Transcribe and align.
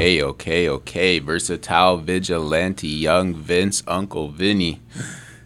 Okay, 0.00 0.22
okay, 0.22 0.66
okay. 0.66 1.18
Versatile 1.18 1.98
vigilante, 1.98 2.88
young 2.88 3.34
Vince, 3.34 3.82
Uncle 3.86 4.28
Vinny. 4.28 4.80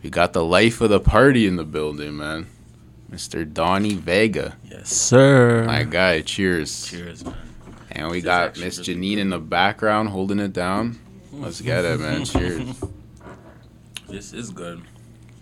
We 0.00 0.11
got 0.11 0.32
the 0.32 0.45
life 0.45 0.80
of 0.80 0.90
the 0.90 1.00
party 1.00 1.48
in 1.48 1.56
the 1.56 1.64
building, 1.64 2.18
man. 2.18 2.46
Mr. 3.11 3.52
Donnie 3.52 3.96
Vega. 3.96 4.56
Yes, 4.70 4.90
sir. 4.90 5.64
My 5.64 5.82
guy, 5.82 6.20
cheers. 6.20 6.86
Cheers, 6.86 7.25
man. 7.25 7.34
And 7.90 8.12
we 8.12 8.20
This 8.20 8.25
got 8.27 8.56
Miss 8.56 8.79
really 8.79 8.95
Janine 8.95 9.18
in 9.18 9.30
the 9.30 9.40
background 9.40 10.11
holding 10.11 10.38
it 10.38 10.52
down. 10.52 11.00
Let's 11.32 11.61
get 11.61 11.84
it, 11.84 11.98
man. 11.98 12.25
Cheers. 12.25 12.80
This 14.09 14.32
is 14.32 14.50
good. 14.50 14.82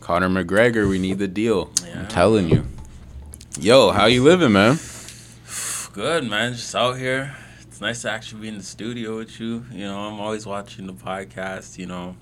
Conor 0.01 0.31
McGregor, 0.31 0.89
we 0.89 0.99
need 0.99 1.19
the 1.19 1.29
deal. 1.29 1.71
Yeah. 1.85 1.99
I'm 1.99 2.09
telling 2.09 2.49
you. 2.49 2.65
Yo, 3.61 3.91
how 3.91 4.07
you 4.07 4.23
living, 4.25 4.53
man? 4.53 4.79
Good, 5.93 6.31
man. 6.31 6.55
Just 6.55 6.75
out 6.75 6.97
here. 6.97 7.37
It's 7.83 7.89
nice 7.89 8.03
to 8.03 8.13
actually 8.13 8.43
be 8.43 8.49
in 8.49 8.59
the 8.59 8.63
studio 8.63 9.17
with 9.17 9.41
you. 9.41 9.65
You 9.73 9.87
know, 9.87 9.99
I'm 9.99 10.21
always 10.21 10.47
watching 10.47 10.87
the 10.87 10.93
podcast. 10.93 11.79
You 11.79 11.87
know, 11.87 12.15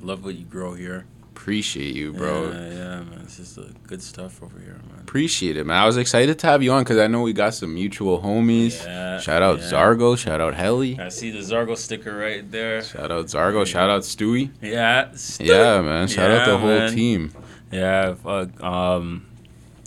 love 0.00 0.24
what 0.24 0.36
you 0.36 0.44
grow 0.44 0.74
here, 0.74 1.06
Appreciate 1.32 1.96
you, 1.96 2.12
bro. 2.12 2.52
Yeah, 2.52 2.68
yeah, 2.68 3.00
man. 3.02 3.20
It's 3.24 3.36
just 3.36 3.58
good 3.88 4.00
stuff 4.00 4.40
over 4.44 4.56
here, 4.60 4.78
man. 4.88 5.00
Appreciate 5.00 5.56
it, 5.56 5.66
man. 5.66 5.76
I 5.82 5.86
was 5.86 5.96
excited 5.96 6.38
to 6.38 6.46
have 6.46 6.62
you 6.62 6.70
on 6.70 6.84
because 6.84 6.98
I 6.98 7.08
know 7.08 7.22
we 7.22 7.32
got 7.32 7.54
some 7.54 7.74
mutual 7.74 8.20
homies. 8.20 8.84
Yeah, 8.84 9.18
Shout 9.18 9.42
out 9.42 9.58
yeah. 9.58 9.64
Zargo. 9.64 10.16
Shout 10.16 10.40
out 10.40 10.54
Helly. 10.54 11.00
I 11.00 11.08
see 11.08 11.32
the 11.32 11.40
Zargo 11.40 11.76
sticker 11.76 12.16
right 12.16 12.48
there. 12.48 12.80
Shout 12.84 13.10
out 13.10 13.26
Zargo. 13.26 13.66
Shout 13.66 13.90
out 13.90 14.02
Stewie. 14.02 14.52
Yeah. 14.62 15.10
Yeah, 15.40 15.82
man. 15.82 16.06
Shout 16.06 16.30
out 16.30 16.46
the 16.46 16.52
Yeah, 16.52 16.58
whole 16.58 16.68
man. 16.68 16.92
team. 16.94 17.32
Yeah, 17.72 18.14
fuck. 18.14 18.62
Um, 18.62 19.26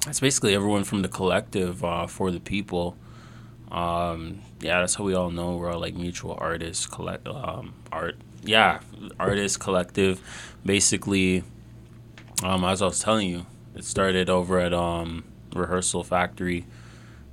that's 0.05 0.19
basically 0.19 0.53
everyone 0.55 0.83
from 0.83 1.03
the 1.03 1.07
collective 1.07 1.85
uh, 1.85 2.05
for 2.05 2.31
the 2.31 2.41
people. 2.41 2.97
Um, 3.71 4.41
yeah, 4.61 4.79
that's 4.79 4.95
how 4.95 5.03
we 5.03 5.13
all 5.13 5.31
know 5.31 5.55
we're 5.55 5.71
all 5.71 5.79
like 5.79 5.95
mutual 5.95 6.37
artists, 6.39 6.85
collect 6.85 7.27
um, 7.27 7.73
art. 7.91 8.17
Yeah, 8.43 8.79
artist 9.19 9.59
collective. 9.59 10.21
Basically, 10.65 11.43
um, 12.43 12.63
as 12.63 12.81
I 12.81 12.85
was 12.85 12.99
telling 12.99 13.29
you, 13.29 13.45
it 13.75 13.83
started 13.83 14.29
over 14.29 14.59
at 14.59 14.73
um, 14.73 15.23
Rehearsal 15.53 16.03
Factory. 16.03 16.65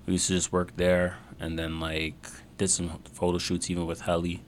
We 0.06 0.14
used 0.14 0.28
to 0.28 0.34
just 0.34 0.52
work 0.52 0.77
there, 0.77 1.19
and 1.41 1.58
then 1.58 1.80
like 1.80 2.14
did 2.58 2.70
some 2.70 3.00
photo 3.12 3.38
shoots 3.38 3.70
even 3.70 3.86
with 3.86 4.02
Helly. 4.02 4.42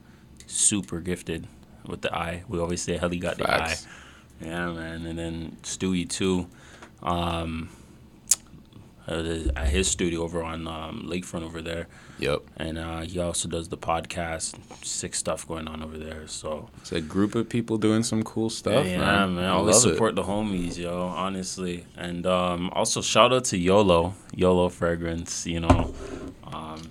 Super 0.47 0.99
gifted 0.99 1.47
with 1.85 2.01
the 2.01 2.13
eye. 2.15 2.43
We 2.47 2.59
always 2.59 2.81
say 2.81 2.97
Helly 2.97 3.19
got 3.19 3.37
the 3.37 3.49
eye. 3.49 3.75
Yeah, 4.41 4.71
man. 4.71 5.05
And 5.05 5.19
then 5.19 5.57
Stewie 5.63 6.09
too. 6.09 6.47
Um, 7.03 7.69
uh, 9.09 9.49
at 9.55 9.69
his 9.69 9.89
studio 9.89 10.21
over 10.21 10.43
on 10.43 10.67
um, 10.67 11.07
Lakefront 11.09 11.43
over 11.43 11.61
there, 11.61 11.87
Yep. 12.19 12.41
and 12.57 12.77
uh, 12.77 13.01
he 13.01 13.17
also 13.19 13.47
does 13.49 13.69
the 13.69 13.77
podcast. 13.77 14.55
Sick 14.85 15.15
stuff 15.15 15.47
going 15.47 15.67
on 15.67 15.81
over 15.83 15.97
there. 15.97 16.27
So 16.27 16.69
It's 16.81 16.91
a 16.91 17.01
group 17.01 17.33
of 17.35 17.47
people 17.49 17.77
doing 17.77 18.03
some 18.03 18.23
cool 18.23 18.49
stuff, 18.49 18.85
yeah, 18.85 18.97
man. 18.99 19.35
man. 19.35 19.45
I 19.45 19.49
Always 19.49 19.83
love 19.83 19.91
it. 19.91 19.95
support 19.95 20.15
the 20.15 20.23
homies, 20.23 20.77
yo. 20.77 21.01
Honestly, 21.01 21.85
and 21.97 22.25
um, 22.25 22.69
also 22.71 23.01
shout 23.01 23.31
out 23.33 23.45
to 23.45 23.57
YOLO, 23.57 24.13
YOLO 24.35 24.69
Fragrance. 24.69 25.45
You 25.47 25.61
know, 25.61 25.93
um, 26.51 26.81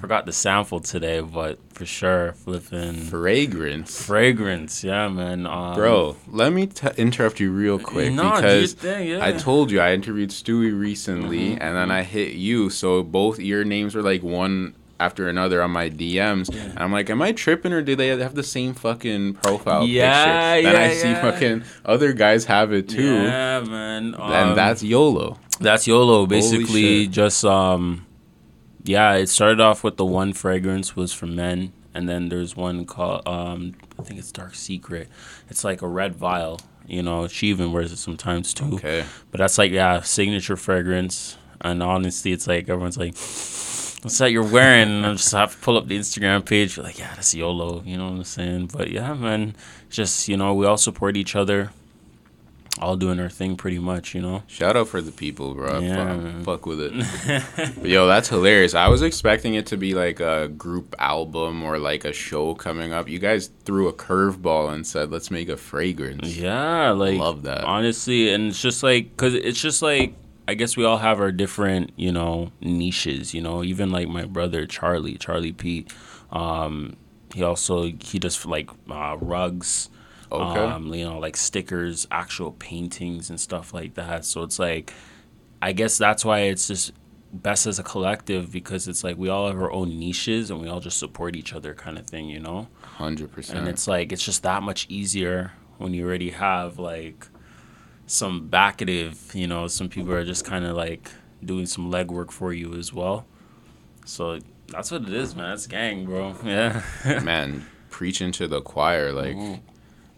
forgot 0.00 0.26
the 0.26 0.32
sample 0.32 0.80
today, 0.80 1.20
but 1.20 1.58
for 1.74 1.84
sure, 1.86 2.32
flipping 2.32 2.94
Fragrance. 2.94 4.04
fragrance. 4.04 4.82
Yeah, 4.84 5.08
man. 5.08 5.46
Um, 5.46 5.74
Bro, 5.74 6.16
let 6.28 6.52
me 6.52 6.66
t- 6.66 6.88
interrupt 6.96 7.40
you 7.40 7.50
real 7.50 7.78
quick 7.78 8.12
no, 8.12 8.30
because 8.34 8.72
thing, 8.74 9.08
yeah. 9.08 9.24
I 9.24 9.32
told 9.32 9.70
you 9.70 9.80
I 9.80 9.92
interviewed 9.94 10.30
Stewie 10.30 10.78
recently, 10.78 11.50
Mhm, 11.50 11.58
and 11.60 11.76
then 11.76 11.90
I 11.90 12.02
hit 12.02 12.32
you. 12.34 12.70
So 12.70 13.02
both 13.02 13.38
your 13.38 13.64
names 13.64 13.94
were 13.94 14.02
like 14.02 14.22
one 14.22 14.74
after 15.00 15.28
another 15.28 15.62
on 15.62 15.70
my 15.70 15.88
DMs, 15.88 16.52
Yeah. 16.52 16.62
and 16.62 16.78
I'm 16.80 16.90
like, 16.90 17.08
am 17.08 17.22
I 17.22 17.30
tripping 17.30 17.72
or 17.72 17.82
do 17.82 17.94
they 17.94 18.08
have 18.08 18.34
the 18.34 18.42
same 18.42 18.74
fucking 18.74 19.34
profile 19.34 19.86
Yeah, 19.86 20.54
picture? 20.56 20.72
Then 20.72 20.82
I 20.90 20.94
see 20.94 21.08
yeah. 21.10 21.20
fucking 21.22 21.62
other 21.84 22.12
guys 22.12 22.46
have 22.46 22.72
it 22.72 22.88
too, 22.88 23.14
Yeah, 23.22 23.60
man. 23.60 24.14
Um, 24.18 24.32
and 24.32 24.56
that's 24.56 24.82
YOLO. 24.82 25.38
That's 25.60 25.86
YOLO. 25.86 26.26
Basically, 26.26 27.06
just 27.06 27.44
um, 27.44 28.06
yeah. 28.88 29.14
It 29.14 29.28
started 29.28 29.60
off 29.60 29.84
with 29.84 29.96
the 29.96 30.04
one 30.04 30.32
fragrance 30.32 30.96
was 30.96 31.12
for 31.12 31.26
men, 31.26 31.72
and 31.94 32.08
then 32.08 32.28
there's 32.28 32.56
one 32.56 32.84
called 32.86 33.26
um, 33.26 33.74
I 33.98 34.02
think 34.02 34.18
it's 34.18 34.32
Dark 34.32 34.54
Secret. 34.54 35.08
It's 35.48 35.64
like 35.64 35.82
a 35.82 35.88
red 35.88 36.14
vial. 36.14 36.60
You 36.86 37.02
know, 37.02 37.28
she 37.28 37.48
even 37.48 37.72
wears 37.72 37.92
it 37.92 37.98
sometimes 37.98 38.54
too. 38.54 38.74
Okay, 38.76 39.04
But 39.30 39.38
that's 39.38 39.58
like 39.58 39.70
yeah, 39.72 40.00
signature 40.00 40.56
fragrance. 40.56 41.36
And 41.60 41.82
honestly, 41.82 42.32
it's 42.32 42.46
like 42.46 42.68
everyone's 42.68 42.96
like, 42.96 43.14
"What's 43.14 44.18
that 44.18 44.30
you're 44.30 44.44
wearing?" 44.44 44.88
And 44.88 45.06
I 45.06 45.12
just 45.12 45.32
have 45.32 45.52
to 45.52 45.58
pull 45.58 45.76
up 45.76 45.88
the 45.88 45.98
Instagram 45.98 46.44
page. 46.46 46.76
You're 46.76 46.86
like, 46.86 46.98
yeah, 46.98 47.12
that's 47.14 47.34
YOLO. 47.34 47.82
You 47.84 47.96
know 47.98 48.04
what 48.04 48.14
I'm 48.14 48.24
saying? 48.24 48.70
But 48.72 48.90
yeah, 48.90 49.12
man, 49.14 49.56
just 49.90 50.28
you 50.28 50.36
know, 50.36 50.54
we 50.54 50.66
all 50.66 50.76
support 50.78 51.16
each 51.16 51.34
other. 51.36 51.70
All 52.80 52.96
doing 52.96 53.20
our 53.20 53.28
thing, 53.28 53.56
pretty 53.56 53.78
much. 53.78 54.14
You 54.14 54.22
know. 54.22 54.42
shout 54.46 54.76
out 54.76 54.88
for 54.88 55.00
the 55.00 55.12
people, 55.12 55.54
bro. 55.54 55.78
Yeah, 55.80 56.32
fuck, 56.34 56.44
fuck 56.44 56.66
with 56.66 56.80
it. 56.80 57.82
Yo, 57.84 58.06
that's 58.06 58.28
hilarious. 58.28 58.74
I 58.74 58.88
was 58.88 59.02
expecting 59.02 59.54
it 59.54 59.66
to 59.66 59.76
be 59.76 59.94
like 59.94 60.20
a 60.20 60.48
group 60.48 60.94
album 60.98 61.62
or 61.62 61.78
like 61.78 62.04
a 62.04 62.12
show 62.12 62.54
coming 62.54 62.92
up. 62.92 63.08
You 63.08 63.18
guys 63.18 63.50
threw 63.64 63.88
a 63.88 63.92
curveball 63.92 64.72
and 64.72 64.86
said, 64.86 65.10
"Let's 65.10 65.30
make 65.30 65.48
a 65.48 65.56
fragrance." 65.56 66.36
Yeah, 66.36 66.90
like 66.90 67.18
Love 67.18 67.42
that. 67.42 67.64
honestly, 67.64 68.32
and 68.32 68.48
it's 68.48 68.60
just 68.60 68.82
like 68.82 69.10
because 69.10 69.34
it's 69.34 69.60
just 69.60 69.82
like 69.82 70.14
I 70.46 70.54
guess 70.54 70.76
we 70.76 70.84
all 70.84 70.98
have 70.98 71.20
our 71.20 71.30
different 71.30 71.92
you 71.96 72.10
know 72.10 72.52
niches. 72.60 73.34
You 73.34 73.42
know, 73.42 73.62
even 73.62 73.90
like 73.90 74.08
my 74.08 74.24
brother 74.24 74.66
Charlie, 74.66 75.16
Charlie 75.18 75.52
Pete. 75.52 75.92
Um, 76.30 76.96
he 77.34 77.42
also 77.42 77.84
he 77.84 78.18
does 78.18 78.44
like 78.46 78.70
uh, 78.90 79.16
rugs. 79.20 79.90
Okay. 80.30 80.60
Um, 80.60 80.92
you 80.94 81.04
know, 81.04 81.18
like 81.18 81.36
stickers, 81.36 82.06
actual 82.10 82.52
paintings 82.52 83.30
and 83.30 83.40
stuff 83.40 83.72
like 83.72 83.94
that. 83.94 84.24
So 84.24 84.42
it's 84.42 84.58
like, 84.58 84.92
I 85.62 85.72
guess 85.72 85.98
that's 85.98 86.24
why 86.24 86.40
it's 86.40 86.68
just 86.68 86.92
best 87.32 87.66
as 87.66 87.78
a 87.78 87.82
collective 87.82 88.50
because 88.52 88.88
it's 88.88 89.04
like 89.04 89.16
we 89.18 89.28
all 89.28 89.46
have 89.48 89.60
our 89.60 89.70
own 89.70 89.98
niches 89.98 90.50
and 90.50 90.60
we 90.60 90.68
all 90.68 90.80
just 90.80 90.98
support 90.98 91.36
each 91.36 91.52
other 91.54 91.74
kind 91.74 91.98
of 91.98 92.06
thing, 92.06 92.28
you 92.28 92.40
know? 92.40 92.68
Hundred 92.82 93.24
and 93.24 93.32
percent. 93.32 93.58
And 93.60 93.68
it's 93.68 93.86
like 93.88 94.12
it's 94.12 94.24
just 94.24 94.42
that 94.44 94.62
much 94.62 94.86
easier 94.88 95.52
when 95.78 95.92
you 95.94 96.06
already 96.06 96.30
have 96.30 96.78
like 96.78 97.26
some 98.06 98.48
backative 98.48 99.34
you 99.34 99.46
know 99.46 99.66
some 99.68 99.86
people 99.88 100.12
are 100.12 100.24
just 100.24 100.42
kind 100.44 100.64
of 100.64 100.74
like 100.74 101.10
doing 101.44 101.66
some 101.66 101.90
legwork 101.92 102.30
for 102.30 102.54
you 102.54 102.72
as 102.74 102.90
well 102.90 103.26
so 104.06 104.38
that's 104.68 104.90
what 104.90 105.02
it 105.02 105.12
is 105.12 105.36
man 105.36 105.52
it's 105.52 105.66
gang 105.66 106.06
bro 106.06 106.34
yeah 106.44 106.82
Man, 107.22 107.66
preaching 107.90 108.32
to 108.32 108.48
the 108.48 108.60
choir. 108.62 109.12
Like, 109.12 109.36
Mhm. 109.36 109.60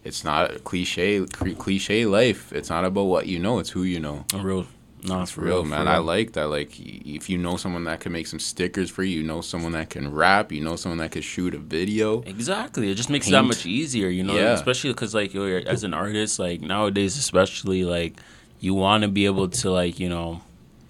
It's 0.03 0.23
not 0.23 0.63
cliche. 0.63 1.25
Cliche 1.25 2.05
life. 2.05 2.51
It's 2.53 2.69
not 2.69 2.85
about 2.85 3.03
what 3.03 3.27
you 3.27 3.39
know. 3.39 3.59
It's 3.59 3.69
who 3.69 3.83
you 3.83 3.99
know. 3.99 4.25
A 4.33 4.37
real 4.39 4.65
no 5.03 5.21
It's 5.23 5.35
real, 5.37 5.63
man. 5.63 5.87
I 5.87 5.97
like 5.97 6.33
that. 6.33 6.45
Like, 6.49 6.79
if 6.79 7.27
you 7.29 7.37
know 7.37 7.57
someone 7.57 7.85
that 7.85 8.01
can 8.01 8.11
make 8.11 8.27
some 8.27 8.39
stickers 8.39 8.89
for 8.91 9.03
you, 9.03 9.21
you 9.21 9.23
know 9.27 9.41
someone 9.41 9.71
that 9.71 9.89
can 9.89 10.13
rap, 10.13 10.51
you 10.51 10.61
know 10.61 10.75
someone 10.75 10.99
that 10.99 11.11
can 11.11 11.23
shoot 11.23 11.55
a 11.55 11.57
video. 11.57 12.21
Exactly. 12.21 12.91
It 12.91 12.95
just 12.95 13.09
makes 13.09 13.27
it 13.27 13.31
that 13.31 13.43
much 13.43 13.65
easier, 13.65 14.09
you 14.09 14.23
know, 14.23 14.35
Yeah. 14.35 14.53
especially 14.53 14.91
because 14.91 15.15
like 15.15 15.33
as 15.35 15.83
an 15.83 15.93
artist, 15.95 16.37
like 16.37 16.61
nowadays, 16.61 17.17
especially 17.17 17.83
like 17.83 18.19
you 18.59 18.75
want 18.75 19.01
to 19.01 19.07
be 19.07 19.25
able 19.25 19.47
to 19.49 19.71
like 19.71 19.99
you 19.99 20.07
know, 20.09 20.41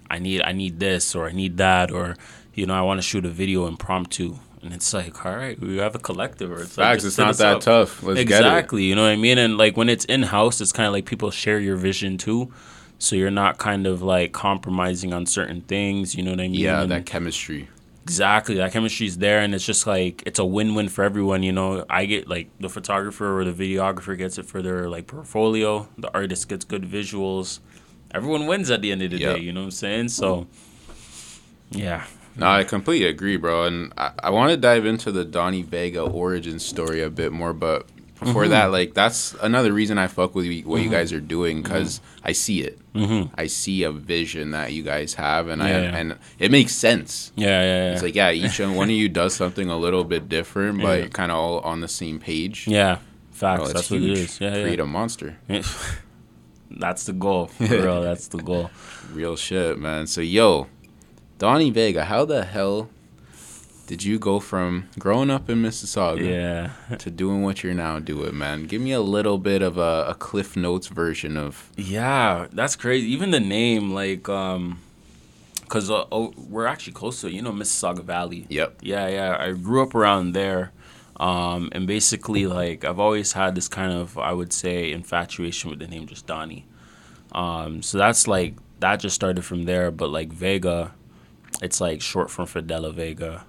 I 0.10 0.20
need 0.20 0.42
I 0.42 0.52
need 0.52 0.80
this 0.80 1.16
or 1.16 1.28
I 1.28 1.32
need 1.32 1.56
that 1.58 1.90
or 1.90 2.18
you 2.54 2.66
know 2.66 2.74
I 2.74 2.82
want 2.82 2.98
to 2.98 3.02
shoot 3.08 3.26
a 3.26 3.30
video 3.30 3.66
impromptu, 3.66 4.36
and 4.64 4.74
it's 4.74 4.94
like 4.94 5.26
all 5.26 5.36
right, 5.36 5.60
we 5.60 5.78
have 5.78 5.96
a 5.96 6.00
collective. 6.00 6.52
Or 6.52 6.62
it's 6.62 6.78
like, 6.78 6.86
Facts. 6.94 7.04
just 7.04 7.18
It's 7.20 7.26
not 7.26 7.38
that 7.38 7.56
up. 7.58 7.62
tough. 7.62 8.04
Let's 8.04 8.20
exactly. 8.20 8.84
You 8.84 8.96
know 8.96 9.04
what 9.04 9.10
I 9.12 9.16
mean? 9.16 9.38
And 9.38 9.58
like 9.58 9.76
when 9.78 9.90
it's 9.90 10.06
in 10.06 10.24
house, 10.24 10.62
it's 10.62 10.72
kind 10.72 10.88
of 10.88 10.94
like 10.94 11.06
people 11.06 11.32
share 11.32 11.60
your 11.60 11.76
vision 11.78 12.18
too. 12.18 12.52
So 13.00 13.16
you're 13.16 13.32
not 13.32 13.58
kind 13.58 13.88
of 13.88 14.02
like 14.04 14.32
compromising 14.32 15.12
on 15.14 15.26
certain 15.26 15.62
things. 15.62 16.14
You 16.16 16.24
know 16.24 16.32
what 16.32 16.40
I 16.40 16.44
mean? 16.48 16.54
Yeah, 16.56 16.82
And- 16.84 16.92
that 16.92 17.06
chemistry. 17.06 17.68
Exactly, 18.04 18.56
that 18.56 18.74
chemistry's 18.74 19.20
there, 19.20 19.40
and 19.42 19.54
it's 19.54 19.64
just 19.66 19.86
like 19.86 20.24
it's 20.26 20.40
a 20.40 20.44
win-win 20.44 20.90
for 20.90 21.04
everyone. 21.04 21.44
You 21.44 21.52
know, 21.52 21.86
I 21.88 22.06
get 22.06 22.28
like 22.28 22.50
the 22.60 22.68
photographer 22.68 23.38
or 23.40 23.46
the 23.46 23.52
videographer 23.54 24.18
gets 24.18 24.40
it 24.40 24.46
for 24.48 24.62
their 24.64 24.90
like 24.90 25.06
portfolio. 25.06 25.88
The 26.00 26.12
artist 26.12 26.50
gets 26.50 26.66
good 26.66 26.82
visuals. 26.84 27.60
Everyone 28.12 28.48
wins 28.48 28.72
at 28.72 28.82
the 28.82 28.92
end 28.92 29.04
of 29.04 29.12
the 29.12 29.20
Yep. 29.20 29.36
day. 29.36 29.42
You 29.44 29.54
know 29.54 29.62
what 29.62 29.66
I'm 29.66 29.72
saying? 29.72 30.10
So, 30.10 30.48
yeah, 31.70 32.06
No, 32.36 32.48
I 32.48 32.64
completely 32.64 33.08
agree, 33.08 33.38
bro. 33.38 33.66
And 33.66 33.94
I, 33.98 34.12
I 34.24 34.30
want 34.30 34.52
to 34.52 34.58
dive 34.58 34.86
into 34.86 35.12
the 35.12 35.26
Donnie 35.26 35.62
Vega 35.64 36.02
origin 36.02 36.60
story 36.60 37.02
a 37.02 37.10
bit 37.10 37.32
more, 37.32 37.54
but 37.54 37.88
before 38.20 38.44
Mm-hmm. 38.44 38.52
that, 38.52 38.66
like 38.72 38.94
that's 38.94 39.34
another 39.42 39.74
reason 39.74 39.98
I 39.98 40.06
fuck 40.08 40.36
with 40.36 40.46
you, 40.46 40.62
what 40.64 40.82
you 40.82 40.90
guys 40.90 41.12
are 41.12 41.20
doing 41.20 41.62
because 41.64 42.02
I 42.24 42.34
see 42.34 42.62
it. 42.62 42.80
mm-hmm. 42.94 43.34
I 43.36 43.48
see 43.48 43.82
a 43.84 43.92
vision 43.92 44.52
that 44.52 44.74
you 44.74 44.84
guys 44.84 45.16
have, 45.16 45.48
and 45.48 45.62
I 45.64 45.70
Yeah, 45.70 45.82
yeah. 45.82 45.98
and 45.98 46.18
it 46.38 46.52
makes 46.52 46.74
sense. 46.74 47.32
yeah, 47.36 47.48
yeah, 47.48 47.64
yeah. 47.88 47.94
It's 47.94 48.04
like 48.04 48.14
yeah, 48.16 48.32
each 48.32 48.60
one 48.60 48.90
of 48.90 48.96
you 48.96 49.10
does 49.22 49.34
something 49.34 49.70
a 49.70 49.78
little 49.78 50.04
bit 50.04 50.30
different, 50.30 50.80
Yeah. 50.80 50.86
but 51.02 51.14
kind 51.14 51.32
of 51.32 51.38
all 51.38 51.60
on 51.62 51.82
the 51.82 51.88
same 51.88 52.20
page. 52.20 52.68
yeah, 52.68 53.00
facts. 53.32 53.64
it's 53.64 53.74
that's 53.74 53.90
what 53.92 54.02
it 54.02 54.10
is. 54.12 54.40
Yeah, 54.40 54.52
Create 54.52 54.78
yeah. 54.80 54.84
a 54.84 54.88
monster. 54.88 55.38
that's 56.70 57.06
the 57.06 57.14
goal. 57.14 57.50
bro. 57.58 58.02
that's 58.04 58.28
the 58.28 58.38
goal. 58.38 58.70
Real 59.14 59.36
shit, 59.36 59.78
man. 59.80 60.08
So 60.08 60.22
yo, 60.22 60.68
Donnie 61.42 61.72
Vega, 61.72 62.06
how 62.06 62.24
the 62.24 62.46
hell 62.46 62.88
did 63.88 64.04
you 64.04 64.20
go 64.20 64.40
from 64.40 64.88
growing 65.00 65.32
up 65.32 65.50
in 65.50 65.64
Mississauga 65.64 66.22
Yeah. 66.22 66.98
to 66.98 67.10
doing 67.10 67.42
what 67.42 67.64
you're 67.64 67.74
now 67.74 67.98
doing, 67.98 68.38
man? 68.38 68.66
Give 68.66 68.80
me 68.80 68.92
a 68.92 69.02
little 69.02 69.40
bit 69.40 69.64
of 69.64 69.80
a, 69.80 70.06
a 70.10 70.14
Cliff 70.14 70.56
Notes 70.56 70.86
version 70.86 71.38
of. 71.38 71.72
Yeah, 71.76 72.46
that's 72.54 72.76
crazy. 72.76 73.08
Even 73.08 73.32
the 73.32 73.40
name, 73.40 73.90
like, 73.92 74.30
um, 74.30 74.82
cause 75.68 75.90
uh, 75.90 76.06
oh, 76.12 76.32
we're 76.38 76.68
actually 76.68 76.94
close 76.94 77.22
to. 77.22 77.32
You 77.32 77.42
know, 77.42 77.52
Mississauga 77.52 78.04
Valley. 78.04 78.46
Yep. 78.50 78.82
Yeah, 78.84 79.08
yeah. 79.08 79.38
I 79.40 79.54
grew 79.54 79.82
up 79.82 79.96
around 79.96 80.34
there, 80.34 80.72
um, 81.20 81.70
and 81.72 81.88
basically, 81.88 82.46
like, 82.46 82.86
I've 82.86 83.00
always 83.00 83.32
had 83.34 83.56
this 83.56 83.68
kind 83.68 83.92
of, 83.92 84.16
I 84.16 84.32
would 84.32 84.54
say, 84.54 84.92
infatuation 84.92 85.72
with 85.72 85.80
the 85.80 85.88
name 85.88 86.06
just 86.06 86.28
Donnie. 86.28 86.68
Um, 87.32 87.82
so 87.82 87.98
that's 87.98 88.28
like 88.28 88.58
that 88.80 89.00
just 89.00 89.16
started 89.16 89.44
from 89.44 89.64
there. 89.64 89.90
But 89.90 90.12
like 90.12 90.32
Vega, 90.32 90.92
it's 91.62 91.82
like 91.82 92.02
short 92.02 92.30
from 92.30 92.46
Fidela 92.46 92.94
Vega, 92.94 93.46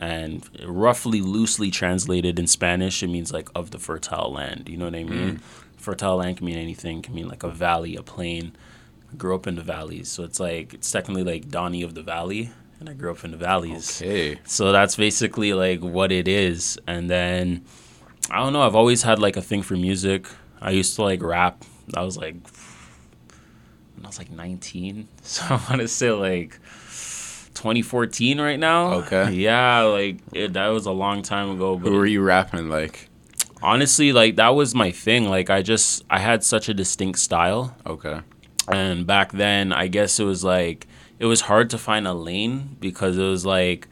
and 0.00 0.48
roughly 0.64 1.20
loosely 1.20 1.70
translated 1.70 2.38
in 2.38 2.46
Spanish, 2.46 3.02
it 3.02 3.08
means 3.08 3.32
like 3.32 3.48
of 3.54 3.70
the 3.70 3.78
fertile 3.78 4.32
land. 4.32 4.68
You 4.68 4.76
know 4.76 4.86
what 4.86 4.94
I 4.94 5.04
mm. 5.04 5.08
mean? 5.08 5.40
Fertile 5.76 6.16
land 6.16 6.38
can 6.38 6.46
mean 6.46 6.58
anything. 6.58 7.02
Can 7.02 7.14
mean 7.14 7.28
like 7.28 7.42
a 7.42 7.50
valley, 7.50 7.96
a 7.96 8.02
plain. 8.02 8.56
I 9.12 9.16
grew 9.16 9.34
up 9.34 9.46
in 9.46 9.54
the 9.54 9.62
valleys, 9.62 10.08
so 10.08 10.24
it's 10.24 10.40
like 10.40 10.74
it's 10.74 10.90
technically 10.90 11.24
like 11.24 11.48
Donnie 11.48 11.82
of 11.82 11.94
the 11.94 12.02
Valley, 12.02 12.50
and 12.80 12.88
I 12.88 12.92
grew 12.92 13.10
up 13.10 13.24
in 13.24 13.30
the 13.30 13.36
valleys. 13.36 14.02
Okay. 14.02 14.38
So 14.44 14.72
that's 14.72 14.96
basically 14.96 15.52
like 15.52 15.80
what 15.80 16.12
it 16.12 16.28
is. 16.28 16.78
And 16.86 17.08
then 17.08 17.64
I 18.30 18.38
don't 18.38 18.52
know, 18.52 18.62
I've 18.62 18.74
always 18.74 19.02
had 19.02 19.18
like 19.18 19.36
a 19.36 19.42
thing 19.42 19.62
for 19.62 19.74
music. 19.74 20.26
I 20.60 20.70
used 20.70 20.96
to 20.96 21.02
like 21.02 21.22
rap. 21.22 21.64
I 21.94 22.02
was 22.02 22.16
like 22.16 22.34
when 23.94 24.04
I 24.04 24.08
was 24.08 24.18
like 24.18 24.30
19. 24.30 25.08
So 25.22 25.44
I 25.48 25.60
want 25.68 25.80
to 25.80 25.88
say 25.88 26.10
like 26.10 26.58
2014 27.56 28.40
right 28.40 28.58
now. 28.58 28.92
Okay. 29.00 29.32
Yeah, 29.32 29.80
like 29.82 30.18
it, 30.32 30.52
that 30.52 30.68
was 30.68 30.86
a 30.86 30.92
long 30.92 31.22
time 31.22 31.50
ago. 31.50 31.76
But 31.76 31.88
Who 31.90 31.96
were 31.96 32.06
you 32.06 32.22
rapping 32.22 32.68
like? 32.68 33.08
honestly, 33.62 34.12
like 34.12 34.36
that 34.36 34.50
was 34.50 34.74
my 34.74 34.90
thing. 34.92 35.28
Like 35.28 35.50
I 35.50 35.62
just 35.62 36.04
I 36.10 36.18
had 36.20 36.44
such 36.44 36.68
a 36.68 36.74
distinct 36.74 37.18
style 37.18 37.74
Okay. 37.86 38.20
and 38.68 39.06
back 39.06 39.32
then 39.32 39.72
i 39.72 39.86
guess 39.86 40.18
it 40.20 40.24
was 40.24 40.42
like 40.44 40.86
it 41.20 41.26
was 41.26 41.42
hard 41.42 41.70
to 41.70 41.78
find 41.78 42.06
a 42.06 42.12
lane 42.12 42.76
because 42.80 43.16
it 43.16 43.22
was 43.22 43.46
like 43.46 43.86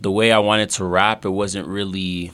the 0.00 0.10
way 0.10 0.32
i 0.32 0.38
wanted 0.38 0.70
to 0.70 0.82
rap 0.84 1.24
it 1.26 1.30
wasn't 1.30 1.66
really 1.68 2.32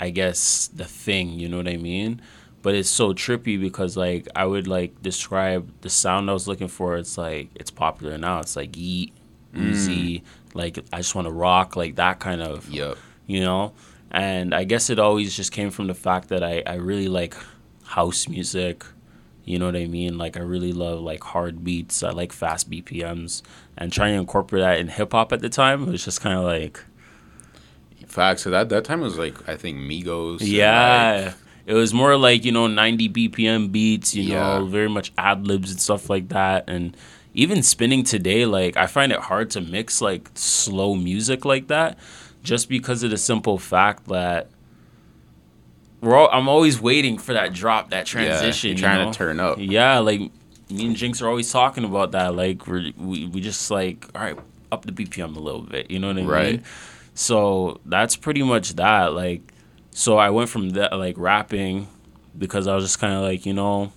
i 0.00 0.08
guess 0.10 0.68
the 0.74 0.84
thing 0.86 1.38
you 1.38 1.48
know 1.50 1.58
what 1.58 1.68
i 1.68 1.76
mean 1.76 2.18
but 2.62 2.74
it's 2.74 2.88
so 2.88 3.12
trippy 3.12 3.60
because 3.60 3.94
like 3.96 4.26
i 4.34 4.44
would 4.44 4.66
like 4.66 4.90
describe 5.02 5.68
the 5.82 5.90
sound 5.90 6.30
i 6.30 6.32
was 6.32 6.48
looking 6.48 6.68
for 6.68 6.96
it's 6.96 7.18
like 7.18 7.50
it's 7.56 7.70
popular 7.70 8.16
now 8.16 8.40
it's 8.40 8.56
like 8.56 8.74
Yeat 8.76 9.12
Uzi, 9.54 10.20
mm. 10.20 10.22
like 10.54 10.78
i 10.92 10.98
just 10.98 11.14
want 11.14 11.26
to 11.26 11.32
rock 11.32 11.76
like 11.76 11.96
that 11.96 12.18
kind 12.20 12.40
of 12.42 12.68
Yep. 12.70 12.96
you 13.26 13.40
know 13.40 13.72
and 14.10 14.54
i 14.54 14.64
guess 14.64 14.88
it 14.90 14.98
always 14.98 15.34
just 15.36 15.52
came 15.52 15.70
from 15.70 15.86
the 15.88 15.94
fact 15.94 16.28
that 16.28 16.42
i, 16.42 16.62
I 16.66 16.74
really 16.74 17.08
like 17.08 17.34
house 17.84 18.28
music 18.28 18.84
you 19.44 19.58
know 19.58 19.66
what 19.66 19.76
i 19.76 19.86
mean 19.86 20.16
like 20.18 20.36
i 20.36 20.40
really 20.40 20.72
love 20.72 21.00
like 21.00 21.22
hard 21.22 21.64
beats 21.64 22.02
i 22.02 22.10
like 22.10 22.32
fast 22.32 22.70
bpms 22.70 23.42
and 23.76 23.92
trying 23.92 24.14
to 24.14 24.20
incorporate 24.20 24.62
that 24.62 24.78
in 24.78 24.88
hip-hop 24.88 25.32
at 25.32 25.40
the 25.40 25.48
time 25.48 25.86
was 25.86 26.04
just 26.04 26.20
kind 26.20 26.38
of 26.38 26.44
like 26.44 26.84
Facts. 28.06 28.42
So 28.42 28.50
that 28.50 28.68
that 28.68 28.84
time 28.84 29.00
was 29.00 29.16
like 29.16 29.48
I 29.48 29.56
think 29.56 29.78
Migos. 29.78 30.32
and, 30.32 30.40
like, 30.42 30.50
yeah 30.50 31.32
it 31.64 31.74
was 31.74 31.94
more 31.94 32.16
like 32.16 32.44
you 32.44 32.52
know 32.52 32.66
90 32.66 33.08
bpm 33.08 33.72
beats 33.72 34.14
you 34.14 34.24
Yeah. 34.24 34.58
know 34.58 34.66
very 34.66 34.88
much 34.88 35.12
ad 35.16 35.46
libs 35.46 35.70
and 35.70 35.80
stuff 35.80 36.10
like 36.10 36.28
that 36.28 36.64
and 36.68 36.94
even 37.34 37.62
spinning 37.62 38.02
today 38.04 38.44
like 38.46 38.76
i 38.76 38.86
find 38.86 39.10
it 39.12 39.18
hard 39.18 39.48
to 39.50 39.60
mix 39.60 40.00
like 40.00 40.28
slow 40.34 40.94
music 40.94 41.44
like 41.44 41.68
that 41.68 41.98
just 42.42 42.68
because 42.68 43.02
of 43.02 43.10
the 43.10 43.16
simple 43.16 43.56
fact 43.58 44.06
that 44.08 44.48
we're 46.00 46.14
all, 46.16 46.28
i'm 46.32 46.48
always 46.48 46.80
waiting 46.80 47.18
for 47.18 47.32
that 47.32 47.52
drop 47.52 47.90
that 47.90 48.06
transition 48.06 48.70
you're 48.70 48.76
you 48.76 48.82
trying 48.82 49.10
to 49.12 49.16
turn 49.16 49.40
up. 49.40 49.56
yeah 49.58 49.98
like 49.98 50.20
me 50.70 50.86
and 50.86 50.96
jinx 50.96 51.20
are 51.22 51.28
always 51.28 51.50
talking 51.52 51.84
about 51.84 52.12
that 52.12 52.34
like 52.34 52.66
we're, 52.66 52.90
we, 52.96 53.26
we 53.26 53.40
just 53.40 53.70
like 53.70 54.06
all 54.14 54.22
right 54.22 54.38
up 54.70 54.84
the 54.84 54.92
bpm 54.92 55.36
a 55.36 55.40
little 55.40 55.62
bit 55.62 55.90
you 55.90 55.98
know 55.98 56.08
what 56.08 56.18
i 56.18 56.22
Right. 56.24 56.52
mean 56.56 56.64
so 57.14 57.80
that's 57.84 58.16
pretty 58.16 58.42
much 58.42 58.74
that 58.76 59.12
like 59.12 59.42
so 59.94 60.16
I 60.16 60.30
went 60.30 60.48
from 60.48 60.70
that 60.70 60.94
like 60.96 61.16
rapping 61.18 61.86
because 62.38 62.66
I 62.66 62.74
was 62.74 62.82
just 62.84 62.98
kind 62.98 63.12
of 63.12 63.20
like, 63.20 63.44
you 63.44 63.52
know, 63.52 63.92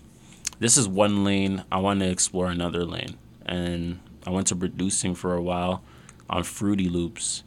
this 0.59 0.75
is 0.75 0.89
one 0.89 1.23
lane. 1.23 1.63
I 1.71 1.77
want 1.77 2.01
to 2.01 2.09
explore 2.09 2.47
another 2.47 2.83
lane. 2.83 3.17
And 3.45 3.99
I 4.25 4.29
went 4.31 4.47
to 4.47 4.55
producing 4.55 5.15
for 5.15 5.35
a 5.35 5.41
while 5.41 5.83
on 6.29 6.43
Fruity 6.43 6.89
Loops. 6.89 7.43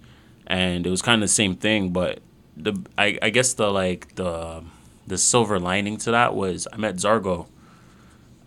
And 0.46 0.86
it 0.86 0.90
was 0.90 1.02
kind 1.02 1.22
of 1.22 1.28
the 1.28 1.32
same 1.34 1.56
thing, 1.56 1.90
but 1.90 2.20
the 2.56 2.80
I, 2.96 3.18
I 3.20 3.30
guess 3.30 3.52
the 3.54 3.70
like 3.70 4.14
the 4.14 4.64
the 5.06 5.18
silver 5.18 5.58
lining 5.58 5.96
to 5.98 6.10
that 6.10 6.34
was 6.34 6.66
I 6.72 6.76
met 6.76 6.96
Zargo. 6.96 7.46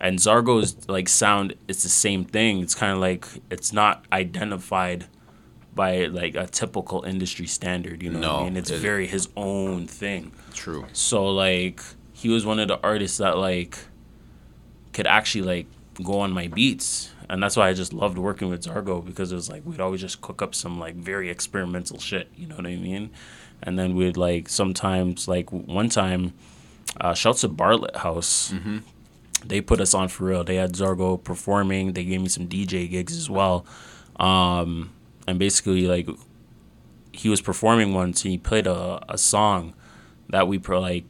And 0.00 0.18
Zargo's 0.18 0.88
like 0.88 1.08
sound 1.08 1.54
it's 1.68 1.82
the 1.84 1.88
same 1.88 2.24
thing. 2.24 2.60
It's 2.60 2.74
kind 2.74 2.92
of 2.92 2.98
like 2.98 3.26
it's 3.50 3.72
not 3.72 4.04
identified 4.12 5.06
by 5.74 6.06
like 6.06 6.34
a 6.34 6.46
typical 6.46 7.02
industry 7.04 7.46
standard, 7.46 8.02
you 8.02 8.10
know 8.10 8.18
what 8.20 8.28
I 8.28 8.38
No, 8.40 8.44
mean? 8.44 8.56
It's 8.56 8.70
it- 8.70 8.78
very 8.80 9.06
his 9.06 9.28
own 9.36 9.86
thing. 9.86 10.32
True. 10.54 10.84
So 10.92 11.26
like 11.26 11.80
he 12.12 12.28
was 12.28 12.44
one 12.44 12.58
of 12.58 12.66
the 12.68 12.80
artists 12.82 13.18
that 13.18 13.38
like 13.38 13.78
could 14.92 15.06
actually 15.06 15.42
like 15.42 15.66
go 16.02 16.18
on 16.20 16.32
my 16.32 16.48
beats. 16.48 17.10
And 17.32 17.42
that's 17.42 17.56
why 17.56 17.70
I 17.70 17.72
just 17.72 17.94
loved 17.94 18.18
working 18.18 18.50
with 18.50 18.62
Zargo 18.62 19.02
because 19.02 19.32
it 19.32 19.36
was 19.36 19.48
like 19.48 19.62
we'd 19.64 19.80
always 19.80 20.02
just 20.02 20.20
cook 20.20 20.42
up 20.42 20.54
some 20.54 20.78
like 20.78 20.96
very 20.96 21.30
experimental 21.30 21.98
shit, 21.98 22.28
you 22.36 22.46
know 22.46 22.56
what 22.56 22.66
I 22.66 22.76
mean? 22.76 23.10
And 23.62 23.78
then 23.78 23.96
we'd 23.96 24.18
like 24.18 24.50
sometimes 24.50 25.28
like 25.28 25.50
one 25.50 25.88
time 25.88 26.34
uh 27.00 27.14
shouts 27.14 27.40
to 27.40 27.48
Bartlett 27.48 27.96
House. 27.96 28.52
They 29.46 29.62
put 29.62 29.80
us 29.80 29.94
on 29.94 30.08
for 30.08 30.24
real. 30.24 30.44
They 30.44 30.56
had 30.56 30.74
Zargo 30.74 31.16
performing. 31.24 31.94
They 31.94 32.04
gave 32.04 32.20
me 32.20 32.28
some 32.28 32.48
DJ 32.48 32.90
gigs 32.90 33.16
as 33.16 33.30
well. 33.30 33.64
Um 34.16 34.92
and 35.26 35.38
basically 35.38 35.86
like 35.86 36.10
he 37.12 37.30
was 37.30 37.40
performing 37.40 37.94
once 37.94 38.26
and 38.26 38.32
he 38.32 38.36
played 38.36 38.66
a, 38.66 39.02
a 39.08 39.16
song 39.16 39.72
that 40.28 40.46
we 40.48 40.58
pro 40.58 40.80
like 40.80 41.04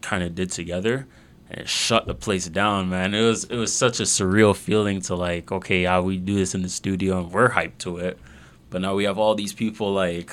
kind 0.00 0.22
of 0.22 0.34
did 0.34 0.50
together 0.50 1.06
and 1.50 1.68
shut 1.68 2.06
the 2.06 2.14
place 2.14 2.48
down 2.48 2.88
man. 2.88 3.14
It 3.14 3.22
was 3.22 3.44
it 3.44 3.56
was 3.56 3.72
such 3.72 4.00
a 4.00 4.04
surreal 4.04 4.54
feeling 4.54 5.00
to 5.02 5.14
like 5.14 5.52
okay 5.52 5.82
yeah 5.82 6.00
we 6.00 6.16
do 6.18 6.34
this 6.34 6.54
in 6.54 6.62
the 6.62 6.68
studio 6.68 7.20
and 7.20 7.32
we're 7.32 7.50
hyped 7.50 7.78
to 7.78 7.98
it 7.98 8.18
but 8.70 8.80
now 8.82 8.94
we 8.94 9.04
have 9.04 9.18
all 9.18 9.34
these 9.34 9.52
people 9.52 9.92
like 9.92 10.30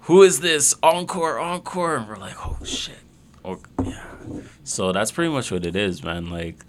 who 0.00 0.22
is 0.22 0.40
this? 0.40 0.72
Encore 0.84 1.38
encore. 1.40 1.96
And 1.96 2.08
we're 2.08 2.16
like 2.16 2.36
oh 2.46 2.58
shit. 2.64 2.98
Oh 3.44 3.58
yeah. 3.84 4.04
So 4.64 4.92
that's 4.92 5.10
pretty 5.12 5.32
much 5.32 5.50
what 5.50 5.66
it 5.66 5.76
is 5.76 6.02
man. 6.02 6.30
Like 6.30 6.64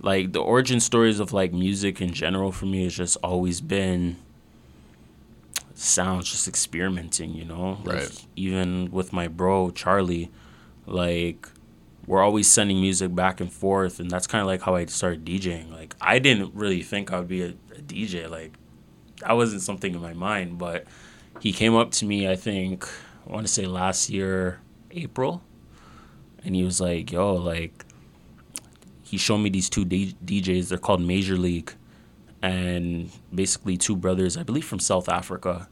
like 0.00 0.32
the 0.32 0.40
origin 0.40 0.80
stories 0.80 1.20
of 1.20 1.32
like 1.32 1.52
music 1.52 2.00
in 2.00 2.12
general 2.12 2.50
for 2.52 2.66
me 2.66 2.84
has 2.84 2.94
just 2.94 3.16
always 3.22 3.60
been 3.60 4.16
sounds 5.74 6.30
just 6.30 6.46
experimenting 6.48 7.34
you 7.34 7.44
know? 7.44 7.78
Like 7.84 7.96
Right. 7.98 8.26
even 8.36 8.90
with 8.90 9.12
my 9.12 9.28
bro 9.28 9.70
charlie 9.70 10.30
like 10.86 11.48
we're 12.06 12.22
always 12.22 12.50
sending 12.50 12.80
music 12.80 13.14
back 13.14 13.40
and 13.40 13.52
forth 13.52 14.00
and 14.00 14.10
that's 14.10 14.26
kind 14.26 14.40
of 14.40 14.46
like 14.46 14.62
how 14.62 14.74
i 14.74 14.84
started 14.86 15.24
djing. 15.24 15.70
Like 15.70 15.94
i 16.00 16.18
didn't 16.18 16.54
really 16.54 16.82
think 16.82 17.12
i 17.12 17.18
would 17.18 17.28
be 17.28 17.42
a, 17.42 17.48
a 17.48 17.80
dj 17.82 18.28
like 18.28 18.52
that 19.20 19.32
wasn't 19.32 19.62
something 19.62 19.94
in 19.94 20.00
my 20.00 20.14
mind 20.14 20.58
but 20.58 20.84
he 21.40 21.52
came 21.52 21.74
up 21.74 21.90
to 21.92 22.04
me 22.04 22.28
i 22.28 22.36
think 22.36 22.88
i 23.26 23.32
want 23.32 23.46
to 23.46 23.52
say 23.52 23.66
last 23.66 24.10
year 24.10 24.60
april 24.90 25.42
and 26.44 26.54
he 26.54 26.64
was 26.64 26.80
like 26.80 27.12
yo 27.12 27.34
like 27.34 27.84
he 29.02 29.16
showed 29.16 29.38
me 29.38 29.50
these 29.50 29.68
two 29.70 29.84
D- 29.84 30.16
djs 30.24 30.68
they're 30.68 30.78
called 30.78 31.00
major 31.00 31.36
league 31.36 31.72
and 32.40 33.10
basically 33.32 33.76
two 33.76 33.94
brothers 33.94 34.36
i 34.36 34.42
believe 34.42 34.64
from 34.64 34.80
south 34.80 35.08
africa 35.08 35.68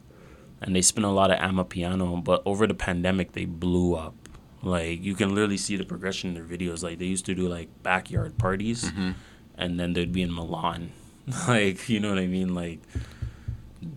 and 0.61 0.75
they 0.75 0.81
spin 0.81 1.03
a 1.03 1.11
lot 1.11 1.31
of 1.31 1.39
amapiano 1.39 2.23
but 2.23 2.41
over 2.45 2.65
the 2.65 2.73
pandemic 2.73 3.33
they 3.33 3.45
blew 3.45 3.95
up 3.95 4.20
like 4.63 5.03
you 5.03 5.15
can 5.15 5.29
literally 5.29 5.57
see 5.57 5.75
the 5.75 5.85
progression 5.85 6.29
in 6.29 6.35
their 6.35 6.57
videos. 6.57 6.83
Like 6.83 6.99
they 6.99 7.05
used 7.05 7.25
to 7.25 7.35
do 7.35 7.47
like 7.47 7.69
backyard 7.83 8.37
parties 8.37 8.85
mm-hmm. 8.85 9.11
and 9.57 9.79
then 9.79 9.93
they'd 9.93 10.13
be 10.13 10.21
in 10.21 10.33
milan. 10.33 10.91
Like 11.47 11.87
you 11.87 11.99
know 11.99 12.09
what 12.09 12.17
i 12.17 12.27
mean? 12.27 12.55
Like 12.55 12.79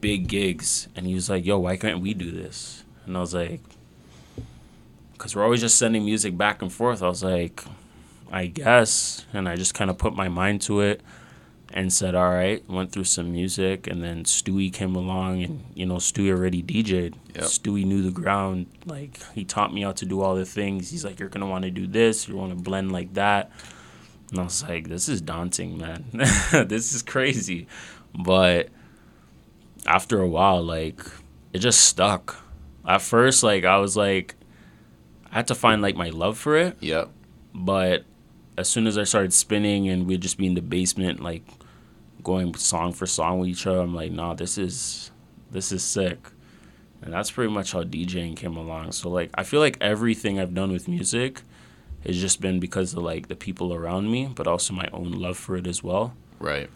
big 0.00 0.28
gigs. 0.28 0.88
And 0.94 1.06
he 1.06 1.14
was 1.14 1.28
like 1.28 1.44
yo 1.44 1.58
why 1.58 1.76
can't 1.76 2.00
we 2.00 2.14
do 2.14 2.30
this? 2.30 2.84
And 3.06 3.16
i 3.16 3.20
was 3.20 3.34
like 3.34 3.60
because 5.12 5.34
we're 5.34 5.44
always 5.44 5.60
just 5.60 5.78
sending 5.78 6.04
music 6.04 6.36
back 6.36 6.60
and 6.60 6.72
forth 6.72 7.02
i 7.02 7.08
was 7.08 7.22
like 7.22 7.64
i 8.30 8.46
guess. 8.46 9.26
And 9.32 9.48
i 9.48 9.56
just 9.56 9.74
kind 9.74 9.90
of 9.90 9.98
put 9.98 10.14
my 10.14 10.28
mind 10.28 10.62
to 10.62 10.80
it 10.80 11.00
and 11.74 11.92
said, 11.92 12.14
"All 12.14 12.30
right." 12.30 12.66
Went 12.70 12.92
through 12.92 13.04
some 13.04 13.32
music, 13.32 13.88
and 13.88 14.02
then 14.02 14.22
Stewie 14.24 14.72
came 14.72 14.94
along, 14.94 15.42
and 15.42 15.64
you 15.74 15.84
know, 15.84 15.96
Stewie 15.96 16.30
already 16.30 16.62
DJ'd. 16.62 17.16
Yep. 17.34 17.44
Stewie 17.44 17.84
knew 17.84 18.00
the 18.00 18.12
ground. 18.12 18.66
Like 18.86 19.18
he 19.34 19.44
taught 19.44 19.74
me 19.74 19.82
how 19.82 19.92
to 19.92 20.06
do 20.06 20.22
all 20.22 20.36
the 20.36 20.46
things. 20.46 20.90
He's 20.90 21.04
like, 21.04 21.18
"You're 21.18 21.28
gonna 21.28 21.48
want 21.48 21.64
to 21.64 21.70
do 21.70 21.86
this. 21.86 22.28
You 22.28 22.36
want 22.36 22.56
to 22.56 22.62
blend 22.62 22.92
like 22.92 23.14
that." 23.14 23.50
And 24.30 24.38
I 24.38 24.44
was 24.44 24.62
like, 24.62 24.88
"This 24.88 25.08
is 25.08 25.20
daunting, 25.20 25.76
man. 25.76 26.04
this 26.12 26.94
is 26.94 27.02
crazy." 27.02 27.66
But 28.16 28.68
after 29.84 30.20
a 30.20 30.28
while, 30.28 30.62
like 30.62 31.00
it 31.52 31.58
just 31.58 31.80
stuck. 31.80 32.40
At 32.86 33.02
first, 33.02 33.42
like 33.42 33.64
I 33.64 33.78
was 33.78 33.96
like, 33.96 34.36
I 35.30 35.34
had 35.34 35.48
to 35.48 35.56
find 35.56 35.82
like 35.82 35.96
my 35.96 36.10
love 36.10 36.38
for 36.38 36.56
it. 36.56 36.76
Yep. 36.80 37.10
But 37.52 38.04
as 38.56 38.68
soon 38.68 38.86
as 38.86 38.96
I 38.96 39.02
started 39.02 39.32
spinning 39.32 39.88
and 39.88 40.06
we'd 40.06 40.20
just 40.20 40.38
be 40.38 40.46
in 40.46 40.54
the 40.54 40.62
basement, 40.62 41.20
like 41.20 41.42
going 42.24 42.54
song 42.54 42.92
for 42.92 43.06
song 43.06 43.38
with 43.38 43.50
each 43.50 43.66
other, 43.66 43.80
I'm 43.80 43.94
like, 43.94 44.10
nah, 44.10 44.34
this 44.34 44.58
is 44.58 45.10
this 45.50 45.70
is 45.70 45.84
sick. 45.84 46.18
And 47.02 47.12
that's 47.12 47.30
pretty 47.30 47.52
much 47.52 47.72
how 47.72 47.84
DJing 47.84 48.34
came 48.34 48.56
along. 48.56 48.92
So 48.92 49.10
like 49.10 49.30
I 49.34 49.44
feel 49.44 49.60
like 49.60 49.76
everything 49.80 50.40
I've 50.40 50.54
done 50.54 50.72
with 50.72 50.88
music 50.88 51.42
has 52.04 52.20
just 52.20 52.40
been 52.40 52.60
because 52.60 52.94
of 52.94 53.02
like 53.02 53.28
the 53.28 53.36
people 53.36 53.72
around 53.72 54.10
me, 54.10 54.30
but 54.34 54.46
also 54.46 54.74
my 54.74 54.88
own 54.92 55.12
love 55.12 55.36
for 55.36 55.56
it 55.56 55.66
as 55.66 55.82
well. 55.82 56.14
Right. 56.40 56.68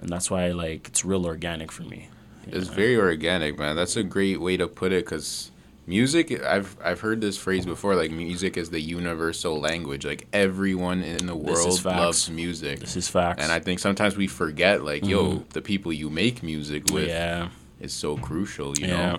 And 0.00 0.08
that's 0.08 0.30
why 0.30 0.48
like 0.48 0.88
it's 0.88 1.04
real 1.04 1.26
organic 1.26 1.72
for 1.72 1.84
me. 1.84 2.08
It's 2.46 2.68
very 2.68 2.96
organic, 2.96 3.58
man. 3.58 3.76
That's 3.76 3.96
a 3.96 4.02
great 4.02 4.40
way 4.40 4.56
to 4.56 4.66
put 4.66 4.92
it 4.92 5.04
because 5.04 5.50
music. 5.90 6.42
I've 6.42 6.74
I've 6.82 7.00
heard 7.00 7.20
this 7.20 7.36
phrase 7.36 7.66
before. 7.66 7.94
Like 7.94 8.10
music 8.12 8.56
is 8.56 8.70
the 8.70 8.80
universal 8.80 9.60
language. 9.60 10.06
Like 10.06 10.26
everyone 10.32 11.02
in 11.02 11.26
the 11.26 11.36
world 11.36 11.84
loves 11.84 12.30
music. 12.30 12.80
This 12.80 12.96
is 12.96 13.08
facts. 13.08 13.42
And 13.42 13.52
I 13.52 13.58
think 13.58 13.80
sometimes 13.80 14.16
we 14.16 14.26
forget, 14.26 14.82
like, 14.82 15.04
yo, 15.04 15.24
mm-hmm. 15.24 15.48
the 15.50 15.60
people 15.60 15.92
you 15.92 16.08
make 16.08 16.42
music 16.42 16.84
with 16.90 17.08
yeah. 17.08 17.48
is 17.80 17.92
so 17.92 18.16
crucial. 18.16 18.78
You 18.78 18.86
Yeah. 18.86 18.96
know, 19.12 19.18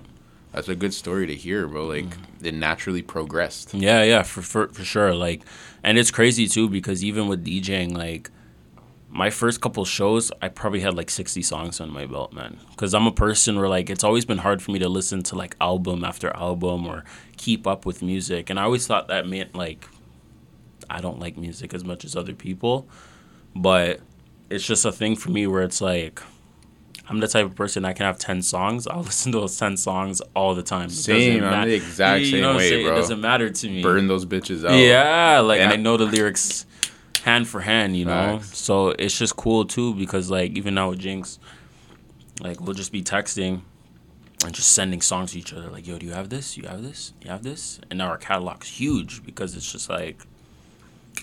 that's 0.54 0.70
a 0.70 0.76
good 0.76 0.94
story 0.94 1.28
to 1.28 1.36
hear, 1.36 1.68
bro. 1.68 1.86
Like, 1.86 2.06
mm-hmm. 2.06 2.46
it 2.48 2.54
naturally 2.56 3.04
progressed. 3.04 3.74
Yeah, 3.74 4.02
yeah, 4.04 4.24
for, 4.24 4.42
for 4.42 4.68
for 4.70 4.84
sure. 4.84 5.14
Like, 5.14 5.42
and 5.84 6.00
it's 6.00 6.12
crazy 6.12 6.48
too 6.48 6.68
because 6.70 7.04
even 7.04 7.28
with 7.28 7.46
DJing, 7.46 7.96
like, 7.96 8.32
my 9.14 9.30
first 9.30 9.60
couple 9.60 9.84
shows, 9.84 10.32
I 10.42 10.48
probably 10.48 10.80
had 10.80 10.96
like 10.96 11.10
sixty 11.10 11.42
songs 11.42 11.82
on 11.82 11.92
my 11.92 12.06
belt, 12.06 12.32
man. 12.34 12.60
Because 12.70 12.94
I'm 12.94 13.06
a 13.08 13.12
person 13.12 13.58
where 13.60 13.68
like 13.68 13.90
it's 13.90 14.04
always 14.04 14.24
been 14.26 14.38
hard 14.40 14.62
for 14.62 14.72
me 14.72 14.80
to 14.80 14.88
listen 14.90 15.22
to 15.24 15.36
like 15.36 15.56
album 15.60 16.04
after 16.06 16.30
album 16.36 16.88
or 16.88 17.04
keep 17.38 17.68
up 17.68 17.86
with 17.86 18.02
music, 18.02 18.50
and 18.50 18.60
I 18.60 18.64
always 18.64 18.88
thought 18.88 19.10
that 19.10 19.28
meant 19.28 19.54
like 19.54 19.88
I 20.90 21.02
don't 21.02 21.20
like 21.20 21.38
music 21.38 21.74
as 21.74 21.84
much 21.84 22.06
as 22.06 22.16
other 22.16 22.34
people, 22.34 22.88
but 23.56 24.00
it's 24.50 24.66
just 24.66 24.86
a 24.86 24.92
thing 24.92 25.16
for 25.16 25.30
me 25.30 25.46
where 25.48 25.64
it's 25.64 25.82
like. 25.82 26.22
I'm 27.10 27.20
the 27.20 27.28
type 27.28 27.46
of 27.46 27.56
person 27.56 27.84
I 27.84 27.92
can 27.92 28.06
have 28.06 28.20
ten 28.20 28.42
songs. 28.42 28.88
I'll 28.88 29.02
listen 29.04 29.34
to 29.34 29.40
those 29.42 29.58
ten 29.58 29.76
songs 29.76 30.22
all 30.34 30.56
the 30.56 30.64
time. 30.64 30.84
It 30.86 30.90
doesn't 30.92 31.04
Same, 31.04 31.44
I'm 31.44 31.68
the 31.68 31.74
exact 31.74 32.22
you 32.24 32.42
same 32.42 32.56
way, 32.56 32.84
bro. 32.86 32.94
It 32.94 32.96
doesn't 32.96 33.20
matter 33.20 33.50
to 33.50 33.68
me. 33.68 33.82
Burn 33.82 34.08
those 34.08 34.26
bitches 34.26 34.64
out. 34.66 34.78
Yeah, 34.78 35.40
like 35.40 35.60
And 35.60 35.74
I- 35.74 35.76
know 35.76 35.98
the 35.98 36.06
lyrics 36.06 36.66
hand 37.22 37.48
for 37.48 37.62
hand, 37.62 37.96
you 37.98 38.06
know. 38.06 38.40
Facts. 38.40 38.58
So 38.58 38.90
it's 38.90 39.18
just 39.18 39.36
cool 39.36 39.66
too 39.66 39.94
because 39.96 40.30
like 40.30 40.52
even 40.58 40.74
now 40.76 40.90
with 40.90 41.00
Jinx, 41.00 41.40
like 42.42 42.60
we'll 42.62 42.74
just 42.76 42.92
be 42.92 43.02
texting 43.04 43.62
and 44.44 44.54
just 44.54 44.72
sending 44.72 45.02
songs 45.02 45.34
to 45.34 45.40
each 45.40 45.54
other. 45.54 45.70
Like, 45.70 45.86
yo, 45.88 45.98
do 46.00 46.06
you 46.06 46.14
have 46.14 46.30
this? 46.30 46.58
You 46.58 46.68
have 46.68 46.82
this? 46.84 47.14
You 47.22 47.30
have 47.30 47.44
this? 47.44 47.80
And 47.90 47.98
now 48.00 48.08
our 48.08 48.18
catalog's 48.18 48.68
huge 48.68 49.24
because 49.24 49.56
it's 49.56 49.72
just 49.72 49.90
like. 49.90 50.22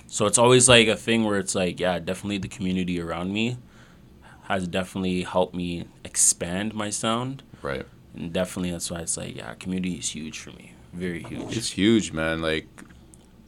So 0.07 0.27
it's 0.27 0.39
always 0.39 0.69
like 0.69 0.87
a 0.89 0.97
thing 0.97 1.25
where 1.25 1.39
it's 1.39 1.55
like, 1.55 1.81
yeah, 1.81 1.99
definitely 1.99 2.39
the 2.39 2.49
community 2.49 3.01
around 3.01 3.33
me 3.33 3.57
has 4.43 4.67
definitely 4.69 5.23
helped 5.23 5.55
me 5.55 5.85
expand 6.05 6.75
my 6.75 6.89
sound, 6.89 7.43
Right. 7.61 7.85
and 8.15 8.33
definitely 8.33 8.71
that's 8.71 8.91
why 8.91 9.01
it's 9.01 9.17
like, 9.19 9.37
yeah, 9.37 9.53
community 9.55 9.95
is 9.95 10.09
huge 10.11 10.39
for 10.39 10.51
me, 10.53 10.73
very 10.95 11.23
huge. 11.23 11.55
It's 11.57 11.71
huge, 11.71 12.13
man. 12.13 12.41
Like, 12.41 12.67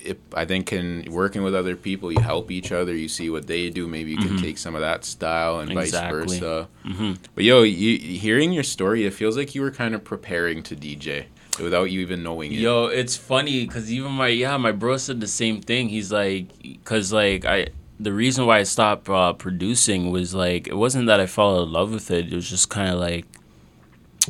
if 0.03 0.17
I 0.35 0.45
think 0.45 0.73
in 0.73 1.05
working 1.11 1.43
with 1.43 1.55
other 1.55 1.77
people, 1.77 2.11
you 2.13 2.21
help 2.21 2.51
each 2.51 2.73
other. 2.73 2.95
You 2.95 3.09
see 3.09 3.29
what 3.31 3.47
they 3.47 3.71
do. 3.71 3.87
Maybe 3.87 4.13
you 4.13 4.19
can 4.19 4.37
take 4.39 4.59
some 4.59 4.75
of 4.75 4.81
that 4.81 5.05
style 5.05 5.61
and 5.61 5.71
Mm-hmm. 5.71 5.79
Exactly. 5.79 6.21
vice 6.21 6.39
versa. 6.41 6.69
hmm 6.85 7.13
But 7.35 7.45
yo, 7.45 7.63
you 7.63 7.99
hearing 8.19 8.53
your 8.53 8.63
story, 8.65 9.05
it 9.07 9.13
feels 9.15 9.37
like 9.37 9.55
you 9.55 9.61
were 9.63 9.71
kind 9.71 9.95
of 9.95 10.03
preparing 10.05 10.63
to 10.65 10.75
DJ 10.77 11.27
without 11.61 11.91
you 11.91 12.01
even 12.01 12.23
knowing 12.23 12.53
it. 12.53 12.59
Yo, 12.61 12.87
it's 12.87 13.17
funny 13.17 13.67
because 13.67 13.93
even 13.93 14.13
my 14.13 14.29
yeah, 14.29 14.57
my 14.57 14.73
bro 14.73 14.97
said 14.97 15.21
the 15.21 15.27
same 15.27 15.61
thing. 15.61 15.89
He's 15.91 16.11
like, 16.11 16.47
cause 16.85 17.13
like 17.13 17.45
I, 17.45 17.69
the 17.99 18.13
reason 18.13 18.47
why 18.47 18.61
I 18.61 18.63
stopped 18.63 19.09
uh, 19.11 19.35
producing 19.35 20.11
was 20.11 20.35
like 20.35 20.67
it 20.69 20.75
wasn't 20.77 21.07
that 21.09 21.21
I 21.21 21.27
fell 21.27 21.63
in 21.63 21.71
love 21.73 21.93
with 21.93 22.11
it. 22.11 22.33
It 22.33 22.35
was 22.35 22.49
just 22.49 22.71
kind 22.71 22.89
of 22.93 22.99
like 22.99 23.27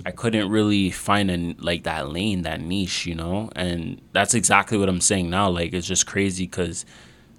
I 0.07 0.11
couldn't 0.13 0.49
really 0.49 0.91
find 0.91 1.31
a 1.31 1.55
like 1.63 1.83
that 1.85 2.11
lane, 2.11 2.43
that 2.43 2.61
niche, 2.61 3.07
you 3.07 3.15
know. 3.15 3.51
And 3.57 4.01
that's 4.13 4.35
exactly 4.35 4.79
what 4.79 4.89
I'm 4.89 5.01
saying 5.01 5.31
now. 5.31 5.49
Like 5.49 5.73
it's 5.73 5.87
just 5.87 6.07
crazy 6.07 6.45
because 6.47 6.85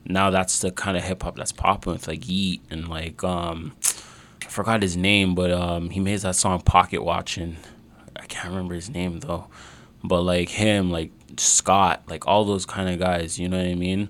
now 0.06 0.30
that's 0.30 0.60
the 0.60 0.72
kind 0.72 0.98
of 0.98 1.04
hip 1.04 1.24
hop 1.24 1.36
that's 1.36 1.52
popping 1.52 1.94
with 1.94 2.08
like 2.08 2.28
Yeat 2.28 2.62
and 2.70 2.88
like 2.88 3.24
um, 3.24 3.74
I 4.44 4.50
forgot 4.50 4.82
his 4.82 4.98
name, 4.98 5.36
but 5.36 5.52
um, 5.52 5.90
he 5.90 6.00
made 6.00 6.20
that 6.20 6.36
song 6.36 6.62
Pocket 6.62 7.04
Watching. 7.04 7.58
I 8.16 8.26
can't 8.26 8.50
remember 8.50 8.76
his 8.76 8.90
name 8.90 9.20
though 9.20 9.48
but 10.04 10.22
like 10.22 10.50
him, 10.50 10.92
like 10.92 11.12
Scott, 11.38 12.04
like 12.08 12.28
all 12.28 12.46
those 12.46 12.66
kind 12.66 12.90
of 12.90 13.00
guys, 13.00 13.40
you 13.40 13.50
know 13.50 13.58
what 13.58 13.68
I 13.68 13.76
mean? 13.76 14.10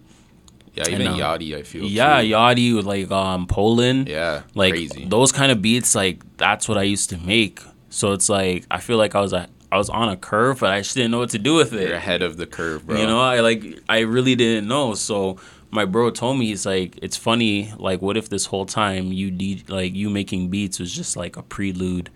yeah, 0.73 0.87
even 0.87 1.05
know. 1.05 1.17
Yachty, 1.17 1.57
I 1.57 1.63
feel. 1.63 1.83
Yeah, 1.83 2.21
too. 2.21 2.29
Yachty 2.29 2.75
with 2.75 2.85
like 2.85 3.11
um 3.11 3.47
Poland, 3.47 4.07
yeah, 4.07 4.43
like 4.55 4.73
crazy. 4.73 5.05
those 5.05 5.31
kind 5.31 5.51
of 5.51 5.61
beats, 5.61 5.95
like 5.95 6.21
that's 6.37 6.67
what 6.67 6.77
I 6.77 6.83
used 6.83 7.09
to 7.09 7.17
make. 7.17 7.61
So 7.91 8.13
it's 8.13 8.29
like 8.29 8.65
I 8.71 8.79
feel 8.79 8.97
like 8.97 9.13
I 9.13 9.21
was 9.21 9.33
a, 9.33 9.47
I 9.71 9.77
was 9.77 9.89
on 9.89 10.09
a 10.09 10.17
curve, 10.17 10.61
but 10.61 10.71
I 10.71 10.79
just 10.79 10.95
didn't 10.95 11.11
know 11.11 11.19
what 11.19 11.29
to 11.31 11.39
do 11.39 11.55
with 11.55 11.73
You're 11.73 11.83
it. 11.83 11.91
ahead 11.91 12.23
of 12.23 12.37
the 12.37 12.47
curve, 12.47 12.87
bro. 12.87 12.97
You 12.97 13.05
know, 13.05 13.21
I 13.21 13.41
like 13.41 13.63
I 13.87 13.99
really 13.99 14.35
didn't 14.35 14.67
know. 14.67 14.95
So 14.95 15.37
my 15.69 15.85
bro 15.85 16.09
told 16.09 16.39
me 16.39 16.47
he's 16.47 16.65
like, 16.65 16.97
it's 17.01 17.15
funny. 17.17 17.71
Like, 17.77 18.01
what 18.01 18.17
if 18.17 18.29
this 18.29 18.45
whole 18.47 18.65
time 18.65 19.11
you 19.11 19.29
D 19.29 19.63
like 19.67 19.93
you 19.93 20.09
making 20.09 20.49
beats 20.49 20.79
was 20.79 20.93
just 20.93 21.15
like 21.15 21.37
a 21.37 21.43
prelude 21.43 22.09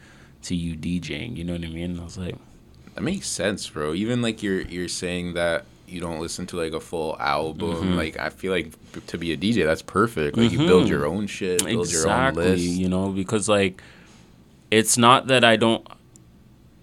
to 0.43 0.55
you 0.55 0.75
DJing? 0.75 1.37
You 1.37 1.43
know 1.43 1.53
what 1.53 1.63
I 1.63 1.67
mean? 1.67 1.99
I 1.99 2.03
was 2.03 2.17
like, 2.17 2.35
that 2.95 3.01
makes 3.01 3.27
sense, 3.27 3.69
bro. 3.69 3.93
Even 3.93 4.21
like 4.21 4.41
you're 4.41 4.61
you're 4.61 4.87
saying 4.87 5.33
that 5.35 5.65
you 5.87 6.01
don't 6.01 6.19
listen 6.19 6.47
to 6.47 6.57
like 6.57 6.73
a 6.73 6.79
full 6.79 7.17
album. 7.19 7.75
Mm-hmm. 7.75 7.95
Like 7.95 8.17
I 8.17 8.29
feel 8.29 8.51
like 8.51 8.73
to 9.07 9.17
be 9.17 9.33
a 9.33 9.37
DJ, 9.37 9.65
that's 9.65 9.81
perfect. 9.81 10.37
Like 10.37 10.51
you 10.51 10.59
build 10.59 10.87
your 10.87 11.05
own 11.05 11.27
shit, 11.27 11.63
build 11.63 11.91
your 11.91 12.09
own 12.09 12.33
list. 12.33 12.63
you 12.63 12.89
know 12.89 13.09
because 13.09 13.47
like 13.47 13.81
it's 14.71 14.97
not 14.97 15.27
that 15.27 15.43
i 15.43 15.55
don't 15.55 15.87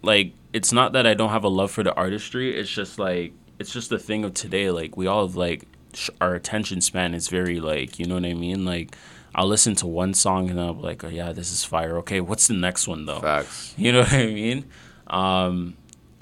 like 0.03 0.33
it's 0.53 0.73
not 0.73 0.93
that 0.93 1.07
i 1.07 1.15
don't 1.15 1.31
have 1.31 1.45
a 1.45 1.49
love 1.49 1.71
for 1.71 1.83
the 1.83 1.95
artistry 1.95 2.57
it's 2.59 2.71
just 2.71 2.99
like 2.99 3.33
it's 3.59 3.73
just 3.73 3.91
the 3.91 3.99
thing 3.99 4.25
of 4.25 4.35
today 4.35 4.71
like 4.71 4.97
we 4.97 5.07
all 5.07 5.27
have 5.27 5.37
like 5.37 5.67
sh- 5.95 6.11
our 6.21 6.35
attention 6.35 6.81
span 6.81 7.15
is 7.15 7.29
very 7.29 7.61
like 7.61 7.99
you 7.99 8.07
know 8.07 8.15
what 8.15 8.25
i 8.25 8.35
mean 8.35 8.65
like 8.65 8.97
i'll 9.35 9.47
listen 9.47 9.75
to 9.75 9.87
one 9.87 10.12
song 10.15 10.51
and 10.51 10.61
i'll 10.61 10.75
be 10.75 10.83
like 10.83 11.05
oh 11.05 11.09
yeah 11.09 11.33
this 11.33 11.53
is 11.53 11.65
fire 11.65 11.99
okay 11.99 12.21
what's 12.21 12.47
the 12.49 12.55
next 12.55 12.87
one 12.89 13.07
though 13.07 13.21
Facts. 13.21 13.75
you 13.79 13.93
know 13.93 14.01
what 14.01 14.12
I 14.12 14.27
mean? 14.27 14.65
Um, 15.07 15.77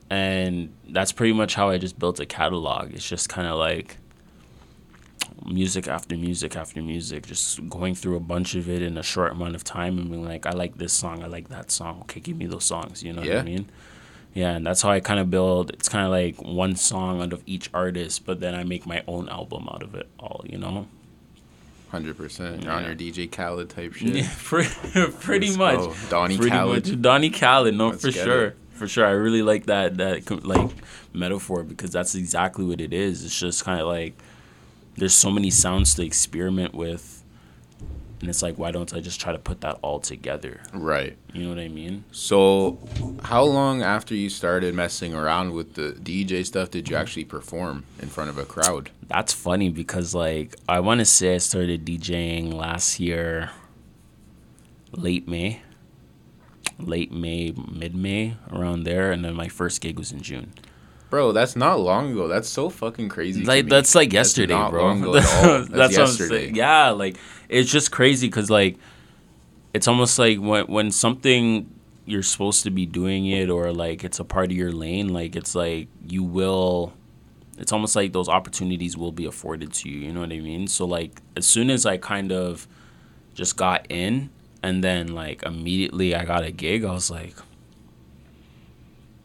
and 0.09 0.73
that's 0.89 1.13
pretty 1.13 1.33
much 1.33 1.55
how 1.55 1.69
I 1.71 1.79
just 1.79 1.99
built 1.99 2.19
a 2.19 2.27
catalog. 2.27 2.93
It's 2.93 3.09
just 3.09 3.29
kind 3.29 3.47
of 3.47 3.57
like 3.57 3.97
music 5.47 5.89
after 5.89 6.17
music 6.17 6.57
after 6.57 6.83
music, 6.83 7.27
just 7.27 7.69
going 7.69 7.95
through 7.95 8.17
a 8.17 8.21
bunch 8.21 8.55
of 8.55 8.69
it 8.69 8.83
in 8.83 8.97
a 8.99 9.03
short 9.03 9.33
amount 9.33 9.55
of 9.55 9.65
time 9.65 9.99
and 9.99 10.11
being 10.11 10.25
like, 10.25 10.47
I 10.47 10.51
like 10.51 10.77
this 10.79 10.93
song, 10.93 11.23
I 11.23 11.27
like 11.27 11.49
that 11.49 11.71
song. 11.71 12.01
Okay, 12.03 12.21
give 12.21 12.37
me 12.37 12.47
those 12.47 12.65
songs. 12.65 13.03
You 13.03 13.13
know 13.13 13.23
what 13.23 13.37
I 13.39 13.43
mean? 13.43 13.69
Yeah, 14.35 14.51
and 14.53 14.65
that's 14.67 14.83
how 14.83 14.91
I 14.91 15.01
kind 15.01 15.19
of 15.19 15.29
build. 15.31 15.71
It's 15.71 15.89
kind 15.89 16.05
of 16.05 16.13
like 16.13 16.37
one 16.41 16.77
song 16.77 17.21
out 17.21 17.33
of 17.33 17.43
each 17.47 17.69
artist, 17.75 18.25
but 18.27 18.39
then 18.41 18.55
I 18.55 18.63
make 18.65 18.87
my 18.87 19.03
own 19.09 19.29
album 19.29 19.69
out 19.73 19.83
of 19.83 19.95
it 19.97 20.09
all. 20.21 20.45
You 20.49 20.59
know? 20.59 20.87
Hundred 21.91 22.17
percent. 22.17 22.63
You're 22.63 22.73
on 22.73 22.83
Yeah. 22.83 22.89
your 22.89 22.97
DJ 22.97 23.27
Khaled 23.33 23.69
type 23.71 23.95
shit. 23.95 24.15
Yeah, 24.15 24.31
pretty, 24.45 24.71
pretty 25.21 25.57
much. 25.57 25.79
go. 25.79 25.95
Donnie 26.09 26.37
pretty 26.37 26.51
Khaled. 26.53 26.87
much 26.89 27.01
Donnie 27.03 27.31
Khaled, 27.31 27.75
no, 27.75 27.89
Let's 27.89 28.03
for 28.05 28.13
sure, 28.13 28.45
it. 28.47 28.57
for 28.75 28.87
sure. 28.87 29.05
I 29.07 29.11
really 29.11 29.43
like 29.43 29.67
that 29.67 29.97
that 29.97 30.45
like 30.47 30.71
metaphor 31.13 31.65
because 31.65 31.91
that's 31.91 32.15
exactly 32.15 32.65
what 32.65 32.81
it 32.81 32.93
is. 32.93 33.25
It's 33.25 33.37
just 33.41 33.65
kind 33.65 33.81
of 33.81 33.89
like 33.89 34.15
there's 34.97 35.15
so 35.15 35.31
many 35.31 35.51
sounds 35.51 35.95
to 35.95 36.05
experiment 36.05 36.75
with, 36.75 37.23
and 38.21 38.29
it's 38.29 38.43
like 38.43 38.59
why 38.59 38.71
don't 38.71 38.93
I 38.93 39.01
just 39.01 39.21
try 39.21 39.33
to 39.33 39.39
put 39.39 39.63
that 39.63 39.79
all 39.83 40.01
together? 40.01 40.61
Right. 40.73 41.17
You 41.33 41.45
know 41.45 41.49
what 41.51 41.59
I 41.59 41.69
mean? 41.69 42.05
So, 42.13 42.79
how 43.23 43.45
long 43.45 43.83
after 43.83 44.15
you 44.15 44.29
started 44.29 44.75
messing 44.75 45.15
around 45.15 45.53
with 45.53 45.75
the 45.75 45.93
DJ 45.93 46.45
stuff 46.45 46.71
did 46.71 46.91
you 46.91 46.97
actually 46.97 47.25
perform 47.25 47.85
in 48.01 48.09
front 48.09 48.31
of 48.31 48.39
a 48.39 48.45
crowd? 48.45 48.91
That's 49.09 49.33
funny 49.33 49.71
because 49.71 50.15
like 50.15 50.57
I 50.69 50.81
want 50.81 50.99
to 51.01 51.05
say 51.05 51.35
I 51.35 51.39
started 51.39 51.85
DJing 51.85 52.53
last 52.53 53.01
year, 53.01 53.51
late 54.93 55.27
May, 55.27 55.63
late 56.79 57.13
May, 57.13 57.53
mid 57.53 57.95
May, 57.95 58.37
around 58.53 58.85
there, 58.85 59.13
and 59.13 59.25
then 59.25 59.35
my 59.35 59.49
first 59.49 59.81
gig 59.81 59.99
was 59.99 60.13
in 60.13 60.21
June. 60.21 60.53
Bro, 61.11 61.33
that's 61.33 61.57
not 61.57 61.81
long 61.81 62.13
ago. 62.13 62.29
That's 62.29 62.49
so 62.49 62.71
fucking 62.71 63.09
crazy. 63.09 63.45
like 63.45 63.69
that's 63.69 63.95
like 63.97 64.13
yesterday, 64.13 64.55
not 64.55 64.71
bro. 64.71 64.85
long 64.85 65.03
ago 65.03 65.17
at 65.17 65.25
all. 65.25 65.43
That's 65.43 65.69
That's 65.69 65.71
what 65.71 66.01
I'm 66.03 66.07
yesterday. 66.07 66.43
saying. 66.45 66.55
Yeah, 66.55 66.91
like 66.91 67.17
it's 67.49 67.71
just 67.71 67.91
crazy 67.91 68.29
because 68.29 68.49
like 68.49 68.77
it's 69.75 69.89
almost 69.89 70.19
like 70.19 70.39
when 70.39 70.67
when 70.67 70.91
something 70.93 71.69
you're 72.07 72.23
supposed 72.23 72.63
to 72.65 72.71
be 72.71 72.87
doing 72.87 73.27
it 73.27 73.51
or 73.51 73.73
like 73.73 74.05
it's 74.05 74.21
a 74.21 74.25
part 74.25 74.51
of 74.53 74.57
your 74.57 74.73
lane, 74.73 75.09
like 75.13 75.35
it's 75.37 75.55
like 75.55 75.89
you 76.07 76.23
will. 76.23 76.93
It's 77.59 77.73
almost 77.73 77.95
like 77.95 78.13
those 78.15 78.29
opportunities 78.29 78.97
will 78.97 79.13
be 79.13 79.27
afforded 79.27 79.73
to 79.75 79.89
you. 79.91 79.99
You 79.99 80.13
know 80.13 80.21
what 80.21 80.33
I 80.33 80.41
mean? 80.41 80.67
So 80.67 80.87
like 80.87 81.21
as 81.37 81.45
soon 81.45 81.71
as 81.71 81.85
I 81.85 81.99
kind 81.99 82.33
of 82.33 82.67
just 83.35 83.57
got 83.57 83.85
in 83.91 84.31
and 84.63 84.83
then 84.83 85.09
like 85.15 85.43
immediately 85.43 86.15
I 86.15 86.25
got 86.25 86.45
a 86.45 86.53
gig, 86.53 86.85
I 86.85 86.93
was 86.93 87.11
like. 87.11 87.35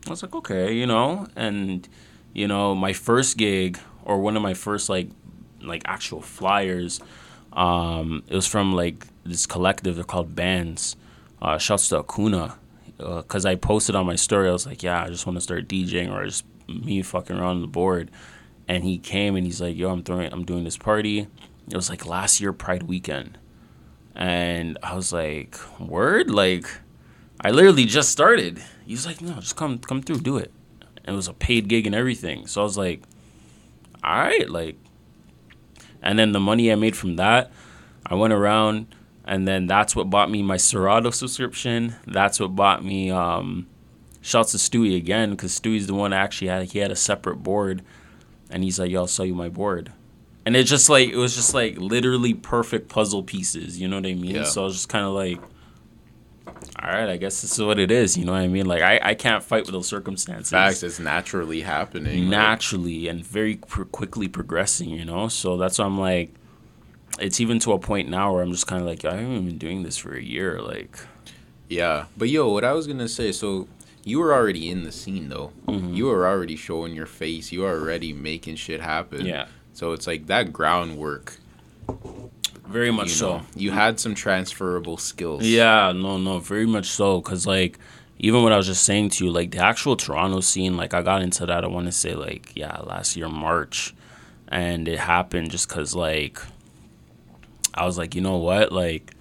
I 0.07 0.09
was 0.09 0.21
like, 0.21 0.35
okay, 0.35 0.73
you 0.73 0.85
know, 0.85 1.27
and 1.35 1.87
you 2.33 2.47
know, 2.47 2.75
my 2.75 2.93
first 2.93 3.37
gig 3.37 3.79
or 4.03 4.19
one 4.19 4.35
of 4.35 4.43
my 4.43 4.53
first 4.53 4.89
like 4.89 5.09
like 5.61 5.81
actual 5.85 6.21
flyers, 6.21 6.99
um, 7.53 8.23
it 8.27 8.35
was 8.35 8.45
from 8.47 8.73
like 8.73 9.07
this 9.23 9.45
collective. 9.45 9.95
They're 9.95 10.03
called 10.03 10.35
Bands. 10.35 10.95
Uh, 11.41 11.57
shouts 11.57 11.89
to 11.89 12.01
Akuna, 12.01 12.55
because 12.97 13.45
uh, 13.45 13.49
I 13.49 13.55
posted 13.55 13.93
on 13.93 14.05
my 14.05 14.15
story. 14.15 14.47
I 14.49 14.51
was 14.51 14.65
like, 14.65 14.81
yeah, 14.81 15.03
I 15.03 15.09
just 15.09 15.27
want 15.27 15.37
to 15.37 15.41
start 15.41 15.67
DJing 15.67 16.11
or 16.11 16.25
just 16.25 16.45
me 16.67 17.01
fucking 17.01 17.37
around 17.37 17.61
the 17.61 17.67
board. 17.67 18.09
And 18.67 18.83
he 18.83 18.97
came 18.97 19.35
and 19.35 19.45
he's 19.45 19.61
like, 19.61 19.75
yo, 19.75 19.91
I'm 19.91 20.01
throwing, 20.01 20.31
I'm 20.31 20.43
doing 20.45 20.63
this 20.63 20.77
party. 20.77 21.27
It 21.69 21.75
was 21.75 21.89
like 21.89 22.05
last 22.05 22.39
year 22.41 22.53
Pride 22.53 22.83
weekend, 22.83 23.37
and 24.15 24.77
I 24.81 24.95
was 24.95 25.11
like, 25.11 25.57
word, 25.79 26.31
like, 26.31 26.67
I 27.41 27.51
literally 27.51 27.85
just 27.85 28.09
started. 28.09 28.63
He's 28.85 29.05
like, 29.05 29.21
no, 29.21 29.33
just 29.35 29.55
come, 29.55 29.79
come 29.79 30.01
through, 30.01 30.19
do 30.19 30.37
it. 30.37 30.51
And 31.03 31.13
it 31.13 31.15
was 31.15 31.27
a 31.27 31.33
paid 31.33 31.67
gig 31.67 31.85
and 31.85 31.95
everything. 31.95 32.47
So 32.47 32.61
I 32.61 32.63
was 32.63 32.77
like, 32.77 33.01
all 34.03 34.17
right, 34.17 34.49
like, 34.49 34.77
and 36.01 36.19
then 36.19 36.31
the 36.31 36.39
money 36.39 36.71
I 36.71 36.75
made 36.75 36.95
from 36.95 37.15
that, 37.15 37.51
I 38.05 38.15
went 38.15 38.33
around 38.33 38.87
and 39.25 39.47
then 39.47 39.65
that's 39.65 39.95
what 39.95 40.09
bought 40.09 40.29
me 40.29 40.43
my 40.43 40.57
Serato 40.57 41.09
subscription. 41.09 41.95
That's 42.05 42.39
what 42.39 42.55
bought 42.55 42.85
me. 42.85 43.09
Um, 43.09 43.67
shouts 44.21 44.51
to 44.51 44.57
Stewie 44.57 44.95
again 44.95 45.31
because 45.31 45.59
Stewie's 45.59 45.87
the 45.87 45.93
one 45.93 46.11
that 46.11 46.17
actually 46.17 46.47
had 46.47 46.71
he 46.71 46.79
had 46.79 46.91
a 46.91 46.95
separate 46.95 47.37
board, 47.37 47.81
and 48.51 48.63
he's 48.63 48.79
like, 48.79 48.91
"Yo, 48.91 49.01
I'll 49.01 49.07
sell 49.07 49.25
you 49.25 49.33
my 49.33 49.49
board," 49.49 49.91
and 50.45 50.55
it 50.55 50.65
just 50.65 50.89
like 50.89 51.09
it 51.09 51.15
was 51.15 51.35
just 51.35 51.55
like 51.55 51.77
literally 51.77 52.35
perfect 52.35 52.87
puzzle 52.87 53.23
pieces. 53.23 53.81
You 53.81 53.87
know 53.87 53.97
what 53.97 54.05
I 54.05 54.13
mean? 54.13 54.35
Yeah. 54.35 54.43
So 54.43 54.61
I 54.61 54.65
was 54.65 54.75
just 54.75 54.89
kind 54.89 55.05
of 55.05 55.13
like, 55.13 55.39
all 56.81 56.89
right, 56.89 57.09
I 57.09 57.17
guess 57.17 57.41
this 57.41 57.53
is 57.53 57.63
what 57.63 57.79
it 57.79 57.91
is. 57.91 58.17
You 58.17 58.25
know 58.25 58.33
what 58.33 58.41
I 58.41 58.47
mean? 58.47 58.65
Like 58.65 58.81
I, 58.81 58.99
I 59.01 59.13
can't 59.15 59.43
fight 59.43 59.65
with 59.65 59.73
those 59.73 59.87
circumstances. 59.87 60.49
Facts, 60.49 60.83
it's 60.83 60.99
naturally 60.99 61.61
happening. 61.61 62.29
Naturally 62.29 63.07
and 63.07 63.25
very 63.25 63.55
quickly 63.55 64.27
progressing. 64.27 64.89
You 64.89 65.05
know, 65.05 65.27
so 65.27 65.57
that's 65.57 65.79
why 65.79 65.85
I'm 65.85 65.99
like 65.99 66.33
it's 67.19 67.39
even 67.39 67.59
to 67.59 67.73
a 67.73 67.79
point 67.79 68.09
now 68.09 68.33
where 68.33 68.43
I'm 68.43 68.51
just 68.51 68.67
kind 68.67 68.81
of 68.81 68.87
like, 68.87 69.05
I 69.05 69.15
haven't 69.15 69.45
been 69.45 69.57
doing 69.57 69.83
this 69.83 69.97
for 69.97 70.13
a 70.15 70.21
year. 70.21 70.61
Like, 70.61 70.99
yeah. 71.69 72.05
But 72.17 72.29
yo, 72.29 72.49
what 72.49 72.63
I 72.63 72.73
was 72.73 72.87
gonna 72.87 73.07
say, 73.07 73.31
so 73.31 73.67
you 74.03 74.19
were 74.19 74.33
already 74.33 74.69
in 74.69 74.83
the 74.83 74.91
scene 74.91 75.29
though. 75.29 75.51
Mm-hmm. 75.67 75.93
You 75.93 76.05
were 76.05 76.27
already 76.27 76.55
showing 76.55 76.93
your 76.93 77.05
face. 77.05 77.51
You 77.51 77.61
were 77.61 77.71
already 77.71 78.13
making 78.13 78.57
shit 78.57 78.81
happen. 78.81 79.25
Yeah. 79.25 79.47
So 79.73 79.93
it's 79.93 80.07
like 80.07 80.27
that 80.27 80.53
groundwork. 80.53 81.37
Very 82.67 82.91
much 82.91 83.07
you 83.19 83.27
know, 83.27 83.39
so. 83.39 83.45
You 83.55 83.71
had 83.71 83.99
some 83.99 84.15
transferable 84.15 84.97
skills. 84.97 85.43
Yeah. 85.43 85.91
No. 85.91 86.17
No. 86.17 86.39
Very 86.39 86.65
much 86.65 86.87
so. 86.87 87.21
Cause 87.21 87.45
like. 87.45 87.79
Even 88.17 88.43
what 88.43 88.53
I 88.53 88.57
was 88.57 88.65
just 88.65 88.83
saying 88.83 89.09
to 89.09 89.25
you, 89.25 89.31
like 89.31 89.51
the 89.51 89.57
actual 89.57 89.97
Toronto 89.97 90.39
scene, 90.39 90.77
like 90.77 90.93
I 90.93 91.01
got 91.01 91.21
into 91.21 91.45
that. 91.47 91.65
I 91.65 91.67
want 91.67 91.87
to 91.87 91.91
say, 91.91 92.15
like, 92.15 92.55
yeah, 92.55 92.79
last 92.79 93.17
year 93.17 93.27
March, 93.27 93.93
and 94.47 94.87
it 94.87 94.99
happened 94.99 95.51
just 95.51 95.67
cause 95.67 95.93
like 95.93 96.39
I 97.75 97.85
was 97.85 97.97
like, 97.97 98.15
you 98.15 98.21
know 98.21 98.37
what? 98.37 98.71
Like, 98.71 99.13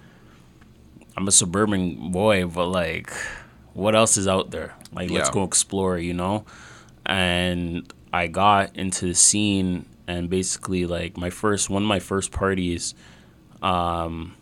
I'm 1.17 1.27
a 1.27 1.31
suburban 1.31 2.11
boy, 2.11 2.45
but 2.45 2.67
like, 2.67 3.11
what 3.73 3.95
else 3.95 4.15
is 4.17 4.27
out 4.27 4.51
there? 4.51 4.73
Like, 4.93 5.09
yeah. 5.09 5.17
let's 5.17 5.29
go 5.29 5.43
explore, 5.43 5.97
you 5.97 6.13
know? 6.13 6.45
And 7.05 7.91
I 8.13 8.27
got 8.27 8.75
into 8.77 9.07
the 9.07 9.13
scene, 9.13 9.85
and 10.07 10.29
basically, 10.29 10.85
like, 10.85 11.17
my 11.17 11.29
first, 11.29 11.69
one 11.69 11.83
of 11.83 11.87
my 11.87 11.99
first 11.99 12.31
parties 12.31 12.95
um, 13.65 14.35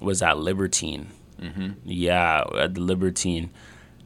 was 0.00 0.22
at 0.22 0.38
Libertine. 0.38 1.08
Mm-hmm. 1.40 1.70
Yeah, 1.84 2.44
at 2.58 2.74
the 2.74 2.80
Libertine. 2.80 3.50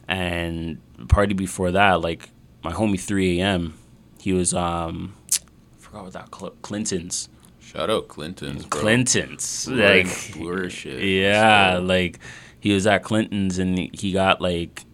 And 0.07 0.81
the 0.99 1.07
party 1.07 1.35
before 1.35 1.71
that, 1.73 2.01
like, 2.01 2.29
my 2.63 2.73
homie 2.73 3.01
3 3.01 3.41
a.m., 3.41 3.75
he 4.21 4.33
was, 4.33 4.55
um, 4.55 5.15
I 5.33 5.81
forgot 5.81 6.05
what 6.05 6.13
that, 6.13 6.31
Clinton's 6.63 7.29
Shout 7.75 7.91
out 7.91 8.07
Clinton's, 8.07 8.67
bro. 8.67 8.81
Clinton's, 8.81 9.69
like 9.69 10.07
shit. 10.07 11.03
Yeah, 11.03 11.77
so. 11.77 11.83
like 11.83 12.21
he 12.61 12.73
was 12.73 12.87
at 12.87 13.03
Clinton's 13.03 13.59
and 13.59 13.77
he 13.77 14.13
got 14.13 14.41
like 14.41 14.85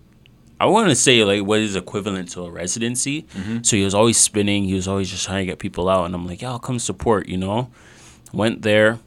I 0.59 0.67
want 0.67 0.89
to 0.89 0.95
say 0.95 1.23
like 1.25 1.45
what 1.45 1.61
is 1.61 1.77
equivalent 1.77 2.31
to 2.31 2.43
a 2.43 2.51
residency. 2.51 3.23
Mm-hmm. 3.23 3.59
So 3.63 3.77
he 3.77 3.85
was 3.85 3.95
always 3.95 4.19
spinning. 4.19 4.65
He 4.65 4.75
was 4.75 4.89
always 4.89 5.11
just 5.11 5.27
trying 5.27 5.41
to 5.41 5.53
get 5.53 5.59
people 5.59 5.91
out, 5.91 6.07
and 6.07 6.15
I'm 6.15 6.27
like, 6.27 6.41
yeah, 6.41 6.51
I'll 6.51 6.59
come 6.59 6.79
support. 6.79 7.29
You 7.29 7.37
know, 7.37 7.71
went 8.33 8.63
there, 8.63 8.99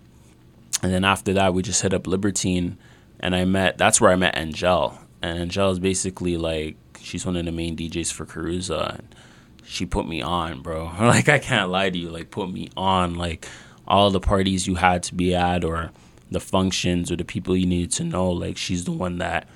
and 0.84 0.93
then 0.93 1.04
after 1.04 1.34
that 1.34 1.54
we 1.54 1.63
just 1.63 1.82
hit 1.82 1.93
up 1.93 2.06
Libertine, 2.06 2.78
and 3.19 3.36
I 3.36 3.46
met. 3.46 3.78
That's 3.78 4.00
where 4.00 4.12
I 4.12 4.15
met 4.15 4.38
Angel, 4.38 5.00
and 5.22 5.39
Angel 5.39 5.72
is 5.72 5.80
basically 5.80 6.38
like 6.38 6.76
she's 7.00 7.26
one 7.26 7.36
of 7.36 7.46
the 7.46 7.52
main 7.52 7.76
DJs 7.76 8.13
for 8.13 8.26
Caruza. 8.26 9.00
And 9.00 9.15
she 9.63 9.86
put 9.86 10.08
me 10.08 10.22
on, 10.22 10.62
bro. 10.62 10.91
Like 11.00 11.30
I 11.30 11.39
can't 11.39 11.72
lie 11.72 11.89
to 11.89 11.98
you, 11.98 12.10
like 12.10 12.30
put 12.30 12.52
me 12.52 12.69
on. 12.78 13.15
Like 13.15 13.48
all 13.88 14.10
the 14.10 14.19
parties 14.19 14.67
you 14.67 14.76
had 14.76 15.04
to 15.04 15.15
be 15.15 15.34
at 15.36 15.63
or 15.63 15.91
the 16.32 16.39
functions 16.39 17.12
or 17.12 17.15
the 17.15 17.26
people 17.26 17.56
you 17.56 17.65
needed 17.65 17.91
to 17.91 18.04
know 18.04 18.30
like 18.32 18.58
she's 18.58 18.86
the 18.86 18.91
one 18.91 19.19
that 19.19 19.48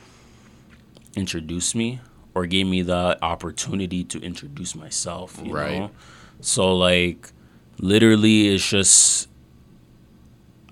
introduced 1.15 1.75
me 1.75 1.99
or 2.35 2.45
gave 2.45 2.67
me 2.67 2.81
the 2.81 3.17
opportunity 3.23 4.03
to 4.03 4.19
introduce 4.21 4.75
myself 4.75 5.41
you 5.43 5.51
right. 5.51 5.79
know 5.79 5.91
so 6.39 6.75
like 6.75 7.31
literally 7.79 8.49
it's 8.53 8.69
just 8.69 9.26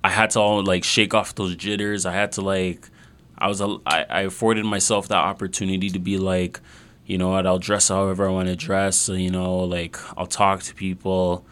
i 0.05 0.09
had 0.09 0.29
to 0.29 0.39
all 0.39 0.63
like 0.63 0.83
shake 0.83 1.13
off 1.13 1.35
those 1.35 1.55
jitters 1.55 2.05
i 2.05 2.13
had 2.13 2.31
to 2.31 2.41
like 2.41 2.89
i 3.37 3.47
was 3.47 3.61
a, 3.61 3.77
I, 3.85 4.05
I 4.09 4.21
afforded 4.21 4.65
myself 4.65 5.07
that 5.09 5.17
opportunity 5.17 5.89
to 5.89 5.99
be 5.99 6.17
like 6.17 6.59
you 7.05 7.17
know 7.17 7.29
what 7.29 7.45
i'll 7.45 7.59
dress 7.59 7.89
however 7.89 8.27
i 8.27 8.31
want 8.31 8.47
to 8.47 8.55
dress 8.55 8.95
so, 8.95 9.13
you 9.13 9.31
know 9.31 9.57
like 9.59 9.97
i'll 10.17 10.27
talk 10.27 10.63
to 10.63 10.75
people 10.75 11.45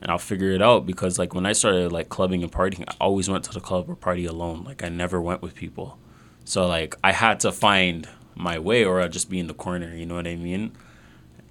and 0.00 0.10
I'll 0.10 0.18
figure 0.18 0.50
it 0.50 0.62
out 0.62 0.86
because 0.86 1.18
like 1.18 1.34
when 1.34 1.46
I 1.46 1.52
started 1.52 1.90
like 1.90 2.08
clubbing 2.08 2.42
and 2.42 2.52
partying, 2.52 2.84
I 2.86 2.94
always 3.00 3.28
went 3.28 3.44
to 3.44 3.52
the 3.52 3.60
club 3.60 3.88
or 3.88 3.96
party 3.96 4.26
alone. 4.26 4.62
Like 4.64 4.84
I 4.84 4.88
never 4.88 5.20
went 5.20 5.42
with 5.42 5.54
people. 5.54 5.98
So 6.44 6.66
like 6.66 6.94
I 7.02 7.12
had 7.12 7.40
to 7.40 7.50
find 7.50 8.08
my 8.34 8.58
way 8.58 8.84
or 8.84 9.00
I'd 9.00 9.12
just 9.12 9.30
be 9.30 9.38
in 9.38 9.46
the 9.46 9.54
corner, 9.54 9.94
you 9.94 10.06
know 10.06 10.14
what 10.14 10.26
I 10.26 10.36
mean? 10.36 10.72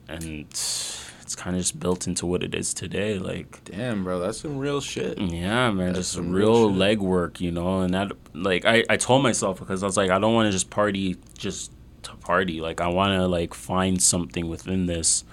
And 0.07 0.45
it's 1.35 1.41
kind 1.43 1.55
of 1.57 1.61
just 1.61 1.77
built 1.79 2.07
into 2.07 2.25
what 2.25 2.43
it 2.43 2.55
is 2.55 2.73
today. 2.73 3.19
Like 3.19 3.63
damn, 3.65 4.05
bro, 4.05 4.19
that's 4.19 4.39
some 4.39 4.57
real 4.57 4.79
shit. 4.79 5.19
Yeah, 5.19 5.69
man, 5.71 5.87
that's 5.87 5.99
just 5.99 6.13
some 6.13 6.31
real, 6.31 6.69
real 6.69 6.97
legwork, 6.97 7.41
you 7.41 7.51
know. 7.51 7.81
And 7.81 7.93
that 7.93 8.13
like 8.33 8.63
I 8.63 8.85
I 8.89 8.95
told 8.95 9.21
myself 9.21 9.59
because 9.59 9.83
I 9.83 9.85
was 9.85 9.97
like 9.97 10.11
I 10.11 10.19
don't 10.19 10.33
want 10.33 10.47
to 10.47 10.51
just 10.51 10.69
party 10.69 11.17
just 11.37 11.71
to 12.03 12.15
party. 12.15 12.61
Like 12.61 12.79
I 12.79 12.87
want 12.87 13.19
to 13.19 13.27
like 13.27 13.53
find 13.53 14.01
something 14.01 14.47
within 14.47 14.85
this 14.85 15.25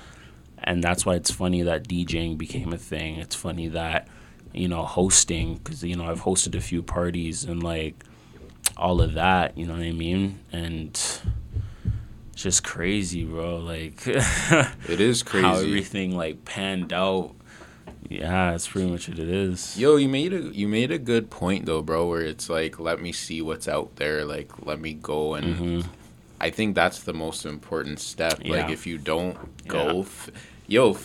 and 0.64 0.82
that's 0.82 1.06
why 1.06 1.14
it's 1.14 1.30
funny 1.30 1.62
that 1.62 1.88
DJing 1.88 2.36
became 2.36 2.72
a 2.72 2.78
thing. 2.78 3.16
It's 3.16 3.36
funny 3.36 3.68
that 3.68 4.08
you 4.52 4.68
know 4.68 4.82
hosting 4.84 5.54
because 5.54 5.84
you 5.84 5.94
know 5.94 6.06
I've 6.06 6.22
hosted 6.22 6.56
a 6.56 6.60
few 6.60 6.82
parties 6.82 7.44
and 7.44 7.62
like 7.62 8.04
all 8.76 9.00
of 9.00 9.14
that. 9.14 9.56
You 9.56 9.66
know 9.66 9.74
what 9.74 9.82
I 9.82 9.92
mean? 9.92 10.40
And 10.50 11.00
just 12.42 12.64
crazy, 12.64 13.24
bro. 13.24 13.56
Like 13.56 14.02
it 14.06 15.00
is 15.00 15.22
crazy 15.22 15.46
how 15.46 15.56
everything 15.56 16.16
like 16.16 16.44
panned 16.44 16.92
out. 16.92 17.34
Yeah, 18.08 18.50
that's 18.50 18.68
pretty 18.68 18.90
much 18.90 19.08
what 19.08 19.18
it 19.18 19.28
is. 19.28 19.78
Yo, 19.78 19.96
you 19.96 20.08
made 20.08 20.32
a 20.32 20.40
you 20.40 20.68
made 20.68 20.90
a 20.90 20.98
good 20.98 21.30
point 21.30 21.66
though, 21.66 21.82
bro. 21.82 22.06
Where 22.06 22.20
it's 22.20 22.50
like, 22.50 22.78
let 22.78 23.00
me 23.00 23.12
see 23.12 23.40
what's 23.40 23.68
out 23.68 23.96
there. 23.96 24.24
Like, 24.24 24.66
let 24.66 24.80
me 24.80 24.94
go 24.94 25.34
and. 25.34 25.56
Mm-hmm. 25.56 25.90
I 26.40 26.50
think 26.50 26.74
that's 26.74 27.04
the 27.04 27.14
most 27.14 27.46
important 27.46 28.00
step. 28.00 28.40
Yeah. 28.42 28.56
Like, 28.56 28.70
if 28.70 28.84
you 28.84 28.98
don't 28.98 29.36
go, 29.68 29.92
yeah. 29.92 30.00
f- 30.00 30.30
yo, 30.66 30.98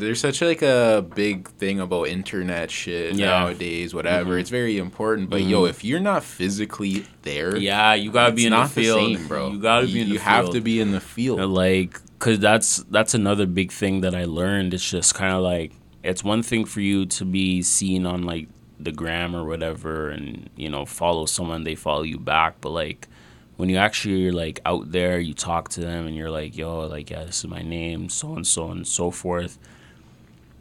there's 0.00 0.20
such 0.20 0.40
like 0.42 0.62
a 0.62 1.06
big 1.14 1.48
thing 1.48 1.80
about 1.80 2.08
internet 2.08 2.70
shit 2.70 3.14
yeah. 3.14 3.26
nowadays. 3.26 3.94
Whatever, 3.94 4.30
mm-hmm. 4.30 4.40
it's 4.40 4.50
very 4.50 4.78
important. 4.78 5.30
But 5.30 5.42
mm-hmm. 5.42 5.50
yo, 5.50 5.64
if 5.66 5.84
you're 5.84 6.00
not 6.00 6.24
physically 6.24 7.06
there, 7.22 7.56
yeah, 7.56 7.94
you 7.94 8.10
gotta 8.10 8.32
be 8.32 8.46
in 8.46 8.52
the 8.52 8.66
field, 8.66 9.00
the 9.00 9.16
same, 9.16 9.28
bro. 9.28 9.50
You 9.52 9.60
gotta 9.60 9.86
be. 9.86 9.92
You, 9.92 10.02
in 10.02 10.08
the 10.08 10.14
you 10.14 10.20
have 10.20 10.50
to 10.50 10.60
be 10.60 10.80
in 10.80 10.90
the 10.92 11.00
field, 11.00 11.40
like, 11.50 12.00
cause 12.18 12.38
that's 12.38 12.78
that's 12.90 13.14
another 13.14 13.46
big 13.46 13.70
thing 13.70 14.00
that 14.00 14.14
I 14.14 14.24
learned. 14.24 14.74
It's 14.74 14.90
just 14.90 15.14
kind 15.14 15.34
of 15.34 15.42
like 15.42 15.72
it's 16.02 16.24
one 16.24 16.42
thing 16.42 16.64
for 16.64 16.80
you 16.80 17.06
to 17.06 17.24
be 17.24 17.62
seen 17.62 18.06
on 18.06 18.24
like 18.24 18.48
the 18.78 18.92
gram 18.92 19.36
or 19.36 19.44
whatever, 19.44 20.10
and 20.10 20.50
you 20.56 20.68
know 20.68 20.84
follow 20.86 21.26
someone, 21.26 21.64
they 21.64 21.74
follow 21.74 22.02
you 22.02 22.18
back, 22.18 22.60
but 22.60 22.70
like 22.70 23.08
when 23.60 23.68
you 23.68 23.76
actually 23.76 24.28
are 24.28 24.32
like 24.32 24.58
out 24.64 24.90
there, 24.90 25.20
you 25.20 25.34
talk 25.34 25.68
to 25.68 25.80
them 25.80 26.06
and 26.06 26.16
you're 26.16 26.30
like, 26.30 26.56
yo, 26.56 26.86
like, 26.86 27.10
yeah, 27.10 27.24
this 27.24 27.40
is 27.40 27.46
my 27.46 27.60
name, 27.60 28.08
so 28.08 28.32
and 28.32 28.46
so 28.46 28.70
and 28.70 28.88
so 28.88 29.10
forth. 29.10 29.58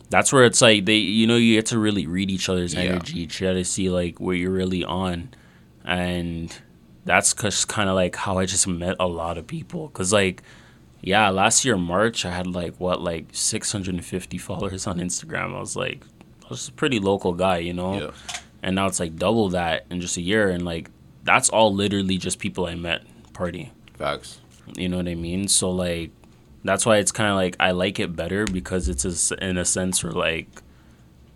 That's 0.10 0.34
where 0.34 0.43
it's 0.43 0.62
like 0.62 0.86
they, 0.86 0.95
you 0.95 1.28
know, 1.28 1.36
you 1.36 1.56
get 1.56 1.67
to 1.67 1.80
really 1.80 2.08
read 2.08 2.32
each 2.32 2.50
other's 2.50 2.74
yeah. 2.74 2.82
energy. 2.82 3.19
You 3.19 3.28
try 3.28 3.54
to 3.54 3.63
see 3.63 3.89
like 3.89 4.19
where 4.19 4.36
you're 4.36 4.52
really 4.52 4.84
on, 4.84 5.30
and 5.86 6.56
that's 7.06 7.34
just 7.34 7.67
kind 7.67 7.89
of 7.89 7.95
like 7.95 8.15
how 8.15 8.38
I 8.38 8.45
just 8.45 8.67
met 8.67 8.95
a 9.00 9.08
lot 9.08 9.38
of 9.38 9.45
people. 9.45 9.89
Cause 9.89 10.12
like, 10.12 10.41
yeah, 11.02 11.30
last 11.30 11.63
year 11.63 11.78
March 11.78 12.26
I 12.26 12.32
had 12.32 12.48
like 12.48 12.80
what 12.80 13.02
like 13.02 13.28
650 13.32 14.38
followers 14.39 14.88
on 14.88 14.98
Instagram. 15.00 15.56
I 15.56 15.60
was 15.60 15.76
like, 15.76 16.04
I 16.45 16.50
was 16.50 16.67
a 16.67 16.72
pretty 16.72 17.00
local 17.00 17.34
guy, 17.34 17.58
you 17.60 17.74
know. 17.74 18.02
Yeah. 18.02 18.12
And 18.62 18.76
now 18.76 18.88
it's 18.88 19.00
like 19.00 19.15
double 19.15 19.50
that 19.50 19.86
in 19.89 20.02
just 20.02 20.17
a 20.17 20.22
year, 20.22 20.50
and 20.50 20.65
like 20.65 20.89
that's 21.24 21.50
all 21.50 21.74
literally 21.74 22.17
just 22.17 22.39
people 22.39 22.65
I 22.65 22.76
met 22.76 23.04
party. 23.34 23.72
Facts. 23.93 24.41
You 24.76 24.89
know 24.89 24.98
what 24.98 25.08
I 25.08 25.15
mean? 25.15 25.48
So 25.48 25.69
like 25.69 26.12
that's 26.63 26.86
why 26.86 26.98
it's 26.98 27.12
kind 27.12 27.30
of 27.30 27.36
like 27.36 27.56
I 27.60 27.72
like 27.72 28.00
it 28.00 28.15
better 28.15 28.45
because 28.45 28.89
it's 28.89 29.32
a, 29.32 29.43
in 29.43 29.58
a 29.58 29.65
sense 29.65 30.04
where 30.04 30.13
like 30.13 30.62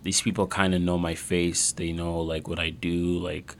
these 0.02 0.20
people 0.20 0.46
kind 0.46 0.74
of 0.74 0.82
know 0.82 0.98
my 0.98 1.14
face. 1.14 1.72
They 1.72 1.92
know 1.92 2.20
like 2.20 2.46
what 2.46 2.58
I 2.58 2.70
do. 2.70 3.18
Like 3.18 3.56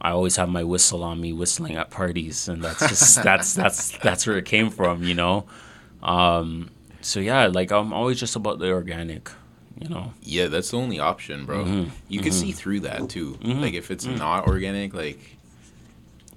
I 0.00 0.10
always 0.10 0.36
have 0.36 0.48
my 0.48 0.64
whistle 0.64 1.02
on 1.04 1.20
me, 1.20 1.32
whistling 1.32 1.76
at 1.76 1.90
parties, 1.90 2.48
and 2.48 2.62
that's 2.62 2.80
just 2.80 3.22
that's 3.22 3.54
that's 3.54 3.96
that's 3.98 4.26
where 4.26 4.36
it 4.36 4.44
came 4.44 4.70
from, 4.70 5.04
you 5.04 5.14
know. 5.14 5.46
Um, 6.02 6.70
so 7.00 7.20
yeah, 7.20 7.46
like 7.46 7.70
I'm 7.70 7.92
always 7.92 8.18
just 8.18 8.34
about 8.34 8.58
the 8.58 8.70
organic, 8.70 9.30
you 9.80 9.88
know. 9.88 10.12
Yeah, 10.22 10.48
that's 10.48 10.72
the 10.72 10.78
only 10.78 10.98
option, 10.98 11.46
bro. 11.46 11.64
Mm-hmm. 11.64 11.90
You 12.08 12.20
can 12.20 12.32
mm-hmm. 12.32 12.40
see 12.40 12.52
through 12.52 12.80
that 12.80 13.08
too. 13.08 13.34
Mm-hmm. 13.34 13.60
Like 13.60 13.74
if 13.74 13.92
it's 13.92 14.06
mm. 14.06 14.18
not 14.18 14.48
organic, 14.48 14.94
like 14.94 15.36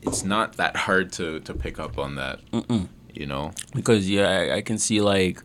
it's 0.03 0.23
not 0.23 0.57
that 0.57 0.75
hard 0.75 1.11
to 1.13 1.39
to 1.41 1.53
pick 1.55 1.79
up 1.79 1.97
on 1.97 2.15
that. 2.15 2.39
Mm-mm. 2.51 2.87
You 3.15 3.25
know, 3.25 3.51
because 3.73 4.09
yeah, 4.09 4.29
I, 4.29 4.55
I 4.57 4.61
can 4.61 4.77
see 4.77 5.01
like 5.01 5.41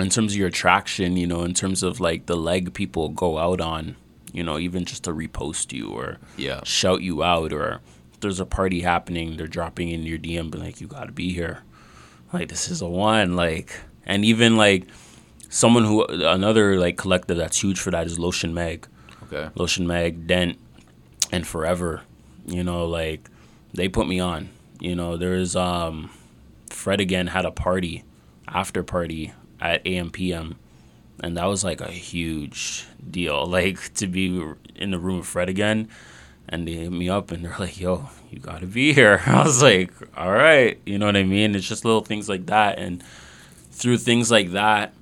in 0.00 0.10
terms 0.10 0.32
of 0.32 0.38
your 0.38 0.48
attraction, 0.48 1.16
you 1.16 1.26
know, 1.26 1.42
in 1.42 1.54
terms 1.54 1.82
of 1.82 2.00
like 2.00 2.26
the 2.26 2.36
leg 2.36 2.74
people 2.74 3.08
go 3.10 3.38
out 3.38 3.60
on, 3.60 3.96
you 4.32 4.42
know, 4.42 4.58
even 4.58 4.84
just 4.84 5.04
to 5.04 5.12
repost 5.12 5.72
you 5.72 5.90
or 5.90 6.18
yeah. 6.36 6.60
shout 6.64 7.02
you 7.02 7.22
out 7.22 7.52
or 7.52 7.80
there's 8.20 8.40
a 8.40 8.46
party 8.46 8.80
happening, 8.80 9.36
they're 9.36 9.46
dropping 9.46 9.90
in 9.90 10.02
your 10.02 10.18
DM 10.18 10.50
but 10.50 10.60
like 10.60 10.80
you 10.80 10.86
got 10.86 11.04
to 11.04 11.12
be 11.12 11.32
here. 11.32 11.60
Like 12.32 12.48
this 12.48 12.68
is 12.68 12.82
a 12.82 12.88
one 12.88 13.36
like 13.36 13.78
and 14.04 14.24
even 14.24 14.56
like 14.56 14.88
someone 15.48 15.84
who 15.84 16.04
another 16.04 16.76
like 16.78 16.96
collective 16.96 17.36
that's 17.36 17.62
huge 17.62 17.78
for 17.78 17.92
that 17.92 18.06
is 18.06 18.18
Lotion 18.18 18.52
Mag. 18.52 18.88
Okay. 19.24 19.50
Lotion 19.54 19.86
Mag, 19.86 20.26
Dent 20.26 20.58
and 21.30 21.46
Forever. 21.46 22.02
You 22.46 22.64
know, 22.64 22.86
like 22.86 23.30
they 23.72 23.88
put 23.88 24.08
me 24.08 24.18
on. 24.18 24.50
You 24.80 24.96
know, 24.96 25.16
there's 25.16 25.54
um 25.54 26.10
Fred 26.74 27.00
again 27.00 27.28
had 27.28 27.44
a 27.44 27.50
party, 27.50 28.04
after 28.48 28.82
party 28.82 29.32
at 29.60 29.84
AMPM 29.84 30.56
and 31.20 31.36
that 31.36 31.46
was 31.46 31.64
like 31.64 31.80
a 31.80 31.90
huge 31.90 32.86
deal. 33.10 33.46
Like 33.54 33.94
to 33.94 34.06
be 34.06 34.42
in 34.74 34.90
the 34.90 34.98
room 34.98 35.18
with 35.18 35.26
Fred 35.26 35.48
again, 35.48 35.88
and 36.48 36.66
they 36.66 36.72
hit 36.72 36.92
me 36.92 37.08
up 37.08 37.30
and 37.30 37.44
they're 37.44 37.56
like, 37.58 37.78
"Yo, 37.78 38.10
you 38.30 38.40
gotta 38.40 38.66
be 38.66 38.92
here." 38.92 39.22
I 39.26 39.44
was 39.44 39.62
like, 39.62 39.92
"All 40.16 40.32
right," 40.32 40.80
you 40.84 40.98
know 40.98 41.06
what 41.06 41.16
I 41.16 41.22
mean? 41.22 41.54
It's 41.54 41.68
just 41.68 41.84
little 41.84 42.02
things 42.02 42.28
like 42.28 42.46
that, 42.46 42.78
and 42.78 43.02
through 43.70 43.98
things 43.98 44.30
like 44.30 44.50
that 44.52 44.92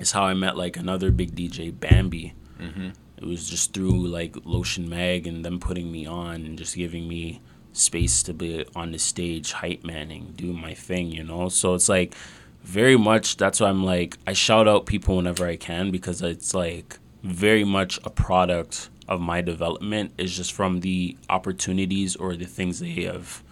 is 0.00 0.12
how 0.12 0.24
I 0.24 0.34
met 0.34 0.56
like 0.56 0.76
another 0.76 1.10
big 1.10 1.34
DJ, 1.34 1.78
Bambi. 1.78 2.34
Mm-hmm. 2.58 2.88
It 3.18 3.24
was 3.24 3.48
just 3.48 3.74
through 3.74 4.06
like 4.06 4.36
Lotion 4.44 4.88
Mag 4.88 5.26
and 5.26 5.44
them 5.44 5.60
putting 5.60 5.92
me 5.92 6.06
on 6.06 6.36
and 6.46 6.58
just 6.58 6.74
giving 6.76 7.06
me 7.06 7.40
space 7.74 8.22
to 8.22 8.32
be 8.32 8.64
on 8.74 8.92
the 8.92 8.98
stage, 8.98 9.52
hype 9.52 9.84
manning, 9.84 10.32
doing 10.36 10.58
my 10.58 10.72
thing, 10.72 11.10
you 11.10 11.22
know. 11.22 11.48
So 11.48 11.74
it's 11.74 11.88
like 11.88 12.14
very 12.62 12.96
much 12.96 13.36
that's 13.36 13.60
why 13.60 13.68
I'm 13.68 13.84
like 13.84 14.16
I 14.26 14.32
shout 14.32 14.66
out 14.66 14.86
people 14.86 15.16
whenever 15.16 15.46
I 15.46 15.56
can 15.56 15.90
because 15.90 16.22
it's 16.22 16.54
like 16.54 16.98
very 17.22 17.64
much 17.64 17.98
a 18.04 18.10
product 18.10 18.88
of 19.06 19.20
my 19.20 19.42
development. 19.42 20.12
Is 20.16 20.36
just 20.36 20.52
from 20.52 20.80
the 20.80 21.16
opportunities 21.28 22.16
or 22.16 22.36
the 22.36 22.46
things 22.46 22.80
they 22.80 23.04
have 23.04 23.42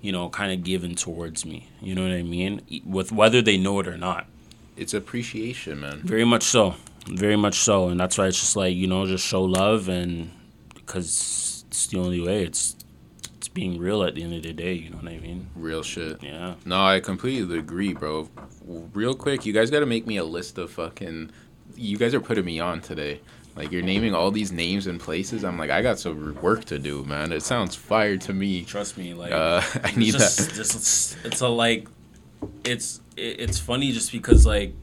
you 0.00 0.12
know 0.12 0.28
kind 0.28 0.52
of 0.52 0.64
given 0.64 0.94
towards 0.94 1.44
me. 1.44 1.68
You 1.82 1.94
know 1.94 2.02
what 2.02 2.12
i 2.12 2.22
mean? 2.22 2.62
With 2.86 3.12
whether 3.12 3.42
they 3.42 3.56
know 3.58 3.80
it 3.80 3.88
or 3.88 3.98
not. 3.98 4.26
It's 4.76 4.94
appreciation 4.94 5.80
man. 5.80 6.00
Very 6.00 6.24
much 6.24 6.44
so. 6.44 6.74
Very 7.06 7.36
much 7.36 7.56
so. 7.56 7.88
And 7.88 8.00
that's 8.00 8.16
why 8.16 8.26
it's 8.28 8.40
just 8.40 8.56
like 8.56 8.74
you 8.74 8.86
know 8.86 9.06
just 9.06 9.26
show 9.26 9.42
love 9.42 9.88
and 9.88 10.30
because 10.74 11.64
it's 11.68 11.88
the 11.88 11.98
only 11.98 12.20
way. 12.20 12.44
It's 12.44 12.76
being 13.54 13.78
real 13.78 14.02
at 14.02 14.16
the 14.16 14.22
end 14.22 14.34
of 14.34 14.42
the 14.42 14.52
day. 14.52 14.74
You 14.74 14.90
know 14.90 14.96
what 14.96 15.12
I 15.12 15.18
mean? 15.18 15.48
Real 15.54 15.82
shit. 15.82 16.22
Yeah. 16.22 16.56
No, 16.66 16.84
I 16.84 17.00
completely 17.00 17.58
agree, 17.58 17.94
bro. 17.94 18.28
Real 18.92 19.14
quick, 19.14 19.46
you 19.46 19.52
guys 19.52 19.70
got 19.70 19.80
to 19.80 19.86
make 19.86 20.06
me 20.06 20.16
a 20.16 20.24
list 20.24 20.58
of 20.58 20.70
fucking. 20.72 21.30
You 21.76 21.96
guys 21.96 22.14
are 22.14 22.20
putting 22.20 22.44
me 22.44 22.60
on 22.60 22.80
today. 22.80 23.20
Like 23.56 23.70
you're 23.70 23.82
naming 23.82 24.14
all 24.14 24.32
these 24.32 24.50
names 24.50 24.88
and 24.88 24.98
places. 24.98 25.44
I'm 25.44 25.56
like, 25.56 25.70
I 25.70 25.80
got 25.80 25.98
some 26.00 26.34
work 26.42 26.64
to 26.66 26.78
do, 26.78 27.04
man. 27.04 27.32
It 27.32 27.42
sounds 27.42 27.76
fire 27.76 28.16
to 28.16 28.32
me. 28.32 28.64
Trust 28.64 28.98
me, 28.98 29.14
like 29.14 29.30
uh, 29.30 29.62
I 29.84 29.92
need 29.94 30.12
just, 30.12 30.38
that. 30.38 30.54
Just, 30.54 31.16
it's 31.24 31.40
a 31.40 31.48
like, 31.48 31.86
it's 32.64 33.00
it's 33.16 33.60
funny 33.60 33.92
just 33.92 34.10
because 34.10 34.44
like 34.44 34.74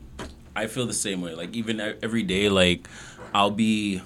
I 0.56 0.68
feel 0.68 0.86
the 0.86 0.94
same 0.94 1.22
way. 1.22 1.36
Like 1.36 1.54
even 1.54 1.82
every 1.82 2.24
day, 2.24 2.48
like 2.48 2.88
I'll 3.34 3.52
be, 3.52 4.02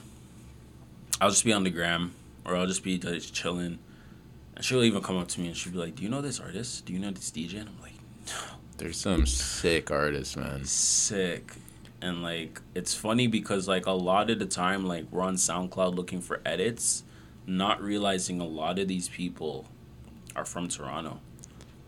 I'll 1.21 1.29
just 1.29 1.45
be 1.45 1.53
on 1.53 1.63
the 1.63 1.69
gram 1.69 2.15
or 2.43 2.55
I'll 2.55 2.67
just 2.67 2.83
be 2.83 2.97
just 2.97 3.35
chilling, 3.35 3.77
and 4.55 4.63
she'll 4.63 4.83
even 4.83 5.01
come 5.01 5.17
up 5.17 5.27
to 5.29 5.41
me 5.41 5.47
and 5.47 5.57
she'll 5.57 5.73
be 5.73 5.79
like, 5.79 5.95
"Do 5.95 6.03
you 6.03 6.09
know 6.09 6.21
this 6.21 6.39
artist? 6.39 6.85
Do 6.85 6.93
you 6.93 6.99
know 6.99 7.11
this 7.11 7.31
DJ?" 7.31 7.59
And 7.59 7.69
I'm 7.69 7.81
like, 7.81 7.93
"No." 8.27 8.55
There's 8.77 8.97
some 8.97 9.25
sick 9.25 9.89
artists, 9.89 10.35
man. 10.35 10.65
Sick. 10.65 11.53
And 12.01 12.21
like 12.21 12.61
it's 12.73 12.93
funny 12.93 13.27
because 13.27 13.67
like 13.67 13.85
a 13.85 13.91
lot 13.91 14.29
of 14.29 14.39
the 14.39 14.45
time 14.45 14.85
like 14.85 15.05
we're 15.11 15.21
on 15.21 15.35
SoundCloud 15.35 15.95
looking 15.95 16.21
for 16.21 16.41
edits, 16.45 17.03
not 17.47 17.81
realizing 17.81 18.41
a 18.41 18.45
lot 18.45 18.79
of 18.79 18.87
these 18.87 19.07
people 19.07 19.65
are 20.35 20.45
from 20.45 20.67
Toronto. 20.67 21.19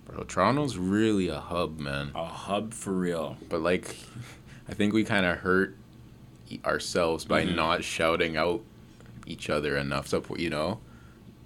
Bro, 0.05 0.23
Toronto's 0.23 0.77
really 0.77 1.27
a 1.27 1.39
hub, 1.39 1.79
man. 1.79 2.11
A 2.15 2.25
hub 2.25 2.73
for 2.73 2.93
real. 2.93 3.37
But 3.49 3.61
like 3.61 3.97
I 4.69 4.73
think 4.73 4.93
we 4.93 5.03
kind 5.03 5.25
of 5.25 5.39
hurt 5.39 5.75
ourselves 6.63 7.25
by 7.25 7.45
mm-hmm. 7.45 7.55
not 7.55 7.83
shouting 7.83 8.37
out 8.37 8.61
each 9.25 9.49
other 9.49 9.75
enough. 9.75 10.07
So 10.07 10.23
you 10.37 10.49
know, 10.49 10.79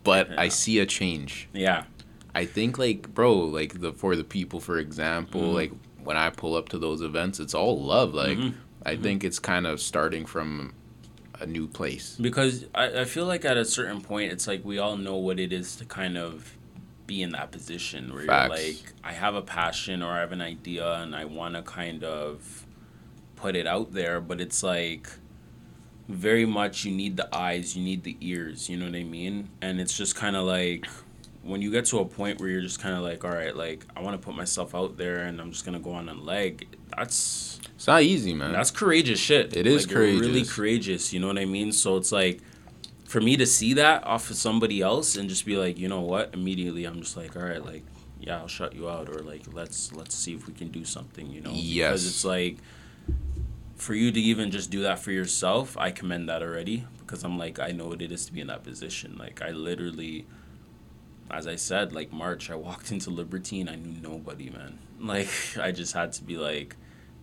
but 0.03 0.29
yeah. 0.29 0.41
I 0.41 0.47
see 0.49 0.79
a 0.79 0.85
change. 0.85 1.49
Yeah. 1.53 1.85
I 2.33 2.45
think 2.45 2.77
like 2.77 3.13
bro, 3.13 3.33
like 3.33 3.81
the 3.81 3.93
for 3.93 4.15
the 4.15 4.23
people, 4.23 4.59
for 4.59 4.77
example, 4.77 5.41
mm-hmm. 5.41 5.55
like 5.55 5.71
when 6.03 6.17
I 6.17 6.29
pull 6.29 6.55
up 6.55 6.69
to 6.69 6.79
those 6.79 7.01
events, 7.01 7.39
it's 7.39 7.53
all 7.53 7.81
love. 7.81 8.13
Like 8.13 8.37
mm-hmm. 8.37 8.57
I 8.85 8.93
mm-hmm. 8.93 9.03
think 9.03 9.23
it's 9.23 9.39
kind 9.39 9.67
of 9.67 9.81
starting 9.81 10.25
from 10.25 10.73
a 11.39 11.45
new 11.45 11.67
place. 11.67 12.17
Because 12.19 12.65
I, 12.73 13.01
I 13.01 13.05
feel 13.05 13.25
like 13.25 13.43
at 13.45 13.57
a 13.57 13.65
certain 13.65 14.01
point, 14.01 14.31
it's 14.31 14.47
like 14.47 14.63
we 14.63 14.77
all 14.77 14.97
know 14.97 15.17
what 15.17 15.39
it 15.39 15.51
is 15.51 15.75
to 15.77 15.85
kind 15.85 16.17
of 16.17 16.57
be 17.07 17.21
in 17.21 17.31
that 17.31 17.51
position 17.51 18.13
where 18.13 18.25
Facts. 18.25 18.57
you're 18.57 18.67
like, 18.67 18.93
I 19.03 19.11
have 19.11 19.35
a 19.35 19.41
passion 19.41 20.01
or 20.01 20.11
I 20.11 20.19
have 20.19 20.31
an 20.31 20.41
idea 20.41 20.93
and 20.93 21.15
I 21.15 21.25
want 21.25 21.55
to 21.55 21.61
kind 21.61 22.03
of 22.03 22.65
put 23.35 23.55
it 23.55 23.67
out 23.67 23.91
there, 23.91 24.21
but 24.21 24.39
it's 24.39 24.63
like 24.63 25.09
very 26.13 26.45
much 26.45 26.85
you 26.85 26.91
need 26.91 27.17
the 27.17 27.33
eyes, 27.35 27.75
you 27.75 27.83
need 27.83 28.03
the 28.03 28.17
ears, 28.21 28.69
you 28.69 28.77
know 28.77 28.85
what 28.85 28.95
I 28.95 29.03
mean? 29.03 29.49
And 29.61 29.79
it's 29.79 29.95
just 29.95 30.15
kind 30.15 30.35
of 30.35 30.45
like 30.45 30.87
when 31.43 31.61
you 31.61 31.71
get 31.71 31.85
to 31.85 31.99
a 31.99 32.05
point 32.05 32.39
where 32.39 32.49
you're 32.49 32.61
just 32.61 32.79
kind 32.79 32.95
of 32.95 33.01
like, 33.01 33.23
all 33.23 33.31
right, 33.31 33.55
like 33.55 33.85
I 33.95 34.01
want 34.01 34.19
to 34.19 34.25
put 34.25 34.35
myself 34.35 34.75
out 34.75 34.97
there 34.97 35.23
and 35.23 35.41
I'm 35.41 35.51
just 35.51 35.65
gonna 35.65 35.79
go 35.79 35.91
on 35.91 36.09
a 36.09 36.13
leg. 36.13 36.67
That's 36.95 37.59
it's 37.75 37.87
not 37.87 38.03
easy, 38.03 38.33
man. 38.33 38.51
That's 38.51 38.71
courageous 38.71 39.19
shit. 39.19 39.55
It 39.55 39.65
is 39.65 39.87
like, 39.87 39.95
courageous. 39.95 40.21
really 40.21 40.45
courageous. 40.45 41.13
You 41.13 41.19
know 41.19 41.27
what 41.27 41.39
I 41.39 41.45
mean? 41.45 41.71
So 41.71 41.97
it's 41.97 42.11
like 42.11 42.41
for 43.05 43.19
me 43.21 43.37
to 43.37 43.45
see 43.45 43.73
that 43.73 44.05
off 44.05 44.29
of 44.29 44.35
somebody 44.35 44.81
else 44.81 45.15
and 45.15 45.27
just 45.27 45.45
be 45.45 45.57
like, 45.57 45.77
you 45.77 45.87
know 45.87 46.01
what? 46.01 46.33
Immediately, 46.33 46.85
I'm 46.85 47.01
just 47.01 47.17
like, 47.17 47.35
all 47.35 47.43
right, 47.43 47.63
like 47.63 47.83
yeah, 48.19 48.37
I'll 48.37 48.47
shut 48.47 48.75
you 48.75 48.87
out, 48.87 49.09
or 49.09 49.21
like 49.23 49.41
let's 49.51 49.91
let's 49.93 50.15
see 50.15 50.35
if 50.35 50.47
we 50.47 50.53
can 50.53 50.69
do 50.69 50.85
something. 50.85 51.29
You 51.31 51.41
know? 51.41 51.51
Yes. 51.53 51.89
Because 51.89 52.07
it's 52.07 52.25
like 52.25 52.57
for 53.81 53.95
you 53.95 54.11
to 54.11 54.19
even 54.21 54.51
just 54.51 54.69
do 54.69 54.83
that 54.83 54.99
for 54.99 55.11
yourself, 55.11 55.75
I 55.75 55.89
commend 55.89 56.29
that 56.29 56.43
already 56.43 56.85
because 56.99 57.23
I'm 57.23 57.39
like 57.39 57.59
I 57.59 57.71
know 57.71 57.87
what 57.87 58.03
it 58.03 58.11
is 58.11 58.27
to 58.27 58.33
be 58.33 58.39
in 58.39 58.45
that 58.47 58.63
position. 58.63 59.15
Like 59.17 59.41
I 59.41 59.49
literally, 59.49 60.27
as 61.31 61.47
I 61.47 61.55
said, 61.55 61.91
like 61.91 62.13
March, 62.13 62.51
I 62.51 62.55
walked 62.55 62.91
into 62.95 63.09
Libertine, 63.09 63.67
I 63.67 63.75
knew 63.75 63.99
nobody, 63.99 64.51
man. 64.51 64.77
Like 64.99 65.29
I 65.59 65.71
just 65.71 65.95
had 65.95 66.13
to 66.13 66.23
be 66.23 66.37
like, 66.37 66.75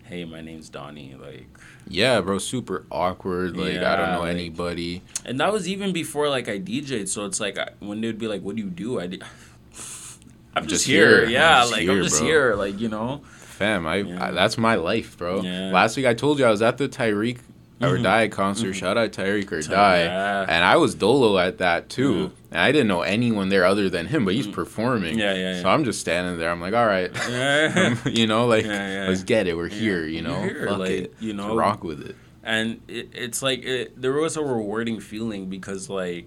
hey, 0.02 0.24
my 0.24 0.40
name's 0.40 0.68
Donnie. 0.68 1.14
Like 1.14 1.46
yeah, 1.86 2.20
bro, 2.20 2.38
super 2.38 2.86
awkward. 2.90 3.56
Like 3.56 3.74
yeah, 3.74 3.92
I 3.92 3.96
don't 3.96 4.12
know 4.14 4.20
like, 4.22 4.34
anybody. 4.34 5.02
And 5.24 5.38
that 5.38 5.52
was 5.52 5.68
even 5.68 5.92
before 5.92 6.28
like 6.28 6.48
I 6.48 6.58
DJ'd. 6.58 7.08
So 7.08 7.24
it's 7.24 7.38
like 7.38 7.56
I, 7.56 7.70
when 7.78 8.00
they'd 8.00 8.18
be 8.18 8.26
like, 8.26 8.42
"What 8.42 8.56
do 8.56 8.62
you 8.62 8.68
do?" 8.68 8.98
I 8.98 9.06
did. 9.06 9.22
I'm 10.56 10.64
just, 10.64 10.70
just 10.70 10.86
here. 10.86 11.20
here. 11.20 11.28
Yeah, 11.28 11.58
I'm 11.58 11.62
just 11.62 11.72
like 11.72 11.82
here, 11.82 11.92
I'm 11.92 12.02
just 12.02 12.18
bro. 12.18 12.26
here. 12.26 12.54
Like 12.56 12.80
you 12.80 12.88
know 12.88 13.22
fam, 13.58 13.86
I, 13.86 13.96
yeah. 13.96 14.26
I, 14.26 14.30
that's 14.30 14.56
my 14.56 14.76
life, 14.76 15.18
bro. 15.18 15.42
Yeah. 15.42 15.72
Last 15.72 15.96
week 15.96 16.06
I 16.06 16.14
told 16.14 16.38
you 16.38 16.46
I 16.46 16.50
was 16.50 16.62
at 16.62 16.78
the 16.78 16.88
Tyreek 16.88 17.40
mm-hmm. 17.80 17.84
or 17.84 17.98
Die 17.98 18.28
concert. 18.28 18.68
Mm-hmm. 18.68 18.72
Shout 18.72 18.96
out 18.96 19.10
Tyreek 19.10 19.50
or 19.50 19.60
Die, 19.60 19.98
yeah. 19.98 20.46
and 20.48 20.64
I 20.64 20.76
was 20.76 20.94
dolo 20.94 21.38
at 21.38 21.58
that 21.58 21.88
too. 21.88 22.12
Mm-hmm. 22.12 22.34
And 22.50 22.60
I 22.60 22.72
didn't 22.72 22.88
know 22.88 23.02
anyone 23.02 23.50
there 23.50 23.66
other 23.66 23.90
than 23.90 24.06
him, 24.06 24.24
but 24.24 24.34
he's 24.34 24.46
mm-hmm. 24.46 24.54
performing. 24.54 25.18
Yeah, 25.18 25.34
yeah, 25.34 25.60
So 25.60 25.68
I'm 25.68 25.84
just 25.84 26.00
standing 26.00 26.38
there. 26.38 26.50
I'm 26.50 26.60
like, 26.60 26.72
all 26.72 26.86
right, 26.86 27.10
you 28.06 28.26
know, 28.26 28.46
like 28.46 28.64
let's 28.64 29.24
get 29.24 29.46
it. 29.48 29.56
We're 29.56 29.68
here. 29.68 30.06
You 30.06 30.22
know, 30.22 30.40
here, 30.40 30.70
like, 30.70 30.90
it. 30.90 31.14
You 31.20 31.34
know, 31.34 31.54
rock 31.54 31.84
with 31.84 32.00
it. 32.08 32.16
And 32.44 32.80
it, 32.88 33.10
it's 33.12 33.42
like 33.42 33.62
it, 33.64 34.00
there 34.00 34.12
was 34.12 34.36
a 34.36 34.42
rewarding 34.42 35.00
feeling 35.00 35.50
because 35.50 35.90
like 35.90 36.26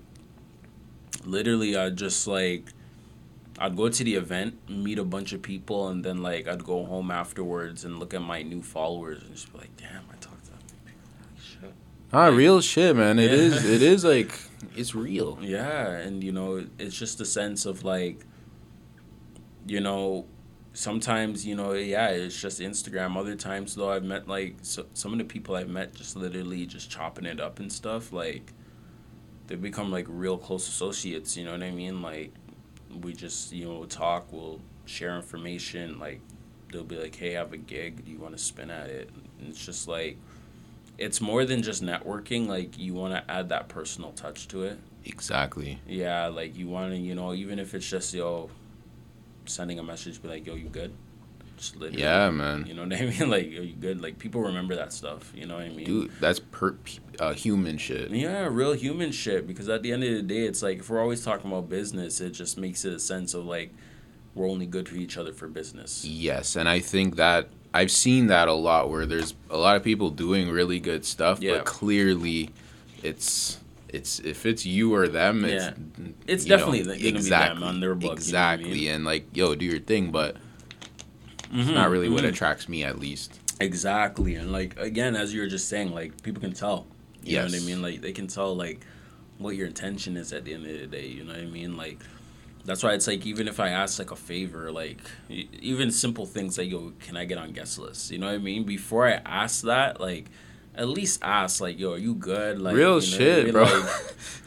literally 1.26 1.76
I 1.78 1.90
just 1.90 2.28
like 2.28 2.66
I'd 3.60 3.76
go 3.76 3.90
to 3.90 4.04
the 4.04 4.16
event, 4.16 4.70
meet 4.70 4.98
a 4.98 5.04
bunch 5.04 5.34
of 5.34 5.42
people, 5.42 5.90
and 5.90 6.04
then 6.04 6.22
like 6.22 6.48
I'd 6.48 6.64
go 6.64 6.86
home 6.86 7.12
afterwards 7.12 7.86
and 7.86 8.00
look 8.00 8.14
at 8.14 8.22
my 8.22 8.42
new 8.42 8.62
followers 8.62 9.22
and 9.22 9.34
just 9.34 9.52
be 9.52 9.60
like, 9.60 9.78
damn, 9.78 10.04
I 10.10 10.16
talked 10.20 10.46
to 10.46 10.52
that 10.52 10.64
many 10.68 10.80
people. 10.86 11.10
Like, 11.20 11.42
shit. 11.42 11.74
Ah, 12.14 12.28
real 12.28 12.62
shit, 12.62 12.96
man. 12.96 13.20
It 13.20 13.32
yeah. 13.32 13.38
is. 13.38 13.70
It 13.70 13.82
is 13.82 14.04
like 14.04 14.38
it's 14.76 14.96
real. 14.96 15.38
Yeah, 15.42 15.90
and 15.90 16.24
you 16.24 16.32
know, 16.32 16.66
it's 16.80 16.98
just 16.98 17.22
a 17.22 17.26
sense 17.26 17.66
of 17.66 17.84
like, 17.84 18.26
you 19.68 19.82
know, 19.82 20.26
sometimes 20.74 21.46
you 21.46 21.54
know 21.54 21.74
yeah 21.74 22.08
it's 22.08 22.40
just 22.40 22.62
instagram 22.62 23.18
other 23.18 23.36
times 23.36 23.76
though 23.76 23.92
i've 23.92 24.04
met 24.04 24.28
like 24.28 24.56
so, 24.62 24.86
some 24.94 25.12
of 25.12 25.18
the 25.18 25.26
people 25.26 25.54
i've 25.54 25.68
met 25.68 25.94
just 25.94 26.16
literally 26.16 26.66
just 26.66 26.90
chopping 26.90 27.26
it 27.26 27.42
up 27.42 27.60
and 27.60 27.72
stuff 27.72 28.14
like 28.14 28.54
they 29.48 29.56
become 29.56 29.92
like 29.92 30.06
real 30.08 30.38
close 30.38 30.70
associates 30.70 31.36
you 31.36 31.44
know 31.44 31.52
what 31.52 31.62
i 31.62 31.72
mean 31.72 32.02
like 32.02 32.34
we 33.02 33.14
just 33.14 33.52
you 33.52 33.66
know 33.66 33.86
talk 33.86 34.28
we'll 34.32 34.60
share 34.86 35.16
information 35.16 36.00
like 36.00 36.20
they'll 36.72 36.84
be 36.84 36.98
like 36.98 37.16
hey 37.16 37.36
i 37.36 37.40
have 37.40 37.54
a 37.54 37.58
gig 37.58 38.04
do 38.06 38.12
you 38.12 38.20
want 38.20 38.36
to 38.36 38.42
spin 38.42 38.70
at 38.70 38.90
it? 38.90 39.10
And 39.40 39.50
it's 39.50 39.66
just 39.66 39.88
like 39.88 40.18
it's 40.98 41.22
more 41.22 41.46
than 41.46 41.64
just 41.64 41.84
networking 41.84 42.48
like 42.48 42.78
you 42.78 42.94
want 42.94 43.14
to 43.14 43.32
add 43.32 43.50
that 43.50 43.70
personal 43.70 44.12
touch 44.12 44.48
to 44.50 44.64
it. 44.64 44.78
Exactly. 45.06 45.80
Yeah 45.88 46.28
like 46.28 46.56
you 46.56 46.68
want 46.68 46.92
to 46.92 46.98
you 46.98 47.16
know 47.16 47.34
even 47.34 47.60
if 47.60 47.74
it's 47.74 47.90
just 47.90 48.14
yo 48.14 48.50
sending 49.46 49.80
a 49.80 49.84
message, 49.84 50.22
be 50.22 50.28
like, 50.28 50.46
"Yo, 50.46 50.56
you 50.56 50.70
good?" 50.70 50.94
Literally, 51.76 52.02
yeah, 52.02 52.30
man. 52.30 52.66
You 52.66 52.74
know 52.74 52.84
what 52.84 52.94
I 52.94 53.06
mean? 53.20 53.30
Like, 53.30 53.46
"Are 53.46 53.64
you 53.64 53.74
good?" 53.74 54.02
Like 54.02 54.20
people 54.20 54.42
remember 54.42 54.76
that 54.76 54.92
stuff. 54.92 55.32
You 55.36 55.46
know 55.46 55.56
what 55.56 55.66
I 55.66 55.70
mean? 55.70 55.86
Dude, 55.86 56.12
that's 56.20 56.40
per 56.40 56.76
uh, 57.20 57.34
human 57.34 57.78
shit. 57.78 58.12
Yeah, 58.12 58.48
real 58.52 58.74
human 58.74 59.12
shit. 59.12 59.48
Because 59.48 59.70
at 59.70 59.84
the 59.84 59.92
end 59.92 60.04
of 60.04 60.12
the 60.12 60.22
day, 60.22 60.46
it's 60.46 60.62
like 60.62 60.80
if 60.80 60.90
we're 60.90 61.02
always 61.02 61.24
talking 61.24 61.52
about 61.52 61.70
business, 61.70 62.20
it 62.20 62.32
just 62.32 62.58
makes 62.58 62.84
it 62.86 62.94
a 62.94 63.00
sense 63.00 63.34
of 63.34 63.46
like 63.46 63.72
we're 64.34 64.50
only 64.50 64.66
good 64.66 64.88
for 64.88 64.96
each 64.96 65.18
other 65.18 65.34
for 65.34 65.48
business. 65.48 66.06
Yes, 66.06 66.56
and 66.56 66.68
I 66.68 66.80
think 66.80 67.16
that 67.18 67.50
I've 67.74 67.92
seen 67.92 68.28
that 68.28 68.48
a 68.48 68.54
lot 68.54 68.90
where 68.90 69.06
there's 69.06 69.34
a 69.50 69.58
lot 69.58 69.76
of 69.76 69.84
people 69.84 70.10
doing 70.10 70.50
really 70.50 70.80
good 70.80 71.06
stuff, 71.06 71.42
yeah. 71.42 71.58
but 71.58 71.66
clearly 71.66 72.50
it's 73.04 73.60
it's 73.90 74.20
if 74.20 74.46
it's 74.46 74.66
you 74.66 74.94
or 74.94 75.08
them, 75.08 75.46
it's 75.46 75.66
yeah. 75.66 76.06
it's 76.28 76.46
definitely 76.46 76.84
know, 76.84 76.92
exactly 76.92 77.64
on 77.64 77.80
their 77.80 77.96
book. 77.96 78.14
Exactly, 78.14 78.70
you 78.70 78.70
know 78.70 78.76
I 78.76 78.80
mean? 78.80 78.96
and 78.96 79.06
like 79.06 79.36
yo, 79.36 79.56
do 79.56 79.66
your 79.66 79.80
thing, 79.80 80.12
but 80.12 80.38
mm-hmm, 81.52 81.60
it's 81.60 81.70
not 81.70 81.90
really 81.90 82.08
mm-hmm. 82.08 82.16
what 82.16 82.26
attracts 82.26 82.68
me 82.70 82.84
at 82.84 83.00
least. 83.00 83.40
Exactly, 83.60 84.36
and 84.36 84.52
like 84.52 84.78
again, 84.80 85.16
as 85.16 85.34
you 85.34 85.42
were 85.42 85.48
just 85.48 85.70
saying, 85.70 85.94
like 85.94 86.22
people 86.24 86.42
can 86.42 86.54
tell. 86.54 86.88
You 87.24 87.34
yes. 87.34 87.52
know 87.52 87.58
what 87.58 87.64
I 87.64 87.66
mean? 87.66 87.82
Like 87.82 88.02
they 88.02 88.12
can 88.12 88.28
tell 88.28 88.56
like 88.56 88.86
what 89.38 89.56
your 89.56 89.68
intention 89.68 90.18
is 90.18 90.34
at 90.34 90.46
the 90.46 90.54
end 90.54 90.66
of 90.66 90.80
the 90.80 90.88
day. 90.88 91.08
You 91.08 91.24
know 91.24 91.34
what 91.34 91.42
I 91.42 91.46
mean? 91.46 91.78
Like 91.78 92.00
that's 92.66 92.84
why 92.84 92.94
it's 92.94 93.08
like 93.08 93.26
even 93.26 93.48
if 93.48 93.60
I 93.60 93.70
ask 93.70 94.00
like 94.00 94.12
a 94.12 94.16
favor, 94.16 94.72
like 94.72 95.00
even 95.30 95.92
simple 95.92 96.26
things 96.26 96.58
like 96.58 96.70
yo, 96.70 96.94
can 97.00 97.18
I 97.18 97.26
get 97.26 97.38
on 97.38 97.52
guest 97.52 97.78
list? 97.78 98.12
You 98.12 98.20
know 98.20 98.28
what 98.28 98.36
I 98.36 98.40
mean? 98.40 98.64
Before 98.64 99.08
I 99.08 99.22
ask 99.26 99.64
that, 99.64 100.00
like 100.00 100.26
at 100.76 100.88
least 100.88 101.20
ask 101.22 101.62
like, 101.62 101.80
"Yo, 101.80 101.94
are 101.94 101.98
you 101.98 102.16
good?" 102.16 102.60
Like 102.62 102.76
real 102.76 103.02
you 103.02 103.12
know, 103.12 103.18
shit, 103.18 103.52
bro. 103.52 103.64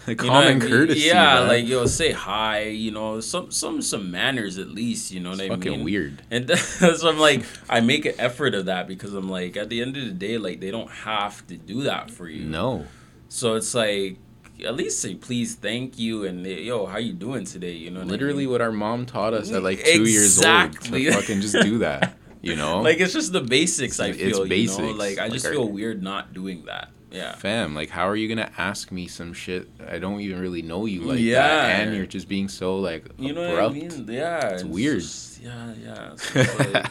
Like, 0.07 0.19
common 0.19 0.61
courtesy. 0.61 1.01
Yeah, 1.01 1.41
like 1.41 1.67
yo, 1.67 1.87
say 1.87 2.13
hi. 2.13 2.63
You 2.65 2.91
know, 2.91 3.21
some 3.21 3.51
some 3.51 3.83
some 3.83 4.11
manners 4.11 4.59
at 4.59 4.69
least. 4.69 5.13
You 5.13 5.21
know 5.21 5.33
it's 5.33 5.41
what 5.41 5.47
I 5.47 5.49
mean? 5.51 5.59
Fucking 5.61 5.85
weird. 5.85 6.23
And 6.31 6.51
so 6.59 7.09
I'm 7.09 7.19
like, 7.19 7.45
I 7.69 7.81
make 7.81 8.07
an 8.07 8.15
effort 8.19 8.55
of 8.55 8.67
that 8.67 8.87
because 8.87 9.15
I'm 9.15 9.29
like, 9.29 9.57
at 9.57 9.69
the 9.69 9.83
end 9.83 9.97
of 9.97 10.05
the 10.05 10.13
day, 10.13 10.39
like 10.39 10.61
they 10.61 10.71
don't 10.71 10.91
have 10.91 11.47
to 11.49 11.57
do 11.57 11.83
that 11.83 12.11
for 12.11 12.29
you. 12.29 12.45
No. 12.45 12.87
So 13.29 13.55
it's 13.55 13.75
like 13.75 14.19
at 14.65 14.75
least 14.75 15.01
say 15.01 15.15
please, 15.15 15.55
thank 15.57 15.99
you, 15.99 16.25
and 16.25 16.47
yo, 16.47 16.87
how 16.87 16.99
you 16.99 17.13
doing 17.13 17.45
today? 17.45 17.73
You 17.73 17.91
know, 17.91 18.03
literally 18.03 18.45
I 18.45 18.47
mean? 18.47 18.51
what 18.51 18.61
our 18.63 18.73
mom 18.73 19.07
taught 19.07 19.35
us 19.35 19.51
at 19.51 19.63
like 19.63 19.85
two 19.85 20.03
exactly. 20.03 21.03
years 21.03 21.15
old 21.15 21.17
to 21.17 21.21
fucking 21.21 21.41
just 21.41 21.61
do 21.63 21.79
that. 21.79 22.17
You 22.55 22.57
know, 22.57 22.83
like 22.83 23.01
it's 23.01 23.13
just 23.13 23.33
the 23.33 23.41
basics. 23.41 24.01
I 24.01 24.13
feel. 24.13 24.43
It's 24.43 24.49
basics. 24.49 24.79
You 24.79 24.87
know? 24.87 24.93
Like 24.93 25.19
I 25.19 25.29
just 25.29 25.45
like, 25.45 25.55
feel 25.55 25.69
weird 25.69 26.03
not 26.03 26.35
doing 26.35 26.65
that. 26.67 26.91
Yeah. 27.15 27.37
Fam, 27.37 27.75
like 27.75 27.91
how 27.91 28.09
are 28.09 28.17
you 28.17 28.29
gonna 28.29 28.51
ask 28.59 28.91
me 28.91 29.07
some 29.07 29.33
shit? 29.33 29.69
I 29.89 29.99
don't 29.99 30.21
even 30.21 30.41
really 30.41 30.63
know 30.63 30.85
you 30.87 31.03
like 31.03 31.21
yeah. 31.21 31.47
that, 31.47 31.81
and 31.81 31.97
you're 31.97 32.07
just 32.07 32.29
being 32.29 32.49
so 32.49 32.79
like 32.79 33.07
you 33.19 33.33
know 33.33 33.53
abrupt. 33.53 33.77
what 33.77 33.85
I 33.85 33.89
mean? 33.89 34.07
Yeah. 34.09 34.49
It's, 34.49 34.63
it's 34.63 34.65
weird. 34.65 35.01
Just, 35.01 35.41
yeah, 35.41 35.75
yeah. 35.81 36.15
like, 36.75 36.87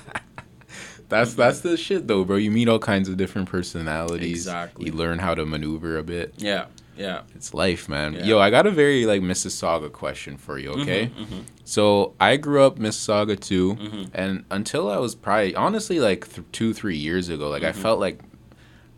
that's 1.09 1.33
that's 1.33 1.59
the 1.59 1.75
shit 1.75 2.07
though, 2.07 2.23
bro. 2.23 2.37
You 2.37 2.51
meet 2.51 2.69
all 2.69 2.79
kinds 2.79 3.09
of 3.09 3.17
different 3.17 3.49
personalities. 3.49 4.31
Exactly. 4.31 4.85
You 4.85 4.93
learn 4.93 5.19
how 5.19 5.35
to 5.35 5.45
maneuver 5.45 5.97
a 5.97 6.03
bit. 6.03 6.35
Yeah. 6.37 6.65
Yeah. 6.97 7.21
It's 7.35 7.53
life, 7.53 7.89
man. 7.89 8.13
Yeah. 8.13 8.23
Yo, 8.23 8.39
I 8.39 8.49
got 8.49 8.67
a 8.67 8.71
very 8.71 9.05
like 9.05 9.21
Mississauga 9.21 9.91
question 9.91 10.37
for 10.37 10.57
you, 10.57 10.71
okay? 10.71 11.07
Mm-hmm, 11.07 11.21
mm-hmm. 11.23 11.39
So 11.65 12.13
I 12.19 12.37
grew 12.37 12.63
up 12.63 12.77
Mississauga 12.77 13.39
too, 13.39 13.75
mm-hmm. 13.75 14.03
and 14.13 14.45
until 14.51 14.89
I 14.89 14.97
was 14.97 15.15
probably 15.15 15.55
honestly 15.55 15.99
like 15.99 16.31
th- 16.31 16.47
two, 16.51 16.73
three 16.73 16.97
years 16.97 17.29
ago, 17.29 17.49
like 17.49 17.63
I 17.63 17.71
mm-hmm. 17.71 17.81
felt 17.81 17.99
like 17.99 18.19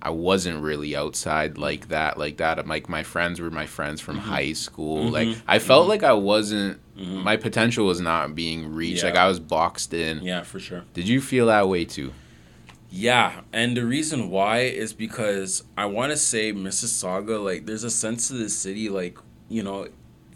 I 0.02 0.10
wasn't 0.10 0.62
really 0.62 0.96
outside 0.96 1.58
like 1.58 1.88
that, 1.88 2.18
like 2.18 2.38
that. 2.38 2.68
Like 2.68 2.88
my 2.90 3.02
friends 3.02 3.40
were 3.40 3.50
my 3.50 3.66
friends 3.66 4.02
from 4.02 4.18
mm-hmm. 4.18 4.30
high 4.30 4.54
school. 4.54 5.10
Like 5.10 5.30
mm-hmm. 5.30 5.42
I 5.48 5.60
felt 5.60 5.88
like 5.88 6.04
I 6.04 6.14
wasn't. 6.14 6.80
My 6.96 7.36
potential 7.36 7.86
was 7.88 8.00
not 8.00 8.36
being 8.36 8.74
reached. 8.74 9.04
Yeah. 9.04 9.10
Like 9.10 9.18
I 9.18 9.28
was 9.28 9.40
boxed 9.40 9.94
in. 9.94 10.22
Yeah, 10.22 10.44
for 10.44 10.60
sure. 10.60 10.84
Did 10.94 11.10
you 11.10 11.20
feel 11.20 11.48
that 11.48 11.68
way 11.68 11.84
too? 11.84 12.14
Yeah, 12.89 13.41
and 13.52 13.76
the 13.76 13.86
reason 13.86 14.30
why 14.30 14.60
is 14.60 14.93
because 14.93 15.63
I 15.78 15.86
want 15.86 16.12
to 16.12 16.17
say 16.17 16.54
Mississauga, 16.54 17.43
like, 17.43 17.65
there's 17.65 17.84
a 17.84 17.89
sense 17.89 18.30
to 18.30 18.36
the 18.36 18.50
city, 18.50 18.89
like, 18.89 19.17
you 19.50 19.63
know, 19.63 19.88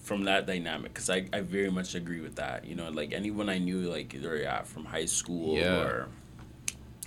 from 0.01 0.25
that 0.25 0.45
dynamic, 0.47 0.93
because 0.93 1.09
I, 1.09 1.27
I 1.31 1.41
very 1.41 1.69
much 1.69 1.95
agree 1.95 2.19
with 2.19 2.35
that. 2.35 2.65
You 2.65 2.75
know, 2.75 2.89
like, 2.89 3.13
anyone 3.13 3.47
I 3.47 3.59
knew, 3.59 3.89
like, 3.89 4.13
either, 4.13 4.35
yeah, 4.35 4.63
from 4.63 4.85
high 4.85 5.05
school 5.05 5.57
yeah. 5.57 5.81
or 5.81 6.07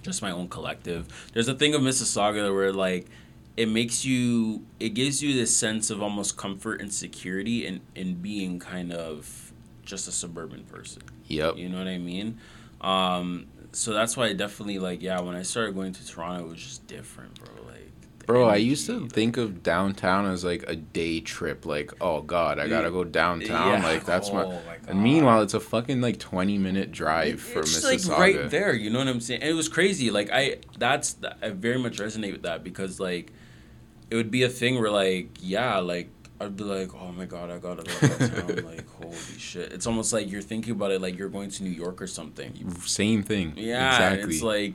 just 0.02 0.22
my 0.22 0.31
own 0.31 0.48
collective, 0.48 1.07
there's 1.35 1.48
a 1.48 1.55
thing 1.55 1.74
of 1.74 1.83
Mississauga 1.83 2.55
where, 2.55 2.72
like, 2.72 3.09
it 3.57 3.68
makes 3.68 4.05
you, 4.05 4.64
it 4.81 4.90
gives 4.90 5.22
you 5.22 5.35
this 5.35 5.55
sense 5.55 5.90
of 5.90 6.00
almost 6.00 6.38
comfort 6.38 6.81
and 6.81 6.92
security 6.92 7.66
in, 7.66 7.81
in 7.94 8.14
being 8.14 8.59
kind 8.59 8.92
of 8.92 9.52
just 9.85 10.09
a 10.09 10.12
suburban 10.12 10.64
person. 10.64 11.02
Yep. 11.26 11.59
You 11.59 11.68
know 11.68 11.78
what 11.78 11.88
I 11.88 11.98
mean? 11.98 12.38
Um, 12.81 13.48
so 13.72 13.92
that's 13.92 14.16
why 14.16 14.26
I 14.26 14.32
definitely 14.35 14.78
like 14.78 15.02
yeah. 15.02 15.20
When 15.20 15.35
I 15.35 15.42
started 15.42 15.74
going 15.74 15.92
to 15.92 16.06
Toronto, 16.06 16.44
it 16.44 16.48
was 16.48 16.62
just 16.62 16.87
different, 16.87 17.35
bro. 17.40 17.64
Like, 17.64 18.26
bro, 18.26 18.42
energy, 18.42 18.54
I 18.54 18.56
used 18.58 18.87
to 18.87 19.00
like, 19.00 19.12
think 19.12 19.37
of 19.38 19.62
downtown 19.62 20.26
as 20.26 20.44
like 20.44 20.64
a 20.68 20.76
day 20.76 21.20
trip. 21.20 21.64
Like, 21.64 21.92
oh 22.00 22.20
god, 22.20 22.58
I 22.58 22.68
gotta 22.68 22.90
go 22.90 23.02
downtown. 23.04 23.80
Yeah. 23.80 23.87
Like 23.87 24.04
that's 24.04 24.28
oh 24.28 24.35
my. 24.35 24.44
my 24.44 24.61
and 24.88 25.02
meanwhile, 25.02 25.42
it's 25.42 25.54
a 25.54 25.61
fucking 25.61 26.00
like 26.00 26.18
twenty 26.18 26.58
minute 26.58 26.92
drive 26.92 27.40
from 27.40 27.62
Mississauga. 27.62 28.08
like 28.08 28.18
right 28.18 28.50
there. 28.50 28.74
You 28.74 28.90
know 28.90 28.98
what 28.98 29.08
I'm 29.08 29.20
saying? 29.20 29.40
And 29.40 29.50
it 29.50 29.54
was 29.54 29.68
crazy. 29.68 30.11
Like 30.11 30.30
I, 30.30 30.56
that's 30.78 31.16
I 31.40 31.50
very 31.50 31.78
much 31.78 31.98
resonate 31.98 32.32
with 32.32 32.42
that 32.42 32.62
because 32.62 33.00
like, 33.00 33.32
it 34.11 34.16
would 34.16 34.30
be 34.30 34.42
a 34.42 34.48
thing 34.48 34.80
where 34.80 34.90
like 34.90 35.30
yeah, 35.40 35.78
like 35.78 36.11
I'd 36.42 36.57
be 36.57 36.64
like, 36.64 36.92
oh 36.94 37.12
my 37.12 37.24
god, 37.24 37.50
I 37.50 37.59
gotta 37.59 37.85
go 37.85 38.09
downtown. 38.09 38.64
like, 38.64 38.88
holy 38.96 39.16
shit! 39.38 39.72
It's 39.72 39.87
almost 39.87 40.12
like 40.12 40.31
you're 40.31 40.42
thinking 40.42 40.72
about 40.72 40.90
it 40.90 41.00
like 41.00 41.16
you're 41.16 41.28
going 41.28 41.50
to 41.50 41.62
New 41.62 41.70
York 41.70 42.02
or 42.02 42.09
something. 42.09 42.74
Same 42.81 43.22
thing. 43.22 43.52
Yeah, 43.57 43.92
exactly. 43.92 44.35
it's 44.35 44.42
like, 44.42 44.74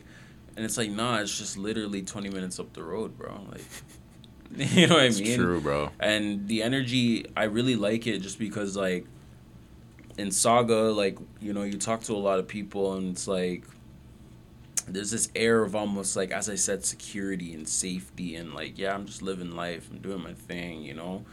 and 0.56 0.63
it's 0.63 0.77
like, 0.77 0.91
nah, 0.91 1.19
it's 1.19 1.38
just 1.38 1.58
literally 1.58 2.03
20 2.03 2.30
minutes 2.30 2.60
up 2.60 2.71
the 2.73 2.84
road, 2.84 3.17
bro. 3.17 3.41
Like, 3.51 3.65
you 4.75 4.88
know 4.88 4.95
what 4.95 5.03
I 5.03 5.10
mean? 5.10 5.38
true, 5.38 5.60
bro. 5.60 5.89
And 5.99 6.47
the 6.47 6.63
energy, 6.63 7.25
I 7.36 7.43
really 7.43 7.75
like 7.75 8.08
it 8.08 8.19
just 8.19 8.39
because, 8.39 8.77
like, 8.77 9.06
in 10.17 10.32
Saga, 10.32 10.91
like, 10.93 11.17
you 11.41 11.51
know, 11.51 11.63
you 11.63 11.77
talk 11.77 12.01
to 12.03 12.13
a 12.13 12.17
lot 12.17 12.39
of 12.39 12.47
people, 12.47 12.93
and 12.93 13.12
it's 13.12 13.27
like, 13.27 13.65
there's 14.88 15.12
this 15.12 15.30
air 15.36 15.63
of 15.63 15.75
almost 15.75 16.15
like, 16.15 16.32
as 16.32 16.49
I 16.49 16.56
said, 16.56 16.86
security 16.86 17.53
and 17.53 17.67
safety, 17.67 18.36
and 18.36 18.53
like, 18.53 18.77
yeah, 18.77 18.93
I'm 18.93 19.06
just 19.06 19.21
living 19.21 19.51
life, 19.51 19.89
I'm 19.91 19.97
doing 19.97 20.23
my 20.23 20.34
thing, 20.34 20.82
you 20.82 20.93
know 20.93 21.25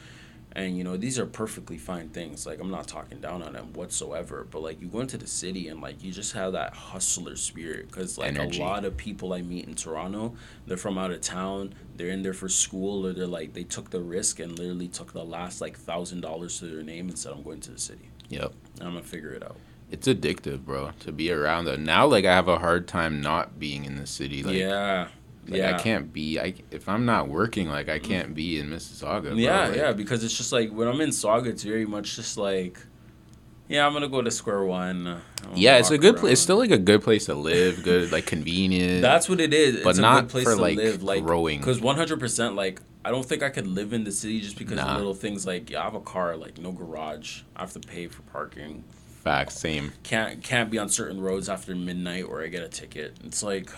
and 0.56 0.78
you 0.78 0.84
know 0.84 0.96
these 0.96 1.18
are 1.18 1.26
perfectly 1.26 1.78
fine 1.78 2.08
things. 2.08 2.46
Like 2.46 2.60
i'm 2.60 2.70
not 2.70 2.86
talking 2.86 3.20
down 3.20 3.42
on 3.42 3.54
them 3.54 3.72
whatsoever 3.72 4.46
but 4.50 4.62
like 4.62 4.80
you 4.80 4.86
go 4.86 5.00
into 5.00 5.18
the 5.18 5.26
city 5.26 5.68
and 5.68 5.80
like 5.80 6.02
you 6.02 6.12
just 6.12 6.32
have 6.32 6.52
that 6.52 6.74
hustler 6.74 7.36
spirit. 7.36 7.88
Because 7.88 8.18
like 8.18 8.28
Energy. 8.34 8.60
a 8.60 8.64
lot 8.64 8.84
of 8.84 8.96
people 8.96 9.32
i 9.32 9.42
meet 9.42 9.66
in 9.66 9.74
toronto 9.74 10.34
they're 10.66 10.76
from 10.76 10.98
out 10.98 11.10
of 11.10 11.20
town 11.20 11.74
they're 11.96 12.08
in 12.08 12.22
there 12.22 12.32
for 12.32 12.48
school 12.48 13.06
or 13.06 13.12
they're 13.12 13.26
like 13.26 13.52
they 13.52 13.64
took 13.64 13.90
the 13.90 14.00
risk 14.00 14.40
and 14.40 14.58
literally 14.58 14.88
took 14.88 15.12
the 15.12 15.24
last 15.24 15.60
like 15.60 15.76
thousand 15.76 16.20
dollars 16.20 16.58
to 16.58 16.66
their 16.66 16.82
name 16.82 17.08
and 17.08 17.18
said 17.18 17.32
i'm 17.32 17.42
going 17.42 17.60
to 17.60 17.70
the 17.72 17.80
city. 17.80 18.08
Yep. 18.28 18.52
And 18.78 18.88
i'm 18.88 18.94
gonna 18.94 19.04
figure 19.04 19.30
it 19.30 19.42
out. 19.42 19.56
It's 19.90 20.08
addictive 20.08 20.64
bro 20.64 20.92
to 21.00 21.12
be 21.12 21.30
around 21.30 21.68
it 21.68 21.78
now 21.78 22.06
like 22.06 22.24
i 22.24 22.34
have 22.34 22.48
a 22.48 22.58
hard 22.58 22.88
time 22.88 23.20
not 23.20 23.58
being 23.58 23.84
in 23.84 23.96
the 23.96 24.06
city 24.06 24.42
like 24.42 24.56
yeah 24.56 25.08
like 25.48 25.58
yeah. 25.58 25.76
I 25.76 25.78
can't 25.78 26.12
be 26.12 26.38
I 26.40 26.54
if 26.70 26.88
I'm 26.88 27.04
not 27.04 27.28
working 27.28 27.68
like 27.68 27.88
I 27.88 27.98
can't 27.98 28.34
be 28.34 28.58
in 28.58 28.70
Mississauga. 28.70 29.22
Bro. 29.22 29.34
Yeah, 29.34 29.68
like, 29.68 29.76
yeah, 29.76 29.92
because 29.92 30.24
it's 30.24 30.36
just 30.36 30.52
like 30.52 30.70
when 30.70 30.88
I'm 30.88 31.00
in 31.00 31.10
Sauga, 31.10 31.46
it's 31.46 31.62
very 31.62 31.86
much 31.86 32.16
just 32.16 32.36
like, 32.36 32.78
yeah, 33.68 33.86
I'm 33.86 33.92
gonna 33.92 34.08
go 34.08 34.22
to 34.22 34.30
square 34.30 34.64
one. 34.64 35.20
Yeah, 35.54 35.78
it's 35.78 35.90
a 35.90 35.98
good 35.98 36.16
place. 36.16 36.32
It's 36.32 36.40
still 36.40 36.58
like 36.58 36.70
a 36.70 36.78
good 36.78 37.02
place 37.02 37.26
to 37.26 37.34
live. 37.34 37.82
Good, 37.82 38.10
like 38.10 38.26
convenient. 38.26 39.02
That's 39.02 39.28
what 39.28 39.40
it 39.40 39.52
is. 39.52 39.82
But 39.82 39.90
it's 39.90 39.98
not 39.98 40.18
a 40.18 40.22
good 40.22 40.30
place 40.30 40.44
for 40.44 40.54
to 40.54 40.60
like 40.60 40.76
live. 40.76 41.02
Like 41.02 41.24
growing. 41.24 41.58
Because 41.60 41.80
100, 41.80 42.18
percent 42.18 42.54
like 42.54 42.80
I 43.04 43.10
don't 43.10 43.24
think 43.24 43.42
I 43.42 43.50
could 43.50 43.66
live 43.66 43.92
in 43.92 44.04
the 44.04 44.12
city 44.12 44.40
just 44.40 44.56
because 44.58 44.76
nah. 44.76 44.92
of 44.92 44.96
little 44.96 45.14
things 45.14 45.46
like 45.46 45.70
yeah, 45.70 45.80
I 45.80 45.84
have 45.84 45.94
a 45.94 46.00
car, 46.00 46.36
like 46.36 46.58
no 46.58 46.72
garage. 46.72 47.42
I 47.54 47.60
have 47.60 47.72
to 47.74 47.80
pay 47.80 48.08
for 48.08 48.22
parking. 48.22 48.84
Facts, 49.22 49.58
same. 49.58 49.92
Can't 50.02 50.42
can't 50.42 50.70
be 50.70 50.78
on 50.78 50.88
certain 50.88 51.20
roads 51.20 51.48
after 51.48 51.74
midnight 51.74 52.24
or 52.24 52.42
I 52.42 52.48
get 52.48 52.62
a 52.62 52.68
ticket. 52.68 53.18
It's 53.24 53.42
like. 53.42 53.70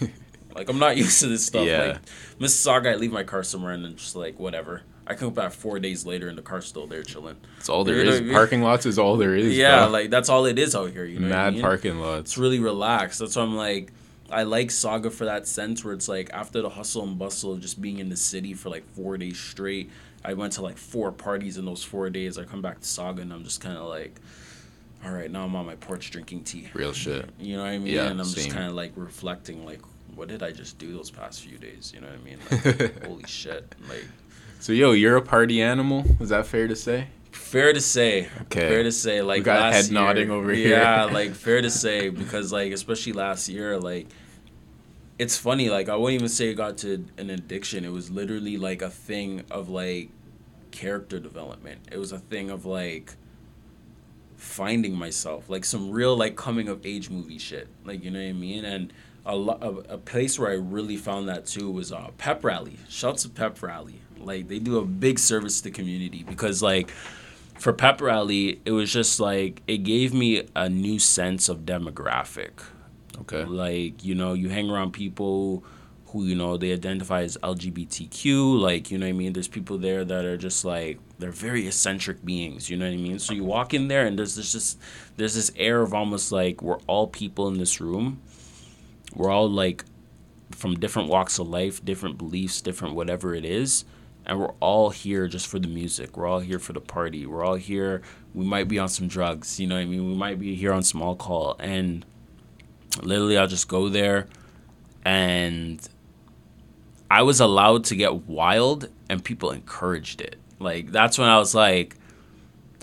Like 0.54 0.68
I'm 0.68 0.78
not 0.78 0.96
used 0.96 1.20
to 1.20 1.28
this 1.28 1.44
stuff. 1.44 1.66
Yeah. 1.66 1.84
Like 1.84 1.98
Mississauga, 2.38 2.92
I 2.92 2.94
leave 2.96 3.12
my 3.12 3.24
car 3.24 3.42
somewhere 3.42 3.72
and 3.72 3.84
then 3.84 3.96
just 3.96 4.16
like 4.16 4.38
whatever. 4.38 4.82
I 5.06 5.14
come 5.14 5.34
back 5.34 5.52
four 5.52 5.80
days 5.80 6.06
later 6.06 6.28
and 6.28 6.38
the 6.38 6.42
car's 6.42 6.64
still 6.66 6.86
there 6.86 7.02
chilling. 7.02 7.36
That's 7.56 7.68
all 7.68 7.82
there 7.84 7.96
you 7.96 8.10
is. 8.10 8.20
I 8.20 8.22
mean? 8.22 8.32
Parking 8.32 8.62
lots 8.62 8.86
is 8.86 8.98
all 8.98 9.16
there 9.16 9.34
is. 9.34 9.56
Yeah, 9.56 9.84
bro. 9.84 9.92
like 9.92 10.10
that's 10.10 10.28
all 10.28 10.46
it 10.46 10.58
is 10.58 10.76
out 10.76 10.90
here. 10.92 11.04
You 11.04 11.18
know, 11.18 11.28
mad 11.28 11.46
I 11.46 11.50
mean? 11.50 11.60
parking 11.60 11.98
lots. 11.98 12.20
It's 12.20 12.38
really 12.38 12.60
relaxed. 12.60 13.18
That's 13.18 13.34
why 13.34 13.42
I'm 13.42 13.56
like, 13.56 13.92
I 14.30 14.44
like 14.44 14.70
Saga 14.70 15.10
for 15.10 15.24
that 15.24 15.46
sense 15.46 15.84
where 15.84 15.92
it's 15.92 16.08
like 16.08 16.30
after 16.32 16.62
the 16.62 16.70
hustle 16.70 17.02
and 17.02 17.18
bustle 17.18 17.52
of 17.52 17.60
just 17.60 17.82
being 17.82 17.98
in 17.98 18.08
the 18.08 18.16
city 18.16 18.54
for 18.54 18.70
like 18.70 18.86
four 18.94 19.18
days 19.18 19.38
straight. 19.38 19.90
I 20.24 20.34
went 20.34 20.52
to 20.54 20.62
like 20.62 20.78
four 20.78 21.10
parties 21.10 21.58
in 21.58 21.64
those 21.64 21.82
four 21.82 22.08
days. 22.08 22.38
I 22.38 22.44
come 22.44 22.62
back 22.62 22.80
to 22.80 22.86
Saga 22.86 23.22
and 23.22 23.32
I'm 23.32 23.42
just 23.42 23.60
kind 23.60 23.76
of 23.76 23.86
like, 23.86 24.20
all 25.04 25.10
right, 25.10 25.30
now 25.30 25.44
I'm 25.44 25.56
on 25.56 25.66
my 25.66 25.74
porch 25.74 26.10
drinking 26.12 26.44
tea. 26.44 26.68
Real 26.74 26.92
shit. 26.92 27.28
You 27.40 27.56
know 27.56 27.64
what 27.64 27.70
I 27.70 27.78
mean? 27.78 27.92
Yeah, 27.92 28.06
and 28.06 28.20
I'm 28.20 28.26
same. 28.26 28.44
just 28.44 28.56
kind 28.56 28.68
of 28.68 28.74
like 28.74 28.92
reflecting, 28.94 29.64
like, 29.66 29.80
what 30.14 30.28
did 30.28 30.42
I 30.42 30.52
just 30.52 30.78
do 30.78 30.92
those 30.92 31.10
past 31.10 31.42
few 31.42 31.58
days? 31.58 31.92
You 31.94 32.00
know 32.00 32.08
what 32.08 32.16
I 32.16 32.22
mean? 32.22 32.38
Like, 32.50 33.04
holy 33.06 33.24
shit! 33.26 33.74
Like, 33.88 34.04
so 34.60 34.72
yo, 34.72 34.92
you're 34.92 35.16
a 35.16 35.22
party 35.22 35.62
animal. 35.62 36.04
Is 36.20 36.28
that 36.28 36.46
fair 36.46 36.68
to 36.68 36.76
say? 36.76 37.08
Fair 37.30 37.72
to 37.72 37.80
say. 37.80 38.28
Okay. 38.42 38.68
Fair 38.68 38.82
to 38.82 38.92
say. 38.92 39.22
Like 39.22 39.38
we 39.38 39.44
got 39.44 39.72
head 39.72 39.86
year, 39.86 39.94
nodding 39.94 40.30
over 40.30 40.52
here. 40.52 40.78
Yeah, 40.78 41.04
like 41.04 41.34
fair 41.34 41.62
to 41.62 41.70
say 41.70 42.10
because 42.10 42.52
like 42.52 42.72
especially 42.72 43.12
last 43.12 43.48
year, 43.48 43.78
like 43.78 44.08
it's 45.18 45.36
funny. 45.36 45.70
Like 45.70 45.88
I 45.88 45.96
wouldn't 45.96 46.20
even 46.20 46.28
say 46.28 46.50
it 46.50 46.54
got 46.54 46.78
to 46.78 47.04
an 47.16 47.30
addiction. 47.30 47.84
It 47.84 47.92
was 47.92 48.10
literally 48.10 48.58
like 48.58 48.82
a 48.82 48.90
thing 48.90 49.44
of 49.50 49.68
like 49.68 50.10
character 50.70 51.18
development. 51.18 51.80
It 51.90 51.98
was 51.98 52.12
a 52.12 52.18
thing 52.18 52.50
of 52.50 52.66
like 52.66 53.14
finding 54.36 54.94
myself, 54.94 55.48
like 55.48 55.64
some 55.64 55.90
real 55.90 56.16
like 56.16 56.36
coming 56.36 56.68
of 56.68 56.84
age 56.84 57.08
movie 57.08 57.38
shit. 57.38 57.68
Like 57.84 58.04
you 58.04 58.10
know 58.10 58.20
what 58.20 58.28
I 58.28 58.32
mean? 58.32 58.64
And 58.64 58.92
a, 59.24 59.36
lo- 59.36 59.58
a, 59.60 59.94
a 59.94 59.98
place 59.98 60.38
where 60.38 60.50
I 60.50 60.54
really 60.54 60.96
found 60.96 61.28
that 61.28 61.46
too 61.46 61.70
was 61.70 61.92
uh, 61.92 62.08
Pep 62.18 62.44
Rally. 62.44 62.78
Shouts 62.88 63.22
to 63.22 63.28
Pep 63.28 63.62
Rally. 63.62 64.00
Like 64.18 64.48
they 64.48 64.58
do 64.58 64.78
a 64.78 64.84
big 64.84 65.18
service 65.18 65.58
to 65.58 65.64
the 65.64 65.70
community 65.70 66.24
because 66.24 66.62
like 66.62 66.90
for 67.58 67.72
Pep 67.72 68.00
Rally, 68.00 68.60
it 68.64 68.72
was 68.72 68.92
just 68.92 69.20
like 69.20 69.62
it 69.66 69.78
gave 69.78 70.12
me 70.14 70.46
a 70.54 70.68
new 70.68 70.98
sense 70.98 71.48
of 71.48 71.60
demographic. 71.60 72.50
Okay. 73.20 73.44
Like 73.44 74.04
you 74.04 74.14
know, 74.14 74.32
you 74.34 74.48
hang 74.48 74.70
around 74.70 74.92
people 74.92 75.64
who 76.06 76.24
you 76.24 76.34
know 76.34 76.56
they 76.56 76.72
identify 76.72 77.22
as 77.22 77.36
LGBTQ. 77.38 78.60
Like 78.60 78.90
you 78.90 78.98
know 78.98 79.06
what 79.06 79.10
I 79.10 79.12
mean. 79.12 79.32
There's 79.32 79.48
people 79.48 79.78
there 79.78 80.04
that 80.04 80.24
are 80.24 80.36
just 80.36 80.64
like 80.64 80.98
they're 81.18 81.30
very 81.30 81.66
eccentric 81.66 82.24
beings. 82.24 82.68
You 82.70 82.76
know 82.76 82.86
what 82.86 82.94
I 82.94 82.98
mean. 82.98 83.18
So 83.18 83.32
you 83.32 83.44
walk 83.44 83.74
in 83.74 83.88
there 83.88 84.06
and 84.06 84.18
there's 84.18 84.36
this 84.36 84.52
just 84.52 84.78
there's 85.16 85.34
this 85.34 85.50
air 85.56 85.82
of 85.82 85.94
almost 85.94 86.32
like 86.32 86.62
we're 86.62 86.80
all 86.86 87.06
people 87.06 87.48
in 87.48 87.58
this 87.58 87.80
room 87.80 88.20
we're 89.14 89.30
all 89.30 89.48
like 89.48 89.84
from 90.50 90.74
different 90.74 91.08
walks 91.08 91.38
of 91.38 91.48
life, 91.48 91.84
different 91.84 92.18
beliefs, 92.18 92.60
different 92.60 92.94
whatever 92.94 93.34
it 93.34 93.44
is. 93.44 93.84
And 94.24 94.38
we're 94.38 94.52
all 94.60 94.90
here 94.90 95.26
just 95.26 95.48
for 95.48 95.58
the 95.58 95.68
music. 95.68 96.16
We're 96.16 96.28
all 96.28 96.38
here 96.38 96.60
for 96.60 96.72
the 96.72 96.80
party. 96.80 97.26
We're 97.26 97.44
all 97.44 97.56
here. 97.56 98.02
We 98.34 98.44
might 98.44 98.68
be 98.68 98.78
on 98.78 98.88
some 98.88 99.08
drugs, 99.08 99.58
you 99.58 99.66
know 99.66 99.76
I 99.76 99.84
mean? 99.84 100.06
We 100.06 100.14
might 100.14 100.38
be 100.38 100.54
here 100.54 100.72
on 100.72 100.82
some 100.82 101.02
alcohol. 101.02 101.56
And 101.58 102.06
literally, 103.02 103.36
I'll 103.36 103.48
just 103.48 103.66
go 103.66 103.88
there 103.88 104.28
and 105.04 105.86
I 107.10 107.22
was 107.22 107.40
allowed 107.40 107.84
to 107.86 107.96
get 107.96 108.28
wild 108.28 108.88
and 109.08 109.24
people 109.24 109.50
encouraged 109.50 110.20
it. 110.20 110.36
Like, 110.60 110.92
that's 110.92 111.18
when 111.18 111.28
I 111.28 111.38
was 111.38 111.54
like, 111.54 111.96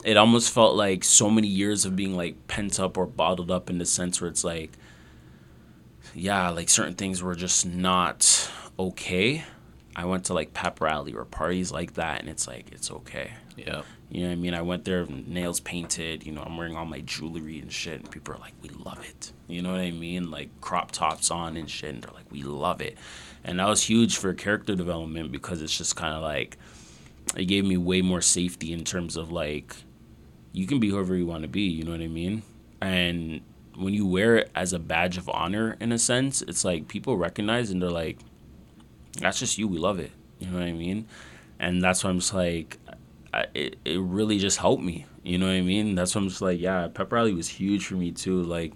it 0.03 0.17
almost 0.17 0.51
felt 0.51 0.75
like 0.75 1.03
so 1.03 1.29
many 1.29 1.47
years 1.47 1.85
of 1.85 1.95
being 1.95 2.15
like 2.15 2.47
pent 2.47 2.79
up 2.79 2.97
or 2.97 3.05
bottled 3.05 3.49
up 3.49 3.69
in 3.69 3.77
the 3.77 3.85
sense 3.85 4.19
where 4.19 4.29
it's 4.29 4.43
like, 4.43 4.73
yeah, 6.13 6.49
like 6.49 6.69
certain 6.69 6.95
things 6.95 7.21
were 7.21 7.35
just 7.35 7.65
not 7.65 8.49
okay. 8.77 9.43
I 9.95 10.05
went 10.05 10.25
to 10.25 10.33
like 10.33 10.53
pep 10.53 10.81
rally 10.81 11.13
or 11.13 11.25
parties 11.25 11.71
like 11.71 11.95
that, 11.95 12.21
and 12.21 12.29
it's 12.29 12.47
like 12.47 12.71
it's 12.71 12.91
okay. 12.91 13.31
Yeah. 13.57 13.81
You 14.09 14.21
know 14.21 14.27
what 14.29 14.33
I 14.33 14.35
mean? 14.37 14.53
I 14.55 14.61
went 14.63 14.85
there, 14.85 15.05
nails 15.05 15.59
painted. 15.59 16.25
You 16.25 16.31
know, 16.31 16.41
I'm 16.41 16.57
wearing 16.57 16.75
all 16.75 16.85
my 16.85 17.01
jewelry 17.01 17.59
and 17.59 17.71
shit, 17.71 17.99
and 17.99 18.09
people 18.09 18.33
are 18.33 18.39
like, 18.39 18.53
"We 18.61 18.69
love 18.69 19.05
it." 19.07 19.33
You 19.47 19.61
know 19.61 19.71
what 19.71 19.81
I 19.81 19.91
mean? 19.91 20.31
Like 20.31 20.49
crop 20.61 20.91
tops 20.91 21.29
on 21.29 21.57
and 21.57 21.69
shit, 21.69 21.93
and 21.93 22.03
they're 22.03 22.13
like, 22.13 22.31
"We 22.31 22.41
love 22.41 22.81
it," 22.81 22.97
and 23.43 23.59
that 23.59 23.67
was 23.67 23.83
huge 23.83 24.17
for 24.17 24.33
character 24.33 24.75
development 24.75 25.31
because 25.31 25.61
it's 25.61 25.77
just 25.77 25.95
kind 25.95 26.15
of 26.15 26.23
like 26.23 26.57
it 27.35 27.45
gave 27.45 27.65
me 27.65 27.77
way 27.77 28.01
more 28.01 28.21
safety 28.21 28.73
in 28.73 28.83
terms 28.83 29.15
of 29.15 29.31
like 29.31 29.75
you 30.53 30.65
can 30.65 30.79
be 30.79 30.89
whoever 30.89 31.15
you 31.15 31.25
want 31.25 31.43
to 31.43 31.47
be. 31.47 31.61
You 31.61 31.83
know 31.83 31.91
what 31.91 32.01
I 32.01 32.07
mean? 32.07 32.41
And 32.81 33.41
when 33.77 33.93
you 33.93 34.05
wear 34.05 34.37
it 34.37 34.51
as 34.55 34.73
a 34.73 34.79
badge 34.79 35.17
of 35.17 35.29
honor 35.29 35.77
in 35.79 35.91
a 35.91 35.99
sense, 35.99 36.41
it's 36.41 36.65
like 36.65 36.87
people 36.87 37.17
recognize 37.17 37.71
and 37.71 37.81
they're 37.81 37.89
like, 37.89 38.17
"That's 39.19 39.39
just 39.39 39.57
you. 39.57 39.67
We 39.67 39.77
love 39.77 39.99
it." 39.99 40.11
You 40.39 40.47
know 40.47 40.59
what 40.59 40.67
I 40.67 40.73
mean? 40.73 41.07
And 41.59 41.81
that's 41.83 42.03
why 42.03 42.09
I'm 42.09 42.19
just 42.19 42.33
like, 42.33 42.77
I, 43.33 43.45
it 43.53 43.77
it 43.85 43.99
really 43.99 44.39
just 44.39 44.57
helped 44.57 44.83
me. 44.83 45.05
You 45.23 45.37
know 45.37 45.47
what 45.47 45.55
I 45.55 45.61
mean? 45.61 45.95
That's 45.95 46.15
why 46.15 46.21
I'm 46.21 46.29
just 46.29 46.41
like, 46.41 46.59
yeah, 46.59 46.87
pep 46.87 47.11
rally 47.11 47.33
was 47.33 47.47
huge 47.47 47.85
for 47.85 47.95
me 47.95 48.11
too. 48.11 48.41
Like, 48.43 48.73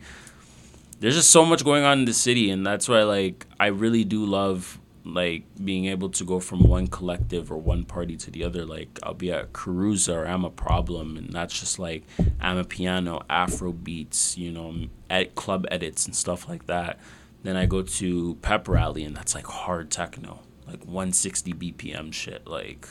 there's 0.99 1.15
just 1.15 1.31
so 1.31 1.45
much 1.45 1.63
going 1.63 1.83
on 1.83 1.99
in 1.99 2.05
the 2.05 2.13
city, 2.13 2.49
and 2.49 2.65
that's 2.65 2.87
why 2.87 3.03
like 3.03 3.45
I 3.59 3.67
really 3.67 4.03
do 4.03 4.25
love 4.25 4.79
like 5.05 5.43
being 5.63 5.85
able 5.85 6.09
to 6.09 6.23
go 6.23 6.39
from 6.39 6.63
one 6.63 6.87
collective 6.87 7.51
or 7.51 7.57
one 7.57 7.83
party 7.83 8.15
to 8.17 8.31
the 8.31 8.43
other. 8.43 8.65
Like 8.65 8.99
I'll 9.03 9.13
be 9.13 9.31
at 9.31 9.53
Caruza 9.53 10.13
or 10.13 10.25
I'm 10.25 10.45
a 10.45 10.49
problem, 10.49 11.17
and 11.17 11.31
that's 11.31 11.59
just 11.59 11.79
like 11.79 12.03
amapiano, 12.41 13.23
Afro 13.29 13.71
beats, 13.71 14.37
you 14.37 14.51
know, 14.51 14.87
at 15.09 15.35
club 15.35 15.65
edits 15.69 16.05
and 16.05 16.15
stuff 16.15 16.47
like 16.47 16.67
that. 16.67 16.99
Then 17.43 17.57
I 17.57 17.65
go 17.65 17.81
to 17.81 18.35
Pep 18.41 18.67
Rally, 18.67 19.03
and 19.03 19.15
that's 19.15 19.35
like 19.35 19.45
hard 19.45 19.91
techno, 19.91 20.39
like 20.65 20.85
160 20.85 21.53
BPM 21.53 22.13
shit, 22.13 22.47
like 22.47 22.87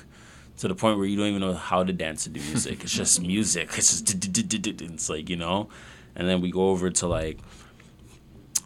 to 0.58 0.68
the 0.68 0.74
point 0.74 0.98
where 0.98 1.06
you 1.06 1.16
don't 1.16 1.28
even 1.28 1.40
know 1.40 1.54
how 1.54 1.82
to 1.82 1.92
dance 1.92 2.24
to 2.24 2.30
the 2.30 2.40
music. 2.40 2.82
It's 2.82 2.92
just 2.92 3.22
music. 3.26 3.70
It's 3.78 4.02
just 4.02 4.26
it's 4.26 5.08
like 5.08 5.30
you 5.30 5.36
know, 5.36 5.70
and 6.14 6.28
then 6.28 6.42
we 6.42 6.50
go 6.50 6.68
over 6.68 6.90
to 6.90 7.06
like 7.06 7.38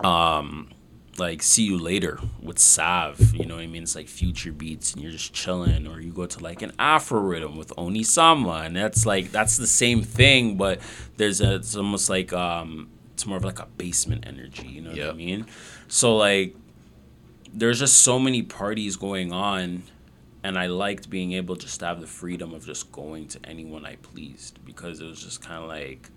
um 0.00 0.68
like 1.18 1.42
see 1.42 1.64
you 1.64 1.78
later 1.78 2.18
with 2.42 2.58
Sav, 2.58 3.34
you 3.34 3.46
know 3.46 3.56
what 3.56 3.62
I 3.62 3.66
mean? 3.66 3.82
It's 3.82 3.94
like 3.94 4.08
future 4.08 4.52
beats 4.52 4.92
and 4.92 5.02
you're 5.02 5.12
just 5.12 5.32
chilling, 5.32 5.86
or 5.86 6.00
you 6.00 6.12
go 6.12 6.26
to 6.26 6.42
like 6.42 6.62
an 6.62 6.72
Afro 6.78 7.20
rhythm 7.20 7.56
with 7.56 7.68
Onisama, 7.76 8.66
and 8.66 8.76
that's 8.76 9.06
like 9.06 9.32
that's 9.32 9.56
the 9.56 9.66
same 9.66 10.02
thing, 10.02 10.56
but 10.56 10.80
there's 11.16 11.40
a 11.40 11.56
it's 11.56 11.76
almost 11.76 12.08
like 12.10 12.32
um 12.32 12.88
it's 13.14 13.26
more 13.26 13.38
of 13.38 13.44
like 13.44 13.58
a 13.58 13.66
basement 13.78 14.24
energy, 14.26 14.66
you 14.68 14.82
know 14.82 14.92
yep. 14.92 15.06
what 15.06 15.14
I 15.14 15.16
mean? 15.16 15.46
So 15.88 16.16
like 16.16 16.54
there's 17.52 17.78
just 17.78 18.02
so 18.02 18.18
many 18.18 18.42
parties 18.42 18.96
going 18.96 19.32
on 19.32 19.82
and 20.42 20.58
I 20.58 20.66
liked 20.66 21.10
being 21.10 21.32
able 21.32 21.56
to 21.56 21.62
just 21.62 21.80
to 21.80 21.86
have 21.86 22.00
the 22.00 22.06
freedom 22.06 22.54
of 22.54 22.64
just 22.64 22.92
going 22.92 23.26
to 23.28 23.40
anyone 23.44 23.84
I 23.84 23.96
pleased 23.96 24.64
because 24.64 25.00
it 25.00 25.06
was 25.06 25.20
just 25.20 25.42
kind 25.42 25.62
of 25.62 25.68
like 25.68 26.10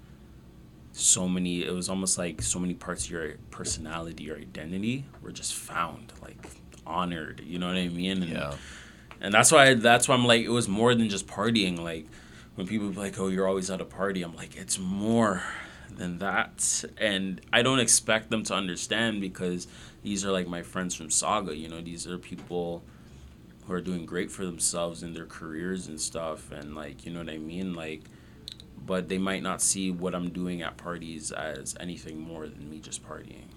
so 0.91 1.27
many 1.27 1.63
it 1.63 1.73
was 1.73 1.89
almost 1.89 2.17
like 2.17 2.41
so 2.41 2.59
many 2.59 2.73
parts 2.73 3.05
of 3.05 3.11
your 3.11 3.35
personality 3.51 4.29
or 4.29 4.35
identity 4.35 5.05
were 5.21 5.31
just 5.31 5.53
found 5.53 6.11
like 6.21 6.37
honored 6.85 7.41
you 7.45 7.59
know 7.59 7.67
what 7.67 7.77
i 7.77 7.87
mean? 7.87 8.23
And, 8.23 8.31
yeah. 8.31 8.55
and 9.21 9.33
that's 9.33 9.51
why 9.51 9.75
that's 9.75 10.07
why 10.07 10.15
i'm 10.15 10.25
like 10.25 10.41
it 10.41 10.49
was 10.49 10.67
more 10.67 10.95
than 10.95 11.09
just 11.09 11.27
partying 11.27 11.79
like 11.79 12.07
when 12.55 12.67
people 12.67 12.89
be 12.89 12.95
like 12.95 13.19
oh 13.19 13.27
you're 13.27 13.47
always 13.47 13.69
at 13.69 13.79
a 13.81 13.85
party 13.85 14.23
i'm 14.23 14.35
like 14.35 14.57
it's 14.57 14.79
more 14.79 15.43
than 15.95 16.17
that 16.19 16.83
and 16.97 17.41
i 17.53 17.61
don't 17.61 17.79
expect 17.79 18.29
them 18.29 18.43
to 18.43 18.53
understand 18.53 19.21
because 19.21 19.67
these 20.03 20.25
are 20.25 20.31
like 20.31 20.47
my 20.47 20.61
friends 20.61 20.95
from 20.95 21.09
saga 21.09 21.55
you 21.55 21.67
know? 21.69 21.81
These 21.81 22.07
are 22.07 22.17
people 22.17 22.83
who 23.65 23.73
are 23.73 23.81
doing 23.81 24.05
great 24.05 24.31
for 24.31 24.45
themselves 24.45 25.03
in 25.03 25.13
their 25.13 25.25
careers 25.25 25.87
and 25.87 25.99
stuff 25.99 26.51
and 26.51 26.75
like 26.75 27.05
you 27.05 27.11
know 27.11 27.19
what 27.19 27.29
i 27.29 27.37
mean? 27.37 27.73
Like 27.73 28.01
but 28.85 29.09
they 29.09 29.17
might 29.17 29.43
not 29.43 29.61
see 29.61 29.91
what 29.91 30.15
I'm 30.15 30.29
doing 30.29 30.61
at 30.61 30.77
parties 30.77 31.31
as 31.31 31.75
anything 31.79 32.19
more 32.19 32.47
than 32.47 32.69
me 32.69 32.79
just 32.79 33.07
partying. 33.07 33.47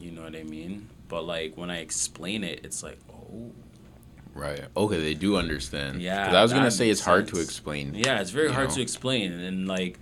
You 0.00 0.12
know 0.12 0.22
what 0.22 0.36
I 0.36 0.44
mean? 0.44 0.88
But 1.08 1.24
like 1.24 1.56
when 1.56 1.70
I 1.70 1.78
explain 1.78 2.44
it, 2.44 2.60
it's 2.64 2.82
like, 2.82 2.98
oh. 3.10 3.52
Right. 4.34 4.60
Okay, 4.76 5.00
they 5.00 5.14
do 5.14 5.36
understand. 5.36 6.00
Yeah. 6.00 6.22
Because 6.22 6.36
I 6.36 6.42
was 6.42 6.52
gonna 6.52 6.70
say 6.70 6.88
it's 6.90 7.00
sense. 7.00 7.06
hard 7.06 7.28
to 7.28 7.40
explain. 7.40 7.94
Yeah, 7.94 8.20
it's 8.20 8.30
very 8.30 8.52
hard 8.52 8.68
know? 8.68 8.76
to 8.76 8.82
explain, 8.82 9.32
and 9.32 9.66
like, 9.66 9.98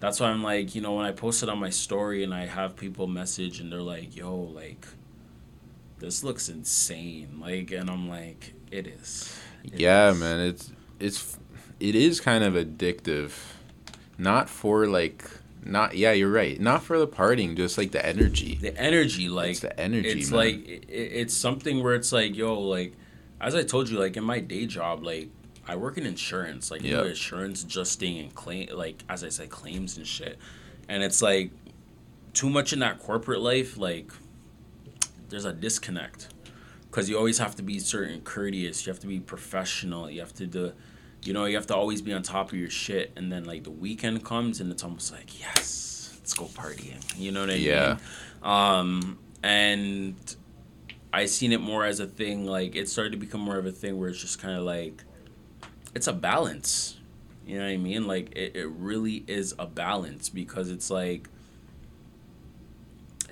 that's 0.00 0.20
why 0.20 0.28
I'm 0.28 0.42
like, 0.42 0.74
you 0.74 0.80
know, 0.80 0.94
when 0.94 1.04
I 1.04 1.12
post 1.12 1.42
it 1.42 1.48
on 1.48 1.58
my 1.58 1.70
story 1.70 2.24
and 2.24 2.32
I 2.32 2.46
have 2.46 2.76
people 2.76 3.06
message 3.06 3.60
and 3.60 3.70
they're 3.70 3.82
like, 3.82 4.16
"Yo, 4.16 4.34
like, 4.34 4.86
this 5.98 6.24
looks 6.24 6.48
insane," 6.48 7.40
like, 7.40 7.72
and 7.72 7.90
I'm 7.90 8.08
like, 8.08 8.54
it 8.70 8.86
is. 8.86 9.36
It 9.64 9.80
yeah, 9.80 10.10
is. 10.10 10.18
man. 10.18 10.40
It's 10.40 10.72
it's 10.98 11.38
it 11.80 11.94
is 11.94 12.20
kind 12.20 12.42
of 12.42 12.54
addictive 12.54 13.32
not 14.18 14.48
for 14.48 14.86
like 14.86 15.24
not 15.64 15.96
yeah 15.96 16.12
you're 16.12 16.30
right 16.30 16.60
not 16.60 16.82
for 16.82 16.98
the 16.98 17.08
partying 17.08 17.56
just 17.56 17.78
like 17.78 17.90
the 17.90 18.04
energy 18.04 18.56
the 18.56 18.76
energy 18.78 19.28
like 19.28 19.52
it's 19.52 19.60
the 19.60 19.80
energy 19.80 20.08
it's 20.08 20.30
man. 20.30 20.38
like 20.38 20.68
it, 20.68 20.84
it's 20.88 21.34
something 21.34 21.82
where 21.82 21.94
it's 21.94 22.12
like 22.12 22.36
yo 22.36 22.58
like 22.60 22.92
as 23.40 23.54
i 23.54 23.62
told 23.62 23.88
you 23.88 23.98
like 23.98 24.16
in 24.16 24.24
my 24.24 24.40
day 24.40 24.66
job 24.66 25.02
like 25.02 25.28
i 25.66 25.74
work 25.74 25.96
in 25.96 26.04
insurance 26.04 26.70
like 26.70 26.82
yep. 26.82 27.06
insurance 27.06 27.62
adjusting 27.62 28.18
and 28.18 28.34
claim 28.34 28.68
like 28.74 29.02
as 29.08 29.24
i 29.24 29.28
said 29.28 29.48
claims 29.48 29.96
and 29.96 30.06
shit 30.06 30.38
and 30.88 31.02
it's 31.02 31.22
like 31.22 31.50
too 32.34 32.50
much 32.50 32.72
in 32.72 32.80
that 32.80 32.98
corporate 32.98 33.40
life 33.40 33.78
like 33.78 34.10
there's 35.30 35.46
a 35.46 35.52
disconnect 35.52 36.28
because 36.90 37.08
you 37.08 37.16
always 37.16 37.38
have 37.38 37.56
to 37.56 37.62
be 37.62 37.78
certain 37.78 38.20
courteous 38.20 38.86
you 38.86 38.92
have 38.92 39.00
to 39.00 39.06
be 39.06 39.18
professional 39.18 40.10
you 40.10 40.20
have 40.20 40.34
to 40.34 40.46
do 40.46 40.72
you 41.26 41.32
know, 41.32 41.44
you 41.44 41.56
have 41.56 41.66
to 41.68 41.76
always 41.76 42.02
be 42.02 42.12
on 42.12 42.22
top 42.22 42.52
of 42.52 42.58
your 42.58 42.70
shit. 42.70 43.12
And 43.16 43.30
then 43.30 43.44
like 43.44 43.64
the 43.64 43.70
weekend 43.70 44.24
comes 44.24 44.60
and 44.60 44.70
it's 44.70 44.84
almost 44.84 45.12
like, 45.12 45.40
yes, 45.40 46.14
let's 46.18 46.34
go 46.34 46.44
partying. 46.46 47.02
You 47.18 47.32
know 47.32 47.40
what 47.40 47.50
I 47.50 47.54
yeah. 47.54 47.98
mean? 48.42 48.52
Um, 48.52 49.18
and 49.42 50.36
I 51.12 51.26
seen 51.26 51.52
it 51.52 51.60
more 51.60 51.84
as 51.84 52.00
a 52.00 52.06
thing. 52.06 52.46
Like 52.46 52.76
it 52.76 52.88
started 52.88 53.10
to 53.12 53.18
become 53.18 53.40
more 53.40 53.56
of 53.56 53.66
a 53.66 53.72
thing 53.72 53.98
where 53.98 54.08
it's 54.08 54.20
just 54.20 54.40
kind 54.40 54.56
of 54.56 54.64
like, 54.64 55.02
it's 55.94 56.06
a 56.06 56.12
balance. 56.12 56.98
You 57.46 57.58
know 57.58 57.64
what 57.64 57.72
I 57.72 57.76
mean? 57.76 58.06
Like 58.06 58.32
it, 58.36 58.56
it 58.56 58.68
really 58.68 59.24
is 59.26 59.54
a 59.58 59.66
balance 59.66 60.28
because 60.28 60.70
it's 60.70 60.90
like 60.90 61.28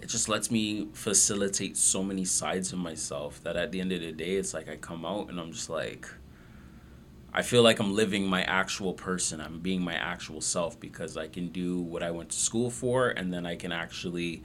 it 0.03 0.09
just 0.09 0.29
lets 0.29 0.51
me 0.51 0.89
facilitate 0.93 1.77
so 1.77 2.03
many 2.03 2.25
sides 2.25 2.73
of 2.73 2.79
myself 2.79 3.43
that 3.45 3.57
at 3.57 3.71
the 3.71 3.81
end 3.81 3.93
of 3.93 4.01
the 4.01 4.13
day 4.13 4.35
it's 4.35 4.53
like 4.53 4.69
I 4.69 4.77
come 4.77 5.07
out 5.07 5.31
and 5.31 5.39
I'm 5.39 5.53
just 5.53 5.71
like 5.71 6.09
I 7.35 7.43
feel 7.43 7.63
like 7.63 7.79
I'm 7.79 7.95
living 7.95 8.27
my 8.27 8.43
actual 8.43 8.93
person. 8.93 9.41
I'm 9.41 9.61
being 9.61 9.83
my 9.83 9.95
actual 9.95 10.41
self 10.41 10.79
because 10.79 11.17
I 11.17 11.29
can 11.29 11.49
do 11.49 11.81
what 11.81 12.03
I 12.03 12.11
went 12.11 12.31
to 12.31 12.39
school 12.39 12.71
for 12.71 13.09
and 13.09 13.33
then 13.33 13.47
I 13.47 13.57
can 13.57 13.73
actually 13.73 14.43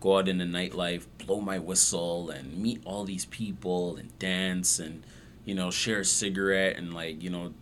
go 0.00 0.18
out 0.18 0.28
in 0.28 0.38
the 0.38 0.44
nightlife, 0.44 1.06
blow 1.18 1.40
my 1.40 1.58
whistle 1.58 2.30
and 2.30 2.56
meet 2.56 2.80
all 2.84 3.04
these 3.04 3.26
people 3.26 3.96
and 3.96 4.18
dance 4.18 4.78
and 4.78 5.04
you 5.44 5.54
know, 5.54 5.70
share 5.70 6.00
a 6.00 6.04
cigarette 6.04 6.76
and 6.76 6.94
like, 6.94 7.22
you 7.22 7.30
know, 7.30 7.52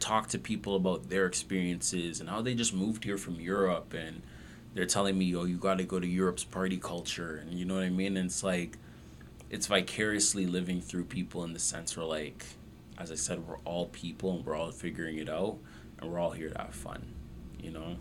talk 0.00 0.28
to 0.28 0.38
people 0.38 0.76
about 0.76 1.08
their 1.08 1.26
experiences 1.26 2.20
and 2.20 2.28
how 2.28 2.42
they 2.42 2.54
just 2.54 2.74
moved 2.74 3.04
here 3.04 3.18
from 3.18 3.40
Europe 3.40 3.94
and 3.94 4.22
they're 4.74 4.86
telling 4.86 5.16
me, 5.16 5.34
"Oh, 5.36 5.44
you 5.44 5.56
got 5.56 5.78
to 5.78 5.84
go 5.84 6.00
to 6.00 6.06
Europe's 6.06 6.44
party 6.44 6.76
culture." 6.78 7.36
And 7.36 7.58
you 7.58 7.64
know 7.64 7.74
what 7.74 7.84
I 7.84 7.90
mean? 7.90 8.16
And 8.16 8.26
it's 8.26 8.42
like 8.42 8.76
it's 9.48 9.68
vicariously 9.68 10.46
living 10.46 10.80
through 10.80 11.04
people 11.04 11.44
in 11.44 11.52
the 11.52 11.60
sense 11.60 11.96
where 11.96 12.06
like 12.06 12.44
as 13.04 13.12
I 13.12 13.16
said, 13.16 13.46
we're 13.46 13.58
all 13.66 13.86
people 13.86 14.36
and 14.36 14.46
we're 14.46 14.56
all 14.56 14.70
figuring 14.70 15.18
it 15.18 15.28
out 15.28 15.58
and 16.00 16.10
we're 16.10 16.18
all 16.18 16.30
here 16.30 16.48
to 16.48 16.58
have 16.58 16.74
fun, 16.74 17.04
you 17.60 17.70
know? 17.70 17.96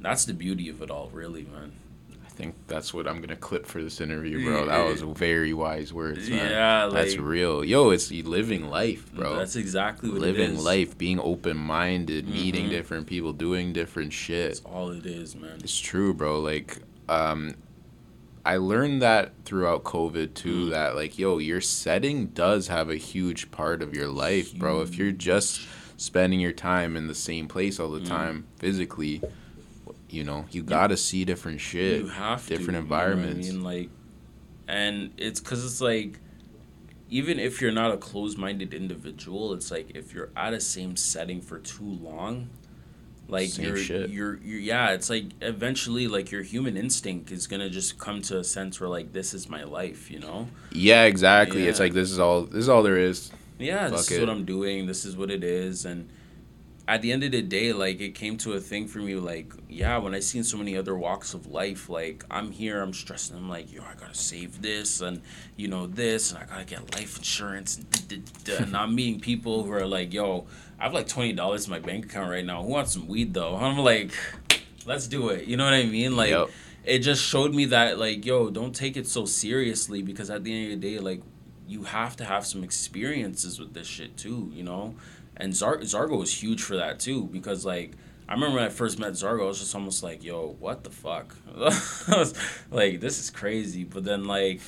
That's 0.00 0.24
the 0.24 0.32
beauty 0.32 0.70
of 0.70 0.80
it 0.80 0.90
all, 0.90 1.10
really, 1.12 1.44
man. 1.44 1.72
I 2.24 2.28
think 2.30 2.54
that's 2.66 2.92
what 2.94 3.06
I'm 3.06 3.20
gonna 3.20 3.36
clip 3.36 3.66
for 3.66 3.82
this 3.82 4.00
interview, 4.00 4.44
bro. 4.44 4.66
That 4.66 4.86
was 4.86 5.02
very 5.02 5.52
wise 5.54 5.92
words. 5.92 6.28
Man. 6.28 6.50
Yeah, 6.50 6.84
like, 6.84 6.92
that's 6.92 7.16
real. 7.16 7.64
Yo, 7.64 7.90
it's 7.90 8.10
living 8.10 8.68
life, 8.68 9.10
bro. 9.14 9.36
That's 9.36 9.56
exactly 9.56 10.10
what 10.10 10.20
living 10.20 10.58
life, 10.62 10.96
being 10.98 11.20
open 11.20 11.56
minded, 11.56 12.24
mm-hmm. 12.24 12.34
meeting 12.34 12.68
different 12.68 13.06
people, 13.06 13.32
doing 13.32 13.72
different 13.72 14.12
shit. 14.12 14.48
That's 14.48 14.60
all 14.60 14.90
it 14.90 15.06
is, 15.06 15.34
man. 15.34 15.60
It's 15.62 15.78
true, 15.78 16.12
bro. 16.12 16.40
Like, 16.40 16.78
um, 17.08 17.54
I 18.46 18.58
learned 18.58 19.02
that 19.02 19.32
throughout 19.44 19.82
COVID 19.82 20.34
too. 20.34 20.66
Mm. 20.66 20.70
That 20.70 20.94
like, 20.94 21.18
yo, 21.18 21.38
your 21.38 21.60
setting 21.60 22.28
does 22.28 22.68
have 22.68 22.88
a 22.88 22.96
huge 22.96 23.50
part 23.50 23.82
of 23.82 23.92
your 23.92 24.06
life, 24.06 24.50
huge. 24.50 24.60
bro. 24.60 24.82
If 24.82 24.96
you're 24.96 25.10
just 25.10 25.66
spending 25.96 26.38
your 26.38 26.52
time 26.52 26.96
in 26.96 27.08
the 27.08 27.14
same 27.14 27.48
place 27.48 27.80
all 27.80 27.90
the 27.90 28.00
mm. 28.00 28.06
time 28.06 28.46
physically, 28.58 29.20
you 30.08 30.22
know, 30.22 30.46
you 30.52 30.62
gotta 30.62 30.96
see 30.96 31.24
different 31.24 31.60
shit. 31.60 32.02
You 32.02 32.08
have 32.08 32.46
different 32.46 32.74
to, 32.74 32.78
environments. 32.78 33.48
You 33.48 33.54
know 33.54 33.68
I 33.68 33.72
mean, 33.72 33.80
like, 33.82 33.90
and 34.68 35.10
it's 35.16 35.40
because 35.40 35.64
it's 35.64 35.80
like, 35.80 36.20
even 37.10 37.40
if 37.40 37.60
you're 37.60 37.72
not 37.72 37.92
a 37.92 37.96
closed-minded 37.96 38.72
individual, 38.72 39.54
it's 39.54 39.72
like 39.72 39.90
if 39.96 40.14
you're 40.14 40.30
at 40.36 40.54
a 40.54 40.60
same 40.60 40.94
setting 40.94 41.40
for 41.40 41.58
too 41.58 41.84
long, 41.84 42.50
like 43.28 43.48
Same 43.50 43.66
you're, 43.66 43.76
shit. 43.76 44.10
you're 44.10 44.36
you're 44.38 44.60
yeah 44.60 44.90
it's 44.90 45.10
like 45.10 45.24
eventually 45.40 46.06
like 46.06 46.30
your 46.30 46.42
human 46.42 46.76
instinct 46.76 47.32
is 47.32 47.46
gonna 47.46 47.68
just 47.68 47.98
come 47.98 48.22
to 48.22 48.38
a 48.38 48.44
sense 48.44 48.80
where 48.80 48.88
like 48.88 49.12
this 49.12 49.34
is 49.34 49.48
my 49.48 49.64
life 49.64 50.10
you 50.10 50.20
know? 50.20 50.48
Yeah 50.70 51.04
exactly. 51.04 51.64
Yeah. 51.64 51.70
it's 51.70 51.80
like 51.80 51.92
this 51.92 52.10
is 52.10 52.18
all 52.18 52.42
this 52.42 52.60
is 52.60 52.68
all 52.68 52.82
there 52.82 52.98
is. 52.98 53.32
Yeah 53.58 53.88
Fuck 53.88 53.98
this 53.98 54.10
is 54.12 54.20
what 54.20 54.30
i'm 54.30 54.44
doing. 54.44 54.86
This 54.86 55.04
is 55.04 55.16
what 55.16 55.30
it 55.30 55.42
is. 55.42 55.84
And 55.84 56.08
at 56.88 57.02
the 57.02 57.10
end 57.10 57.24
of 57.24 57.32
the 57.32 57.42
day, 57.42 57.72
like 57.72 58.00
it 58.00 58.14
came 58.14 58.36
to 58.38 58.52
a 58.52 58.60
thing 58.60 58.86
for 58.86 58.98
me, 58.98 59.16
like, 59.16 59.52
yeah, 59.68 59.98
when 59.98 60.14
I 60.14 60.20
seen 60.20 60.44
so 60.44 60.56
many 60.56 60.76
other 60.76 60.96
walks 60.96 61.34
of 61.34 61.48
life, 61.48 61.88
like 61.88 62.24
I'm 62.30 62.52
here, 62.52 62.80
I'm 62.80 62.92
stressing, 62.92 63.36
I'm 63.36 63.48
like, 63.48 63.72
yo, 63.72 63.82
I 63.82 63.98
gotta 63.98 64.14
save 64.14 64.62
this 64.62 65.00
and 65.00 65.20
you 65.56 65.66
know 65.66 65.86
this 65.86 66.30
and 66.30 66.40
I 66.40 66.46
gotta 66.46 66.64
get 66.64 66.94
life 66.94 67.16
insurance 67.18 67.78
and, 68.10 68.30
and 68.48 68.76
I'm 68.76 68.94
meeting 68.94 69.20
people 69.20 69.64
who 69.64 69.72
are 69.72 69.86
like, 69.86 70.12
yo, 70.12 70.46
I 70.78 70.84
have 70.84 70.94
like 70.94 71.08
twenty 71.08 71.32
dollars 71.32 71.66
in 71.66 71.72
my 71.72 71.80
bank 71.80 72.04
account 72.04 72.30
right 72.30 72.44
now. 72.44 72.62
Who 72.62 72.68
wants 72.68 72.92
some 72.92 73.08
weed 73.08 73.34
though? 73.34 73.56
I'm 73.60 73.78
like, 73.78 74.12
let's 74.86 75.08
do 75.08 75.30
it. 75.30 75.46
You 75.46 75.56
know 75.56 75.64
what 75.64 75.74
I 75.74 75.84
mean? 75.84 76.16
Like 76.16 76.30
yep. 76.30 76.50
it 76.84 77.00
just 77.00 77.22
showed 77.22 77.52
me 77.52 77.64
that 77.66 77.98
like, 77.98 78.24
yo, 78.24 78.48
don't 78.48 78.74
take 78.74 78.96
it 78.96 79.08
so 79.08 79.24
seriously 79.24 80.02
because 80.02 80.30
at 80.30 80.44
the 80.44 80.52
end 80.52 80.72
of 80.72 80.80
the 80.80 80.88
day, 80.88 81.00
like 81.00 81.22
you 81.66 81.82
have 81.82 82.14
to 82.16 82.24
have 82.24 82.46
some 82.46 82.62
experiences 82.62 83.58
with 83.58 83.74
this 83.74 83.88
shit 83.88 84.16
too, 84.16 84.50
you 84.54 84.62
know? 84.62 84.94
And 85.36 85.54
Zar- 85.54 85.78
Zargo 85.78 86.18
was 86.18 86.42
huge 86.42 86.62
for 86.62 86.76
that 86.76 87.00
too 87.00 87.24
because 87.24 87.64
like 87.64 87.92
I 88.28 88.34
remember 88.34 88.56
when 88.56 88.64
I 88.64 88.70
first 88.70 88.98
met 88.98 89.12
Zargo, 89.12 89.42
I 89.42 89.46
was 89.46 89.60
just 89.60 89.74
almost 89.74 90.02
like, 90.02 90.24
"Yo, 90.24 90.56
what 90.58 90.82
the 90.82 90.90
fuck?" 90.90 91.36
like, 92.70 93.00
this 93.00 93.20
is 93.20 93.30
crazy. 93.30 93.84
But 93.84 94.04
then 94.04 94.24
like, 94.24 94.60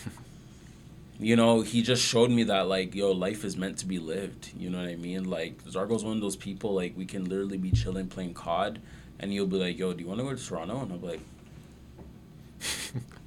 you 1.19 1.35
know, 1.35 1.62
he 1.62 1.83
just 1.83 2.05
showed 2.05 2.31
me 2.31 2.45
that 2.45 2.69
like, 2.69 2.95
yo, 2.95 3.11
life 3.11 3.45
is 3.45 3.57
meant 3.57 3.79
to 3.79 3.87
be 3.87 3.99
lived. 3.99 4.51
You 4.57 4.71
know 4.71 4.79
what 4.79 4.89
I 4.89 4.95
mean? 4.95 5.25
Like, 5.25 5.64
Zargo's 5.64 6.05
one 6.05 6.14
of 6.14 6.23
those 6.23 6.37
people 6.37 6.73
like 6.73 6.97
we 6.97 7.05
can 7.05 7.25
literally 7.25 7.59
be 7.59 7.73
chilling 7.73 8.07
playing 8.07 8.35
COD, 8.35 8.79
and 9.19 9.33
he'll 9.33 9.47
be 9.47 9.57
like, 9.57 9.77
"Yo, 9.77 9.93
do 9.93 10.03
you 10.03 10.09
want 10.09 10.21
to 10.21 10.25
go 10.25 10.35
to 10.35 10.47
Toronto?" 10.47 10.81
And 10.81 10.93
I'll 10.93 10.99
be 10.99 11.07
like, 11.09 11.21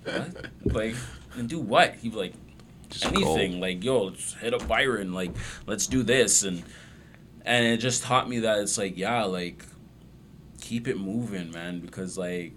"What?" 0.63 0.73
like, 0.73 0.95
and 1.35 1.49
do 1.49 1.59
what? 1.59 1.95
He'd 1.95 2.13
be 2.13 2.17
like, 2.17 2.33
just 2.89 3.05
anything. 3.05 3.53
Go. 3.53 3.57
Like, 3.57 3.83
yo, 3.83 4.03
let's 4.05 4.33
hit 4.35 4.53
up 4.53 4.65
Byron. 4.67 5.13
Like, 5.13 5.31
let's 5.65 5.87
do 5.87 6.03
this 6.03 6.43
and 6.43 6.63
and 7.45 7.65
it 7.65 7.77
just 7.77 8.03
taught 8.03 8.29
me 8.29 8.39
that 8.39 8.59
it's 8.59 8.77
like 8.77 8.97
yeah 8.97 9.23
like 9.23 9.65
keep 10.59 10.87
it 10.87 10.97
moving 10.97 11.51
man 11.51 11.79
because 11.79 12.17
like 12.17 12.53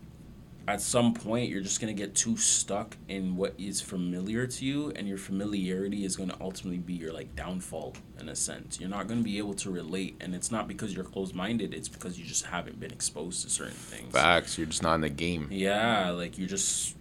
at 0.67 0.81
some 0.81 1.13
point 1.13 1.51
you're 1.51 1.61
just 1.61 1.81
going 1.81 1.95
to 1.95 2.01
get 2.01 2.15
too 2.15 2.37
stuck 2.37 2.97
in 3.09 3.37
what 3.37 3.55
is 3.59 3.81
familiar 3.81 4.47
to 4.47 4.65
you 4.65 4.93
and 4.97 5.07
your 5.07 5.19
familiarity 5.19 6.05
is 6.05 6.17
going 6.17 6.29
to 6.29 6.37
ultimately 6.41 6.79
be 6.79 6.95
your 6.95 7.13
like 7.13 7.35
downfall 7.37 7.95
in 8.19 8.29
a 8.29 8.37
sense. 8.37 8.81
You're 8.81 8.89
not 8.89 9.07
going 9.07 9.21
to 9.21 9.25
be 9.25 9.37
able 9.39 9.55
to 9.55 9.71
relate 9.71 10.17
and 10.21 10.35
it's 10.35 10.51
not 10.51 10.67
because 10.67 10.95
you're 10.95 11.05
closed-minded 11.05 11.75
it's 11.75 11.89
because 11.89 12.19
you 12.19 12.25
just 12.25 12.47
haven't 12.47 12.81
been 12.81 12.91
exposed 12.91 13.43
to 13.43 13.51
certain 13.51 13.75
things. 13.75 14.13
Facts 14.13 14.57
you're 14.57 14.67
just 14.67 14.83
not 14.83 14.95
in 14.95 15.01
the 15.03 15.11
game. 15.11 15.49
Yeah 15.51 16.11
like 16.11 16.39
you're 16.39 16.49
just 16.49 16.97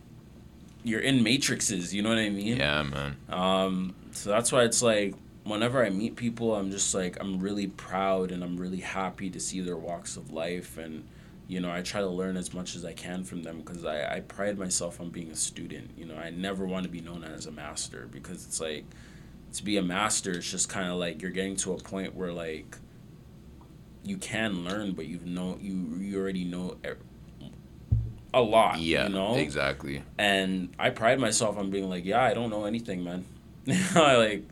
you're 0.84 1.00
in 1.00 1.24
matrices 1.24 1.94
you 1.94 2.02
know 2.02 2.10
what 2.10 2.18
i 2.18 2.30
mean? 2.30 2.58
Yeah 2.58 2.84
man. 2.84 3.16
Um 3.30 3.96
so 4.12 4.30
that's 4.30 4.52
why 4.52 4.64
it's 4.64 4.82
like 4.82 5.16
whenever 5.44 5.86
I 5.86 5.90
meet 5.90 6.16
people, 6.16 6.56
I'm 6.56 6.72
just 6.72 6.94
like 6.94 7.18
I'm 7.20 7.40
really 7.40 7.68
proud 7.68 8.32
and 8.32 8.44
I'm 8.44 8.58
really 8.58 8.80
happy 8.80 9.30
to 9.30 9.40
see 9.40 9.62
their 9.62 9.78
walks 9.78 10.18
of 10.18 10.32
life 10.32 10.78
and 10.78 11.06
you 11.48 11.60
know 11.60 11.72
I 11.72 11.82
try 11.82 12.02
to 12.02 12.08
learn 12.08 12.38
as 12.38 12.54
much 12.54 12.76
as 12.76 12.86
I 12.86 12.94
can 12.94 13.24
from 13.24 13.44
them 13.44 13.60
because 13.60 13.86
I, 13.86 14.16
I 14.16 14.20
pride 14.22 14.58
myself 14.58 15.00
on 15.00 15.10
being 15.10 15.32
a 15.32 15.36
student. 15.36 15.92
You 15.98 16.06
know 16.06 16.16
I 16.16 16.30
never 16.30 16.66
want 16.66 16.84
to 16.84 16.90
be 16.90 17.02
known 17.02 17.24
as 17.24 17.46
a 17.46 17.52
master 17.52 18.08
because 18.12 18.46
it's 18.46 18.60
like 18.60 18.86
to 19.54 19.64
be 19.64 19.78
a 19.78 19.84
master 19.84 20.32
it's 20.32 20.50
just 20.50 20.68
kind 20.68 20.90
of 20.90 20.96
like 20.98 21.22
you're 21.22 21.30
getting 21.30 21.56
to 21.56 21.74
a 21.74 21.78
point 21.78 22.16
where 22.16 22.34
like 22.34 22.78
you 24.04 24.18
can 24.18 24.66
learn 24.66 24.94
but 24.94 25.06
you've 25.06 25.28
know 25.28 25.60
you 25.62 25.96
you 26.00 26.20
already 26.20 26.44
know 26.44 26.78
a 28.34 28.42
lot. 28.42 28.80
Yeah, 28.80 29.08
you 29.08 29.14
know 29.14 29.36
exactly. 29.36 30.04
And 30.18 30.74
I 30.80 30.90
pride 30.90 31.20
myself 31.20 31.58
on 31.58 31.70
being 31.70 31.90
like, 31.90 32.06
yeah, 32.06 32.24
I 32.24 32.34
don't 32.34 32.50
know 32.50 32.66
anything, 32.66 33.04
man. 33.04 33.26
like 33.96 34.44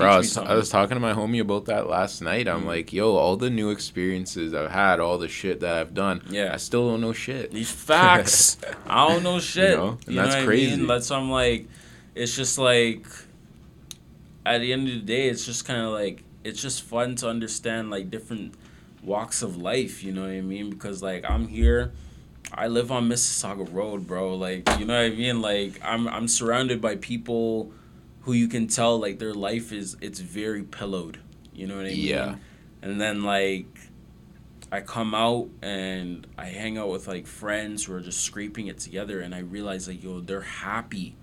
Bro, 0.00 0.10
I 0.10 0.16
was, 0.18 0.36
I 0.36 0.54
was, 0.54 0.68
talking 0.70 0.96
to 0.96 1.00
my 1.00 1.12
homie 1.12 1.40
about 1.40 1.66
that 1.66 1.88
last 1.88 2.20
night. 2.20 2.48
I'm 2.48 2.62
mm 2.62 2.66
like, 2.66 2.92
yo, 2.92 3.16
all 3.16 3.36
the 3.36 3.50
new 3.50 3.70
experiences 3.70 4.54
I've 4.54 4.70
had, 4.70 5.00
all 5.00 5.18
the 5.18 5.28
shit 5.28 5.60
that 5.60 5.74
I've 5.74 5.94
done, 5.94 6.22
yeah, 6.30 6.52
I 6.52 6.56
still 6.56 6.88
don't 6.88 7.00
know 7.00 7.12
shit. 7.12 7.50
These 7.50 7.70
facts, 7.70 8.58
I 8.86 9.08
don't 9.08 9.22
know 9.22 9.40
shit. 9.40 9.70
You 9.70 9.76
know? 9.76 9.98
And 10.06 10.14
you 10.14 10.20
that's 10.20 10.34
know 10.36 10.44
crazy. 10.44 10.72
I 10.72 10.76
mean? 10.76 10.86
That's 10.86 11.10
I'm 11.10 11.30
like, 11.30 11.68
it's 12.14 12.34
just 12.34 12.58
like, 12.58 13.06
at 14.46 14.58
the 14.58 14.72
end 14.72 14.88
of 14.88 14.94
the 14.94 15.00
day, 15.00 15.28
it's 15.28 15.44
just 15.44 15.64
kind 15.64 15.82
of 15.82 15.92
like, 15.92 16.22
it's 16.44 16.60
just 16.60 16.82
fun 16.82 17.14
to 17.16 17.28
understand 17.28 17.90
like 17.90 18.10
different 18.10 18.54
walks 19.02 19.42
of 19.42 19.56
life. 19.56 20.02
You 20.02 20.12
know 20.12 20.22
what 20.22 20.30
I 20.30 20.40
mean? 20.40 20.70
Because 20.70 21.02
like 21.02 21.28
I'm 21.28 21.48
here. 21.48 21.92
I 22.52 22.66
live 22.66 22.90
on 22.90 23.08
Mississauga 23.08 23.72
Road, 23.72 24.08
bro. 24.08 24.34
Like, 24.34 24.68
you 24.78 24.84
know 24.84 24.94
what 24.94 25.12
I 25.12 25.14
mean? 25.14 25.40
Like, 25.40 25.80
I'm 25.84 26.08
I'm 26.08 26.26
surrounded 26.26 26.80
by 26.80 26.96
people 26.96 27.72
who 28.22 28.32
you 28.32 28.48
can 28.48 28.66
tell 28.66 28.98
like 28.98 29.18
their 29.18 29.34
life 29.34 29.72
is 29.72 29.96
it's 30.00 30.20
very 30.20 30.62
pillowed. 30.62 31.18
You 31.52 31.66
know 31.66 31.76
what 31.76 31.86
I 31.86 31.90
mean? 31.90 31.98
Yeah. 31.98 32.34
And 32.82 33.00
then 33.00 33.22
like 33.22 33.66
I 34.72 34.80
come 34.80 35.14
out 35.14 35.48
and 35.62 36.26
I 36.38 36.46
hang 36.46 36.78
out 36.78 36.88
with 36.88 37.08
like 37.08 37.26
friends 37.26 37.84
who 37.84 37.94
are 37.94 38.00
just 38.00 38.20
scraping 38.20 38.68
it 38.68 38.78
together 38.78 39.20
and 39.20 39.34
I 39.34 39.40
realize 39.40 39.88
like 39.88 40.02
yo 40.02 40.20
they're 40.20 40.40
happy 40.40 41.16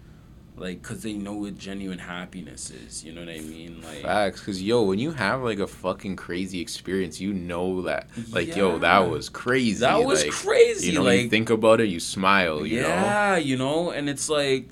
like 0.57 0.81
because 0.81 1.03
they 1.03 1.13
know 1.13 1.33
what 1.33 1.57
genuine 1.57 1.99
happiness 1.99 2.71
is 2.71 3.03
you 3.03 3.13
know 3.13 3.21
what 3.21 3.29
i 3.29 3.39
mean 3.39 3.79
like 3.81 4.01
facts 4.01 4.39
because 4.39 4.61
yo 4.61 4.81
when 4.81 4.97
you 4.97 5.11
have 5.11 5.43
like 5.43 5.59
a 5.59 5.67
fucking 5.67 6.15
crazy 6.15 6.59
experience 6.59 7.21
you 7.21 7.31
know 7.31 7.83
that 7.83 8.07
like 8.31 8.47
yeah. 8.49 8.55
yo 8.55 8.79
that 8.79 9.07
was 9.07 9.29
crazy 9.29 9.79
that 9.79 10.03
was 10.03 10.23
like, 10.23 10.31
crazy 10.31 10.87
you 10.89 10.95
know 10.95 11.03
like, 11.03 11.21
you 11.21 11.29
think 11.29 11.49
about 11.51 11.79
it 11.79 11.87
you 11.87 11.99
smile 11.99 12.65
you 12.65 12.81
yeah 12.81 13.31
know? 13.31 13.35
you 13.37 13.55
know 13.55 13.91
and 13.91 14.09
it's 14.09 14.29
like 14.29 14.67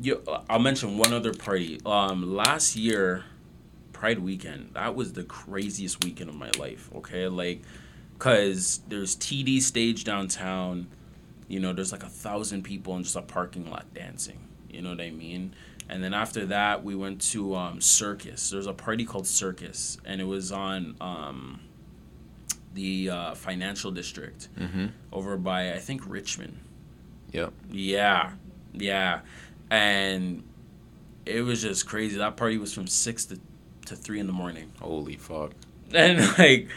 you, 0.00 0.22
I'll 0.48 0.58
mention 0.58 0.96
one 0.98 1.12
other 1.12 1.32
party. 1.32 1.80
Um, 1.84 2.34
last 2.34 2.76
year, 2.76 3.24
Pride 3.92 4.20
weekend. 4.20 4.70
That 4.72 4.94
was 4.94 5.12
the 5.12 5.24
craziest 5.24 6.02
weekend 6.02 6.30
of 6.30 6.36
my 6.36 6.50
life. 6.58 6.88
Okay, 6.94 7.28
like, 7.28 7.60
cause 8.18 8.80
there's 8.88 9.14
TD 9.14 9.60
stage 9.60 10.04
downtown. 10.04 10.86
You 11.48 11.60
know, 11.60 11.74
there's 11.74 11.92
like 11.92 12.02
a 12.02 12.08
thousand 12.08 12.62
people 12.62 12.96
in 12.96 13.02
just 13.02 13.16
a 13.16 13.20
parking 13.20 13.68
lot 13.68 13.92
dancing. 13.92 14.38
You 14.70 14.80
know 14.80 14.88
what 14.88 15.02
I 15.02 15.10
mean? 15.10 15.54
And 15.90 16.02
then 16.02 16.14
after 16.14 16.46
that, 16.46 16.82
we 16.82 16.94
went 16.94 17.20
to 17.32 17.54
um, 17.56 17.82
Circus. 17.82 18.48
There's 18.48 18.66
a 18.66 18.72
party 18.72 19.04
called 19.04 19.26
Circus, 19.26 19.98
and 20.06 20.18
it 20.18 20.24
was 20.24 20.50
on 20.50 20.96
um, 21.02 21.60
the 22.72 23.10
uh, 23.10 23.34
financial 23.34 23.90
district 23.90 24.48
mm-hmm. 24.58 24.86
over 25.12 25.36
by 25.36 25.74
I 25.74 25.78
think 25.78 26.08
Richmond. 26.08 26.58
Yep. 27.32 27.52
Yeah, 27.70 28.32
yeah, 28.72 29.20
and 29.70 30.42
it 31.24 31.42
was 31.42 31.62
just 31.62 31.86
crazy. 31.86 32.18
That 32.18 32.36
party 32.36 32.58
was 32.58 32.74
from 32.74 32.86
six 32.86 33.24
to, 33.26 33.38
to 33.86 33.96
three 33.96 34.20
in 34.20 34.26
the 34.26 34.32
morning. 34.32 34.72
Holy 34.80 35.16
fuck! 35.16 35.52
And 35.92 36.18
like, 36.38 36.68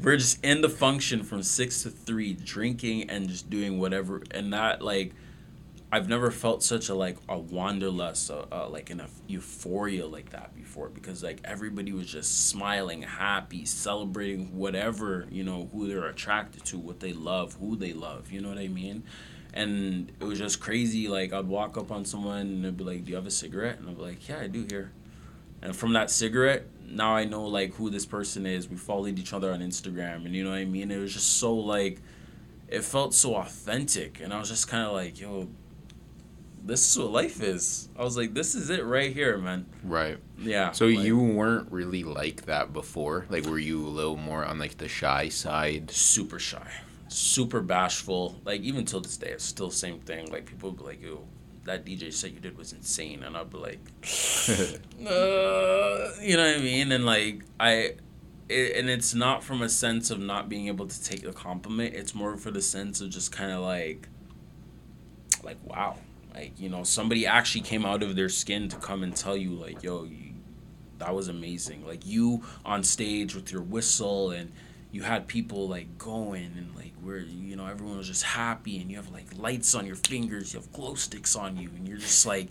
we're 0.00 0.16
just 0.16 0.44
in 0.44 0.60
the 0.60 0.68
function 0.68 1.22
from 1.22 1.42
six 1.42 1.82
to 1.84 1.90
three, 1.90 2.34
drinking 2.34 3.10
and 3.10 3.28
just 3.28 3.50
doing 3.50 3.78
whatever. 3.78 4.22
And 4.30 4.52
that 4.52 4.82
like, 4.82 5.12
I've 5.92 6.08
never 6.08 6.30
felt 6.30 6.62
such 6.62 6.88
a 6.88 6.94
like 6.94 7.16
a 7.28 7.38
wanderlust, 7.38 8.30
uh, 8.30 8.44
uh, 8.52 8.68
like 8.68 8.90
in 8.90 9.00
a 9.00 9.08
euphoria 9.26 10.06
like 10.06 10.30
that 10.30 10.54
before 10.54 10.88
because 10.88 11.22
like 11.22 11.40
everybody 11.44 11.92
was 11.92 12.06
just 12.06 12.48
smiling, 12.48 13.02
happy, 13.02 13.64
celebrating 13.64 14.56
whatever 14.56 15.26
you 15.30 15.42
know 15.44 15.68
who 15.72 15.88
they're 15.88 16.06
attracted 16.06 16.64
to, 16.66 16.78
what 16.78 17.00
they 17.00 17.12
love, 17.12 17.54
who 17.54 17.76
they 17.76 17.92
love. 17.92 18.30
You 18.30 18.40
know 18.40 18.48
what 18.48 18.58
I 18.58 18.68
mean? 18.68 19.02
And 19.52 20.12
it 20.20 20.24
was 20.24 20.38
just 20.38 20.60
crazy. 20.60 21.08
Like 21.08 21.32
I'd 21.32 21.46
walk 21.46 21.76
up 21.76 21.90
on 21.90 22.04
someone 22.04 22.40
and 22.40 22.64
they'd 22.64 22.76
be 22.76 22.84
like, 22.84 23.04
"Do 23.04 23.10
you 23.10 23.16
have 23.16 23.26
a 23.26 23.30
cigarette?" 23.30 23.78
And 23.78 23.88
I'd 23.88 23.96
be 23.96 24.02
like, 24.02 24.28
"Yeah, 24.28 24.40
I 24.40 24.46
do 24.46 24.66
here." 24.68 24.92
And 25.62 25.76
from 25.76 25.92
that 25.92 26.10
cigarette, 26.10 26.66
now 26.88 27.14
I 27.14 27.24
know 27.24 27.46
like 27.46 27.74
who 27.74 27.90
this 27.90 28.06
person 28.06 28.46
is. 28.46 28.68
We 28.68 28.76
followed 28.76 29.18
each 29.18 29.32
other 29.32 29.52
on 29.52 29.60
Instagram, 29.60 30.24
and 30.24 30.34
you 30.34 30.44
know 30.44 30.50
what 30.50 30.58
I 30.58 30.64
mean. 30.64 30.90
It 30.90 30.98
was 30.98 31.12
just 31.12 31.38
so 31.38 31.54
like, 31.54 32.00
it 32.68 32.84
felt 32.84 33.14
so 33.14 33.34
authentic, 33.36 34.20
and 34.20 34.32
I 34.32 34.38
was 34.38 34.48
just 34.48 34.68
kind 34.68 34.86
of 34.86 34.92
like, 34.92 35.20
"Yo, 35.20 35.48
this 36.64 36.88
is 36.88 36.98
what 36.98 37.10
life 37.10 37.42
is. 37.42 37.88
I 37.98 38.04
was 38.04 38.16
like, 38.16 38.34
this 38.34 38.54
is 38.54 38.70
it 38.70 38.84
right 38.84 39.12
here, 39.12 39.38
man. 39.38 39.66
Right. 39.82 40.18
Yeah. 40.38 40.72
So 40.72 40.86
like, 40.86 41.04
you 41.04 41.18
weren't 41.18 41.70
really 41.70 42.04
like 42.04 42.46
that 42.46 42.72
before? 42.72 43.26
Like, 43.28 43.46
were 43.46 43.58
you 43.58 43.86
a 43.86 43.88
little 43.88 44.16
more 44.16 44.44
on 44.44 44.58
like 44.58 44.78
the 44.78 44.88
shy 44.88 45.28
side? 45.28 45.90
Super 45.90 46.38
shy, 46.38 46.70
super 47.12 47.60
bashful. 47.60 48.40
Like 48.44 48.62
even 48.62 48.84
till 48.84 49.00
this 49.00 49.16
day, 49.16 49.30
it's 49.30 49.44
still 49.44 49.68
the 49.68 49.74
same 49.74 50.00
thing. 50.00 50.30
Like 50.30 50.46
people 50.46 50.72
be 50.72 50.84
like, 50.84 51.02
"Yo, 51.02 51.24
that 51.64 51.84
DJ 51.84 52.12
set 52.12 52.32
you 52.32 52.40
did 52.40 52.56
was 52.56 52.72
insane," 52.72 53.22
and 53.22 53.36
I'd 53.36 53.50
be 53.50 53.58
like, 53.58 53.80
uh, 55.06 56.10
you 56.22 56.36
know 56.36 56.46
what 56.46 56.56
I 56.56 56.60
mean? 56.60 56.92
And 56.92 57.04
like 57.06 57.42
I. 57.58 57.94
It, 58.48 58.76
and 58.76 58.90
it's 58.90 59.14
not 59.14 59.44
from 59.44 59.62
a 59.62 59.68
sense 59.68 60.10
of 60.10 60.18
not 60.18 60.48
being 60.48 60.66
able 60.66 60.88
to 60.88 61.04
take 61.04 61.24
a 61.24 61.32
compliment. 61.32 61.94
It's 61.94 62.16
more 62.16 62.36
for 62.36 62.50
the 62.50 62.60
sense 62.60 63.00
of 63.00 63.08
just 63.08 63.30
kind 63.30 63.52
of 63.52 63.60
like, 63.60 64.08
like 65.44 65.58
wow, 65.64 65.98
like, 66.34 66.58
you 66.58 66.68
know, 66.68 66.84
somebody 66.84 67.26
actually 67.26 67.62
came 67.62 67.84
out 67.84 68.02
of 68.02 68.16
their 68.16 68.28
skin 68.28 68.68
to 68.68 68.76
come 68.76 69.02
and 69.02 69.14
tell 69.14 69.36
you, 69.36 69.50
like, 69.50 69.82
yo, 69.82 70.04
you, 70.04 70.34
that 70.98 71.14
was 71.14 71.28
amazing. 71.28 71.86
Like, 71.86 72.06
you 72.06 72.42
on 72.64 72.84
stage 72.84 73.34
with 73.34 73.50
your 73.52 73.62
whistle 73.62 74.30
and 74.30 74.52
you 74.92 75.02
had 75.02 75.26
people, 75.26 75.68
like, 75.68 75.98
going 75.98 76.52
and, 76.56 76.74
like, 76.76 76.89
where, 77.02 77.18
you 77.18 77.56
know, 77.56 77.66
everyone 77.66 77.98
was 77.98 78.08
just 78.08 78.24
happy 78.24 78.80
and 78.80 78.90
you 78.90 78.96
have, 78.96 79.10
like, 79.10 79.26
lights 79.36 79.74
on 79.74 79.86
your 79.86 79.96
fingers, 79.96 80.54
you 80.54 80.60
have 80.60 80.72
glow 80.72 80.94
sticks 80.94 81.36
on 81.36 81.56
you, 81.56 81.68
and 81.76 81.88
you're 81.88 81.98
just, 81.98 82.26
like, 82.26 82.48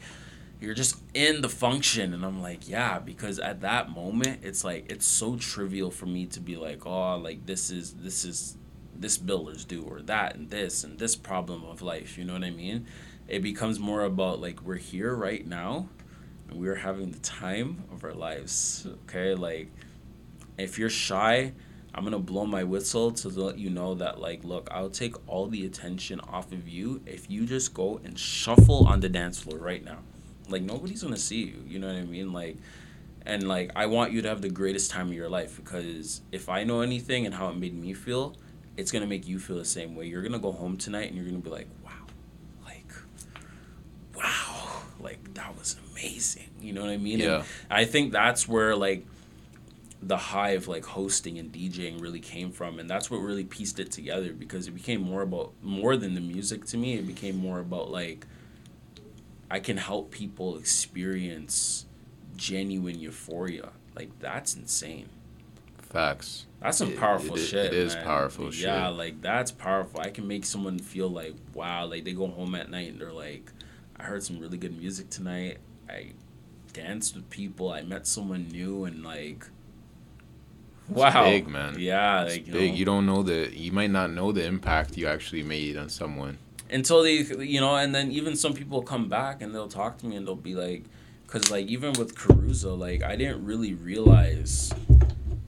you're 0.60 0.74
just 0.74 0.98
in 1.14 1.42
the 1.42 1.50
function. 1.50 2.14
And 2.14 2.26
i'm 2.26 2.42
like 2.42 2.68
yeah 2.68 3.00
because 3.00 3.40
at 3.40 3.62
that 3.62 3.90
moment 3.90 4.42
it's 4.44 4.64
like 4.64 4.92
it's 4.92 5.08
so 5.08 5.36
trivial 5.38 5.92
for 5.92 6.06
me 6.06 6.26
to 6.28 6.40
be 6.40 6.56
like 6.56 6.86
oh 6.86 7.18
like 7.18 7.46
this 7.46 7.72
is 7.72 7.94
this 7.94 8.26
is 8.26 8.58
this 8.96 9.18
builder's 9.18 9.64
do 9.64 9.84
or 9.84 10.02
that 10.02 10.36
and 10.36 10.50
this 10.50 10.84
and 10.84 11.00
this 11.00 11.16
problem 11.16 11.64
of 11.64 11.82
life 11.82 12.18
you 12.18 12.26
know 12.26 12.34
what 12.34 12.44
i 12.44 12.50
mean? 12.50 12.86
It 13.28 13.44
becomes 13.44 13.80
more 13.80 14.02
about 14.02 14.42
like 14.42 14.62
we're 14.64 14.76
here 14.76 15.14
right 15.14 15.46
now 15.46 15.88
and 16.50 16.60
we're 16.60 16.76
having 16.76 17.12
the 17.12 17.20
time 17.20 17.84
of 17.92 18.04
our 18.04 18.14
lives 18.14 18.88
okay? 19.04 19.36
Like 19.36 19.72
if 20.58 20.78
you're 20.80 20.90
shy 20.90 21.54
i'm 21.94 22.04
gonna 22.04 22.20
blow 22.20 22.46
my 22.46 22.64
whistle 22.64 23.12
to 23.12 23.30
let 23.30 23.58
you 23.58 23.70
know 23.70 23.96
that 23.96 24.20
like 24.20 24.44
look 24.44 24.68
i'll 24.72 24.90
take 24.90 25.16
all 25.28 25.48
the 25.48 25.66
attention 25.66 26.20
off 26.22 26.52
of 26.52 26.68
you 26.68 27.02
if 27.06 27.30
you 27.30 27.46
just 27.46 27.74
go 27.74 28.00
and 28.04 28.18
shuffle 28.18 28.88
on 28.88 29.00
the 29.00 29.10
dance 29.10 29.40
floor 29.40 29.58
right 29.60 29.84
now 29.84 29.98
like 30.50 30.62
nobody's 30.62 31.04
gonna 31.04 31.18
see 31.18 31.44
you 31.44 31.64
you 31.68 31.80
know 31.80 31.88
what 31.88 31.96
i 31.96 32.02
mean 32.04 32.32
like 32.32 32.58
and 33.26 33.48
like 33.48 33.72
i 33.76 33.86
want 33.86 34.12
you 34.12 34.22
to 34.22 34.30
have 34.30 34.42
the 34.42 34.50
greatest 34.50 34.90
time 34.92 35.08
of 35.08 35.14
your 35.14 35.30
life 35.30 35.56
because 35.58 36.22
if 36.32 36.50
i 36.50 36.64
know 36.64 36.82
anything 36.82 37.26
and 37.26 37.36
how 37.36 37.50
it 37.50 37.56
made 37.56 37.74
me 37.74 37.94
feel 37.94 38.36
it's 38.78 38.92
gonna 38.92 39.06
make 39.08 39.28
you 39.28 39.40
feel 39.40 39.58
the 39.58 39.66
same 39.66 39.96
way 39.96 40.06
you're 40.06 40.22
gonna 40.22 40.40
go 40.40 40.52
home 40.52 40.78
tonight 40.78 41.08
and 41.08 41.16
you're 41.16 41.26
gonna 41.26 41.40
be 41.40 41.50
like 41.50 41.68
wow, 41.84 41.92
like 42.66 42.92
wow, 44.16 44.82
like 45.00 45.34
that 45.34 45.58
was 45.58 45.76
amazing. 45.92 46.50
You 46.62 46.74
know 46.74 46.82
what 46.82 46.90
I 46.90 46.98
mean? 46.98 47.20
Yeah. 47.20 47.36
And 47.36 47.46
I 47.70 47.86
think 47.86 48.12
that's 48.12 48.48
where 48.48 48.76
like 48.76 49.06
the 50.02 50.18
high 50.18 50.52
of 50.52 50.68
like 50.68 50.86
hosting 50.86 51.38
and 51.38 51.52
DJing 51.52 52.02
really 52.02 52.22
came 52.22 52.52
from 52.52 52.80
and 52.80 52.90
that's 52.90 53.12
what 53.12 53.18
really 53.18 53.44
pieced 53.44 53.80
it 53.80 53.92
together 53.92 54.32
because 54.32 54.68
it 54.68 54.72
became 54.72 55.02
more 55.02 55.22
about 55.22 55.52
more 55.62 55.98
than 55.98 56.16
the 56.16 56.22
music 56.22 56.66
to 56.68 56.78
me. 56.78 56.96
It 56.96 57.06
became 57.06 57.36
more 57.36 57.60
about 57.60 57.92
like 57.92 58.26
I 59.52 59.60
can 59.60 59.78
help 59.78 60.12
people 60.12 60.58
experience 60.58 61.86
genuine 62.38 63.00
euphoria. 63.00 63.70
Like 63.96 64.18
that's 64.20 64.56
insane. 64.56 65.10
Facts. 65.82 66.46
That's 66.62 66.78
some 66.78 66.94
powerful 66.94 67.36
it, 67.36 67.40
shit. 67.40 67.66
It 67.68 67.74
is 67.74 67.96
man. 67.96 68.04
powerful 68.04 68.46
yeah, 68.46 68.52
shit. 68.52 68.62
Yeah, 68.62 68.88
like 68.90 69.22
that's 69.22 69.52
powerful. 69.52 70.00
I 70.02 70.12
can 70.12 70.28
make 70.28 70.46
someone 70.46 70.80
feel 70.80 71.10
like 71.10 71.34
wow, 71.54 71.86
like 71.86 72.06
they 72.06 72.14
go 72.14 72.28
home 72.28 72.56
at 72.56 72.70
night 72.70 72.92
and 72.92 73.02
they're 73.02 73.12
like, 73.12 73.52
I 73.98 74.04
heard 74.04 74.24
some 74.24 74.40
really 74.40 74.58
good 74.58 74.78
music 74.78 75.10
tonight. 75.10 75.58
I 75.90 76.12
danced 76.72 77.16
with 77.16 77.30
people. 77.30 77.72
I 77.72 77.82
met 77.82 78.08
someone 78.08 78.48
new 78.48 78.86
and 78.86 79.04
like 79.04 79.48
wow, 80.90 81.24
big 81.24 81.48
man. 81.48 81.76
Yeah, 81.78 82.24
like, 82.24 82.48
you 82.48 82.54
big. 82.54 82.72
Know, 82.72 82.78
you 82.78 82.86
don't 82.86 83.06
know 83.06 83.24
the 83.24 83.56
you 83.56 83.72
might 83.72 83.92
not 83.92 84.12
know 84.12 84.32
the 84.32 84.46
impact 84.46 84.98
you 84.98 85.08
actually 85.08 85.44
made 85.44 85.78
on 85.78 85.90
someone. 85.90 86.38
Until 86.72 87.04
they 87.04 87.24
you 87.46 87.60
know, 87.60 87.76
and 87.76 87.94
then 87.94 88.12
even 88.12 88.36
some 88.36 88.54
people 88.54 88.82
come 88.82 89.10
back 89.10 89.42
and 89.42 89.54
they'll 89.54 89.68
talk 89.68 89.98
to 90.00 90.06
me 90.06 90.16
and 90.16 90.28
they'll 90.28 90.36
be 90.36 90.56
like, 90.56 90.84
because 91.26 91.50
like 91.52 91.68
even 91.68 91.94
with 91.94 92.16
Caruso, 92.16 92.76
like 92.76 93.04
I 93.04 93.16
didn't 93.16 93.46
really 93.46 93.74
realize 93.74 94.74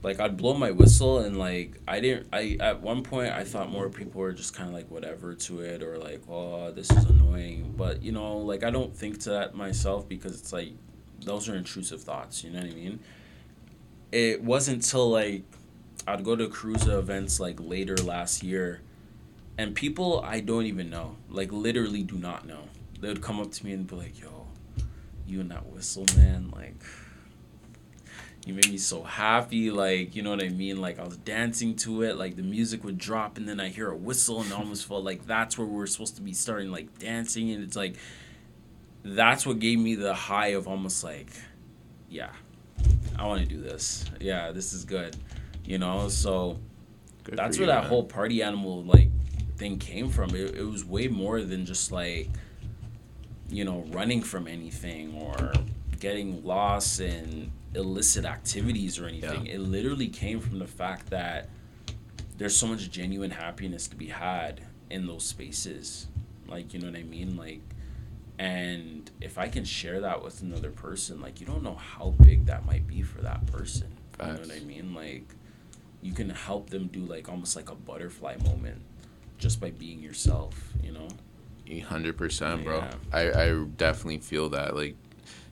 like 0.02 0.18
I'd 0.18 0.36
blow 0.36 0.54
my 0.54 0.70
whistle 0.70 1.20
and 1.20 1.38
like 1.38 1.80
I 1.86 2.00
didn't 2.00 2.26
I 2.32 2.56
at 2.60 2.80
one 2.80 3.02
point 3.02 3.32
I 3.32 3.44
thought 3.44 3.70
more 3.70 3.88
people 3.88 4.20
were 4.20 4.32
just 4.32 4.54
kind 4.54 4.68
of 4.68 4.74
like 4.74 4.90
whatever 4.90 5.34
to 5.34 5.60
it 5.60 5.82
or 5.82 5.96
like 5.98 6.22
oh 6.28 6.72
this 6.72 6.90
is 6.90 7.04
annoying. 7.04 7.74
But 7.76 8.02
you 8.02 8.12
know 8.12 8.38
like 8.38 8.64
I 8.64 8.70
don't 8.70 8.94
think 8.96 9.20
to 9.20 9.30
that 9.30 9.54
myself 9.54 10.08
because 10.08 10.38
it's 10.38 10.52
like 10.52 10.72
those 11.24 11.48
are 11.48 11.54
intrusive 11.54 12.02
thoughts 12.02 12.42
you 12.42 12.50
know 12.50 12.58
what 12.58 12.70
I 12.70 12.74
mean 12.74 12.98
it 14.12 14.42
wasn't 14.42 14.84
till 14.84 15.10
like 15.10 15.42
I'd 16.06 16.22
go 16.22 16.36
to 16.36 16.48
Caruso 16.48 16.98
events 16.98 17.40
like 17.40 17.58
later 17.60 17.96
last 17.96 18.42
year 18.42 18.82
and 19.58 19.74
people 19.74 20.20
I 20.24 20.40
don't 20.40 20.66
even 20.66 20.90
know 20.90 21.16
like 21.28 21.50
literally 21.50 22.02
do 22.02 22.16
not 22.16 22.46
know. 22.46 22.68
They 23.00 23.08
would 23.08 23.22
come 23.22 23.40
up 23.40 23.50
to 23.50 23.64
me 23.64 23.72
and 23.72 23.86
be 23.86 23.96
like 23.96 24.20
yo 24.20 24.46
you 25.26 25.40
and 25.40 25.50
that 25.50 25.66
whistle 25.66 26.04
man 26.16 26.52
like 26.54 26.74
you 28.44 28.52
made 28.52 28.68
me 28.68 28.76
so 28.76 29.02
happy 29.02 29.70
like 29.70 30.14
you 30.14 30.22
know 30.22 30.30
what 30.30 30.42
i 30.42 30.48
mean? 30.48 30.80
Like 30.80 30.98
i 30.98 31.04
was 31.04 31.16
dancing 31.16 31.74
to 31.76 32.02
it 32.02 32.16
like 32.16 32.36
the 32.36 32.42
music 32.42 32.84
would 32.84 32.98
drop 32.98 33.38
and 33.38 33.48
then 33.48 33.60
i 33.60 33.68
hear 33.68 33.88
a 33.90 33.96
whistle 33.96 34.42
and 34.42 34.52
I 34.52 34.56
almost 34.56 34.86
felt 34.86 35.04
like 35.04 35.26
that's 35.26 35.56
where 35.56 35.66
we 35.66 35.80
are 35.82 35.86
supposed 35.86 36.16
to 36.16 36.22
be 36.22 36.32
starting 36.32 36.70
like 36.70 36.98
dancing 36.98 37.50
and 37.50 37.62
it's 37.62 37.76
like 37.76 37.94
that's 39.04 39.46
what 39.46 39.58
gave 39.58 39.78
me 39.78 39.94
the 39.94 40.12
high 40.12 40.48
of 40.48 40.68
almost 40.68 41.02
like 41.02 41.28
yeah 42.10 42.30
i 43.18 43.26
want 43.26 43.40
to 43.40 43.46
do 43.46 43.60
this 43.60 44.04
yeah 44.20 44.50
this 44.52 44.72
is 44.72 44.84
good 44.84 45.16
you 45.64 45.78
know 45.78 46.08
so 46.08 46.58
good 47.24 47.36
that's 47.36 47.58
where 47.58 47.66
you, 47.66 47.72
that 47.72 47.82
man. 47.82 47.88
whole 47.88 48.04
party 48.04 48.42
animal 48.42 48.82
like 48.84 49.08
thing 49.56 49.78
came 49.78 50.08
from 50.08 50.30
it, 50.30 50.56
it 50.56 50.66
was 50.66 50.84
way 50.84 51.08
more 51.08 51.42
than 51.42 51.64
just 51.64 51.92
like 51.92 52.28
you 53.48 53.64
know 53.64 53.84
running 53.90 54.22
from 54.22 54.48
anything 54.48 55.14
or 55.14 55.52
getting 56.00 56.44
lost 56.44 57.00
in 57.00 57.52
illicit 57.74 58.24
activities 58.24 58.98
or 58.98 59.06
anything. 59.06 59.46
Yeah. 59.46 59.54
It 59.54 59.60
literally 59.60 60.08
came 60.08 60.40
from 60.40 60.58
the 60.58 60.66
fact 60.66 61.10
that 61.10 61.48
there's 62.38 62.56
so 62.56 62.66
much 62.66 62.90
genuine 62.90 63.30
happiness 63.30 63.86
to 63.88 63.96
be 63.96 64.06
had 64.06 64.62
in 64.90 65.06
those 65.06 65.24
spaces. 65.24 66.08
Like, 66.48 66.74
you 66.74 66.80
know 66.80 66.88
what 66.88 66.98
I 66.98 67.04
mean? 67.04 67.36
Like, 67.36 67.60
and 68.42 69.08
if 69.20 69.38
I 69.38 69.46
can 69.46 69.64
share 69.64 70.00
that 70.00 70.20
with 70.20 70.42
another 70.42 70.72
person, 70.72 71.20
like, 71.20 71.40
you 71.40 71.46
don't 71.46 71.62
know 71.62 71.76
how 71.76 72.12
big 72.22 72.46
that 72.46 72.66
might 72.66 72.88
be 72.88 73.00
for 73.00 73.22
that 73.22 73.46
person. 73.46 73.86
Facts. 74.18 74.26
You 74.26 74.32
know 74.32 74.54
what 74.54 74.62
I 74.62 74.64
mean? 74.64 74.94
Like, 74.94 75.36
you 76.02 76.12
can 76.12 76.28
help 76.28 76.68
them 76.68 76.88
do, 76.88 77.04
like, 77.04 77.28
almost 77.28 77.54
like 77.54 77.70
a 77.70 77.76
butterfly 77.76 78.38
moment 78.42 78.82
just 79.38 79.60
by 79.60 79.70
being 79.70 80.02
yourself, 80.02 80.72
you 80.82 80.90
know? 80.90 81.06
100%, 81.68 82.64
bro. 82.64 82.78
Yeah. 82.78 82.94
I, 83.12 83.42
I 83.44 83.64
definitely 83.76 84.18
feel 84.18 84.48
that. 84.48 84.74
Like, 84.74 84.96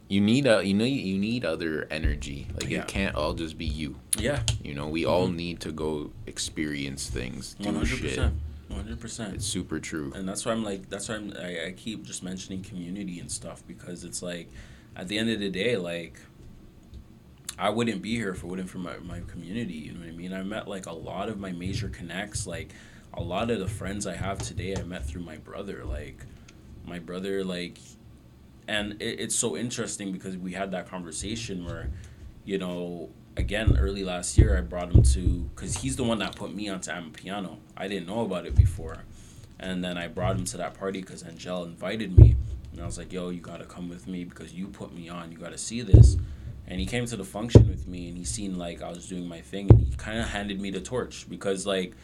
you 0.09 0.21
need 0.21 0.49
a 0.49 0.61
you 0.67 0.75
know 0.75 0.85
you 0.85 1.17
need 1.17 1.45
other 1.45 1.87
energy 1.89 2.49
like 2.55 2.69
yeah. 2.69 2.81
it 2.81 2.89
can't 2.89 3.15
all 3.15 3.33
just 3.33 3.57
be 3.57 3.65
you 3.65 3.95
yeah 4.19 4.43
you 4.61 4.75
know 4.75 4.89
we 4.89 5.03
mm-hmm. 5.03 5.13
all 5.13 5.29
need 5.29 5.61
to 5.61 5.71
go 5.71 6.11
experience 6.27 7.09
things 7.09 7.55
do 7.61 7.69
100%. 7.69 7.87
shit 7.87 8.33
100% 8.71 9.35
it's 9.35 9.47
super 9.47 9.81
true. 9.81 10.13
And 10.15 10.29
that's 10.29 10.45
why 10.47 10.53
i'm 10.53 10.65
like 10.65 10.89
that's 10.89 11.09
why 11.09 11.17
I'm, 11.17 11.33
I, 11.39 11.67
I 11.67 11.75
keep 11.77 12.05
just 12.05 12.23
mentioning 12.23 12.63
community 12.63 13.21
and 13.21 13.31
stuff 13.31 13.63
because 13.67 14.05
it's 14.05 14.23
like 14.23 14.49
at 14.97 15.09
the 15.09 15.19
end 15.19 15.31
of 15.31 15.41
the 15.41 15.51
day 15.51 15.77
like 15.77 16.21
i 17.59 17.69
wouldn't 17.69 18.03
be 18.03 18.17
here 18.17 18.31
if 18.31 18.43
it 18.43 18.47
wasn't 18.47 18.71
for 18.71 18.79
my, 18.79 18.97
my 18.99 19.21
community 19.27 19.75
you 19.75 19.93
know 19.93 20.01
what 20.01 20.09
i 20.09 20.13
mean? 20.13 20.33
I 20.33 20.43
met 20.43 20.69
like 20.69 20.87
a 20.87 20.93
lot 20.93 21.29
of 21.29 21.39
my 21.39 21.53
major 21.53 21.89
connects 21.89 22.47
like 22.47 22.73
a 23.15 23.23
lot 23.23 23.51
of 23.51 23.59
the 23.59 23.69
friends 23.69 24.07
i 24.07 24.15
have 24.15 24.39
today 24.39 24.77
i 24.77 24.83
met 24.83 25.05
through 25.05 25.23
my 25.23 25.37
brother 25.37 25.85
like 25.85 26.25
my 26.85 26.99
brother 26.99 27.45
like 27.45 27.79
and 28.69 28.93
it, 29.03 29.21
it's 29.21 29.35
so 29.35 29.57
interesting 29.57 30.13
because 30.13 30.37
we 30.37 30.53
had 30.53 30.71
that 30.71 30.89
conversation 30.89 31.65
where 31.65 31.91
you 32.45 32.59
know 32.59 33.11
again 33.41 33.77
early 33.81 34.05
last 34.05 34.39
year 34.39 34.57
i 34.57 34.61
brought 34.61 34.93
him 34.93 35.03
to 35.03 35.51
because 35.55 35.79
he's 35.79 35.97
the 35.97 36.05
one 36.05 36.19
that 36.19 36.37
put 36.37 36.55
me 36.55 36.69
onto 36.69 36.91
Amapiano 36.91 37.57
i 37.77 37.89
didn't 37.89 38.07
know 38.07 38.21
about 38.21 38.47
it 38.47 38.55
before. 38.55 39.05
And 39.59 39.85
then 39.85 39.99
i 39.99 40.07
brought 40.07 40.37
him 40.37 40.45
to 40.47 40.57
that 40.59 40.75
party 40.75 41.01
because 41.01 41.25
angel 41.27 41.65
invited 41.65 42.17
me. 42.17 42.37
And 42.73 42.81
i 42.81 42.87
was 42.87 42.99
like 42.99 43.13
yo 43.13 43.31
you 43.31 43.41
gotta 43.41 43.65
come 43.65 43.89
with 43.89 44.07
me 44.07 44.25
because 44.25 44.55
you 44.55 44.69
put 44.69 44.95
me 44.95 45.09
on. 45.09 45.33
You 45.33 45.39
gotta 45.39 45.59
see 45.59 45.81
this. 45.83 46.17
And 46.67 46.79
he 46.79 46.87
came 46.87 47.05
to 47.07 47.17
the 47.17 47.25
function 47.25 47.69
with 47.69 47.89
me 47.89 48.09
and 48.09 48.17
he 48.17 48.25
seen 48.25 48.57
like 48.57 48.83
i 48.83 48.89
was 48.89 49.09
doing 49.09 49.27
my 49.27 49.41
thing 49.41 49.71
and 49.71 49.81
he 49.81 49.95
kind 49.97 50.21
of 50.21 50.29
handed 50.29 50.61
me 50.61 50.71
the 50.71 50.81
torch 50.81 51.29
because 51.29 51.67
like 51.67 51.95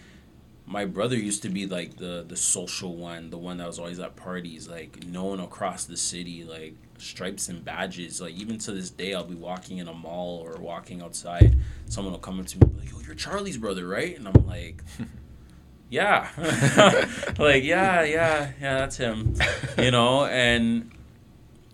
my 0.67 0.85
brother 0.85 1.17
used 1.17 1.43
to 1.43 1.49
be 1.49 1.67
like 1.67 1.97
the 1.97 2.25
the 2.27 2.37
social 2.37 2.97
one, 2.97 3.31
the 3.31 3.39
one 3.39 3.59
that 3.59 3.67
was 3.67 3.79
always 3.79 4.01
at 4.01 4.17
parties, 4.17 4.69
like 4.69 5.07
known 5.07 5.39
across 5.41 5.85
the 5.85 5.97
city, 5.97 6.45
like 6.45 6.75
stripes 6.99 7.49
and 7.49 7.65
badges. 7.65 8.21
Like 8.21 8.35
even 8.35 8.59
to 8.59 8.73
this 8.73 8.91
day, 8.91 9.15
I'll 9.15 9.25
be 9.25 9.35
walking 9.35 9.79
in 9.79 9.89
a 9.89 9.95
mall 9.95 10.43
or 10.45 10.61
walking 10.61 11.03
outside, 11.03 11.57
someone 11.87 12.13
will 12.13 12.21
come 12.21 12.41
up 12.41 12.47
to 12.47 12.59
me 12.59 12.73
like, 12.79 12.91
"Yo, 12.91 13.01
you're 13.01 13.15
Charlie's 13.15 13.59
brother, 13.59 13.87
right?" 13.87 14.17
And 14.17 14.29
I'm 14.29 14.47
like. 14.47 14.83
yeah 15.89 16.29
like 17.39 17.63
yeah 17.63 18.03
yeah 18.03 18.51
yeah 18.61 18.79
that's 18.79 18.97
him 18.97 19.35
you 19.79 19.91
know 19.93 20.25
and 20.25 20.91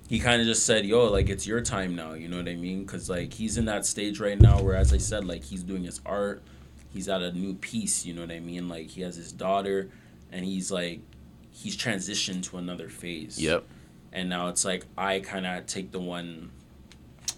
he 0.08 0.20
kind 0.20 0.42
of 0.42 0.46
just 0.46 0.66
said 0.66 0.84
yo 0.84 1.10
like 1.10 1.30
it's 1.30 1.46
your 1.46 1.62
time 1.62 1.96
now 1.96 2.12
you 2.12 2.28
know 2.28 2.36
what 2.36 2.48
i 2.48 2.54
mean 2.54 2.82
because 2.82 3.08
like 3.08 3.32
he's 3.32 3.56
in 3.56 3.64
that 3.64 3.86
stage 3.86 4.20
right 4.20 4.38
now 4.38 4.60
where 4.60 4.76
as 4.76 4.92
i 4.92 4.98
said 4.98 5.24
like 5.24 5.42
he's 5.42 5.62
doing 5.62 5.82
his 5.82 6.00
art 6.04 6.42
he's 6.92 7.08
at 7.08 7.22
a 7.22 7.32
new 7.32 7.54
piece 7.54 8.04
you 8.04 8.12
know 8.12 8.20
what 8.20 8.30
i 8.30 8.38
mean 8.38 8.68
like 8.68 8.88
he 8.88 9.00
has 9.00 9.16
his 9.16 9.32
daughter 9.32 9.88
and 10.30 10.44
he's 10.44 10.70
like 10.70 11.00
he's 11.50 11.74
transitioned 11.74 12.42
to 12.42 12.58
another 12.58 12.90
phase 12.90 13.40
yep 13.40 13.64
and 14.12 14.28
now 14.28 14.48
it's 14.48 14.64
like 14.64 14.84
i 14.96 15.20
kind 15.20 15.46
of 15.46 15.66
take 15.66 15.90
the 15.92 16.00
one 16.00 16.50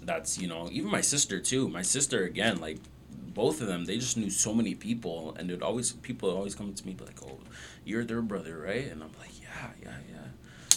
that's 0.05 0.39
you 0.39 0.47
know 0.47 0.69
even 0.71 0.91
my 0.91 1.01
sister 1.01 1.41
too. 1.41 1.69
My 1.69 1.83
sister 1.83 2.25
again 2.25 2.61
like 2.61 2.79
both 3.11 3.61
of 3.61 3.67
them 3.67 3.85
they 3.85 3.99
just 3.99 4.17
knew 4.17 4.31
so 4.31 4.55
many 4.55 4.75
people 4.75 5.35
and 5.39 5.51
it 5.51 5.63
always 5.63 5.93
people 5.93 6.31
always 6.31 6.55
come 6.55 6.73
to 6.73 6.87
me 6.87 6.97
like 7.01 7.23
oh 7.27 7.39
you're 7.85 8.05
their 8.05 8.23
brother 8.23 8.59
right? 8.59 8.87
And 8.91 9.03
i'm 9.03 9.11
like 9.19 9.41
yeah 9.41 9.71
yeah 9.83 9.97
yeah. 10.11 10.29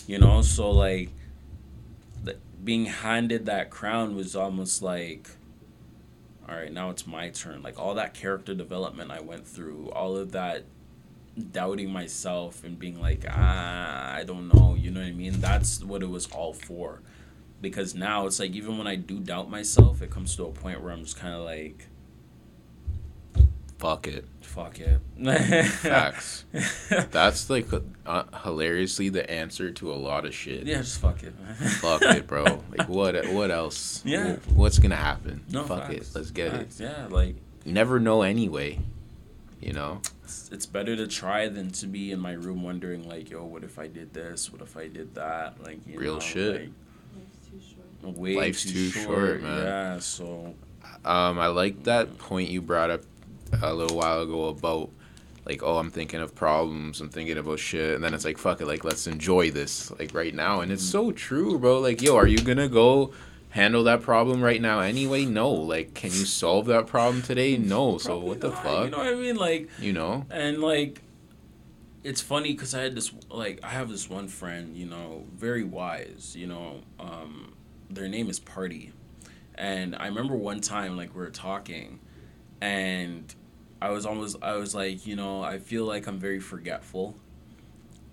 You 0.08 0.20
know 0.20 0.42
so 0.42 0.72
like 0.72 1.10
the, 2.24 2.38
being 2.64 2.86
handed 2.86 3.46
that 3.46 3.70
crown 3.70 4.16
was 4.16 4.36
almost 4.36 4.82
like 4.82 5.30
all 6.50 6.56
right, 6.56 6.72
now 6.72 6.92
it's 6.92 7.06
my 7.06 7.28
turn. 7.28 7.62
Like 7.62 7.78
all 7.78 7.96
that 7.96 8.14
character 8.14 8.54
development 8.54 9.12
I 9.12 9.20
went 9.20 9.46
through, 9.46 9.90
all 9.90 10.16
of 10.16 10.32
that 10.32 10.64
doubting 11.38 11.92
myself 11.92 12.64
and 12.64 12.78
being 12.78 13.00
like, 13.00 13.26
ah, 13.30 14.14
I 14.14 14.24
don't 14.24 14.54
know, 14.54 14.76
you 14.76 14.92
know 14.92 15.00
what 15.02 15.08
I 15.08 15.12
mean? 15.12 15.40
That's 15.40 15.84
what 15.84 16.02
it 16.02 16.10
was 16.10 16.28
all 16.28 16.54
for. 16.54 17.02
Because 17.62 17.96
now 17.96 18.28
it's 18.28 18.40
like, 18.40 18.52
even 18.52 18.78
when 18.78 18.88
I 18.88 18.96
do 18.96 19.20
doubt 19.20 19.50
myself, 19.50 20.02
it 20.02 20.12
comes 20.12 20.36
to 20.36 20.46
a 20.46 20.52
point 20.52 20.82
where 20.82 20.92
I'm 20.92 21.04
just 21.04 21.18
kind 21.18 21.34
of 21.34 21.42
like, 21.42 21.88
fuck 23.80 24.08
it. 24.08 24.26
Fuck 24.42 24.80
it. 24.80 25.00
Facts. 25.68 26.46
That's 27.12 27.50
like 27.50 27.68
uh, 28.06 28.24
hilariously 28.44 29.10
the 29.10 29.30
answer 29.30 29.72
to 29.72 29.92
a 29.92 29.96
lot 29.96 30.26
of 30.26 30.34
shit. 30.34 30.66
Yeah, 30.66 30.78
just 30.78 31.00
fuck 31.00 31.22
it. 31.24 31.34
fuck 31.80 32.02
it, 32.02 32.28
bro. 32.28 32.46
Like 32.78 32.90
what? 32.90 33.28
What 33.28 33.52
else? 33.52 34.02
Yeah. 34.06 34.38
What's 34.54 34.80
gonna 34.80 34.96
happen? 34.96 35.44
No, 35.50 35.64
fuck 35.64 35.88
facts. 35.88 36.10
it. 36.10 36.16
Let's 36.16 36.32
get 36.32 36.52
facts. 36.52 36.80
it. 36.80 36.86
Yeah, 36.86 37.08
like 37.10 37.36
you 37.66 37.74
never 37.74 38.00
know 38.00 38.24
anyway. 38.24 38.80
You 39.62 39.74
know. 39.74 40.02
It's, 40.24 40.50
it's 40.52 40.66
better 40.66 40.96
to 40.96 41.08
try 41.08 41.48
than 41.48 41.72
to 41.72 41.88
be 41.88 42.12
in 42.12 42.20
my 42.20 42.34
room 42.34 42.64
wondering 42.64 43.08
like, 43.08 43.30
yo, 43.30 43.44
what 43.46 43.64
if 43.64 43.80
I 43.80 43.88
did 43.88 44.14
this? 44.14 44.52
What 44.52 44.62
if 44.62 44.78
I 44.78 44.88
did 44.88 45.16
that? 45.16 45.64
Like, 45.64 45.80
you 45.88 46.00
real 46.00 46.16
know, 46.16 46.20
shit. 46.20 46.72
Like, 48.04 48.18
way 48.18 48.36
Life's 48.36 48.64
too, 48.64 48.72
too 48.72 48.90
short, 48.90 49.18
short, 49.18 49.44
man. 49.44 49.66
Yeah. 49.66 50.00
So. 50.00 50.54
Um, 51.04 51.40
I 51.40 51.48
like 51.48 51.84
that 51.84 52.18
point 52.18 52.50
you 52.50 52.62
brought 52.62 52.90
up 52.90 53.02
a 53.62 53.74
little 53.74 53.98
while 53.98 54.22
ago 54.22 54.48
about 54.48 54.90
like 55.46 55.64
oh 55.64 55.78
i'm 55.78 55.90
thinking 55.90 56.20
of 56.20 56.36
problems 56.36 57.00
i'm 57.00 57.10
thinking 57.10 57.38
about 57.38 57.60
shit 57.60 57.96
and 57.96 58.04
then 58.04 58.14
it's 58.14 58.26
like 58.26 58.38
fuck 58.38 58.60
it 58.60 58.66
like 58.66 58.84
let's 58.84 59.08
enjoy 59.08 59.50
this 59.50 59.90
like 59.92 60.14
right 60.14 60.36
now 60.36 60.62
and 60.62 60.72
it's 60.72 60.84
so 60.84 61.12
true 61.12 61.58
bro 61.58 61.80
like 61.80 62.02
yo 62.02 62.16
are 62.16 62.28
you 62.28 62.38
gonna 62.40 62.68
go 62.68 63.12
handle 63.58 63.84
that 63.86 64.04
problem 64.04 64.42
right 64.42 64.62
now 64.62 64.80
anyway? 64.80 65.26
No. 65.26 65.50
Like 65.50 65.94
can 65.94 66.12
you 66.12 66.26
solve 66.26 66.68
that 66.68 66.88
problem 66.88 67.22
today? 67.22 67.58
No. 67.58 67.98
So 67.98 68.20
what 68.20 68.40
the 68.40 68.50
not, 68.50 68.64
fuck? 68.64 68.86
You 68.86 68.92
know 68.92 69.00
what 69.00 69.08
i 69.08 69.16
mean? 69.16 69.36
Like 69.36 69.70
you 69.80 69.94
know? 69.94 70.26
and 70.30 70.62
like 70.62 71.02
it's 72.04 72.22
funny 72.22 72.54
because 72.54 72.74
i 72.74 72.82
had 72.84 72.96
this 72.96 73.12
like 73.30 73.60
i 73.64 73.70
have 73.70 73.90
this 73.90 74.10
one 74.10 74.28
friend 74.30 74.78
you 74.78 74.86
know 74.86 75.26
very 75.36 75.64
wise 75.64 76.36
you 76.38 76.48
know 76.48 76.80
um 77.00 77.54
their 77.90 78.08
name 78.08 78.30
is 78.30 78.40
party. 78.40 78.94
And 79.56 79.96
i 79.96 80.06
remember 80.06 80.36
one 80.36 80.62
time 80.62 80.96
like 80.96 81.16
we 81.16 81.22
were 81.22 81.32
talking 81.32 82.00
and 82.62 83.34
I 83.80 83.90
was 83.92 84.06
almost 84.06 84.38
I 84.42 84.56
was 84.56 84.74
like, 84.74 85.06
you 85.06 85.16
know, 85.16 85.44
I 85.44 85.60
feel 85.60 85.86
like 85.86 86.08
I'm 86.08 86.18
very 86.18 86.40
forgetful 86.40 87.16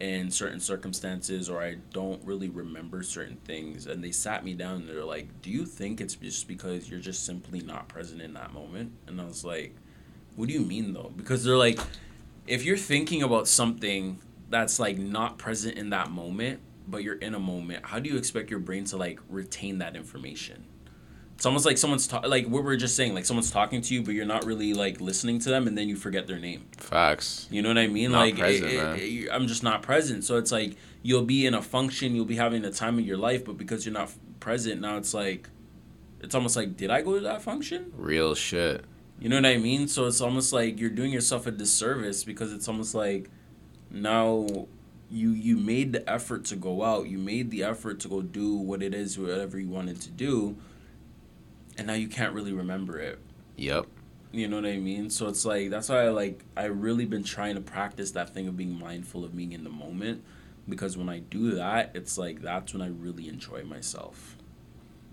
in 0.05 0.31
certain 0.31 0.61
circumstances 0.61 1.49
or 1.49 1.63
I 1.63 1.77
don't 1.93 2.23
really 2.25 2.49
remember 2.49 3.03
certain 3.03 3.37
things 3.45 3.87
and 3.87 4.03
they 4.05 4.11
sat 4.13 4.45
me 4.45 4.55
down 4.55 4.83
and 4.83 4.89
they're 4.89 5.05
like, 5.05 5.29
"Do 5.43 5.51
you 5.51 5.65
think 5.67 6.01
it's 6.01 6.15
just 6.15 6.47
because 6.49 6.91
you're 6.91 7.01
just 7.01 7.25
simply 7.25 7.61
not 7.61 7.89
present 7.89 8.21
in 8.21 8.35
that 8.35 8.53
moment?" 8.53 8.93
And 9.07 9.21
I 9.21 9.25
was 9.25 9.45
like, 9.45 9.75
"What 10.37 10.49
do 10.49 10.55
you 10.55 10.61
mean 10.61 10.93
though?" 10.93 11.13
Because 11.17 11.45
they're 11.45 11.57
like, 11.57 11.79
if 12.47 12.65
you're 12.65 12.77
thinking 12.77 13.23
about 13.23 13.49
something 13.49 14.19
that's 14.51 14.79
like 14.79 14.99
not 14.99 15.39
present 15.39 15.77
in 15.77 15.91
that 15.91 16.11
moment, 16.11 16.61
but 16.87 17.03
you're 17.03 17.17
in 17.17 17.35
a 17.35 17.41
moment, 17.41 17.85
how 17.87 17.99
do 17.99 18.11
you 18.11 18.17
expect 18.17 18.51
your 18.51 18.61
brain 18.61 18.85
to 18.87 18.97
like 18.97 19.19
retain 19.29 19.79
that 19.79 19.97
information? 19.97 20.65
It's 21.35 21.47
almost 21.47 21.67
like 21.67 21.77
someone's 21.79 22.07
ta- 22.07 22.23
like 22.25 22.47
what 22.47 22.65
we 22.65 22.73
are 22.73 22.77
just 22.77 22.97
saying 22.97 23.15
like 23.15 23.25
someone's 23.25 23.51
talking 23.51 23.81
to 23.81 23.95
you 23.95 24.03
but 24.03 24.15
you're 24.15 24.25
not 24.25 24.45
really 24.45 24.73
like 24.73 25.01
listening 25.01 25.39
to 25.41 25.49
them 25.49 25.67
and 25.67 25.77
then 25.77 25.89
you 25.89 25.97
forget 25.97 26.27
their 26.27 26.39
name. 26.39 26.65
Facts. 26.79 27.49
You 27.51 27.63
know 27.63 27.69
what 27.69 27.79
i 27.79 27.87
mean? 27.87 28.13
Not 28.13 28.21
like 28.21 28.39
present, 28.39 28.73
it, 28.73 28.75
it, 28.75 29.03
it, 29.03 29.29
i'm 29.33 29.47
just 29.47 29.63
not 29.63 29.83
present. 29.83 30.25
So 30.25 30.37
it's 30.37 30.53
like 30.53 30.77
you'll 31.03 31.25
be 31.25 31.47
in 31.47 31.55
a 31.55 31.63
function 31.63 32.15
you'll 32.15 32.25
be 32.25 32.37
having 32.37 32.63
the 32.63 32.71
time 32.71 32.99
of 32.99 33.07
your 33.07 33.19
life 33.19 33.45
but 33.45 33.59
because 33.59 33.85
you're 33.85 33.93
not 33.93 34.13
present 34.41 34.81
now 34.81 34.97
it's 34.97 35.15
like 35.15 35.49
it's 36.21 36.35
almost 36.35 36.57
like 36.57 36.77
did 36.77 36.91
i 36.91 37.03
go 37.03 37.15
to 37.15 37.21
that 37.21 37.43
function? 37.43 37.93
Real 37.97 38.35
shit. 38.35 38.85
You 39.19 39.29
know 39.29 39.37
what 39.37 39.47
i 39.47 39.57
mean? 39.57 39.89
So 39.89 40.07
it's 40.07 40.21
almost 40.21 40.53
like 40.53 40.79
you're 40.79 40.91
doing 40.91 41.13
yourself 41.13 41.47
a 41.47 41.51
disservice 41.51 42.25
because 42.25 42.53
it's 42.53 42.69
almost 42.69 42.95
like 42.95 43.31
now 43.91 44.67
you 45.11 45.31
you 45.31 45.57
made 45.57 45.93
the 45.93 46.11
effort 46.11 46.45
to 46.47 46.57
go 46.57 46.83
out 46.83 47.07
you 47.07 47.19
made 47.19 47.51
the 47.51 47.63
effort 47.63 48.01
to 48.01 48.09
go 48.09 48.23
do 48.23 48.57
what 48.57 48.83
it 48.83 48.95
is 48.95 49.19
whatever 49.19 49.59
you 49.59 49.69
wanted 49.69 50.01
to 50.01 50.11
do 50.11 50.57
and 51.77 51.87
now 51.87 51.95
you 51.95 52.09
can't 52.09 52.35
really 52.35 52.53
remember 52.53 52.99
it. 52.99 53.19
Yep. 53.57 53.87
You 54.33 54.49
know 54.49 54.57
what 54.57 54.67
I 54.67 54.79
mean? 54.79 55.11
So 55.11 55.29
it's 55.29 55.45
like 55.45 55.71
that's 55.71 55.89
why 55.89 56.07
I 56.07 56.09
like 56.09 56.45
I 56.57 56.65
really 56.65 57.05
been 57.05 57.23
trying 57.23 57.55
to 57.55 57.61
practice 57.61 58.11
that 58.13 58.35
thing 58.35 58.49
of 58.49 58.57
being 58.57 58.79
mindful 58.79 59.25
of 59.25 59.37
being 59.37 59.53
in 59.53 59.63
the 59.63 59.71
moment 59.71 60.25
because 60.69 60.97
when 60.97 61.09
I 61.09 61.21
do 61.21 61.53
that, 61.53 61.93
it's 61.95 62.19
like 62.19 62.43
that's 62.43 62.73
when 62.73 62.83
I 62.83 62.89
really 62.89 63.29
enjoy 63.29 63.63
myself. 63.63 64.37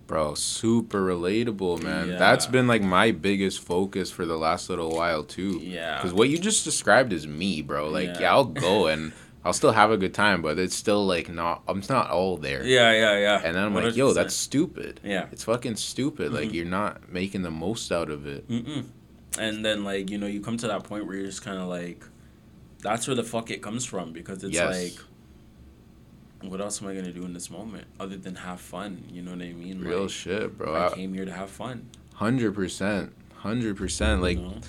Bro, 0.08 0.34
super 0.36 1.06
relatable, 1.06 1.84
man. 1.84 2.10
Yeah. 2.10 2.18
That's 2.18 2.46
been 2.46 2.68
like 2.68 2.82
my 2.82 3.12
biggest 3.12 3.62
focus 3.62 4.12
for 4.12 4.26
the 4.26 4.38
last 4.38 4.70
little 4.70 4.90
while 4.90 5.24
too. 5.24 5.60
Yeah. 5.62 6.02
Cuz 6.02 6.14
what 6.14 6.30
you 6.30 6.40
just 6.40 6.66
described 6.66 7.14
is 7.14 7.28
me, 7.28 7.62
bro. 7.62 7.90
Like, 7.90 8.08
yeah, 8.08 8.22
yeah 8.22 8.32
I'll 8.32 8.46
go 8.46 8.88
and 8.88 9.14
I'll 9.44 9.54
still 9.54 9.72
have 9.72 9.90
a 9.90 9.98
good 9.98 10.14
time, 10.14 10.42
but 10.42 10.60
it's 10.60 10.76
still 10.76 11.06
like 11.06 11.28
not. 11.28 11.64
I'm 11.68 11.82
not 11.90 12.12
all 12.12 12.38
there. 12.38 12.64
Yeah, 12.64 12.92
yeah, 12.92 13.18
yeah. 13.18 13.42
And 13.44 13.56
then 13.56 13.64
I'm 13.64 13.74
100%. 13.74 13.84
like, 13.84 13.96
yo, 13.96 14.14
that's 14.14 14.36
stupid. 14.36 15.00
Yeah, 15.04 15.28
it's 15.32 15.46
fucking 15.46 15.78
stupid. 15.78 16.28
Mm-hmm. 16.28 16.36
Like 16.36 16.54
you're 16.54 16.66
not 16.66 17.12
making 17.12 17.42
the 17.42 17.52
most 17.52 17.92
out 17.92 18.10
of 18.10 18.28
it. 18.28 18.48
Mm-mm. 18.48 18.86
And 19.40 19.66
then 19.66 19.84
like 19.84 20.10
you 20.12 20.18
know 20.20 20.28
you 20.28 20.42
come 20.42 20.58
to 20.58 20.68
that 20.68 20.84
point 20.84 21.08
where 21.08 21.16
you're 21.16 21.26
just 21.26 21.44
kind 21.44 21.58
of 21.58 21.68
like, 21.68 22.04
that's 22.82 23.08
where 23.08 23.16
the 23.16 23.24
fuck 23.24 23.50
it 23.50 23.64
comes 23.64 23.84
from 23.84 24.14
because 24.14 24.44
it's 24.44 24.54
yes. 24.54 24.76
like, 26.40 26.50
what 26.50 26.62
else 26.62 26.80
am 26.82 26.88
I 26.88 26.94
gonna 26.94 27.12
do 27.12 27.26
in 27.26 27.34
this 27.34 27.50
moment 27.50 27.88
other 28.00 28.18
than 28.18 28.36
have 28.36 28.62
fun? 28.62 29.04
You 29.12 29.24
know 29.24 29.32
what 29.32 29.42
I 29.42 29.54
mean? 29.54 29.82
Real 29.82 30.02
like, 30.02 30.12
shit, 30.12 30.56
bro. 30.56 30.76
I, 30.76 30.90
I 30.90 30.94
came 30.94 31.16
here 31.16 31.26
to 31.26 31.34
have 31.34 31.50
fun. 31.50 31.90
Hundred 32.14 32.54
percent, 32.54 33.12
hundred 33.38 33.76
percent. 33.76 34.22
Like, 34.22 34.38
know? 34.38 34.60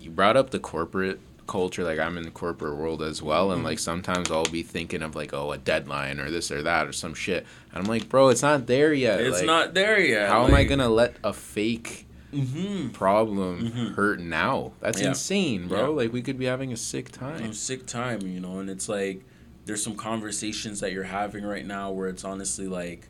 you 0.00 0.10
brought 0.10 0.36
up 0.36 0.50
the 0.50 0.58
corporate 0.58 1.20
culture 1.46 1.84
like 1.84 1.98
i'm 1.98 2.16
in 2.16 2.24
the 2.24 2.30
corporate 2.30 2.76
world 2.76 3.02
as 3.02 3.22
well 3.22 3.50
and 3.50 3.58
mm-hmm. 3.58 3.66
like 3.66 3.78
sometimes 3.78 4.30
i'll 4.30 4.44
be 4.44 4.62
thinking 4.62 5.02
of 5.02 5.14
like 5.14 5.32
oh 5.32 5.52
a 5.52 5.58
deadline 5.58 6.18
or 6.18 6.30
this 6.30 6.50
or 6.50 6.62
that 6.62 6.86
or 6.86 6.92
some 6.92 7.14
shit 7.14 7.46
and 7.72 7.82
i'm 7.82 7.88
like 7.88 8.08
bro 8.08 8.28
it's 8.28 8.42
not 8.42 8.66
there 8.66 8.92
yet 8.92 9.20
it's 9.20 9.38
like, 9.38 9.46
not 9.46 9.74
there 9.74 10.00
yet 10.00 10.28
how 10.28 10.42
like, 10.42 10.50
am 10.50 10.54
i 10.56 10.64
gonna 10.64 10.88
let 10.88 11.16
a 11.24 11.32
fake 11.32 12.06
mm-hmm. 12.32 12.88
problem 12.90 13.70
mm-hmm. 13.70 13.94
hurt 13.94 14.20
now 14.20 14.72
that's 14.80 15.00
yeah. 15.00 15.08
insane 15.08 15.68
bro 15.68 15.80
yeah. 15.80 15.86
like 15.86 16.12
we 16.12 16.22
could 16.22 16.38
be 16.38 16.46
having 16.46 16.72
a 16.72 16.76
sick 16.76 17.10
time 17.10 17.50
a 17.50 17.54
sick 17.54 17.86
time 17.86 18.20
you 18.22 18.40
know 18.40 18.58
and 18.58 18.68
it's 18.68 18.88
like 18.88 19.24
there's 19.66 19.82
some 19.82 19.96
conversations 19.96 20.80
that 20.80 20.92
you're 20.92 21.04
having 21.04 21.44
right 21.44 21.66
now 21.66 21.90
where 21.90 22.08
it's 22.08 22.24
honestly 22.24 22.68
like 22.68 23.08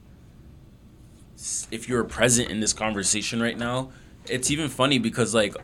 if 1.70 1.88
you're 1.88 2.02
present 2.04 2.50
in 2.50 2.60
this 2.60 2.72
conversation 2.72 3.42
right 3.42 3.58
now 3.58 3.90
it's 4.28 4.50
even 4.50 4.68
funny 4.68 4.98
because 4.98 5.34
like 5.34 5.54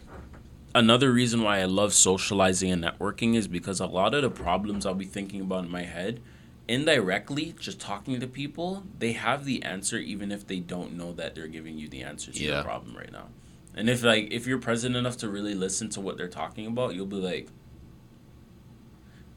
another 0.75 1.12
reason 1.12 1.43
why 1.43 1.61
I 1.61 1.64
love 1.64 1.93
socializing 1.93 2.70
and 2.70 2.85
networking 2.85 3.35
is 3.35 3.49
because 3.49 3.81
a 3.81 3.87
lot 3.87 4.14
of 4.14 4.23
the 4.23 4.31
problems 4.31 4.87
I'll 4.87 4.95
be 4.95 5.05
thinking 5.05 5.41
about 5.41 5.64
in 5.64 5.70
my 5.70 5.83
head, 5.83 6.20
indirectly, 6.68 7.55
just 7.59 7.81
talking 7.81 8.20
to 8.20 8.27
people, 8.27 8.85
they 8.99 9.12
have 9.12 9.45
the 9.45 9.62
answer 9.62 9.99
even 9.99 10.33
if 10.33 10.47
they 10.47 10.61
don't 10.61 10.97
know 10.97 11.12
that 11.12 11.35
they're 11.35 11.49
giving 11.49 11.79
you 11.79 11.89
the 11.89 12.03
answer 12.03 12.33
to 12.33 12.43
yeah. 12.43 12.55
your 12.55 12.64
problem 12.64 12.97
right 12.97 13.12
now. 13.12 13.29
And 13.75 13.89
if 13.89 14.03
like 14.03 14.31
if 14.31 14.47
you're 14.47 14.59
present 14.59 14.97
enough 14.97 15.16
to 15.18 15.29
really 15.29 15.55
listen 15.55 15.89
to 15.91 16.01
what 16.01 16.16
they're 16.16 16.29
talking 16.29 16.66
about, 16.66 16.95
you'll 16.95 17.07
be 17.07 17.16
like, 17.16 17.49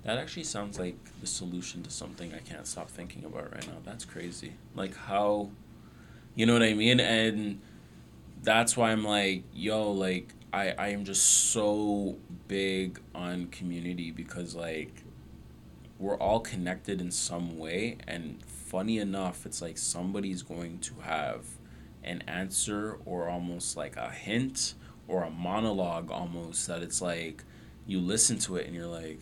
that 0.03 0.17
actually 0.17 0.43
sounds 0.43 0.77
like 0.77 0.97
the 1.21 1.27
solution 1.27 1.81
to 1.83 1.89
something 1.89 2.33
I 2.33 2.39
can't 2.39 2.67
stop 2.67 2.89
thinking 2.89 3.25
about 3.25 3.51
right 3.53 3.67
now. 3.67 3.77
That's 3.83 4.05
crazy. 4.05 4.53
Like 4.75 4.95
how, 4.95 5.49
you 6.35 6.45
know 6.45 6.53
what 6.53 6.63
I 6.63 6.73
mean? 6.73 6.99
And 6.99 7.61
that's 8.43 8.77
why 8.77 8.91
I'm 8.91 9.03
like, 9.03 9.43
yo, 9.53 9.91
like 9.91 10.34
I 10.55 10.73
I 10.77 10.87
am 10.89 11.03
just 11.03 11.51
so 11.51 12.17
big 12.47 13.01
on 13.13 13.47
community 13.47 14.11
because 14.11 14.55
like 14.55 15.03
we're 15.99 16.17
all 16.17 16.39
connected 16.39 17.01
in 17.01 17.11
some 17.11 17.57
way 17.57 17.97
and 18.07 18.41
funny 18.45 18.97
enough 18.97 19.45
it's 19.45 19.61
like 19.61 19.77
somebody's 19.77 20.41
going 20.41 20.79
to 20.79 20.93
have 21.01 21.45
an 22.03 22.21
answer 22.27 22.99
or 23.05 23.29
almost 23.29 23.75
like 23.75 23.97
a 23.97 24.09
hint 24.09 24.75
or 25.07 25.23
a 25.23 25.29
monologue 25.29 26.09
almost 26.09 26.67
that 26.67 26.81
it's 26.81 27.01
like 27.01 27.43
you 27.85 27.99
listen 27.99 28.39
to 28.39 28.55
it 28.55 28.65
and 28.65 28.75
you're 28.75 28.87
like 28.87 29.21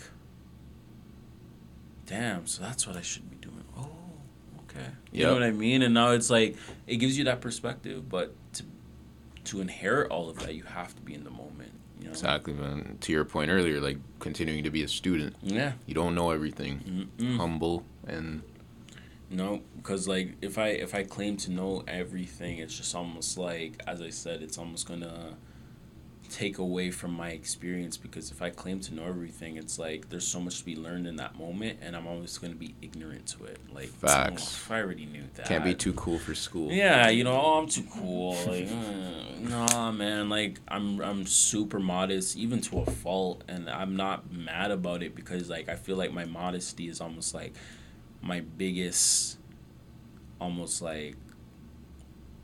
damn 2.06 2.46
so 2.46 2.62
that's 2.62 2.86
what 2.86 2.96
i 2.96 3.02
should 3.02 3.28
be 3.30 3.38
doing. 3.38 3.64
Oh 3.76 3.90
okay. 4.70 4.88
You 5.12 5.22
yep. 5.22 5.28
know 5.30 5.34
what 5.34 5.44
i 5.44 5.52
mean? 5.52 5.82
And 5.82 5.96
now 5.96 6.12
it's 6.12 6.30
like 6.30 6.58
it 6.86 6.98
gives 6.98 7.18
you 7.18 7.24
that 7.24 7.42
perspective 7.42 8.08
but 8.08 8.36
to 9.46 9.62
inherit 9.62 10.12
all 10.12 10.30
of 10.30 10.40
that, 10.40 10.56
you 10.56 10.64
have 10.64 10.96
to 10.96 11.02
be 11.02 11.14
in 11.14 11.24
the 11.24 11.30
moment. 11.30 11.72
You 12.00 12.06
know? 12.06 12.12
Exactly, 12.12 12.54
man. 12.54 12.98
To 13.02 13.12
your 13.12 13.26
point 13.26 13.50
earlier, 13.50 13.80
like 13.80 13.98
continuing 14.20 14.64
to 14.64 14.70
be 14.70 14.84
a 14.84 14.88
student. 14.88 15.36
Yeah. 15.42 15.74
You 15.86 15.94
don't 15.94 16.16
know 16.16 16.32
everything. 16.32 17.10
Mm-mm. 17.20 17.38
Humble 17.38 17.84
and. 18.08 18.44
No, 19.30 19.62
because 19.78 20.08
like 20.08 20.36
if 20.42 20.58
I 20.58 20.68
if 20.68 20.94
I 20.94 21.04
claim 21.04 21.38
to 21.38 21.52
know 21.52 21.84
everything, 21.88 22.60
it's 22.60 22.78
just 22.78 22.94
almost 22.94 23.38
like 23.38 23.82
as 23.88 24.02
I 24.02 24.10
said, 24.10 24.42
it's 24.42 24.58
almost 24.58 24.88
gonna 24.88 25.38
take 26.34 26.58
away 26.58 26.90
from 26.90 27.14
my 27.14 27.30
experience 27.30 27.96
because 27.96 28.32
if 28.32 28.42
I 28.42 28.50
claim 28.50 28.80
to 28.82 28.96
know 28.96 29.06
everything, 29.06 29.58
it's 29.58 29.78
like 29.78 30.10
there's 30.10 30.28
so 30.28 30.40
much 30.40 30.60
to 30.60 30.66
be 30.66 30.76
learned 30.76 31.06
in 31.06 31.18
that 31.18 31.38
moment, 31.38 31.78
and 31.82 31.96
I'm 31.96 32.08
always 32.08 32.38
going 32.40 32.52
to 32.52 32.58
be 32.58 32.74
ignorant 32.82 33.28
to 33.28 33.46
it. 33.46 33.60
Like 33.72 33.90
facts. 33.90 34.66
Oh, 34.70 34.74
I 34.74 34.82
already 34.82 35.06
knew 35.06 35.24
that. 35.36 35.46
Can't 35.46 35.64
be 35.64 35.76
too 35.76 35.94
cool 35.94 36.18
for 36.18 36.34
school. 36.34 36.72
Yeah, 36.72 37.10
you 37.10 37.24
know, 37.24 37.40
oh, 37.40 37.60
I'm 37.60 37.68
too 37.68 37.86
cool. 37.92 38.36
Like, 38.48 38.68
uh, 38.68 39.50
nah, 39.50 39.92
man. 39.92 40.28
Like, 40.30 40.60
I'm 40.68 41.00
I'm 41.02 41.28
super 41.28 41.80
modest, 41.80 42.36
even 42.36 42.62
to 42.62 42.80
a 42.80 42.86
fault, 42.86 43.44
and 43.48 43.70
I'm 43.70 43.96
not 43.96 44.32
mad 44.32 44.72
about 44.72 45.04
it 45.04 45.16
because 45.16 45.50
like 45.50 45.70
I 45.70 45.76
feel 45.76 45.98
like 45.98 46.12
my 46.12 46.26
modesty 46.26 46.90
is 46.90 47.00
almost 47.00 47.36
like 47.36 47.54
my 48.24 48.42
biggest, 48.58 49.38
almost 50.42 50.82
like 50.82 51.16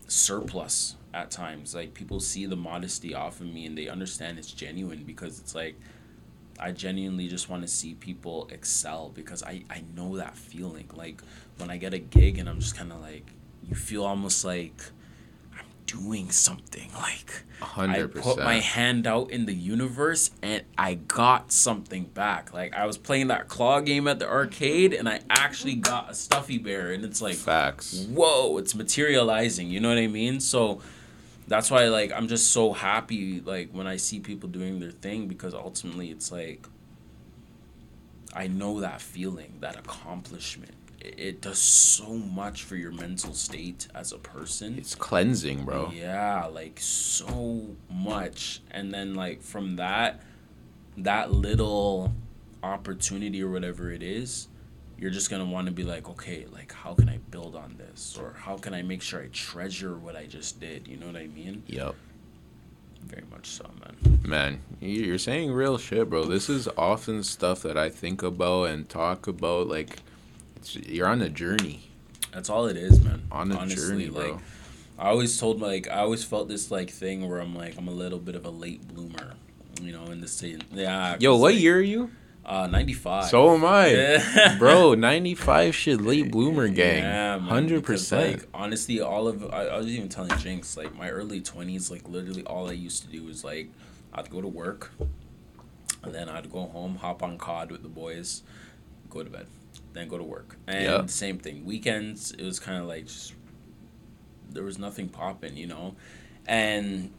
surplus 0.07 0.95
at 1.14 1.32
times. 1.32 1.76
Like 1.76 1.93
people 1.93 2.20
see 2.20 2.45
the 2.45 2.55
modesty 2.55 3.14
off 3.14 3.41
of 3.41 3.47
me 3.47 3.66
and 3.66 3.78
they 3.78 3.88
understand 3.88 4.38
it's 4.38 4.51
genuine 4.51 5.03
because 5.03 5.39
it's 5.39 5.55
like 5.55 5.76
I 6.60 6.72
genuinely 6.72 7.28
just 7.28 7.49
want 7.49 7.62
to 7.62 7.68
see 7.68 7.93
people 7.93 8.49
excel 8.51 9.12
because 9.16 9.43
I, 9.43 9.64
I 9.70 9.84
know 9.95 10.18
that 10.18 10.36
feeling. 10.36 10.89
Like 10.93 11.22
when 11.57 11.70
I 11.70 11.78
get 11.78 11.93
a 11.93 11.99
gig 11.99 12.38
and 12.38 12.49
I'm 12.49 12.60
just 12.60 12.76
kind 12.76 12.91
of 12.91 12.99
like, 13.01 13.26
you 13.68 13.76
feel 13.76 14.03
almost 14.03 14.43
like 14.43 14.84
I'm 15.57 15.66
doing 15.86 16.32
something. 16.32 16.91
Like 16.99 17.43
100%. 17.62 17.89
I 17.89 18.22
put 18.22 18.38
my 18.39 18.60
hand 18.60 19.07
out 19.07 19.32
in 19.32 19.45
the 19.45 19.53
universe 19.53 20.32
and 20.41 20.64
I 20.78 20.95
got 20.95 21.53
something 21.53 22.05
back. 22.05 22.53
Like 22.53 22.74
I 22.74 22.86
was 22.86 22.97
playing 22.97 23.28
that 23.28 23.47
claw 23.47 23.80
game 23.80 24.07
at 24.07 24.20
the 24.20 24.28
arcade 24.28 24.93
and 24.93 25.07
I 25.07 25.22
actually 25.30 25.76
got 25.76 26.12
a 26.12 26.14
stuffy 26.14 26.57
bear 26.57 26.91
and 26.91 27.05
it's 27.05 27.22
like 27.22 27.36
facts. 27.36 28.05
Whoa, 28.10 28.57
it's 28.57 28.76
materializing. 28.76 29.70
You 29.70 29.80
know 29.80 29.89
what 29.89 29.97
I 29.97 30.07
mean? 30.07 30.41
So 30.41 30.82
that's 31.49 31.69
why 31.69 31.87
like 31.89 32.11
I'm 32.13 32.27
just 32.27 32.51
so 32.51 32.71
happy 32.71 33.41
like 33.41 33.71
when 33.71 33.87
I 33.87 33.97
see 33.97 34.19
people 34.19 34.47
doing 34.47 34.79
their 34.79 34.91
thing 34.91 35.27
because 35.27 35.53
ultimately 35.53 36.11
it's 36.11 36.31
like 36.31 36.65
I 38.33 38.47
know 38.47 38.81
that 38.81 39.01
feeling, 39.01 39.57
that 39.59 39.75
accomplishment 39.75 40.75
it 41.01 41.41
does 41.41 41.59
so 41.59 42.13
much 42.13 42.63
for 42.63 42.75
your 42.75 42.91
mental 42.91 43.33
state 43.33 43.87
as 43.95 44.11
a 44.11 44.17
person. 44.17 44.77
It's 44.77 44.95
cleansing, 44.95 45.63
bro. 45.63 45.91
Yeah, 45.95 46.45
like 46.45 46.79
so 46.79 47.67
much. 47.89 48.61
And 48.71 48.93
then 48.93 49.15
like 49.15 49.41
from 49.41 49.77
that 49.77 50.21
that 50.97 51.31
little 51.31 52.13
opportunity 52.61 53.41
or 53.41 53.49
whatever 53.49 53.91
it 53.91 54.03
is, 54.03 54.48
you're 54.99 55.11
just 55.11 55.29
going 55.29 55.41
to 55.45 55.49
want 55.49 55.67
to 55.67 55.71
be 55.71 55.83
like, 55.83 56.09
okay, 56.09 56.45
like 56.51 56.73
how 56.73 56.93
can 56.93 57.07
I 57.07 57.17
build 57.31 57.55
on 57.55 57.75
this 57.77 58.17
or 58.19 58.33
how 58.37 58.57
can 58.57 58.73
I 58.73 58.81
make 58.81 59.01
sure 59.01 59.21
I 59.21 59.27
treasure 59.27 59.95
what 59.95 60.15
I 60.15 60.25
just 60.25 60.59
did? 60.59 60.87
You 60.87 60.97
know 60.97 61.07
what 61.07 61.15
I 61.15 61.27
mean? 61.27 61.63
Yep. 61.67 61.95
Very 63.03 63.23
much 63.31 63.47
so, 63.47 63.65
man. 63.81 64.19
Man, 64.25 64.61
you're 64.81 65.17
saying 65.17 65.53
real 65.53 65.77
shit, 65.77 66.09
bro. 66.09 66.25
This 66.25 66.49
is 66.49 66.67
often 66.77 67.23
stuff 67.23 67.61
that 67.61 67.77
I 67.77 67.89
think 67.89 68.21
about 68.21 68.65
and 68.65 68.89
talk 68.89 69.25
about 69.27 69.67
like 69.67 69.99
it's, 70.57 70.75
you're 70.75 71.07
on 71.07 71.21
a 71.21 71.29
journey. 71.29 71.89
That's 72.33 72.49
all 72.49 72.67
it 72.67 72.75
is, 72.75 72.99
man. 72.99 73.23
On 73.31 73.51
a 73.51 73.57
Honestly, 73.57 73.87
journey, 73.87 74.09
bro. 74.09 74.33
Like, 74.33 74.41
I 74.97 75.09
always 75.09 75.39
told 75.39 75.61
like 75.61 75.87
I 75.89 75.99
always 75.99 76.25
felt 76.25 76.49
this 76.49 76.71
like 76.71 76.89
thing 76.89 77.27
where 77.29 77.39
I'm 77.39 77.55
like 77.55 77.77
I'm 77.77 77.87
a 77.87 77.91
little 77.91 78.19
bit 78.19 78.35
of 78.35 78.45
a 78.45 78.49
late 78.49 78.85
bloomer, 78.93 79.35
you 79.81 79.93
know, 79.93 80.05
in 80.07 80.19
the 80.19 80.27
state. 80.27 80.61
Yeah. 80.73 81.15
Yo, 81.21 81.37
what 81.37 81.53
like, 81.53 81.61
year 81.61 81.77
are 81.77 81.81
you? 81.81 82.11
Uh, 82.45 82.67
95. 82.67 83.25
So 83.25 83.53
am 83.53 83.63
I. 83.63 83.87
Yeah. 83.87 84.55
Bro, 84.59 84.93
95 84.95 85.75
shit, 85.75 86.01
late 86.01 86.31
bloomer 86.31 86.67
gang. 86.67 87.03
Yeah, 87.03 87.37
man, 87.37 87.69
100%. 87.69 87.75
Because, 87.75 88.11
like, 88.11 88.47
honestly, 88.53 89.01
all 89.01 89.27
of, 89.27 89.43
I, 89.53 89.65
I 89.65 89.77
was 89.77 89.87
even 89.87 90.09
telling 90.09 90.35
Jinx, 90.39 90.75
like, 90.75 90.95
my 90.95 91.09
early 91.09 91.41
20s, 91.41 91.91
like, 91.91 92.09
literally 92.09 92.43
all 92.45 92.69
I 92.69 92.73
used 92.73 93.03
to 93.03 93.09
do 93.09 93.23
was, 93.23 93.43
like, 93.43 93.69
I'd 94.13 94.29
go 94.31 94.41
to 94.41 94.47
work, 94.47 94.91
and 96.01 96.13
then 96.13 96.27
I'd 96.27 96.51
go 96.51 96.63
home, 96.63 96.95
hop 96.95 97.21
on 97.21 97.37
COD 97.37 97.71
with 97.71 97.83
the 97.83 97.89
boys, 97.89 98.41
go 99.09 99.23
to 99.23 99.29
bed 99.29 99.45
then 99.93 100.07
go 100.07 100.17
to 100.17 100.23
work. 100.23 100.57
And 100.67 101.09
same 101.09 101.37
thing. 101.39 101.65
Weekends, 101.65 102.31
it 102.31 102.43
was 102.43 102.59
kind 102.59 102.79
of 102.79 102.87
like 102.87 103.05
just, 103.05 103.33
there 104.49 104.63
was 104.63 104.77
nothing 104.77 105.09
popping, 105.09 105.57
you 105.57 105.67
know? 105.67 105.95
And 106.47 107.11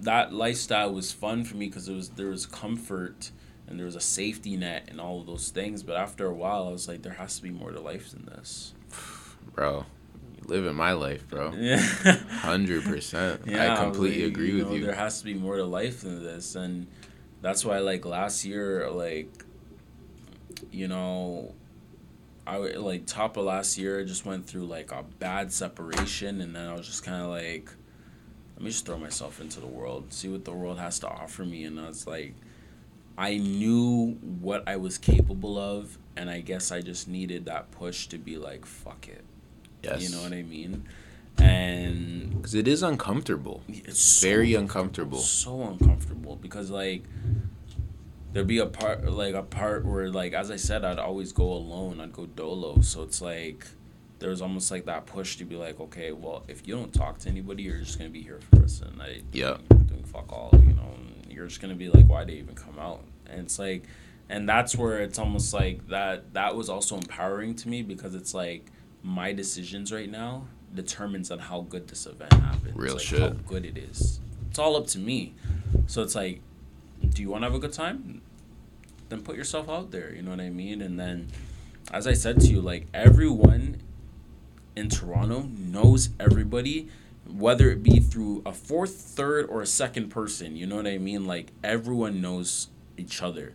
that 0.00 0.32
lifestyle 0.32 0.92
was 0.92 1.12
fun 1.12 1.44
for 1.44 1.56
me 1.56 1.66
because 1.66 1.88
it 1.88 1.94
was 1.94 2.10
there 2.10 2.28
was 2.28 2.46
comfort 2.46 3.30
and 3.68 3.78
there 3.78 3.86
was 3.86 3.96
a 3.96 4.00
safety 4.00 4.56
net 4.56 4.88
and 4.88 5.00
all 5.00 5.20
of 5.20 5.26
those 5.26 5.50
things. 5.50 5.82
But 5.82 5.96
after 5.96 6.26
a 6.26 6.34
while, 6.34 6.66
I 6.68 6.70
was 6.70 6.88
like, 6.88 7.02
there 7.02 7.12
has 7.12 7.36
to 7.36 7.42
be 7.42 7.50
more 7.50 7.70
to 7.70 7.80
life 7.80 8.10
than 8.10 8.26
this. 8.26 8.74
Bro, 9.54 9.86
living 10.44 10.74
my 10.74 10.92
life, 10.92 11.28
bro. 11.28 11.52
Yeah. 11.56 11.78
100%. 11.78 13.46
yeah, 13.46 13.72
I 13.72 13.84
completely 13.84 14.24
like, 14.24 14.32
agree 14.32 14.52
you 14.52 14.64
with 14.64 14.74
you. 14.74 14.84
There 14.84 14.94
has 14.94 15.18
to 15.18 15.24
be 15.24 15.34
more 15.34 15.56
to 15.56 15.64
life 15.64 16.02
than 16.02 16.22
this. 16.22 16.54
And 16.54 16.86
that's 17.42 17.64
why, 17.64 17.78
like, 17.78 18.04
last 18.04 18.44
year, 18.44 18.88
like, 18.90 19.44
you 20.70 20.86
know, 20.86 21.54
I 22.48 22.56
like 22.56 23.04
top 23.06 23.36
of 23.36 23.44
last 23.44 23.76
year, 23.76 24.00
I 24.00 24.04
just 24.04 24.24
went 24.24 24.46
through 24.46 24.64
like 24.64 24.90
a 24.90 25.04
bad 25.18 25.52
separation, 25.52 26.40
and 26.40 26.56
then 26.56 26.66
I 26.66 26.72
was 26.74 26.86
just 26.86 27.04
kind 27.04 27.22
of 27.22 27.28
like, 27.28 27.70
let 28.56 28.64
me 28.64 28.70
just 28.70 28.86
throw 28.86 28.96
myself 28.96 29.40
into 29.40 29.60
the 29.60 29.66
world, 29.66 30.12
see 30.14 30.28
what 30.28 30.46
the 30.46 30.52
world 30.52 30.78
has 30.78 30.98
to 31.00 31.08
offer 31.08 31.44
me, 31.44 31.64
and 31.64 31.78
I 31.78 31.88
was 31.88 32.06
like, 32.06 32.34
I 33.18 33.36
knew 33.36 34.12
what 34.40 34.62
I 34.68 34.76
was 34.76 34.96
capable 34.96 35.58
of, 35.58 35.98
and 36.16 36.30
I 36.30 36.40
guess 36.40 36.70
I 36.70 36.80
just 36.80 37.08
needed 37.08 37.46
that 37.46 37.72
push 37.72 38.06
to 38.06 38.18
be 38.18 38.38
like, 38.38 38.64
fuck 38.64 39.08
it. 39.08 39.24
Yes. 39.82 40.02
You 40.02 40.16
know 40.16 40.22
what 40.22 40.32
I 40.32 40.42
mean? 40.42 40.84
And 41.36 42.36
because 42.36 42.54
it 42.54 42.68
is 42.68 42.82
uncomfortable. 42.82 43.62
It's 43.68 43.98
so 43.98 44.26
very 44.26 44.54
uncomfortable. 44.54 45.18
So 45.18 45.62
uncomfortable 45.62 46.36
because 46.36 46.70
like 46.70 47.02
there'd 48.32 48.46
be 48.46 48.58
a 48.58 48.66
part 48.66 49.08
like 49.10 49.34
a 49.34 49.42
part 49.42 49.84
where 49.84 50.10
like 50.10 50.32
as 50.32 50.50
I 50.50 50.56
said, 50.56 50.84
I'd 50.84 50.98
always 50.98 51.32
go 51.32 51.52
alone. 51.52 52.00
I'd 52.00 52.12
go 52.12 52.26
dolo. 52.26 52.80
So 52.80 53.02
it's 53.02 53.20
like 53.22 53.66
there 54.18 54.30
was 54.30 54.42
almost 54.42 54.70
like 54.72 54.86
that 54.86 55.06
push 55.06 55.36
to 55.36 55.44
be 55.44 55.54
like, 55.54 55.78
okay, 55.78 56.10
well, 56.10 56.44
if 56.48 56.66
you 56.66 56.74
don't 56.74 56.92
talk 56.92 57.18
to 57.20 57.28
anybody, 57.28 57.62
you're 57.64 57.78
just 57.78 57.98
gonna 57.98 58.10
be 58.10 58.22
here 58.22 58.40
for 58.50 58.64
us, 58.64 58.80
and 58.80 59.00
I 59.00 59.22
yeah 59.32 59.58
doing 59.68 60.04
fuck 60.04 60.32
all, 60.32 60.50
you 60.54 60.72
know. 60.74 60.94
You're 61.38 61.46
just 61.46 61.62
gonna 61.62 61.74
be 61.74 61.88
like, 61.88 62.06
why 62.06 62.24
did 62.24 62.34
they 62.34 62.38
even 62.40 62.54
come 62.54 62.78
out? 62.78 63.02
and 63.30 63.40
it's 63.40 63.58
like 63.58 63.84
and 64.28 64.48
that's 64.48 64.76
where 64.76 65.00
it's 65.00 65.18
almost 65.18 65.54
like 65.54 65.86
that 65.88 66.34
that 66.34 66.54
was 66.54 66.68
also 66.68 66.96
empowering 66.96 67.54
to 67.54 67.68
me 67.68 67.82
because 67.82 68.14
it's 68.14 68.34
like 68.34 68.66
my 69.02 69.32
decisions 69.32 69.92
right 69.92 70.10
now 70.10 70.44
determines 70.74 71.30
on 71.30 71.38
how 71.38 71.62
good 71.62 71.88
this 71.88 72.06
event 72.06 72.32
happens 72.32 72.76
real 72.76 72.94
like 72.94 73.02
shit. 73.02 73.20
how 73.20 73.28
good 73.28 73.64
it 73.64 73.78
is. 73.78 74.20
It's 74.50 74.58
all 74.58 74.76
up 74.76 74.86
to 74.88 74.98
me. 74.98 75.34
So 75.86 76.02
it's 76.02 76.14
like 76.14 76.40
do 77.10 77.22
you 77.22 77.30
want 77.30 77.42
to 77.42 77.46
have 77.46 77.54
a 77.54 77.58
good 77.58 77.72
time? 77.72 78.20
Then 79.08 79.22
put 79.22 79.36
yourself 79.36 79.68
out 79.68 79.90
there 79.90 80.14
you 80.14 80.22
know 80.22 80.30
what 80.30 80.40
i 80.40 80.50
mean? 80.50 80.82
And 80.82 80.98
then 80.98 81.28
as 81.90 82.06
i 82.06 82.12
said 82.12 82.40
to 82.40 82.48
you 82.48 82.60
like 82.60 82.86
everyone 82.92 83.80
in 84.76 84.90
toronto 84.90 85.48
knows 85.56 86.10
everybody 86.20 86.88
whether 87.28 87.70
it 87.70 87.82
be 87.82 88.00
through 88.00 88.42
a 88.46 88.52
fourth 88.52 88.94
third 88.94 89.46
or 89.46 89.60
a 89.60 89.66
second 89.66 90.08
person 90.08 90.56
you 90.56 90.66
know 90.66 90.76
what 90.76 90.86
i 90.86 90.98
mean 90.98 91.26
like 91.26 91.52
everyone 91.62 92.20
knows 92.20 92.68
each 92.96 93.22
other 93.22 93.54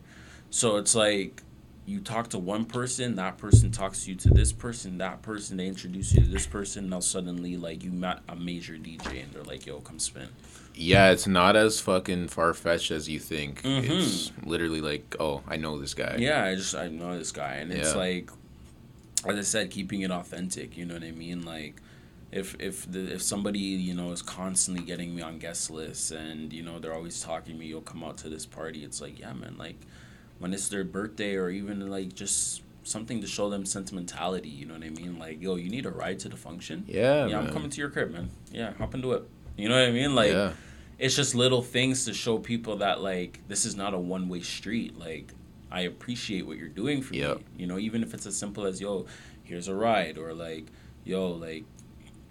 so 0.49 0.78
it's 0.78 0.93
like 0.93 1.41
you 1.86 1.99
talk 1.99 2.30
to 2.30 2.39
one 2.39 2.65
person, 2.65 3.15
that 3.15 3.38
person 3.38 3.71
talks 3.71 4.05
to 4.05 4.11
you 4.11 4.15
to 4.17 4.30
this 4.30 4.53
person, 4.53 4.99
that 4.99 5.21
person 5.21 5.57
they 5.57 5.67
introduce 5.67 6.13
you 6.13 6.21
to 6.21 6.30
this 6.30 6.47
person. 6.47 6.89
Now 6.89 7.01
suddenly, 7.01 7.57
like 7.57 7.84
you 7.84 7.91
met 7.91 8.19
a 8.30 8.36
major 8.36 8.76
DJ, 8.76 9.24
and 9.24 9.34
they're 9.34 9.43
like, 9.43 9.65
"Yo, 9.65 9.80
come 9.80 9.99
spin." 9.99 10.30
Yeah, 10.76 11.11
it's 11.11 11.28
not 11.28 11.55
as 11.55 11.80
fucking 11.82 12.30
far 12.30 12.53
fetched 12.53 12.91
as 12.91 13.09
you 13.09 13.19
think. 13.19 13.61
Mm-hmm. 13.61 13.91
It's 13.91 14.32
literally 14.43 14.82
like, 14.82 15.15
oh, 15.19 15.43
I 15.47 15.57
know 15.57 15.80
this 15.80 15.93
guy. 15.93 16.15
Yeah, 16.17 16.43
I 16.43 16.55
just 16.55 16.74
I 16.76 16.88
know 16.88 17.17
this 17.17 17.32
guy, 17.32 17.55
and 17.55 17.71
it's 17.71 17.91
yeah. 17.91 17.97
like, 17.97 18.32
as 19.26 19.38
I 19.38 19.41
said, 19.41 19.69
keeping 19.69 20.01
it 20.01 20.11
authentic. 20.11 20.78
You 20.78 20.86
know 20.86 20.93
what 20.93 21.03
I 21.03 21.11
mean? 21.11 21.43
Like, 21.43 21.82
if 22.34 22.56
if 22.60 22.92
the 22.92 23.14
if 23.14 23.22
somebody 23.22 23.60
you 23.60 23.94
know 23.94 24.12
is 24.12 24.22
constantly 24.22 24.84
getting 24.84 25.16
me 25.16 25.22
on 25.22 25.38
guest 25.38 25.70
lists, 25.70 26.10
and 26.12 26.52
you 26.52 26.64
know 26.64 26.80
they're 26.80 26.94
always 26.94 27.22
talking 27.22 27.54
to 27.54 27.60
me, 27.60 27.68
you'll 27.68 27.82
come 27.82 28.04
out 28.04 28.18
to 28.18 28.30
this 28.30 28.46
party. 28.46 28.84
It's 28.84 29.00
like, 29.00 29.20
yeah, 29.20 29.34
man, 29.34 29.56
like 29.58 29.78
when 30.40 30.54
it's 30.54 30.68
their 30.68 30.84
birthday 30.84 31.36
or 31.36 31.50
even 31.50 31.90
like 31.90 32.16
just 32.16 32.64
something 32.84 33.22
to 33.22 33.28
show 33.28 33.50
them 33.50 33.66
sentimentality. 33.66 34.50
You 34.50 34.66
know 34.66 34.74
what 34.74 34.84
I 34.84 34.90
mean? 34.90 35.20
Like, 35.20 35.42
yo, 35.42 35.56
you 35.56 35.70
need 35.70 35.86
a 35.86 35.92
ride 35.92 36.20
to 36.20 36.30
the 36.30 36.36
function. 36.36 36.86
Yeah, 36.88 37.28
yeah, 37.28 37.38
man. 37.38 37.48
I'm 37.48 37.54
coming 37.54 37.70
to 37.70 37.78
your 37.80 37.90
crib, 37.90 38.12
man. 38.12 38.32
Yeah, 38.52 38.74
hop 38.74 38.96
into 38.96 39.14
it. 39.14 39.30
You 39.56 39.70
know 39.70 39.80
what 39.80 39.88
I 39.88 39.92
mean? 39.92 40.16
Like, 40.16 40.32
yeah. 40.32 40.54
it's 40.98 41.16
just 41.16 41.36
little 41.36 41.62
things 41.62 42.06
to 42.06 42.14
show 42.14 42.40
people 42.40 42.78
that 42.78 43.02
like 43.02 43.42
this 43.48 43.64
is 43.64 43.76
not 43.76 43.94
a 43.94 44.00
one 44.00 44.28
way 44.28 44.42
street. 44.42 44.98
Like, 44.98 45.32
I 45.72 45.82
appreciate 45.82 46.48
what 46.48 46.58
you're 46.58 46.68
doing 46.68 47.04
for 47.04 47.14
yep. 47.14 47.38
me. 47.38 47.44
You 47.58 47.68
know, 47.68 47.78
even 47.78 48.02
if 48.02 48.16
it's 48.16 48.26
as 48.26 48.36
simple 48.36 48.66
as 48.66 48.82
yo, 48.82 49.06
here's 49.44 49.68
a 49.68 49.76
ride, 49.76 50.18
or 50.18 50.34
like, 50.34 50.66
yo, 51.06 51.28
like, 51.28 51.66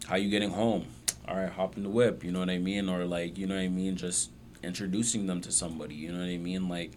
how 0.06 0.16
you 0.16 0.30
getting 0.30 0.50
home? 0.50 0.86
All 1.28 1.36
right, 1.36 1.50
hop 1.50 1.76
in 1.76 1.82
the 1.82 1.88
whip. 1.88 2.24
You 2.24 2.32
know 2.32 2.40
what 2.40 2.50
I 2.50 2.58
mean? 2.58 2.88
Or 2.88 3.04
like, 3.04 3.38
you 3.38 3.46
know 3.46 3.54
what 3.54 3.62
I 3.62 3.68
mean? 3.68 3.96
Just 3.96 4.30
introducing 4.62 5.26
them 5.26 5.40
to 5.42 5.52
somebody. 5.52 5.94
You 5.94 6.12
know 6.12 6.20
what 6.20 6.28
I 6.28 6.38
mean? 6.38 6.68
Like 6.68 6.92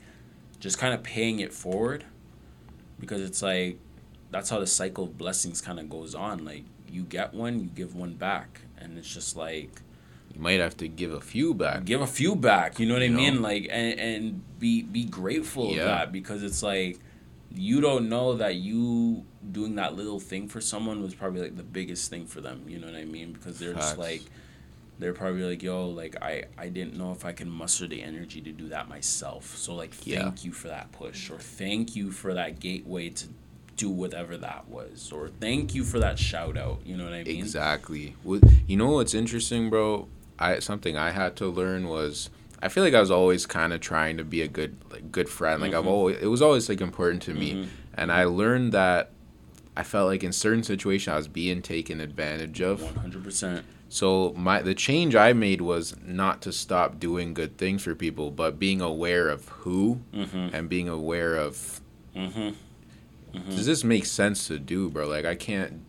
just 0.59 0.77
kind 0.77 0.93
of 0.93 1.03
paying 1.03 1.39
it 1.39 1.53
forward 1.53 2.03
because 2.99 3.21
it's 3.21 3.41
like 3.41 3.77
that's 4.31 4.49
how 4.49 4.59
the 4.59 4.67
cycle 4.67 5.05
of 5.05 5.17
blessings 5.17 5.61
kind 5.61 5.79
of 5.79 5.89
goes 5.89 6.15
on 6.15 6.43
like 6.43 6.63
you 6.89 7.03
get 7.03 7.33
one 7.33 7.59
you 7.59 7.67
give 7.67 7.95
one 7.95 8.13
back 8.13 8.61
and 8.77 8.97
it's 8.97 9.13
just 9.13 9.35
like 9.35 9.69
you 10.33 10.41
might 10.41 10.59
have 10.59 10.75
to 10.75 10.87
give 10.87 11.11
a 11.11 11.21
few 11.21 11.53
back 11.53 11.85
give 11.85 12.01
a 12.01 12.07
few 12.07 12.35
back 12.35 12.79
you 12.79 12.85
know 12.85 12.93
what 12.93 13.03
you 13.03 13.09
i 13.09 13.11
know? 13.11 13.17
mean 13.17 13.41
like 13.41 13.67
and, 13.69 13.99
and 13.99 14.59
be 14.59 14.81
be 14.81 15.05
grateful 15.05 15.71
yeah. 15.71 15.81
of 15.81 15.85
that 15.85 16.11
because 16.11 16.41
it's 16.41 16.63
like 16.63 16.99
you 17.55 17.81
don't 17.81 18.09
know 18.09 18.35
that 18.35 18.55
you 18.55 19.23
doing 19.51 19.75
that 19.75 19.95
little 19.95 20.19
thing 20.19 20.47
for 20.47 20.61
someone 20.61 21.01
was 21.01 21.13
probably 21.13 21.41
like 21.41 21.55
the 21.55 21.63
biggest 21.63 22.09
thing 22.09 22.25
for 22.25 22.41
them 22.41 22.63
you 22.67 22.77
know 22.77 22.87
what 22.87 22.95
i 22.95 23.05
mean 23.05 23.31
because 23.31 23.59
they're 23.59 23.73
Facts. 23.73 23.87
just 23.87 23.97
like 23.97 24.21
they're 24.99 25.13
probably 25.13 25.43
like, 25.43 25.61
yo, 25.61 25.89
like 25.89 26.15
I, 26.21 26.45
I 26.57 26.69
didn't 26.69 26.95
know 26.95 27.11
if 27.11 27.25
I 27.25 27.33
can 27.33 27.49
muster 27.49 27.87
the 27.87 28.01
energy 28.01 28.41
to 28.41 28.51
do 28.51 28.69
that 28.69 28.87
myself. 28.87 29.57
So 29.57 29.75
like 29.75 29.93
thank 29.93 30.15
yeah. 30.15 30.31
you 30.41 30.51
for 30.51 30.69
that 30.69 30.91
push 30.91 31.29
or 31.29 31.37
thank 31.37 31.95
you 31.95 32.11
for 32.11 32.33
that 32.33 32.59
gateway 32.59 33.09
to 33.09 33.27
do 33.75 33.89
whatever 33.89 34.37
that 34.37 34.69
was 34.69 35.11
or 35.11 35.27
thank 35.27 35.75
you 35.75 35.83
for 35.83 35.99
that 35.99 36.17
shout 36.17 36.57
out. 36.57 36.79
You 36.85 36.95
know 36.95 37.03
what 37.03 37.13
I 37.13 37.23
mean? 37.23 37.39
Exactly. 37.39 38.15
Well, 38.23 38.39
You 38.67 38.77
know 38.77 38.91
what's 38.91 39.13
interesting, 39.13 39.69
bro? 39.69 40.07
I 40.39 40.59
something 40.59 40.97
I 40.97 41.11
had 41.11 41.35
to 41.37 41.47
learn 41.47 41.87
was 41.87 42.29
I 42.65 42.67
feel 42.67 42.83
like 42.83 42.95
I 42.95 42.99
was 42.99 43.11
always 43.11 43.45
kind 43.45 43.73
of 43.73 43.79
trying 43.79 44.17
to 44.17 44.23
be 44.23 44.41
a 44.41 44.47
good 44.47 44.75
like 44.89 45.11
good 45.11 45.29
friend. 45.29 45.61
Like 45.61 45.71
mm-hmm. 45.71 45.79
I've 45.79 45.87
always 45.87 46.17
it 46.17 46.25
was 46.25 46.41
always 46.41 46.67
like 46.67 46.81
important 46.81 47.21
to 47.23 47.33
me. 47.33 47.53
Mm-hmm. 47.53 47.69
And 47.93 48.11
I 48.11 48.23
learned 48.23 48.71
that 48.71 49.11
I 49.77 49.83
felt 49.83 50.07
like 50.07 50.23
in 50.23 50.33
certain 50.33 50.63
situations 50.63 51.13
I 51.13 51.17
was 51.17 51.27
being 51.27 51.61
taken 51.61 52.01
advantage 52.01 52.61
of. 52.61 52.81
100%. 52.81 53.61
So 53.89 54.33
my 54.35 54.63
the 54.63 54.73
change 54.73 55.15
I 55.15 55.33
made 55.33 55.61
was 55.61 55.95
not 56.03 56.41
to 56.41 56.51
stop 56.51 56.99
doing 56.99 57.35
good 57.35 57.57
things 57.59 57.83
for 57.83 57.93
people, 57.93 58.31
but 58.31 58.57
being 58.57 58.81
aware 58.81 59.29
of 59.29 59.47
who 59.49 60.01
mm-hmm. 60.11 60.55
and 60.55 60.67
being 60.67 60.89
aware 60.89 61.35
of. 61.35 61.81
Mm-hmm. 62.15 62.39
Mm-hmm. 63.37 63.49
Does 63.51 63.67
this 63.67 63.83
make 63.83 64.07
sense 64.07 64.47
to 64.47 64.57
do, 64.57 64.89
bro? 64.89 65.07
Like 65.07 65.25
I 65.25 65.35
can't 65.35 65.85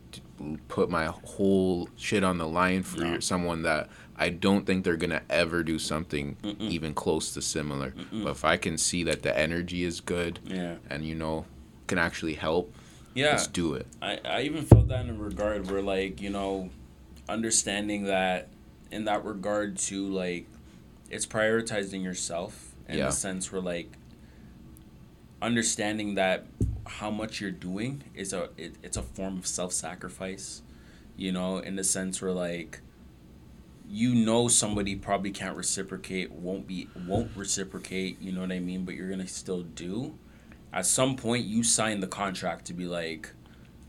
put 0.68 0.91
my 0.91 1.07
whole 1.07 1.89
shit 1.97 2.22
on 2.22 2.37
the 2.37 2.47
line 2.47 2.83
for 2.83 3.01
no. 3.01 3.20
someone 3.20 3.62
that 3.62 3.89
I 4.19 4.31
don't 4.31 4.67
think 4.67 4.85
they're 4.85 4.97
gonna 4.97 5.23
ever 5.29 5.62
do 5.62 5.79
something 5.79 6.37
Mm-mm. 6.43 6.61
even 6.61 6.95
close 6.95 7.33
to 7.35 7.43
similar. 7.43 7.91
Mm-mm. 7.91 8.25
But 8.25 8.31
if 8.31 8.45
I 8.45 8.57
can 8.57 8.79
see 8.79 9.05
that 9.05 9.23
the 9.23 9.37
energy 9.37 9.85
is 9.85 10.01
good, 10.01 10.39
yeah, 10.45 10.77
and 10.89 11.05
you 11.05 11.14
know, 11.14 11.45
can 11.87 11.99
actually 11.99 12.35
help, 12.35 12.73
yeah, 13.14 13.31
let's 13.31 13.47
do 13.47 13.75
it. 13.75 13.87
I 14.01 14.19
I 14.25 14.43
even 14.43 14.64
felt 14.64 14.89
that 14.89 15.05
in 15.07 15.11
a 15.11 15.14
regard 15.14 15.71
where 15.71 15.83
like 15.83 16.21
you 16.21 16.31
know 16.31 16.71
understanding 17.29 18.05
that 18.05 18.49
in 18.91 19.05
that 19.05 19.25
regard 19.25 19.77
to 19.77 20.07
like 20.09 20.47
it's 21.11 21.27
prioritizing 21.27 22.03
yourself 22.03 22.73
in 22.89 22.99
yeah. 22.99 23.07
the 23.07 23.12
sense 23.12 23.53
where 23.53 23.61
like 23.61 23.93
understanding 25.43 26.14
that 26.14 26.47
how 26.87 27.11
much 27.11 27.41
you're 27.41 27.51
doing 27.51 28.03
is 28.14 28.33
a 28.33 28.49
it, 28.57 28.75
it's 28.83 28.97
a 28.97 29.03
form 29.03 29.37
of 29.37 29.47
self-sacrifice 29.47 30.62
you 31.17 31.33
know 31.33 31.59
in 31.59 31.77
the 31.77 31.85
sense 31.85 32.23
where 32.23 32.33
like 32.33 32.81
you 33.89 34.14
know 34.14 34.49
somebody 34.49 34.97
probably 34.97 35.30
can't 35.30 35.57
reciprocate 35.57 36.32
won't 36.32 36.66
be 36.66 36.89
won't 37.07 37.30
reciprocate 37.37 38.20
you 38.20 38.32
know 38.32 38.41
what 38.41 38.53
i 38.53 38.59
mean 38.59 38.84
but 38.84 38.95
you're 38.95 39.09
gonna 39.09 39.26
still 39.26 39.62
do 39.62 40.18
at 40.72 40.84
some 40.84 41.16
point 41.16 41.45
you 41.45 41.62
sign 41.62 42.01
the 42.01 42.07
contract 42.07 42.64
to 42.64 42.74
be 42.74 42.87
like 42.87 43.32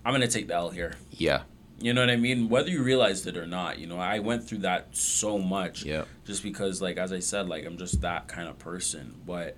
i'm 0.05 0.13
gonna 0.13 0.27
take 0.27 0.47
the 0.47 0.53
l 0.53 0.69
here 0.69 0.93
yeah 1.11 1.41
you 1.79 1.93
know 1.93 2.01
what 2.01 2.09
I 2.09 2.15
mean? 2.15 2.49
Whether 2.49 2.69
you 2.69 2.81
realized 2.81 3.27
it 3.27 3.37
or 3.37 3.45
not, 3.45 3.77
you 3.77 3.85
know, 3.85 3.99
I 3.99 4.19
went 4.19 4.43
through 4.43 4.59
that 4.59 4.95
so 4.95 5.37
much. 5.37 5.85
Yeah. 5.85 6.05
Just 6.25 6.41
because, 6.41 6.81
like, 6.81 6.97
as 6.97 7.13
I 7.13 7.19
said, 7.19 7.47
like, 7.47 7.65
I'm 7.65 7.77
just 7.77 8.01
that 8.01 8.27
kind 8.27 8.47
of 8.47 8.57
person. 8.57 9.15
But 9.25 9.55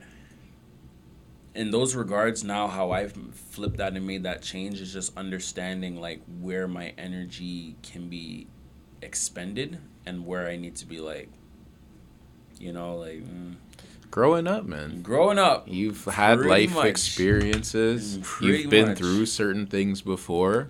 in 1.56 1.72
those 1.72 1.96
regards, 1.96 2.44
now 2.44 2.68
how 2.68 2.92
I've 2.92 3.14
flipped 3.34 3.78
that 3.78 3.96
and 3.96 4.06
made 4.06 4.24
that 4.24 4.42
change 4.42 4.82
is 4.82 4.92
just 4.92 5.18
understanding, 5.18 6.02
like, 6.02 6.22
where 6.42 6.68
my 6.68 6.94
energy 6.98 7.78
can 7.84 8.10
be 8.10 8.48
expended 9.02 9.80
and 10.06 10.26
where 10.26 10.48
I 10.48 10.56
need 10.56 10.76
to 10.78 10.86
be, 10.86 11.00
like, 11.00 11.30
you 12.60 12.74
know, 12.74 12.98
like. 12.98 13.24
Mm, 13.24 13.56
growing 14.12 14.48
up, 14.48 14.66
man. 14.66 15.02
Growing 15.02 15.40
up. 15.40 15.68
You've 15.68 16.06
had 16.06 16.40
life 16.42 16.74
much. 16.74 16.86
experiences. 16.86 18.18
You've 18.42 18.70
been 18.70 18.90
much. 18.90 18.98
through 18.98 19.26
certain 19.26 19.68
things 19.68 20.02
before 20.02 20.70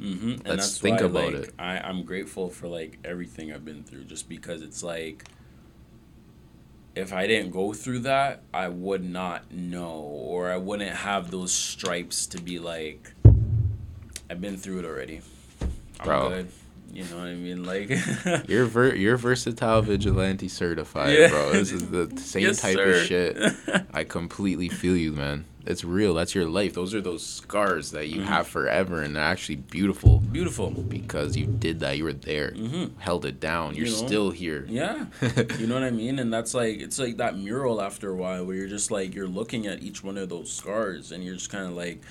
Mm-hmm. 0.00 0.46
Let's 0.46 0.78
think 0.78 1.00
why, 1.00 1.06
about 1.06 1.32
like, 1.32 1.34
it. 1.34 1.54
I, 1.58 1.78
I'm 1.78 2.02
grateful 2.04 2.50
for 2.50 2.68
like 2.68 2.98
everything 3.04 3.52
I've 3.52 3.64
been 3.64 3.84
through, 3.84 4.04
just 4.04 4.28
because 4.28 4.62
it's 4.62 4.82
like 4.82 5.24
if 6.94 7.12
I 7.12 7.26
didn't 7.26 7.52
go 7.52 7.72
through 7.72 8.00
that, 8.00 8.42
I 8.52 8.68
would 8.68 9.04
not 9.04 9.50
know, 9.52 9.92
or 9.92 10.50
I 10.50 10.56
wouldn't 10.56 10.90
have 10.90 11.30
those 11.30 11.52
stripes 11.52 12.26
to 12.28 12.40
be 12.40 12.58
like, 12.58 13.12
I've 14.28 14.40
been 14.40 14.56
through 14.56 14.80
it 14.80 14.84
already. 14.84 15.22
I'm 16.00 16.06
Bro. 16.06 16.28
good. 16.28 16.48
You 16.94 17.04
know 17.04 17.16
what 17.16 17.26
I 17.26 17.34
mean? 17.34 17.64
Like 17.64 17.90
you're 18.48 18.66
ver- 18.66 18.94
you're 18.94 19.16
versatile 19.16 19.82
vigilante 19.82 20.48
certified, 20.48 21.18
yeah. 21.18 21.28
bro. 21.28 21.52
This 21.52 21.72
is 21.72 21.90
the 21.90 22.12
same 22.16 22.42
yes, 22.42 22.60
type 22.60 22.76
sir. 22.76 22.90
of 22.90 23.02
shit. 23.02 23.36
I 23.92 24.04
completely 24.04 24.68
feel 24.68 24.96
you, 24.96 25.12
man. 25.12 25.44
It's 25.66 25.82
real. 25.82 26.12
That's 26.12 26.34
your 26.34 26.46
life. 26.46 26.74
Those 26.74 26.94
are 26.94 27.00
those 27.00 27.24
scars 27.24 27.92
that 27.92 28.08
you 28.08 28.20
mm-hmm. 28.20 28.28
have 28.28 28.46
forever, 28.46 29.02
and 29.02 29.16
they're 29.16 29.24
actually 29.24 29.56
beautiful. 29.56 30.18
Beautiful 30.20 30.70
because 30.70 31.36
you 31.36 31.46
did 31.46 31.80
that. 31.80 31.96
You 31.96 32.04
were 32.04 32.12
there, 32.12 32.50
mm-hmm. 32.50 32.98
held 33.00 33.24
it 33.24 33.40
down. 33.40 33.74
You're 33.74 33.86
you 33.86 33.92
know? 33.92 34.06
still 34.06 34.30
here. 34.30 34.66
Yeah, 34.68 35.06
you 35.58 35.66
know 35.66 35.74
what 35.74 35.82
I 35.82 35.90
mean. 35.90 36.18
And 36.18 36.32
that's 36.32 36.54
like 36.54 36.80
it's 36.80 36.98
like 36.98 37.16
that 37.16 37.38
mural 37.38 37.80
after 37.80 38.10
a 38.10 38.14
while, 38.14 38.44
where 38.44 38.56
you're 38.56 38.68
just 38.68 38.90
like 38.90 39.14
you're 39.14 39.26
looking 39.26 39.66
at 39.66 39.82
each 39.82 40.04
one 40.04 40.18
of 40.18 40.28
those 40.28 40.52
scars, 40.52 41.12
and 41.12 41.24
you're 41.24 41.34
just 41.34 41.50
kind 41.50 41.66
of 41.66 41.72
like 41.72 42.02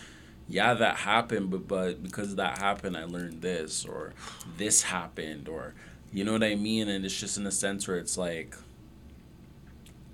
yeah, 0.47 0.73
that 0.73 0.97
happened, 0.97 1.51
but 1.51 1.67
but 1.67 2.03
because 2.03 2.35
that 2.35 2.57
happened, 2.57 2.97
I 2.97 3.05
learned 3.05 3.41
this, 3.41 3.85
or 3.85 4.13
this 4.57 4.83
happened, 4.83 5.47
or 5.47 5.73
you 6.11 6.23
know 6.23 6.33
what 6.33 6.43
I 6.43 6.55
mean. 6.55 6.89
And 6.89 7.05
it's 7.05 7.19
just 7.19 7.37
in 7.37 7.47
a 7.47 7.51
sense 7.51 7.87
where 7.87 7.97
it's 7.97 8.17
like 8.17 8.55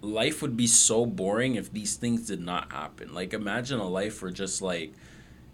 life 0.01 0.41
would 0.41 0.55
be 0.55 0.67
so 0.67 1.05
boring 1.05 1.55
if 1.55 1.71
these 1.71 1.95
things 1.95 2.27
did 2.27 2.41
not 2.41 2.71
happen. 2.71 3.13
Like 3.13 3.33
imagine 3.33 3.79
a 3.79 3.87
life 3.87 4.21
where 4.21 4.31
just 4.31 4.61
like 4.61 4.93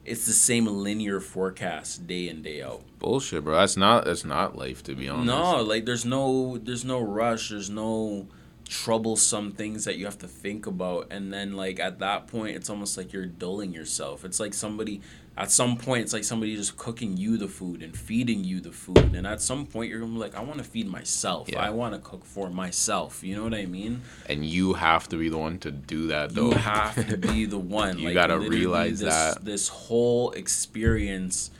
it's 0.03 0.25
the 0.25 0.33
same 0.33 0.67
linear 0.67 1.19
forecast 1.19 2.05
day 2.05 2.29
in 2.29 2.41
day 2.43 2.61
out. 2.61 2.83
Bullshit, 2.99 3.43
bro. 3.43 3.55
That's 3.55 3.77
not 3.77 4.05
that's 4.05 4.25
not 4.25 4.57
life 4.57 4.83
to 4.83 4.95
be 4.95 5.09
honest. 5.09 5.27
No, 5.27 5.63
like 5.63 5.85
there's 5.85 6.05
no 6.05 6.57
there's 6.57 6.85
no 6.85 7.01
rush. 7.01 7.49
There's 7.49 7.69
no 7.69 8.27
troublesome 8.67 9.51
things 9.51 9.85
that 9.85 9.97
you 9.97 10.05
have 10.05 10.17
to 10.17 10.27
think 10.27 10.65
about 10.65 11.07
and 11.11 11.31
then 11.31 11.53
like 11.53 11.79
at 11.79 11.99
that 11.99 12.27
point 12.27 12.55
it's 12.55 12.69
almost 12.69 12.97
like 12.97 13.13
you're 13.13 13.25
dulling 13.25 13.73
yourself. 13.73 14.25
It's 14.25 14.39
like 14.39 14.53
somebody 14.53 15.01
at 15.37 15.51
some 15.51 15.77
point 15.77 16.01
it's 16.01 16.13
like 16.13 16.23
somebody 16.23 16.55
just 16.55 16.77
cooking 16.77 17.17
you 17.17 17.37
the 17.37 17.47
food 17.47 17.83
and 17.83 17.95
feeding 17.95 18.43
you 18.43 18.59
the 18.59 18.71
food 18.71 19.13
and 19.13 19.27
at 19.27 19.41
some 19.41 19.65
point 19.65 19.89
you're 19.89 19.99
gonna 19.99 20.13
be 20.13 20.17
like 20.17 20.33
i 20.35 20.41
want 20.41 20.57
to 20.57 20.63
feed 20.63 20.87
myself. 20.87 21.49
Yeah. 21.49 21.61
i 21.61 21.69
want 21.69 21.93
to 21.93 21.99
cook 21.99 22.25
for 22.25 22.49
myself. 22.49 23.23
You 23.23 23.35
know 23.35 23.43
what 23.43 23.53
i 23.53 23.65
mean? 23.65 24.01
And 24.27 24.45
you 24.45 24.73
have 24.73 25.07
to 25.09 25.17
be 25.17 25.29
the 25.29 25.37
one 25.37 25.59
to 25.59 25.71
do 25.71 26.07
that 26.07 26.33
though. 26.33 26.49
You 26.49 26.57
have 26.57 27.07
to 27.07 27.17
be 27.17 27.45
the 27.45 27.57
one. 27.81 27.99
You 27.99 28.07
like, 28.07 28.15
gotta 28.15 28.39
realize 28.39 28.99
this, 28.99 29.13
that. 29.13 29.45
this 29.45 29.67
whole 29.67 30.31
experience 30.31 31.51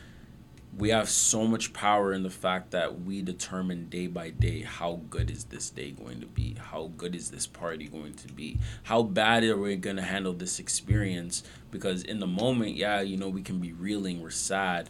we 0.78 0.90
have 0.90 1.10
so 1.10 1.48
much 1.48 1.72
power 1.72 2.12
in 2.12 2.24
the 2.24 2.30
fact 2.30 2.72
that 2.72 3.02
we 3.02 3.22
determine 3.22 3.88
day 3.88 4.08
by 4.08 4.30
day 4.30 4.62
how 4.62 5.00
good 5.10 5.32
is 5.32 5.46
this 5.46 5.70
day 5.70 5.92
going 5.92 6.20
to 6.20 6.26
be? 6.26 6.56
How 6.60 6.92
good 6.98 7.16
is 7.16 7.32
this 7.32 7.48
party 7.48 7.88
going 7.88 8.14
to 8.16 8.28
be? 8.28 8.60
How 8.84 9.02
bad 9.02 9.44
are 9.46 9.58
we 9.58 9.78
going 9.78 9.96
to 9.96 10.02
handle 10.02 10.34
this 10.34 10.60
experience? 10.60 11.44
Because 11.72 12.04
in 12.04 12.20
the 12.20 12.28
moment 12.28 12.76
yeah 12.76 13.02
you 13.02 13.16
know 13.16 13.30
we 13.30 13.42
can 13.42 13.60
be 13.60 13.72
reeling 13.72 14.22
we're 14.22 14.32
sad. 14.32 14.90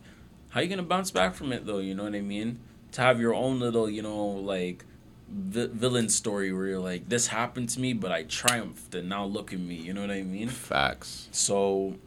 How 0.49 0.61
you 0.61 0.67
going 0.67 0.77
to 0.77 0.83
bounce 0.83 1.11
back 1.11 1.35
from 1.35 1.53
it 1.53 1.65
though? 1.65 1.79
You 1.79 1.93
know 1.93 2.03
what 2.03 2.15
i 2.15 2.21
mean? 2.21 2.59
To 2.93 3.01
have 3.01 3.19
your 3.19 3.35
own 3.35 3.59
little 3.59 3.87
you 3.87 4.01
know 4.01 4.25
like 4.25 4.85
vi- 5.29 5.67
villain 5.67 6.09
story 6.09 6.51
where 6.51 6.65
you're 6.65 6.79
like 6.79 7.09
this 7.09 7.27
happened 7.27 7.69
to 7.69 7.79
me 7.79 7.93
but 7.93 8.11
i 8.11 8.23
triumphed 8.23 8.95
and 8.95 9.07
now 9.07 9.25
look 9.25 9.53
at 9.53 9.59
me. 9.59 9.75
You 9.75 9.93
know 9.93 10.01
what 10.01 10.11
i 10.11 10.23
mean? 10.23 10.49
Facts. 10.49 11.29
So 11.31 11.97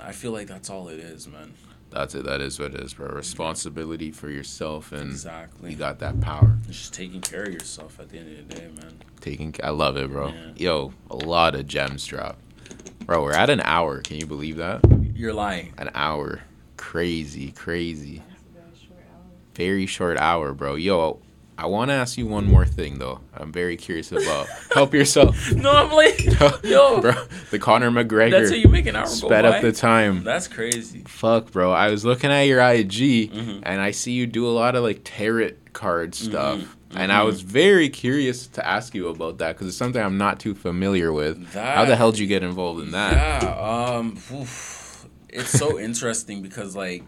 i 0.00 0.10
feel 0.10 0.32
like 0.32 0.48
that's 0.48 0.68
all 0.68 0.88
it 0.88 0.98
is 0.98 1.28
man 1.28 1.52
that's 1.92 2.14
it. 2.14 2.24
That 2.24 2.40
is 2.40 2.58
what 2.58 2.74
it 2.74 2.80
is, 2.80 2.94
bro. 2.94 3.08
Responsibility 3.08 4.10
for 4.10 4.30
yourself, 4.30 4.92
and 4.92 5.10
exactly 5.10 5.70
you 5.70 5.76
got 5.76 5.98
that 6.00 6.20
power. 6.20 6.58
It's 6.68 6.78
just 6.78 6.94
taking 6.94 7.20
care 7.20 7.44
of 7.44 7.52
yourself 7.52 8.00
at 8.00 8.08
the 8.08 8.18
end 8.18 8.38
of 8.38 8.48
the 8.48 8.54
day, 8.54 8.68
man. 8.80 8.94
Taking, 9.20 9.54
I 9.62 9.70
love 9.70 9.96
it, 9.96 10.10
bro. 10.10 10.28
Yeah. 10.28 10.52
Yo, 10.56 10.94
a 11.10 11.16
lot 11.16 11.54
of 11.54 11.66
gems 11.66 12.04
drop, 12.06 12.38
bro. 13.06 13.22
We're 13.22 13.32
at 13.32 13.50
an 13.50 13.60
hour. 13.60 14.00
Can 14.00 14.16
you 14.16 14.26
believe 14.26 14.56
that? 14.56 14.80
You're 15.14 15.34
lying. 15.34 15.74
An 15.78 15.90
hour, 15.94 16.40
crazy, 16.76 17.52
crazy. 17.52 18.22
Very 19.54 19.86
short 19.86 20.16
hour, 20.16 20.54
bro. 20.54 20.74
Yo, 20.76 21.20
I 21.62 21.66
want 21.66 21.90
to 21.90 21.94
ask 21.94 22.18
you 22.18 22.26
one 22.26 22.50
more 22.50 22.66
thing 22.66 22.98
though. 22.98 23.20
I'm 23.32 23.52
very 23.52 23.76
curious 23.76 24.10
about. 24.10 24.48
Help 24.74 24.92
yourself. 24.92 25.52
no, 25.54 25.70
I'm 25.70 25.92
like, 25.92 26.24
yo, 26.64 27.00
bro. 27.00 27.12
The 27.52 27.60
Conor 27.60 27.92
McGregor. 27.92 28.32
That's 28.32 28.50
how 28.50 28.56
you 28.56 28.66
make 28.66 28.86
an 28.86 28.96
hour 28.96 29.06
Sped 29.06 29.44
up 29.44 29.62
the 29.62 29.70
time. 29.70 30.24
That's 30.24 30.48
crazy. 30.48 31.04
Fuck, 31.06 31.52
bro. 31.52 31.70
I 31.70 31.88
was 31.88 32.04
looking 32.04 32.32
at 32.32 32.42
your 32.42 32.60
IG, 32.60 33.30
mm-hmm. 33.30 33.60
and 33.62 33.80
I 33.80 33.92
see 33.92 34.10
you 34.10 34.26
do 34.26 34.44
a 34.44 34.50
lot 34.50 34.74
of 34.74 34.82
like 34.82 35.02
tarot 35.04 35.52
card 35.72 36.14
mm-hmm. 36.14 36.30
stuff. 36.30 36.58
Mm-hmm. 36.58 36.98
And 36.98 37.12
I 37.12 37.22
was 37.22 37.42
very 37.42 37.88
curious 37.88 38.48
to 38.48 38.66
ask 38.66 38.92
you 38.92 39.06
about 39.06 39.38
that 39.38 39.52
because 39.52 39.68
it's 39.68 39.76
something 39.76 40.02
I'm 40.02 40.18
not 40.18 40.40
too 40.40 40.56
familiar 40.56 41.12
with. 41.12 41.52
That, 41.52 41.76
How 41.76 41.84
the 41.84 41.94
hell 41.94 42.10
did 42.10 42.18
you 42.18 42.26
get 42.26 42.42
involved 42.42 42.82
in 42.82 42.90
that? 42.90 43.42
Yeah, 43.44 43.94
um, 43.96 44.18
oof. 44.32 45.06
it's 45.28 45.50
so 45.50 45.78
interesting 45.78 46.42
because 46.42 46.74
like 46.74 47.04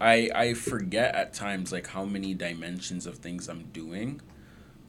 I 0.00 0.30
I 0.34 0.54
forget 0.54 1.14
at 1.14 1.32
times 1.32 1.72
like 1.72 1.88
how 1.88 2.04
many 2.04 2.34
dimensions 2.34 3.06
of 3.06 3.18
things 3.18 3.48
I'm 3.48 3.64
doing. 3.72 4.20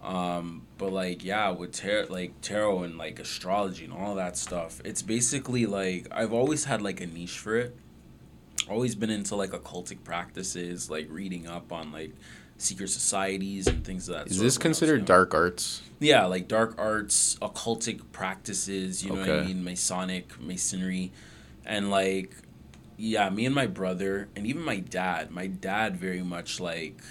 Um, 0.02 0.64
but 0.78 0.94
like 0.94 1.24
yeah, 1.24 1.50
with 1.50 1.74
tarot 1.74 2.08
like 2.10 2.40
tarot 2.42 2.84
and 2.84 2.98
like 2.98 3.20
astrology 3.20 3.86
and 3.86 3.94
all 3.94 4.16
that 4.16 4.38
stuff, 4.38 4.82
it's 4.86 5.02
basically 5.02 5.66
like 5.66 6.08
I've 6.12 6.34
always 6.34 6.66
had 6.66 6.82
like 6.82 7.02
a 7.02 7.08
niche 7.08 7.40
for 7.40 7.56
it. 7.58 7.76
Always 8.70 8.96
been 8.96 9.10
into 9.10 9.36
like 9.36 9.52
occultic 9.52 10.04
practices, 10.04 10.90
like 10.90 11.08
reading 11.10 11.48
up 11.48 11.72
on 11.72 11.92
like 11.92 12.14
secret 12.58 12.90
societies 12.90 13.68
and 13.68 13.84
things 13.86 14.10
of 14.10 14.16
that 14.16 14.28
Is. 14.28 14.40
This 14.40 14.58
considered 14.58 15.06
dark 15.06 15.34
arts? 15.34 15.82
Yeah, 16.00 16.26
like 16.26 16.48
dark 16.48 16.76
arts, 16.78 17.38
occultic 17.42 18.02
practices, 18.12 19.04
you 19.04 19.14
know 19.14 19.22
okay. 19.22 19.32
what 19.32 19.40
I 19.44 19.48
mean, 19.48 19.64
Masonic, 19.64 20.40
masonry. 20.40 21.12
And 21.66 21.90
like 21.90 22.36
yeah, 22.98 23.30
me 23.30 23.46
and 23.46 23.56
my 23.56 23.68
brother 23.68 24.28
and 24.36 24.46
even 24.46 24.64
my 24.64 24.80
dad. 24.80 25.32
My 25.32 25.48
dad 25.48 25.98
very 25.98 26.22
much 26.22 26.60
like 26.60 27.02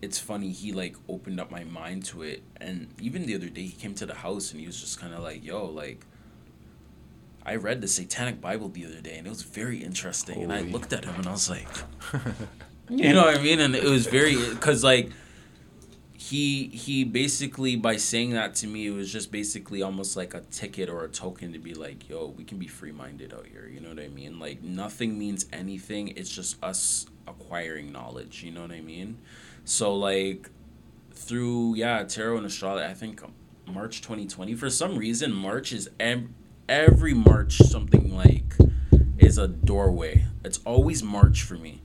it's 0.00 0.18
funny 0.18 0.50
he 0.50 0.72
like 0.72 0.96
opened 1.08 1.40
up 1.40 1.50
my 1.50 1.64
mind 1.64 2.04
to 2.04 2.22
it 2.22 2.42
and 2.60 2.88
even 3.00 3.26
the 3.26 3.34
other 3.34 3.48
day 3.48 3.62
he 3.62 3.72
came 3.72 3.94
to 3.94 4.06
the 4.06 4.14
house 4.14 4.52
and 4.52 4.60
he 4.60 4.66
was 4.66 4.80
just 4.80 5.00
kind 5.00 5.12
of 5.12 5.20
like 5.20 5.44
yo 5.44 5.64
like 5.64 6.04
i 7.44 7.54
read 7.54 7.80
the 7.80 7.88
satanic 7.88 8.40
bible 8.40 8.68
the 8.68 8.84
other 8.84 9.00
day 9.00 9.16
and 9.18 9.26
it 9.26 9.30
was 9.30 9.42
very 9.42 9.78
interesting 9.78 10.36
Holy. 10.36 10.44
and 10.44 10.52
i 10.52 10.60
looked 10.60 10.92
at 10.92 11.04
him 11.04 11.14
and 11.16 11.26
i 11.26 11.32
was 11.32 11.50
like 11.50 11.68
you 12.88 13.12
know 13.12 13.24
what 13.24 13.36
i 13.36 13.42
mean 13.42 13.58
and 13.60 13.74
it 13.74 13.84
was 13.84 14.06
very 14.06 14.36
because 14.50 14.84
like 14.84 15.10
he 16.20 16.66
he 16.68 17.04
basically 17.04 17.76
by 17.76 17.96
saying 17.96 18.30
that 18.30 18.54
to 18.56 18.66
me 18.66 18.88
it 18.88 18.90
was 18.90 19.10
just 19.12 19.30
basically 19.30 19.82
almost 19.82 20.16
like 20.16 20.34
a 20.34 20.40
ticket 20.50 20.90
or 20.90 21.04
a 21.04 21.08
token 21.08 21.52
to 21.52 21.58
be 21.60 21.74
like 21.74 22.08
yo 22.08 22.34
we 22.36 22.42
can 22.42 22.58
be 22.58 22.66
free 22.66 22.90
minded 22.90 23.32
out 23.32 23.46
here 23.46 23.70
you 23.72 23.80
know 23.80 23.88
what 23.88 24.00
i 24.00 24.08
mean? 24.08 24.38
Like 24.38 24.62
nothing 24.62 25.16
means 25.16 25.46
anything 25.52 26.08
it's 26.08 26.28
just 26.28 26.62
us 26.62 27.06
acquiring 27.26 27.92
knowledge 27.92 28.42
you 28.42 28.50
know 28.50 28.62
what 28.62 28.72
i 28.72 28.80
mean? 28.80 29.18
So 29.64 29.94
like 29.94 30.50
through 31.12 31.76
yeah 31.76 32.02
tarot 32.04 32.36
and 32.36 32.46
astrology 32.46 32.84
i 32.84 32.94
think 32.94 33.20
march 33.66 34.00
2020 34.02 34.54
for 34.54 34.70
some 34.70 34.96
reason 34.96 35.32
march 35.32 35.72
is 35.72 35.88
every 36.68 37.14
march 37.14 37.58
something 37.58 38.14
like 38.14 38.54
is 39.18 39.38
a 39.38 39.48
doorway. 39.48 40.24
It's 40.44 40.60
always 40.64 41.02
march 41.02 41.42
for 41.42 41.54
me. 41.54 41.82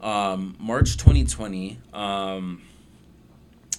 Um, 0.00 0.56
march 0.58 0.96
2020 0.96 1.78
um, 1.92 2.62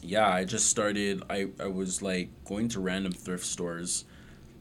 yeah, 0.04 0.28
I 0.28 0.44
just 0.44 0.68
started. 0.68 1.24
I, 1.30 1.48
I 1.60 1.68
was 1.68 2.02
like 2.02 2.30
going 2.46 2.68
to 2.70 2.80
random 2.80 3.14
thrift 3.14 3.46
stores 3.46 4.06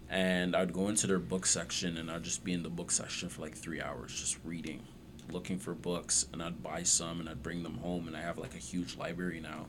and 0.08 0.54
I'd 0.54 0.72
go 0.72 0.88
into 0.88 1.06
their 1.06 1.18
book 1.18 1.46
section 1.46 1.96
and 1.96 2.10
I'd 2.10 2.22
just 2.22 2.44
be 2.44 2.52
in 2.52 2.62
the 2.62 2.68
book 2.68 2.90
section 2.90 3.28
for 3.28 3.42
like 3.42 3.56
three 3.56 3.80
hours 3.80 4.18
just 4.18 4.38
reading, 4.44 4.82
looking 5.30 5.58
for 5.58 5.74
books, 5.74 6.26
and 6.32 6.42
I'd 6.42 6.62
buy 6.62 6.82
some 6.82 7.20
and 7.20 7.28
I'd 7.28 7.42
bring 7.42 7.62
them 7.62 7.78
home. 7.78 8.06
And 8.06 8.16
I 8.16 8.20
have 8.20 8.38
like 8.38 8.54
a 8.54 8.58
huge 8.58 8.96
library 8.96 9.40
now. 9.40 9.66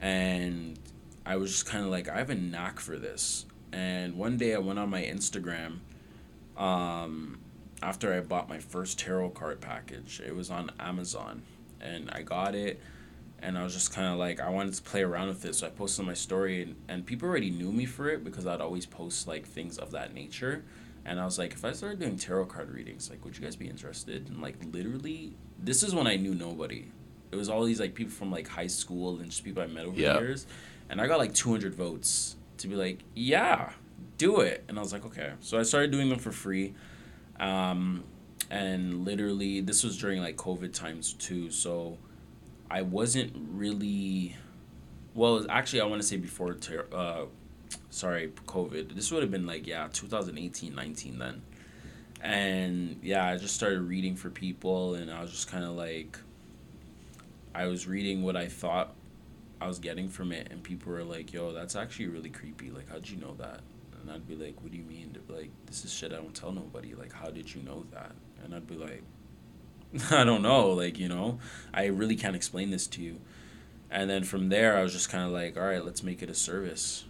And 0.00 0.78
I 1.24 1.36
was 1.36 1.52
just 1.52 1.66
kind 1.66 1.84
of 1.84 1.90
like, 1.90 2.08
I 2.08 2.18
have 2.18 2.30
a 2.30 2.34
knack 2.34 2.80
for 2.80 2.98
this. 2.98 3.46
And 3.72 4.16
one 4.16 4.36
day 4.36 4.54
I 4.54 4.58
went 4.58 4.78
on 4.78 4.90
my 4.90 5.02
Instagram 5.02 5.78
um, 6.56 7.38
after 7.82 8.12
I 8.12 8.20
bought 8.20 8.48
my 8.48 8.58
first 8.58 8.98
tarot 8.98 9.30
card 9.30 9.60
package. 9.60 10.20
It 10.24 10.34
was 10.34 10.50
on 10.50 10.70
Amazon 10.78 11.42
and 11.80 12.10
I 12.10 12.22
got 12.22 12.54
it 12.54 12.80
and 13.46 13.56
I 13.56 13.62
was 13.62 13.72
just 13.72 13.94
kind 13.94 14.08
of 14.08 14.18
like 14.18 14.40
I 14.40 14.50
wanted 14.50 14.74
to 14.74 14.82
play 14.82 15.02
around 15.02 15.28
with 15.28 15.44
it, 15.44 15.54
so 15.54 15.68
I 15.68 15.70
posted 15.70 16.04
my 16.04 16.14
story, 16.14 16.62
and, 16.62 16.74
and 16.88 17.06
people 17.06 17.28
already 17.28 17.50
knew 17.50 17.70
me 17.70 17.86
for 17.86 18.10
it 18.10 18.24
because 18.24 18.44
I'd 18.44 18.60
always 18.60 18.86
post 18.86 19.28
like 19.28 19.46
things 19.46 19.78
of 19.78 19.92
that 19.92 20.12
nature, 20.12 20.64
and 21.04 21.20
I 21.20 21.24
was 21.24 21.38
like, 21.38 21.52
if 21.52 21.64
I 21.64 21.70
started 21.70 22.00
doing 22.00 22.16
tarot 22.18 22.46
card 22.46 22.72
readings, 22.72 23.08
like, 23.08 23.24
would 23.24 23.38
you 23.38 23.44
guys 23.44 23.54
be 23.54 23.68
interested? 23.68 24.28
And 24.28 24.42
like, 24.42 24.56
literally, 24.72 25.36
this 25.62 25.84
is 25.84 25.94
when 25.94 26.08
I 26.08 26.16
knew 26.16 26.34
nobody. 26.34 26.90
It 27.30 27.36
was 27.36 27.48
all 27.48 27.62
these 27.64 27.78
like 27.78 27.94
people 27.94 28.12
from 28.12 28.32
like 28.32 28.48
high 28.48 28.66
school 28.66 29.18
and 29.20 29.30
just 29.30 29.44
people 29.44 29.62
I 29.62 29.68
met 29.68 29.86
over 29.86 29.96
yeah. 29.96 30.14
the 30.14 30.20
years, 30.20 30.48
and 30.90 31.00
I 31.00 31.06
got 31.06 31.18
like 31.18 31.32
two 31.32 31.50
hundred 31.52 31.76
votes 31.76 32.34
to 32.58 32.66
be 32.66 32.74
like, 32.74 33.04
yeah, 33.14 33.70
do 34.18 34.40
it, 34.40 34.64
and 34.68 34.76
I 34.76 34.82
was 34.82 34.92
like, 34.92 35.06
okay, 35.06 35.34
so 35.38 35.56
I 35.56 35.62
started 35.62 35.92
doing 35.92 36.08
them 36.08 36.18
for 36.18 36.32
free. 36.32 36.74
Um, 37.38 38.02
and 38.50 39.04
literally, 39.04 39.60
this 39.60 39.84
was 39.84 39.96
during 39.98 40.20
like 40.20 40.36
COVID 40.36 40.72
times 40.72 41.12
too, 41.12 41.52
so 41.52 41.98
I 42.70 42.82
wasn't 42.82 43.32
really. 43.52 44.36
Well, 45.14 45.46
actually, 45.48 45.80
I 45.80 45.86
want 45.86 46.02
to 46.02 46.06
say 46.06 46.16
before. 46.16 46.54
Ter- 46.54 46.86
uh, 46.92 47.26
sorry, 47.90 48.32
COVID. 48.46 48.94
This 48.94 49.10
would 49.10 49.22
have 49.22 49.30
been 49.30 49.46
like 49.46 49.66
yeah, 49.66 49.88
2018, 49.92 50.74
19 50.74 51.18
then, 51.18 51.42
and 52.20 52.98
yeah, 53.02 53.26
I 53.26 53.36
just 53.36 53.54
started 53.54 53.80
reading 53.82 54.16
for 54.16 54.30
people, 54.30 54.94
and 54.94 55.10
I 55.10 55.22
was 55.22 55.30
just 55.30 55.50
kind 55.50 55.64
of 55.64 55.72
like. 55.72 56.18
I 57.54 57.66
was 57.66 57.86
reading 57.86 58.22
what 58.22 58.36
I 58.36 58.48
thought 58.48 58.92
I 59.62 59.66
was 59.66 59.78
getting 59.78 60.10
from 60.10 60.30
it, 60.30 60.48
and 60.50 60.62
people 60.62 60.92
were 60.92 61.04
like, 61.04 61.32
"Yo, 61.32 61.52
that's 61.52 61.74
actually 61.74 62.08
really 62.08 62.28
creepy. 62.28 62.70
Like, 62.70 62.90
how'd 62.90 63.08
you 63.08 63.16
know 63.16 63.34
that?" 63.38 63.60
And 64.02 64.10
I'd 64.10 64.28
be 64.28 64.36
like, 64.36 64.60
"What 64.62 64.72
do 64.72 64.78
you 64.78 64.84
mean? 64.84 65.16
Like, 65.28 65.50
this 65.64 65.84
is 65.84 65.92
shit 65.92 66.12
I 66.12 66.16
don't 66.16 66.34
tell 66.34 66.52
nobody. 66.52 66.94
Like, 66.94 67.12
how 67.12 67.30
did 67.30 67.54
you 67.54 67.62
know 67.62 67.86
that?" 67.92 68.12
And 68.44 68.54
I'd 68.54 68.66
be 68.66 68.74
like, 68.74 69.02
I 70.10 70.24
don't 70.24 70.42
know, 70.42 70.70
like, 70.70 70.98
you 70.98 71.08
know, 71.08 71.38
I 71.72 71.86
really 71.86 72.16
can't 72.16 72.36
explain 72.36 72.70
this 72.70 72.86
to 72.88 73.02
you. 73.02 73.20
And 73.90 74.10
then 74.10 74.24
from 74.24 74.48
there, 74.48 74.76
I 74.76 74.82
was 74.82 74.92
just 74.92 75.08
kind 75.08 75.24
of 75.24 75.30
like, 75.30 75.56
all 75.56 75.62
right, 75.62 75.84
let's 75.84 76.02
make 76.02 76.22
it 76.22 76.30
a 76.30 76.34
service. 76.34 77.04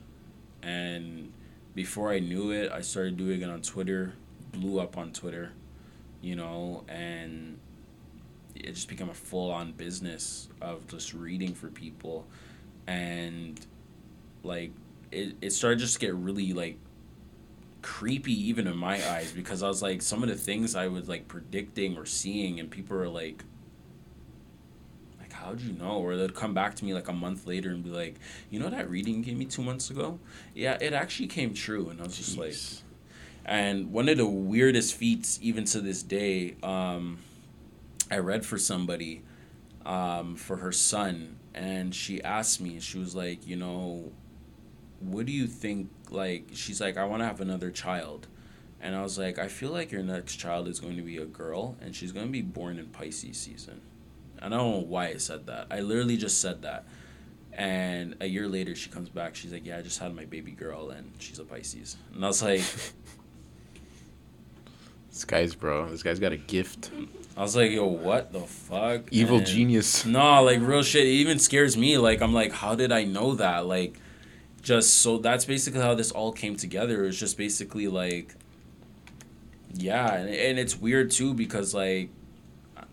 And 0.62 1.32
before 1.74 2.10
I 2.10 2.18
knew 2.18 2.50
it, 2.50 2.70
I 2.70 2.80
started 2.80 3.16
doing 3.16 3.42
it 3.42 3.48
on 3.48 3.62
Twitter, 3.62 4.14
blew 4.52 4.80
up 4.80 4.96
on 4.96 5.12
Twitter, 5.12 5.52
you 6.20 6.36
know, 6.36 6.84
and 6.88 7.58
it 8.54 8.74
just 8.74 8.88
became 8.88 9.08
a 9.08 9.14
full 9.14 9.50
on 9.50 9.72
business 9.72 10.48
of 10.60 10.86
just 10.88 11.14
reading 11.14 11.54
for 11.54 11.68
people. 11.68 12.26
And 12.86 13.58
like, 14.42 14.72
it, 15.10 15.36
it 15.40 15.50
started 15.50 15.78
just 15.78 15.94
to 15.94 16.00
get 16.00 16.14
really 16.14 16.52
like 16.52 16.78
creepy 17.86 18.32
even 18.48 18.66
in 18.66 18.76
my 18.76 18.96
eyes 19.12 19.30
because 19.30 19.62
I 19.62 19.68
was 19.68 19.80
like 19.80 20.02
some 20.02 20.24
of 20.24 20.28
the 20.28 20.34
things 20.34 20.74
I 20.74 20.88
was 20.88 21.08
like 21.08 21.28
predicting 21.28 21.96
or 21.96 22.04
seeing 22.04 22.58
and 22.58 22.68
people 22.68 22.96
are 22.96 23.08
like 23.08 23.44
like 25.20 25.32
how 25.32 25.46
how'd 25.46 25.60
you 25.60 25.72
know? 25.72 25.98
Or 25.98 26.16
they'd 26.16 26.34
come 26.34 26.52
back 26.52 26.74
to 26.74 26.84
me 26.84 26.94
like 26.94 27.06
a 27.06 27.12
month 27.12 27.46
later 27.46 27.70
and 27.70 27.84
be 27.84 27.90
like, 27.90 28.16
you 28.50 28.58
know 28.58 28.68
that 28.70 28.90
reading 28.90 29.18
you 29.18 29.22
gave 29.22 29.38
me 29.38 29.44
two 29.44 29.62
months 29.62 29.88
ago? 29.88 30.18
Yeah, 30.52 30.76
it 30.80 30.94
actually 30.94 31.28
came 31.28 31.54
true. 31.54 31.88
And 31.88 32.00
I 32.00 32.04
was 32.04 32.16
just 32.16 32.36
like, 32.36 32.56
and 33.44 33.92
one 33.92 34.08
of 34.08 34.16
the 34.16 34.26
weirdest 34.26 34.94
feats, 34.94 35.38
even 35.40 35.64
to 35.66 35.80
this 35.80 36.02
day, 36.02 36.56
um, 36.64 37.18
I 38.10 38.18
read 38.18 38.44
for 38.44 38.58
somebody 38.58 39.22
um, 39.84 40.34
for 40.34 40.56
her 40.56 40.72
son, 40.72 41.36
and 41.54 41.94
she 41.94 42.20
asked 42.20 42.60
me, 42.60 42.80
she 42.80 42.98
was 42.98 43.14
like, 43.14 43.46
you 43.46 43.54
know, 43.54 44.10
what 45.00 45.26
do 45.26 45.32
you 45.32 45.46
think? 45.46 45.90
Like, 46.10 46.48
she's 46.52 46.80
like, 46.80 46.96
I 46.96 47.04
want 47.04 47.22
to 47.22 47.26
have 47.26 47.40
another 47.40 47.70
child. 47.70 48.28
And 48.80 48.94
I 48.94 49.02
was 49.02 49.18
like, 49.18 49.38
I 49.38 49.48
feel 49.48 49.70
like 49.70 49.90
your 49.90 50.02
next 50.02 50.36
child 50.36 50.68
is 50.68 50.80
going 50.80 50.96
to 50.96 51.02
be 51.02 51.16
a 51.16 51.24
girl, 51.24 51.76
and 51.80 51.94
she's 51.94 52.12
going 52.12 52.26
to 52.26 52.32
be 52.32 52.42
born 52.42 52.78
in 52.78 52.86
Pisces 52.86 53.36
season. 53.36 53.80
I 54.40 54.48
don't 54.48 54.58
know 54.58 54.78
why 54.86 55.08
I 55.08 55.16
said 55.16 55.46
that. 55.46 55.66
I 55.70 55.80
literally 55.80 56.16
just 56.16 56.40
said 56.40 56.62
that. 56.62 56.84
And 57.52 58.16
a 58.20 58.26
year 58.26 58.48
later, 58.48 58.74
she 58.74 58.90
comes 58.90 59.08
back. 59.08 59.34
She's 59.34 59.52
like, 59.52 59.64
Yeah, 59.64 59.78
I 59.78 59.82
just 59.82 59.98
had 59.98 60.14
my 60.14 60.26
baby 60.26 60.50
girl, 60.50 60.90
and 60.90 61.10
she's 61.18 61.38
a 61.38 61.44
Pisces. 61.44 61.96
And 62.14 62.22
I 62.22 62.28
was 62.28 62.42
like, 62.42 62.60
This 65.10 65.24
guy's, 65.24 65.54
bro. 65.54 65.88
This 65.88 66.02
guy's 66.02 66.18
got 66.18 66.32
a 66.32 66.36
gift. 66.36 66.90
I 67.34 67.40
was 67.40 67.56
like, 67.56 67.70
Yo, 67.70 67.86
what 67.86 68.32
the 68.34 68.40
fuck? 68.40 69.10
Evil 69.10 69.38
and 69.38 69.46
genius. 69.46 70.04
No, 70.04 70.42
like, 70.42 70.60
real 70.60 70.82
shit. 70.82 71.04
It 71.06 71.10
even 71.10 71.38
scares 71.38 71.78
me. 71.78 71.96
Like, 71.96 72.20
I'm 72.20 72.34
like, 72.34 72.52
How 72.52 72.74
did 72.74 72.92
I 72.92 73.04
know 73.04 73.34
that? 73.36 73.66
Like, 73.66 73.98
just 74.66 74.94
so 74.94 75.18
that's 75.18 75.44
basically 75.44 75.80
how 75.80 75.94
this 75.94 76.10
all 76.10 76.32
came 76.32 76.56
together. 76.56 77.04
It's 77.04 77.16
just 77.16 77.38
basically 77.38 77.86
like, 77.86 78.34
yeah, 79.72 80.12
and, 80.12 80.28
and 80.28 80.58
it's 80.58 80.76
weird 80.76 81.12
too 81.12 81.34
because 81.34 81.72
like 81.72 82.10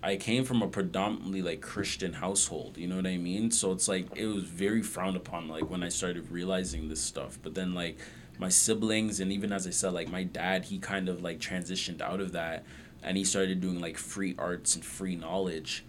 I 0.04 0.18
came 0.18 0.44
from 0.44 0.62
a 0.62 0.68
predominantly 0.68 1.42
like 1.42 1.62
Christian 1.62 2.14
household, 2.14 2.78
you 2.78 2.86
know 2.88 2.98
what 2.98 3.08
I 3.08 3.18
mean? 3.18 3.50
So 3.50 3.72
it's 3.72 3.88
like 3.88 4.16
it 4.16 4.28
was 4.28 4.44
very 4.44 4.84
frowned 4.84 5.18
upon 5.18 5.48
like 5.48 5.68
when 5.68 5.82
I 5.82 5.90
started 5.90 6.30
realizing 6.30 6.90
this 6.90 7.02
stuff. 7.02 7.40
But 7.42 7.56
then 7.56 7.74
like 7.74 7.98
my 8.38 8.50
siblings 8.50 9.20
and 9.20 9.32
even 9.32 9.52
as 9.52 9.66
I 9.66 9.72
said 9.72 9.94
like 9.94 10.12
my 10.12 10.26
dad, 10.26 10.66
he 10.66 10.78
kind 10.78 11.10
of 11.10 11.24
like 11.24 11.40
transitioned 11.40 12.02
out 12.02 12.22
of 12.22 12.34
that 12.34 12.66
and 13.02 13.18
he 13.18 13.24
started 13.24 13.62
doing 13.62 13.82
like 13.82 13.98
free 13.98 14.36
arts 14.38 14.76
and 14.76 14.86
free 14.86 15.16
knowledge. 15.16 15.86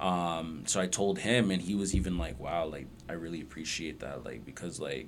Um, 0.00 0.64
so 0.66 0.80
I 0.80 0.88
told 0.88 1.20
him 1.20 1.52
and 1.52 1.62
he 1.62 1.76
was 1.76 1.94
even 1.94 2.18
like, 2.18 2.40
"Wow, 2.40 2.66
like 2.66 2.88
I 3.08 3.12
really 3.12 3.40
appreciate 3.40 4.00
that 4.00 4.24
like 4.24 4.44
because 4.44 4.80
like 4.80 5.06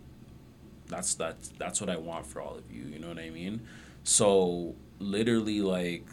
that's 0.88 1.14
that's 1.14 1.48
that's 1.58 1.80
what 1.80 1.90
I 1.90 1.96
want 1.96 2.26
for 2.26 2.40
all 2.40 2.56
of 2.56 2.70
you, 2.70 2.84
you 2.84 2.98
know 2.98 3.08
what 3.08 3.18
I 3.18 3.30
mean?" 3.30 3.62
So 4.04 4.74
literally 4.98 5.60
like 5.60 6.06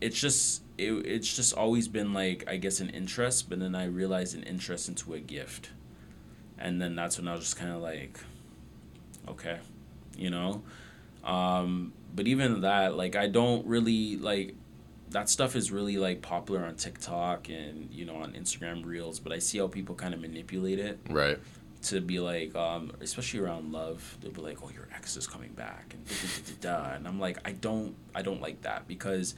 it's 0.00 0.20
just 0.20 0.62
it, 0.78 0.92
it's 1.06 1.34
just 1.34 1.54
always 1.54 1.88
been 1.88 2.12
like 2.12 2.44
I 2.48 2.56
guess 2.56 2.80
an 2.80 2.90
interest, 2.90 3.48
but 3.48 3.60
then 3.60 3.74
I 3.74 3.84
realized 3.84 4.36
an 4.36 4.42
interest 4.42 4.88
into 4.88 5.14
a 5.14 5.20
gift, 5.20 5.70
and 6.58 6.80
then 6.80 6.94
that's 6.94 7.18
when 7.18 7.28
I 7.28 7.34
was 7.34 7.44
just 7.44 7.56
kind 7.56 7.72
of 7.72 7.80
like, 7.80 8.18
okay, 9.28 9.58
you 10.16 10.30
know, 10.30 10.62
um, 11.24 11.92
but 12.14 12.26
even 12.26 12.62
that 12.62 12.96
like 12.96 13.16
I 13.16 13.28
don't 13.28 13.66
really 13.66 14.16
like 14.16 14.54
that 15.10 15.28
stuff 15.28 15.54
is 15.54 15.70
really 15.70 15.98
like 15.98 16.22
popular 16.22 16.64
on 16.64 16.74
TikTok 16.74 17.48
and 17.48 17.88
you 17.92 18.04
know 18.04 18.16
on 18.16 18.32
Instagram 18.32 18.84
Reels, 18.84 19.20
but 19.20 19.32
I 19.32 19.38
see 19.38 19.58
how 19.58 19.68
people 19.68 19.94
kind 19.94 20.14
of 20.14 20.20
manipulate 20.20 20.78
it. 20.78 20.98
Right 21.08 21.38
to 21.84 22.00
be 22.00 22.20
like, 22.20 22.54
um, 22.54 22.92
especially 23.00 23.40
around 23.40 23.72
love, 23.72 24.16
they'll 24.20 24.30
be 24.30 24.40
like, 24.40 24.58
"Oh, 24.62 24.70
your 24.70 24.88
ex 24.94 25.16
is 25.16 25.26
coming 25.26 25.52
back," 25.52 25.94
and 25.94 26.04
da, 26.06 26.14
da, 26.14 26.42
da, 26.46 26.88
da, 26.90 26.94
and 26.96 27.08
I'm 27.08 27.20
like, 27.20 27.38
I 27.44 27.52
don't, 27.52 27.94
I 28.14 28.22
don't 28.22 28.40
like 28.40 28.62
that 28.62 28.86
because 28.88 29.34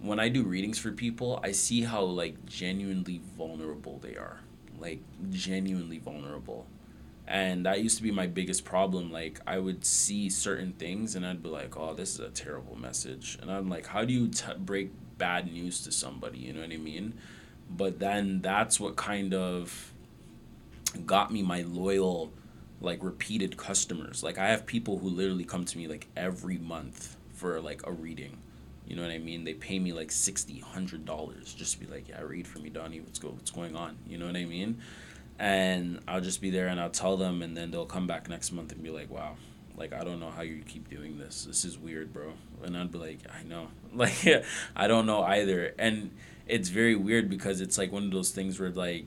when 0.00 0.20
I 0.20 0.28
do 0.28 0.42
readings 0.42 0.78
for 0.78 0.92
people, 0.92 1.40
I 1.42 1.52
see 1.52 1.82
how 1.82 2.02
like 2.02 2.44
genuinely 2.46 3.20
vulnerable 3.38 3.98
they 4.02 4.16
are, 4.16 4.40
like 4.78 5.00
genuinely 5.30 5.98
vulnerable, 5.98 6.66
and 7.26 7.64
that 7.66 7.82
used 7.82 7.96
to 7.96 8.02
be 8.02 8.10
my 8.10 8.26
biggest 8.26 8.64
problem. 8.64 9.10
Like 9.10 9.40
I 9.46 9.58
would 9.58 9.84
see 9.84 10.28
certain 10.28 10.72
things 10.72 11.14
and 11.14 11.24
I'd 11.24 11.42
be 11.42 11.48
like, 11.48 11.76
"Oh, 11.76 11.94
this 11.94 12.14
is 12.14 12.20
a 12.20 12.30
terrible 12.30 12.76
message," 12.76 13.38
and 13.40 13.50
I'm 13.50 13.68
like, 13.68 13.86
"How 13.86 14.04
do 14.04 14.12
you 14.12 14.28
t- 14.28 14.44
break 14.58 14.90
bad 15.16 15.50
news 15.52 15.82
to 15.84 15.92
somebody?" 15.92 16.38
You 16.38 16.52
know 16.52 16.60
what 16.60 16.72
I 16.72 16.76
mean? 16.76 17.14
But 17.70 17.98
then 17.98 18.42
that's 18.42 18.78
what 18.78 18.96
kind 18.96 19.32
of 19.32 19.93
got 20.98 21.32
me 21.32 21.42
my 21.42 21.62
loyal 21.62 22.32
like 22.80 23.02
repeated 23.02 23.56
customers. 23.56 24.22
Like 24.22 24.38
i 24.38 24.48
have 24.48 24.66
people 24.66 24.98
who 24.98 25.08
literally 25.08 25.44
come 25.44 25.64
to 25.64 25.78
me 25.78 25.88
like 25.88 26.06
every 26.16 26.58
month 26.58 27.16
for 27.32 27.60
like 27.60 27.86
a 27.86 27.92
reading. 27.92 28.38
You 28.86 28.96
know 28.96 29.02
what 29.02 29.10
i 29.10 29.18
mean? 29.18 29.44
They 29.44 29.54
pay 29.54 29.78
me 29.78 29.92
like 29.92 30.12
60 30.12 30.60
100 30.60 31.04
dollars 31.04 31.54
just 31.54 31.74
to 31.74 31.80
be 31.80 31.86
like 31.86 32.08
yeah 32.08 32.20
read 32.20 32.46
for 32.46 32.58
me 32.58 32.70
donnie. 32.70 33.00
What's 33.00 33.18
go 33.18 33.30
what's 33.30 33.50
going 33.50 33.74
on? 33.76 33.96
You 34.06 34.18
know 34.18 34.26
what 34.26 34.36
i 34.36 34.44
mean? 34.44 34.80
And 35.38 36.00
i'll 36.06 36.20
just 36.20 36.40
be 36.40 36.50
there 36.50 36.68
and 36.68 36.80
i'll 36.80 36.90
tell 36.90 37.16
them 37.16 37.42
and 37.42 37.56
then 37.56 37.70
they'll 37.70 37.86
come 37.86 38.06
back 38.06 38.28
next 38.28 38.52
month 38.52 38.72
and 38.72 38.82
be 38.82 38.90
like 38.90 39.10
wow. 39.10 39.36
Like 39.76 39.92
i 39.92 40.04
don't 40.04 40.20
know 40.20 40.30
how 40.30 40.42
you 40.42 40.62
keep 40.66 40.88
doing 40.88 41.18
this. 41.18 41.44
This 41.44 41.64
is 41.64 41.78
weird 41.78 42.12
bro. 42.12 42.32
And 42.62 42.76
i'd 42.76 42.92
be 42.92 42.98
like 42.98 43.20
i 43.32 43.42
know. 43.42 43.68
Like 43.94 44.26
i 44.76 44.86
don't 44.86 45.06
know 45.06 45.22
either. 45.22 45.74
And 45.78 46.10
it's 46.46 46.68
very 46.68 46.94
weird 46.94 47.30
because 47.30 47.60
it's 47.60 47.78
like 47.78 47.90
one 47.90 48.04
of 48.04 48.10
those 48.10 48.30
things 48.30 48.60
where 48.60 48.70
like 48.70 49.06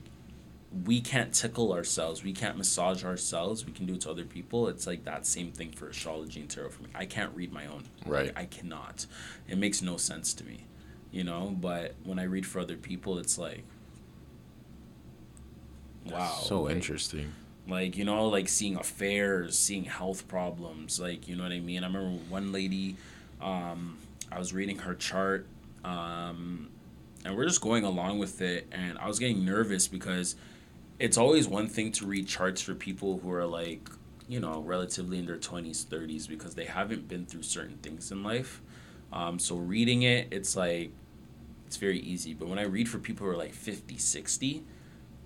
we 0.84 1.00
can't 1.00 1.32
tickle 1.32 1.72
ourselves 1.72 2.22
we 2.22 2.32
can't 2.32 2.58
massage 2.58 3.02
ourselves 3.04 3.64
we 3.64 3.72
can 3.72 3.86
do 3.86 3.94
it 3.94 4.02
to 4.02 4.10
other 4.10 4.24
people. 4.24 4.68
It's 4.68 4.86
like 4.86 5.04
that 5.04 5.26
same 5.26 5.50
thing 5.50 5.72
for 5.72 5.88
astrology 5.88 6.40
and 6.40 6.50
tarot 6.50 6.70
for 6.70 6.82
me. 6.82 6.90
I 6.94 7.06
can't 7.06 7.34
read 7.34 7.52
my 7.52 7.66
own. 7.66 7.84
Right. 8.04 8.32
I 8.36 8.44
cannot. 8.44 9.06
It 9.48 9.56
makes 9.56 9.80
no 9.80 9.96
sense 9.96 10.34
to 10.34 10.44
me 10.44 10.66
you 11.10 11.24
know? 11.24 11.56
But 11.60 11.94
when 12.04 12.18
i 12.18 12.24
read 12.24 12.46
for 12.46 12.60
other 12.60 12.76
people 12.76 13.18
it's 13.18 13.38
like 13.38 13.64
wow. 16.06 16.38
so 16.42 16.62
like, 16.62 16.76
interesting. 16.76 17.32
like 17.66 17.96
you 17.96 18.04
know 18.04 18.28
like 18.28 18.48
seeing 18.48 18.76
affairs 18.76 19.58
seeing 19.58 19.84
health 19.84 20.28
problems 20.28 20.98
like 21.00 21.28
you 21.28 21.36
know 21.36 21.42
what 21.42 21.52
i 21.52 21.60
mean? 21.60 21.84
I 21.84 21.86
remember 21.86 22.22
one 22.28 22.52
lady 22.52 22.96
um, 23.40 23.98
i 24.30 24.38
was 24.38 24.52
reading 24.52 24.78
her 24.78 24.94
chart 24.94 25.46
um, 25.84 26.68
and 27.24 27.36
we're 27.36 27.46
just 27.46 27.60
going 27.60 27.84
along 27.84 28.18
with 28.18 28.40
it 28.40 28.66
and 28.72 28.98
i 28.98 29.06
was 29.06 29.18
getting 29.18 29.44
nervous 29.44 29.88
because 29.88 30.36
it's 30.98 31.16
always 31.16 31.46
one 31.46 31.68
thing 31.68 31.92
to 31.92 32.06
read 32.06 32.26
charts 32.26 32.60
for 32.60 32.74
people 32.74 33.18
who 33.18 33.32
are 33.32 33.46
like 33.46 33.88
you 34.26 34.40
know 34.40 34.60
relatively 34.60 35.18
in 35.18 35.26
their 35.26 35.38
20s 35.38 35.84
30s 35.84 36.28
because 36.28 36.54
they 36.54 36.64
haven't 36.64 37.08
been 37.08 37.24
through 37.24 37.42
certain 37.42 37.76
things 37.78 38.10
in 38.10 38.22
life. 38.22 38.60
Um, 39.12 39.38
so 39.38 39.56
reading 39.56 40.02
it 40.02 40.28
it's 40.30 40.56
like 40.56 40.90
it's 41.66 41.76
very 41.76 42.00
easy. 42.00 42.34
But 42.34 42.48
when 42.48 42.58
i 42.58 42.64
read 42.64 42.88
for 42.88 42.98
people 42.98 43.26
who 43.26 43.32
are 43.32 43.36
like 43.36 43.54
50 43.54 43.96
60 43.96 44.64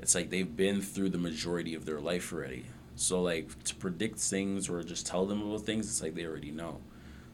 it's 0.01 0.15
like 0.17 0.31
they've 0.31 0.57
been 0.57 0.83
through 0.83 1.11
the 1.11 1.19
majority 1.19 1.75
of 1.75 1.85
their 1.87 2.01
life 2.01 2.33
already. 2.33 2.67
So 2.97 3.23
like 3.23 3.63
to 3.65 3.75
predict 3.75 4.19
things 4.19 4.69
or 4.69 4.83
just 4.83 5.07
tell 5.07 5.27
them 5.27 5.43
about 5.43 5.63
things 5.63 5.87
it's 5.87 6.03
like 6.03 6.15
they 6.15 6.27
already 6.27 6.51
know. 6.51 6.81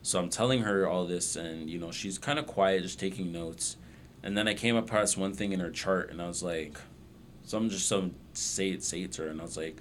So 0.03 0.19
i'm 0.21 0.31
telling 0.31 0.63
her 0.63 0.89
all 0.89 1.07
this 1.07 1.35
and 1.37 1.69
you 1.69 1.79
know 1.79 1.91
she's 1.91 2.19
kind 2.19 2.39
of 2.39 2.47
quiet 2.47 2.83
just 2.83 3.01
taking 3.01 3.33
notes. 3.33 3.77
And 4.23 4.39
then 4.39 4.47
i 4.47 4.55
came 4.55 4.77
across 4.77 5.17
one 5.17 5.35
thing 5.35 5.53
in 5.53 5.61
her 5.61 5.71
chart 5.71 6.11
and 6.11 6.23
i 6.23 6.29
was 6.29 6.43
like 6.43 6.79
some 7.49 7.71
just 7.71 7.89
some 7.89 8.15
say 8.39 8.71
it 8.71 8.83
say 8.83 9.03
it 9.03 9.13
to 9.13 9.23
her 9.23 9.29
and 9.29 9.41
I 9.41 9.45
was 9.45 9.57
like, 9.57 9.81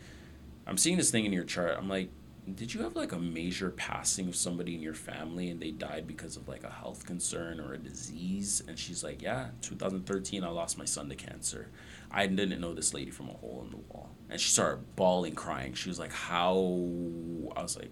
I'm 0.65 0.77
seeing 0.77 0.97
this 0.97 1.11
thing 1.11 1.25
in 1.25 1.33
your 1.33 1.43
chart. 1.43 1.75
I'm 1.77 1.87
like, 1.87 2.09
did 2.55 2.73
you 2.73 2.81
have 2.83 2.95
like 2.95 3.11
a 3.11 3.19
major 3.19 3.71
passing 3.71 4.27
of 4.27 4.35
somebody 4.35 4.75
in 4.75 4.81
your 4.81 4.93
family 4.93 5.49
and 5.49 5.61
they 5.61 5.71
died 5.71 6.07
because 6.07 6.37
of 6.37 6.47
like 6.47 6.63
a 6.63 6.69
health 6.69 7.05
concern 7.05 7.59
or 7.59 7.73
a 7.73 7.77
disease? 7.77 8.63
And 8.67 8.79
she's 8.79 9.03
like, 9.03 9.21
Yeah, 9.21 9.47
2013 9.61 10.43
I 10.43 10.49
lost 10.49 10.77
my 10.77 10.85
son 10.85 11.09
to 11.09 11.15
cancer. 11.15 11.67
I 12.09 12.27
didn't 12.27 12.61
know 12.61 12.73
this 12.73 12.93
lady 12.93 13.11
from 13.11 13.29
a 13.29 13.33
hole 13.33 13.63
in 13.65 13.71
the 13.71 13.77
wall. 13.89 14.09
And 14.29 14.39
she 14.39 14.49
started 14.49 14.95
bawling, 14.95 15.35
crying. 15.35 15.73
She 15.73 15.89
was 15.89 15.99
like, 15.99 16.11
How 16.11 16.53
I 17.55 17.61
was 17.61 17.77
like 17.77 17.91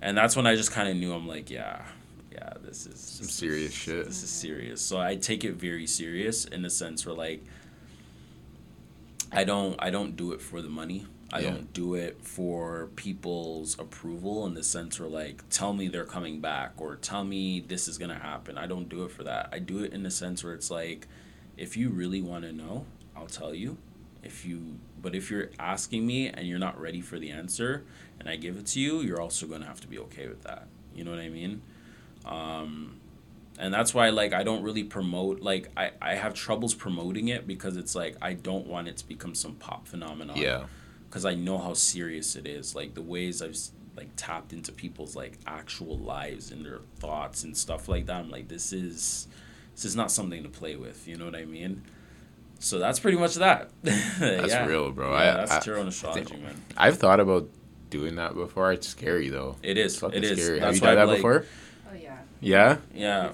and 0.00 0.16
that's 0.16 0.36
when 0.36 0.46
I 0.46 0.54
just 0.54 0.72
kinda 0.72 0.94
knew 0.94 1.12
I'm 1.12 1.26
like, 1.26 1.50
Yeah, 1.50 1.82
yeah, 2.32 2.54
this 2.62 2.86
is 2.86 3.00
some 3.00 3.26
this 3.26 3.34
serious 3.34 3.70
is, 3.70 3.74
shit. 3.74 4.04
This 4.06 4.22
is 4.22 4.30
serious. 4.30 4.80
So 4.80 5.00
I 5.00 5.16
take 5.16 5.44
it 5.44 5.54
very 5.54 5.86
serious 5.86 6.44
in 6.44 6.62
the 6.62 6.70
sense 6.70 7.06
where 7.06 7.14
like 7.14 7.44
I 9.32 9.44
don't 9.44 9.76
I 9.78 9.90
don't 9.90 10.16
do 10.16 10.32
it 10.32 10.40
for 10.40 10.62
the 10.62 10.68
money. 10.68 11.06
I 11.30 11.40
yeah. 11.40 11.50
don't 11.50 11.72
do 11.74 11.94
it 11.94 12.18
for 12.22 12.88
people's 12.96 13.78
approval 13.78 14.46
in 14.46 14.54
the 14.54 14.62
sense 14.62 14.98
where 14.98 15.08
like 15.08 15.42
tell 15.50 15.74
me 15.74 15.88
they're 15.88 16.06
coming 16.06 16.40
back 16.40 16.72
or 16.78 16.96
tell 16.96 17.24
me 17.24 17.60
this 17.60 17.86
is 17.88 17.98
gonna 17.98 18.18
happen. 18.18 18.56
I 18.56 18.66
don't 18.66 18.88
do 18.88 19.04
it 19.04 19.10
for 19.10 19.24
that. 19.24 19.50
I 19.52 19.58
do 19.58 19.84
it 19.84 19.92
in 19.92 20.02
the 20.02 20.10
sense 20.10 20.42
where 20.42 20.54
it's 20.54 20.70
like 20.70 21.06
if 21.56 21.76
you 21.76 21.90
really 21.90 22.22
want 22.22 22.44
to 22.44 22.52
know, 22.52 22.86
I'll 23.16 23.26
tell 23.26 23.54
you. 23.54 23.76
If 24.22 24.44
you 24.46 24.78
but 25.00 25.14
if 25.14 25.30
you're 25.30 25.50
asking 25.58 26.06
me 26.06 26.28
and 26.28 26.46
you're 26.46 26.58
not 26.58 26.80
ready 26.80 27.00
for 27.00 27.18
the 27.18 27.30
answer 27.30 27.84
and 28.18 28.28
I 28.28 28.36
give 28.36 28.56
it 28.56 28.66
to 28.68 28.80
you, 28.80 29.00
you're 29.00 29.20
also 29.20 29.46
gonna 29.46 29.66
have 29.66 29.80
to 29.82 29.88
be 29.88 29.98
okay 29.98 30.28
with 30.28 30.42
that. 30.44 30.66
You 30.94 31.04
know 31.04 31.10
what 31.10 31.20
I 31.20 31.28
mean? 31.28 31.60
Um, 32.24 33.00
and 33.58 33.74
that's 33.74 33.92
why 33.92 34.08
like 34.10 34.32
i 34.32 34.42
don't 34.42 34.62
really 34.62 34.84
promote 34.84 35.40
like 35.40 35.68
i 35.76 35.90
i 36.00 36.14
have 36.14 36.32
troubles 36.32 36.74
promoting 36.74 37.28
it 37.28 37.46
because 37.46 37.76
it's 37.76 37.94
like 37.94 38.16
i 38.22 38.32
don't 38.32 38.66
want 38.66 38.88
it 38.88 38.96
to 38.96 39.06
become 39.06 39.34
some 39.34 39.54
pop 39.56 39.86
phenomenon 39.86 40.36
yeah 40.36 40.64
because 41.08 41.24
i 41.24 41.34
know 41.34 41.58
how 41.58 41.74
serious 41.74 42.36
it 42.36 42.46
is 42.46 42.74
like 42.74 42.94
the 42.94 43.02
ways 43.02 43.42
i've 43.42 43.56
like 43.96 44.08
tapped 44.16 44.52
into 44.52 44.70
people's 44.70 45.16
like 45.16 45.38
actual 45.46 45.98
lives 45.98 46.52
and 46.52 46.64
their 46.64 46.78
thoughts 46.96 47.42
and 47.44 47.56
stuff 47.56 47.88
like 47.88 48.06
that 48.06 48.16
i'm 48.16 48.30
like 48.30 48.48
this 48.48 48.72
is 48.72 49.26
this 49.74 49.84
is 49.84 49.96
not 49.96 50.10
something 50.10 50.42
to 50.42 50.48
play 50.48 50.76
with 50.76 51.06
you 51.08 51.16
know 51.16 51.24
what 51.24 51.34
i 51.34 51.44
mean 51.44 51.82
So 52.60 52.78
that's 52.80 52.98
pretty 52.98 53.18
much 53.18 53.36
that. 53.36 53.70
that's 53.84 54.48
yeah. 54.52 54.66
real, 54.66 54.90
bro. 54.90 55.12
Yeah, 55.12 55.16
I, 55.16 55.34
that's 55.36 55.52
I, 55.52 55.60
tarot 55.60 55.80
and 55.80 55.88
astrology, 55.90 56.36
man. 56.36 56.60
I've 56.76 56.98
thought 56.98 57.20
about 57.20 57.48
doing 57.88 58.16
that 58.16 58.34
before. 58.34 58.72
It's 58.72 58.88
scary 58.88 59.28
though. 59.28 59.54
It 59.62 59.78
is. 59.78 60.02
It's 60.02 60.14
it 60.16 60.24
is. 60.24 60.42
Scary. 60.42 60.58
That's 60.58 60.66
Have 60.66 60.74
you 60.74 60.80
done 60.80 60.96
that 60.96 61.06
like, 61.06 61.18
before? 61.18 61.44
Oh 61.90 61.94
yeah. 61.94 62.18
Yeah. 62.40 62.76
Yeah. 62.92 63.30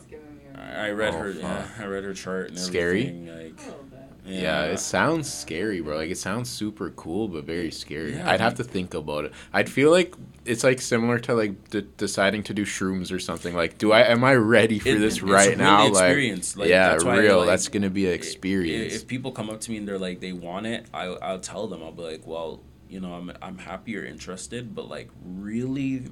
I 0.65 0.91
read 0.91 1.15
Oh, 1.15 1.19
her. 1.19 1.33
fuck. 1.35 1.43
Yeah, 1.43 1.67
I 1.81 1.87
read 1.87 2.05
her 2.05 2.15
chart 2.15 2.49
and 2.51 2.59
Scary? 2.59 3.03
everything. 3.09 3.27
Like, 3.29 3.37
A 3.63 3.65
little 3.71 3.85
bit. 3.91 3.99
yeah, 4.27 4.41
Yeah. 4.41 4.73
it 4.73 4.79
sounds 4.79 5.33
scary, 5.33 5.81
bro. 5.81 5.97
Like 5.97 6.11
it 6.11 6.19
sounds 6.19 6.49
super 6.51 6.91
cool, 6.91 7.29
but 7.29 7.45
very 7.45 7.71
scary. 7.71 8.15
Yeah, 8.15 8.31
I'd 8.31 8.41
have 8.41 8.55
to 8.57 8.65
think 8.65 8.95
about 8.95 9.27
it. 9.27 9.33
I'd 9.53 9.69
feel 9.69 9.91
like 9.91 10.15
it's 10.45 10.65
like 10.65 10.81
similar 10.81 11.19
to 11.21 11.35
like 11.35 11.71
d- 11.71 11.87
deciding 11.97 12.43
to 12.45 12.55
do 12.55 12.65
shrooms 12.65 13.13
or 13.13 13.19
something. 13.19 13.55
Like, 13.55 13.79
do 13.79 13.93
I 13.93 14.03
am 14.03 14.25
I 14.25 14.35
ready 14.35 14.79
for 14.79 14.89
It- 14.91 14.99
this 14.99 15.15
it's 15.15 15.23
right 15.23 15.49
really 15.51 15.57
now? 15.57 15.83
Like, 15.85 15.91
experience. 15.93 16.57
Like, 16.57 16.69
yeah, 16.69 16.91
that's 16.91 17.05
why, 17.05 17.19
real. 17.19 17.39
like, 17.39 17.49
that's 17.49 17.69
gonna 17.69 17.91
be 17.91 18.07
an 18.07 18.13
experience. 18.13 18.95
If 18.95 19.07
people 19.07 19.33
come 19.33 19.51
up 19.51 19.61
to 19.63 19.71
me 19.71 19.77
and 19.79 19.87
they're 19.89 19.99
like 19.99 20.21
they 20.21 20.33
want 20.33 20.67
it, 20.67 20.87
I 20.95 21.05
I'll 21.07 21.39
tell 21.41 21.67
them. 21.67 21.83
I'll 21.83 21.93
be 21.93 22.03
like, 22.03 22.27
well, 22.27 22.61
you 22.89 23.01
know, 23.01 23.15
I'm 23.15 23.33
I'm 23.43 23.59
happy 23.59 23.93
you're 23.93 24.05
interested, 24.07 24.75
but 24.75 24.89
like 24.89 25.09
really 25.25 26.05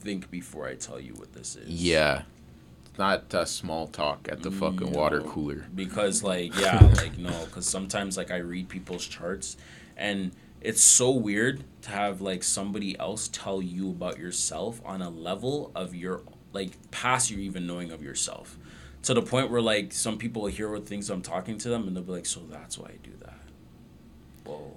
think 0.00 0.30
before 0.30 0.66
I 0.66 0.74
tell 0.74 1.00
you 1.00 1.14
what 1.14 1.32
this 1.32 1.54
is. 1.56 1.68
yeah, 1.68 2.22
it's 2.22 2.41
not 2.98 3.32
uh, 3.34 3.44
small 3.44 3.86
talk 3.86 4.28
at 4.30 4.42
the 4.42 4.50
fucking 4.50 4.92
water 4.92 5.20
cooler. 5.22 5.64
because 5.74 6.22
like 6.22 6.54
yeah 6.58 6.78
like 6.96 7.16
no 7.18 7.44
because 7.46 7.66
sometimes 7.66 8.16
like 8.16 8.30
i 8.30 8.36
read 8.36 8.68
people's 8.68 9.06
charts 9.06 9.56
and 9.96 10.32
it's 10.60 10.82
so 10.82 11.10
weird 11.10 11.64
to 11.82 11.90
have 11.90 12.20
like 12.20 12.42
somebody 12.42 12.98
else 12.98 13.28
tell 13.28 13.60
you 13.62 13.90
about 13.90 14.18
yourself 14.18 14.80
on 14.84 15.00
a 15.02 15.08
level 15.10 15.72
of 15.74 15.94
your 15.94 16.22
like 16.52 16.72
past 16.90 17.30
your 17.30 17.40
even 17.40 17.66
knowing 17.66 17.90
of 17.90 18.02
yourself 18.02 18.58
to 19.02 19.14
the 19.14 19.22
point 19.22 19.50
where 19.50 19.62
like 19.62 19.92
some 19.92 20.18
people 20.18 20.46
hear 20.46 20.70
what 20.70 20.86
things 20.86 21.08
i'm 21.10 21.22
talking 21.22 21.56
to 21.58 21.68
them 21.68 21.88
and 21.88 21.96
they'll 21.96 22.04
be 22.04 22.12
like 22.12 22.26
so 22.26 22.40
that's 22.50 22.76
why 22.78 22.88
i 22.88 22.96
do 23.02 23.12
that 23.20 23.38
whoa 24.44 24.76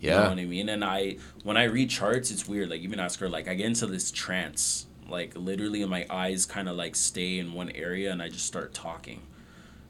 Yeah. 0.00 0.14
you 0.16 0.22
know 0.24 0.28
what 0.30 0.38
I 0.38 0.44
mean? 0.46 0.68
And 0.68 0.84
I 0.84 1.16
when 1.44 1.56
I 1.56 1.64
read 1.64 1.88
charts, 1.90 2.30
it's 2.32 2.48
weird. 2.48 2.70
Like 2.70 2.80
even 2.80 2.98
ask 2.98 3.20
her, 3.20 3.28
like 3.28 3.46
I 3.48 3.54
get 3.54 3.66
into 3.66 3.86
this 3.86 4.10
trance. 4.10 4.86
Like 5.12 5.36
literally 5.36 5.84
my 5.84 6.06
eyes 6.10 6.46
kinda 6.46 6.72
like 6.72 6.96
stay 6.96 7.38
in 7.38 7.52
one 7.52 7.70
area 7.70 8.10
and 8.12 8.20
I 8.22 8.28
just 8.28 8.46
start 8.46 8.74
talking. 8.74 9.20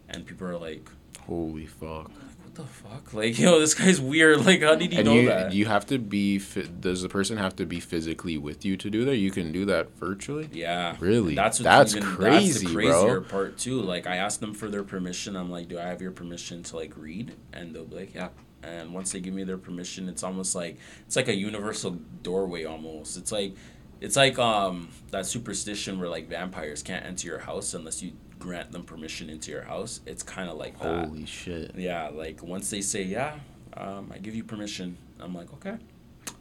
And 0.09 0.27
people 0.27 0.47
are 0.49 0.59
like, 0.59 0.89
holy 1.27 1.66
fuck. 1.66 2.09
like 2.09 2.19
what 2.43 2.55
the 2.57 2.65
fuck? 2.65 3.15
Like, 3.15 3.39
yo, 3.39 3.59
this 3.61 3.73
guy's 3.73 3.99
weird. 4.01 4.40
Like 4.44 4.61
how 4.62 4.74
did 4.74 4.93
he 4.93 4.99
And 4.99 5.07
know 5.07 5.15
you 5.15 5.27
that? 5.28 5.53
you 5.55 5.65
have 5.66 5.86
to 5.86 5.99
be. 5.99 6.39
Does 6.81 7.01
the 7.03 7.09
person 7.09 7.36
have 7.39 7.57
to 7.57 7.65
be 7.65 7.81
physically 7.81 8.36
with 8.36 8.65
you 8.66 8.77
to 8.77 8.90
do 8.90 9.05
that? 9.07 9.16
You 9.16 9.31
can 9.31 9.53
do 9.53 9.65
that 9.66 9.97
virtually. 9.97 10.51
yeah. 10.53 10.97
Really? 11.01 11.35
That's 11.35 11.61
what's 11.61 11.65
That's 11.65 11.97
even, 11.97 12.09
crazy, 12.09 12.53
that's 12.53 12.61
the 12.65 12.73
bro. 12.73 13.01
crazier 13.03 13.20
part 13.23 13.57
too. 13.59 13.81
Like 13.81 14.07
I 14.07 14.16
asked 14.16 14.40
them 14.40 14.53
for 14.55 14.69
their 14.69 14.82
permission. 14.82 15.36
I'm 15.36 15.51
like, 15.51 15.69
do 15.69 15.78
I 15.78 15.85
have 15.85 16.03
your 16.03 16.11
permission 16.12 16.62
to 16.65 16.77
like 16.77 16.93
read? 16.97 17.35
And 17.55 17.74
they'll 17.74 17.85
be 17.86 17.97
like, 17.97 18.15
yeah. 18.15 18.28
And 18.65 18.93
once 18.94 19.11
they 19.12 19.19
give 19.20 19.35
me 19.35 19.43
their 19.44 19.59
permission, 19.59 20.09
it's 20.09 20.23
almost 20.23 20.55
like 20.55 20.77
it's 21.07 21.16
like 21.16 21.28
a 21.28 21.35
universal 21.35 21.93
doorway 22.23 22.65
almost. 22.65 23.16
It's 23.16 23.32
like 23.32 23.55
it's 24.03 24.16
like 24.16 24.39
um 24.39 24.89
that 25.12 25.27
superstition 25.27 25.99
where 26.01 26.09
like 26.09 26.29
vampires 26.29 26.83
can't 26.83 27.07
enter 27.07 27.29
your 27.29 27.39
house 27.39 27.73
unless 27.74 28.03
you 28.03 28.12
grant 28.39 28.73
them 28.73 28.83
permission 28.83 29.31
into 29.31 29.53
your 29.53 29.62
house. 29.62 30.01
It's 30.07 30.24
kind 30.24 30.51
of 30.51 30.57
like 30.57 30.79
that. 30.81 31.07
Holy 31.07 31.24
shit. 31.24 31.74
Yeah, 31.77 32.09
like 32.09 32.43
once 32.43 32.69
they 32.70 32.81
say 32.81 33.03
yeah, 33.03 33.37
um, 33.77 34.11
I 34.12 34.19
give 34.19 34.35
you 34.35 34.43
permission. 34.45 34.97
I'm 35.20 35.35
like 35.35 35.53
okay. 35.55 35.77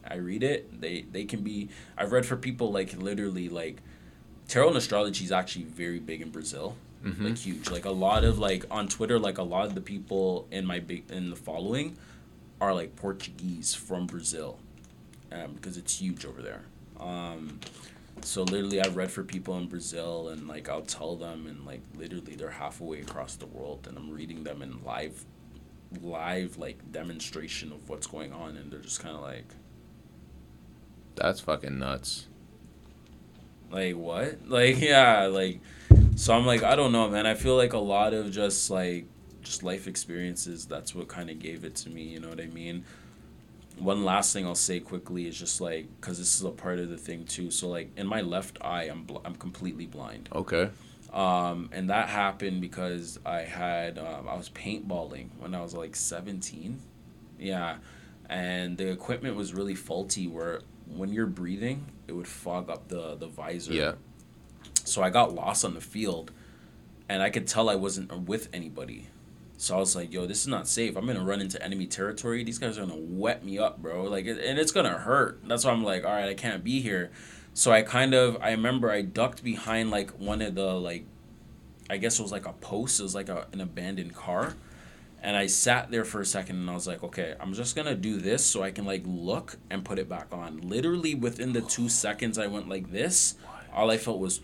I 0.08 0.16
read 0.16 0.42
it. 0.42 0.80
They 0.80 1.02
they 1.02 1.24
can 1.24 1.42
be. 1.42 1.68
I've 1.96 2.10
read 2.12 2.26
for 2.26 2.36
people 2.36 2.72
like 2.72 2.96
literally 2.96 3.48
like 3.48 3.76
tarot 4.48 4.68
and 4.68 4.76
astrology 4.76 5.24
is 5.24 5.32
actually 5.32 5.64
very 5.64 6.00
big 6.00 6.20
in 6.20 6.30
Brazil. 6.30 6.76
Mhm. 7.04 7.24
Like 7.24 7.38
huge. 7.38 7.70
Like 7.70 7.84
a 7.84 7.90
lot 7.90 8.24
of 8.24 8.38
like 8.40 8.64
on 8.70 8.88
Twitter, 8.88 9.18
like 9.18 9.38
a 9.38 9.42
lot 9.42 9.66
of 9.66 9.74
the 9.76 9.80
people 9.80 10.48
in 10.50 10.66
my 10.66 10.80
big 10.80 11.10
in 11.10 11.30
the 11.30 11.36
following 11.36 11.96
are 12.60 12.74
like 12.74 12.96
Portuguese 12.96 13.74
from 13.74 14.06
Brazil, 14.06 14.58
um, 15.30 15.52
because 15.54 15.76
it's 15.76 16.00
huge 16.00 16.24
over 16.24 16.42
there. 16.42 16.62
Um, 17.02 17.60
so 18.22 18.42
literally, 18.44 18.80
I've 18.80 18.96
read 18.96 19.10
for 19.10 19.24
people 19.24 19.56
in 19.58 19.66
Brazil, 19.68 20.28
and 20.28 20.48
like 20.48 20.68
I'll 20.68 20.82
tell 20.82 21.16
them, 21.16 21.46
and 21.46 21.66
like 21.66 21.82
literally, 21.96 22.36
they're 22.36 22.50
halfway 22.50 23.00
across 23.00 23.36
the 23.36 23.46
world, 23.46 23.86
and 23.88 23.96
I'm 23.98 24.10
reading 24.10 24.44
them 24.44 24.62
in 24.62 24.82
live, 24.84 25.24
live 26.00 26.58
like 26.58 26.92
demonstration 26.92 27.72
of 27.72 27.88
what's 27.88 28.06
going 28.06 28.32
on, 28.32 28.56
and 28.56 28.70
they're 28.72 28.80
just 28.80 29.00
kind 29.02 29.16
of 29.16 29.22
like, 29.22 29.46
That's 31.16 31.40
fucking 31.40 31.78
nuts. 31.78 32.28
like 33.70 33.96
what? 33.96 34.48
Like 34.48 34.80
yeah, 34.80 35.24
like 35.26 35.60
so 36.16 36.34
I'm 36.34 36.46
like 36.46 36.62
I 36.62 36.76
don't 36.76 36.92
know, 36.92 37.08
man. 37.08 37.26
I 37.26 37.34
feel 37.34 37.56
like 37.56 37.72
a 37.72 37.78
lot 37.78 38.14
of 38.14 38.30
just 38.30 38.70
like 38.70 39.06
just 39.42 39.62
life 39.62 39.86
experiences. 39.88 40.66
That's 40.66 40.94
what 40.94 41.08
kind 41.08 41.30
of 41.30 41.38
gave 41.38 41.64
it 41.64 41.74
to 41.76 41.90
me. 41.90 42.02
You 42.04 42.20
know 42.20 42.28
what 42.28 42.40
I 42.40 42.46
mean? 42.46 42.84
One 43.78 44.04
last 44.04 44.32
thing 44.32 44.46
I'll 44.46 44.54
say 44.54 44.80
quickly 44.80 45.26
is 45.26 45.38
just 45.38 45.60
like 45.60 45.86
because 46.00 46.18
this 46.18 46.34
is 46.36 46.44
a 46.44 46.50
part 46.50 46.78
of 46.78 46.88
the 46.90 46.96
thing 46.96 47.24
too. 47.24 47.50
So 47.50 47.68
like 47.68 47.90
in 47.96 48.06
my 48.06 48.20
left 48.20 48.58
eye, 48.60 48.84
I'm 48.84 49.04
bl- 49.04 49.18
I'm 49.24 49.34
completely 49.34 49.86
blind. 49.86 50.28
Okay. 50.34 50.70
Um, 51.12 51.68
and 51.72 51.90
that 51.90 52.08
happened 52.08 52.60
because 52.60 53.18
I 53.26 53.40
had 53.40 53.98
um, 53.98 54.28
I 54.28 54.34
was 54.36 54.48
paintballing 54.50 55.28
when 55.38 55.54
I 55.54 55.60
was 55.62 55.74
like 55.74 55.96
17. 55.96 56.80
Yeah. 57.38 57.76
And 58.28 58.78
the 58.78 58.88
equipment 58.90 59.36
was 59.36 59.52
really 59.52 59.74
faulty 59.74 60.26
where 60.26 60.60
when 60.86 61.12
you're 61.12 61.26
breathing, 61.26 61.86
it 62.08 62.12
would 62.12 62.28
fog 62.28 62.70
up 62.70 62.88
the 62.88 63.16
the 63.16 63.26
visor. 63.26 63.72
Yeah. 63.72 63.92
So 64.84 65.02
I 65.02 65.10
got 65.10 65.34
lost 65.34 65.64
on 65.64 65.74
the 65.74 65.80
field 65.80 66.32
and 67.08 67.22
I 67.22 67.30
could 67.30 67.46
tell 67.46 67.68
I 67.68 67.74
wasn't 67.74 68.12
with 68.26 68.48
anybody. 68.52 69.08
So 69.62 69.76
I 69.76 69.78
was 69.78 69.94
like, 69.94 70.12
yo, 70.12 70.26
this 70.26 70.40
is 70.40 70.48
not 70.48 70.66
safe. 70.66 70.96
I'm 70.96 71.06
gonna 71.06 71.22
run 71.22 71.40
into 71.40 71.62
enemy 71.62 71.86
territory. 71.86 72.42
These 72.42 72.58
guys 72.58 72.76
are 72.76 72.80
gonna 72.80 72.98
wet 72.98 73.44
me 73.44 73.60
up, 73.60 73.80
bro. 73.80 74.02
Like, 74.02 74.26
and 74.26 74.58
it's 74.58 74.72
gonna 74.72 74.98
hurt. 74.98 75.40
That's 75.46 75.64
why 75.64 75.70
I'm 75.70 75.84
like, 75.84 76.04
all 76.04 76.10
right, 76.10 76.28
I 76.28 76.34
can't 76.34 76.64
be 76.64 76.80
here. 76.80 77.12
So 77.54 77.70
I 77.70 77.82
kind 77.82 78.12
of, 78.12 78.38
I 78.42 78.50
remember 78.50 78.90
I 78.90 79.02
ducked 79.02 79.44
behind 79.44 79.92
like 79.92 80.10
one 80.18 80.42
of 80.42 80.56
the 80.56 80.74
like, 80.74 81.04
I 81.88 81.98
guess 81.98 82.18
it 82.18 82.22
was 82.22 82.32
like 82.32 82.44
a 82.44 82.54
post. 82.54 82.98
It 82.98 83.04
was 83.04 83.14
like 83.14 83.28
a, 83.28 83.46
an 83.52 83.60
abandoned 83.60 84.16
car, 84.16 84.56
and 85.22 85.36
I 85.36 85.46
sat 85.46 85.92
there 85.92 86.04
for 86.04 86.20
a 86.20 86.26
second 86.26 86.56
and 86.56 86.68
I 86.68 86.74
was 86.74 86.88
like, 86.88 87.04
okay, 87.04 87.36
I'm 87.38 87.54
just 87.54 87.76
gonna 87.76 87.94
do 87.94 88.18
this 88.18 88.44
so 88.44 88.64
I 88.64 88.72
can 88.72 88.84
like 88.84 89.04
look 89.06 89.58
and 89.70 89.84
put 89.84 90.00
it 90.00 90.08
back 90.08 90.26
on. 90.32 90.60
Literally 90.62 91.14
within 91.14 91.52
the 91.52 91.60
two 91.60 91.88
seconds 92.02 92.36
I 92.36 92.48
went 92.48 92.68
like 92.68 92.90
this, 92.90 93.36
all 93.72 93.92
I 93.92 93.96
felt 93.96 94.18
was, 94.18 94.40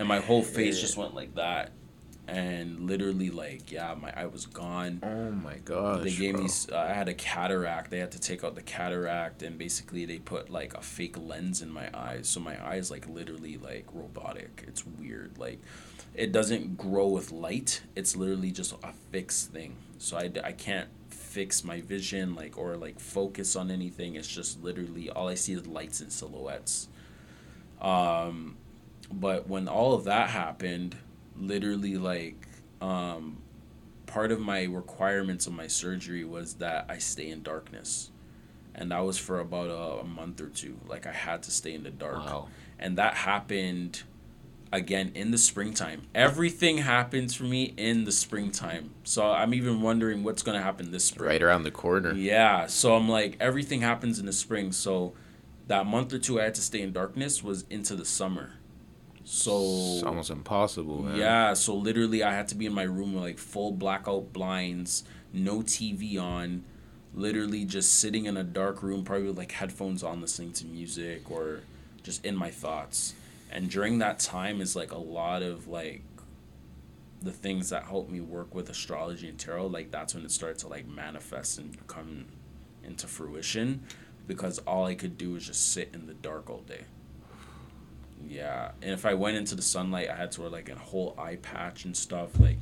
and 0.00 0.08
my 0.08 0.18
whole 0.18 0.42
face 0.42 0.80
just 0.80 0.96
went 0.96 1.14
like 1.14 1.36
that, 1.36 1.70
and 2.28 2.86
literally 2.86 3.30
like 3.30 3.72
yeah, 3.72 3.94
my 4.00 4.12
eye 4.14 4.26
was 4.26 4.44
gone. 4.44 5.00
Oh 5.02 5.30
my 5.30 5.56
gosh. 5.64 6.04
They 6.04 6.14
gave 6.14 6.34
bro. 6.34 6.44
me. 6.44 6.50
Uh, 6.70 6.76
I 6.76 6.92
had 6.92 7.08
a 7.08 7.14
cataract. 7.14 7.90
They 7.90 7.98
had 7.98 8.12
to 8.12 8.20
take 8.20 8.44
out 8.44 8.54
the 8.54 8.62
cataract, 8.62 9.42
and 9.42 9.56
basically 9.56 10.04
they 10.04 10.18
put 10.18 10.50
like 10.50 10.74
a 10.74 10.82
fake 10.82 11.16
lens 11.18 11.62
in 11.62 11.70
my 11.70 11.88
eyes. 11.94 12.28
So 12.28 12.40
my 12.40 12.62
eyes 12.64 12.90
like 12.90 13.08
literally 13.08 13.56
like 13.56 13.86
robotic. 13.92 14.64
It's 14.68 14.86
weird. 14.86 15.38
Like, 15.38 15.60
it 16.14 16.30
doesn't 16.30 16.76
grow 16.76 17.08
with 17.08 17.32
light. 17.32 17.80
It's 17.96 18.14
literally 18.14 18.50
just 18.50 18.74
a 18.74 18.92
fixed 19.10 19.50
thing. 19.50 19.76
So 19.96 20.18
i, 20.18 20.30
I 20.44 20.52
can't 20.52 20.88
fix 21.08 21.64
my 21.64 21.80
vision 21.80 22.34
like 22.34 22.58
or 22.58 22.76
like 22.76 23.00
focus 23.00 23.56
on 23.56 23.70
anything. 23.70 24.16
It's 24.16 24.28
just 24.28 24.62
literally 24.62 25.08
all 25.08 25.28
I 25.28 25.34
see 25.34 25.54
is 25.54 25.66
lights 25.66 26.00
and 26.00 26.12
silhouettes. 26.12 26.88
Um, 27.80 28.56
but 29.10 29.48
when 29.48 29.66
all 29.66 29.94
of 29.94 30.04
that 30.04 30.28
happened, 30.28 30.96
literally 31.38 31.96
like 31.96 32.46
um, 32.80 33.38
part 34.06 34.32
of 34.32 34.40
my 34.40 34.64
requirements 34.64 35.46
of 35.46 35.52
my 35.52 35.66
surgery 35.66 36.24
was 36.24 36.54
that 36.54 36.86
I 36.88 36.98
stay 36.98 37.30
in 37.30 37.42
darkness. 37.42 38.10
And 38.74 38.92
that 38.92 39.00
was 39.00 39.18
for 39.18 39.40
about 39.40 39.70
a, 39.70 40.00
a 40.00 40.04
month 40.04 40.40
or 40.40 40.48
two. 40.48 40.78
Like 40.86 41.06
I 41.06 41.12
had 41.12 41.42
to 41.44 41.50
stay 41.50 41.74
in 41.74 41.82
the 41.82 41.90
dark. 41.90 42.16
Wow. 42.18 42.48
And 42.78 42.96
that 42.98 43.14
happened 43.14 44.02
again 44.72 45.12
in 45.14 45.30
the 45.30 45.38
springtime. 45.38 46.02
Everything 46.14 46.78
happens 46.78 47.34
for 47.34 47.44
me 47.44 47.74
in 47.76 48.04
the 48.04 48.12
springtime. 48.12 48.90
So 49.02 49.30
I'm 49.30 49.52
even 49.54 49.80
wondering 49.80 50.22
what's 50.22 50.42
going 50.42 50.56
to 50.56 50.62
happen 50.62 50.90
this 50.92 51.06
spring. 51.06 51.28
Right 51.28 51.42
around 51.42 51.64
the 51.64 51.70
corner. 51.70 52.12
Yeah. 52.12 52.66
So 52.66 52.94
I'm 52.94 53.08
like, 53.08 53.36
everything 53.40 53.80
happens 53.80 54.18
in 54.18 54.26
the 54.26 54.32
spring. 54.32 54.72
So 54.72 55.14
that 55.66 55.86
month 55.86 56.12
or 56.12 56.18
two 56.18 56.40
I 56.40 56.44
had 56.44 56.54
to 56.54 56.62
stay 56.62 56.80
in 56.82 56.92
darkness 56.92 57.42
was 57.42 57.64
into 57.70 57.96
the 57.96 58.04
summer. 58.04 58.52
So 59.30 59.60
It's 59.96 60.02
almost 60.04 60.30
impossible, 60.30 61.02
man. 61.02 61.16
yeah, 61.16 61.52
so 61.52 61.74
literally 61.74 62.22
I 62.22 62.32
had 62.32 62.48
to 62.48 62.54
be 62.54 62.64
in 62.64 62.72
my 62.72 62.84
room 62.84 63.12
with 63.12 63.22
like 63.22 63.38
full 63.38 63.72
blackout 63.72 64.32
blinds, 64.32 65.04
no 65.34 65.58
TV 65.58 66.18
on, 66.18 66.64
literally 67.14 67.66
just 67.66 67.96
sitting 67.96 68.24
in 68.24 68.38
a 68.38 68.42
dark 68.42 68.82
room, 68.82 69.04
probably 69.04 69.26
with 69.26 69.36
like 69.36 69.52
headphones 69.52 70.02
on, 70.02 70.22
listening 70.22 70.52
to 70.54 70.66
music 70.66 71.30
or 71.30 71.60
just 72.02 72.24
in 72.24 72.34
my 72.36 72.50
thoughts. 72.50 73.14
And 73.50 73.68
during 73.68 73.98
that 73.98 74.18
time 74.18 74.62
is 74.62 74.74
like 74.74 74.92
a 74.92 74.98
lot 74.98 75.42
of 75.42 75.68
like 75.68 76.02
the 77.20 77.32
things 77.32 77.68
that 77.68 77.84
helped 77.84 78.10
me 78.10 78.20
work 78.22 78.54
with 78.54 78.70
astrology 78.70 79.28
and 79.28 79.38
tarot, 79.38 79.66
like 79.66 79.90
that's 79.90 80.14
when 80.14 80.24
it 80.24 80.30
started 80.30 80.56
to 80.60 80.68
like 80.68 80.88
manifest 80.88 81.58
and 81.58 81.86
come 81.86 82.24
into 82.82 83.06
fruition 83.06 83.82
because 84.26 84.58
all 84.60 84.86
I 84.86 84.94
could 84.94 85.18
do 85.18 85.32
was 85.32 85.46
just 85.46 85.70
sit 85.72 85.90
in 85.92 86.06
the 86.06 86.14
dark 86.14 86.48
all 86.48 86.62
day. 86.62 86.84
Yeah, 88.26 88.72
and 88.82 88.92
if 88.92 89.06
I 89.06 89.14
went 89.14 89.36
into 89.36 89.54
the 89.54 89.62
sunlight, 89.62 90.08
I 90.10 90.14
had 90.16 90.32
to 90.32 90.42
wear 90.42 90.50
like 90.50 90.68
a 90.68 90.74
whole 90.74 91.14
eye 91.18 91.36
patch 91.36 91.84
and 91.84 91.96
stuff. 91.96 92.38
Like, 92.38 92.58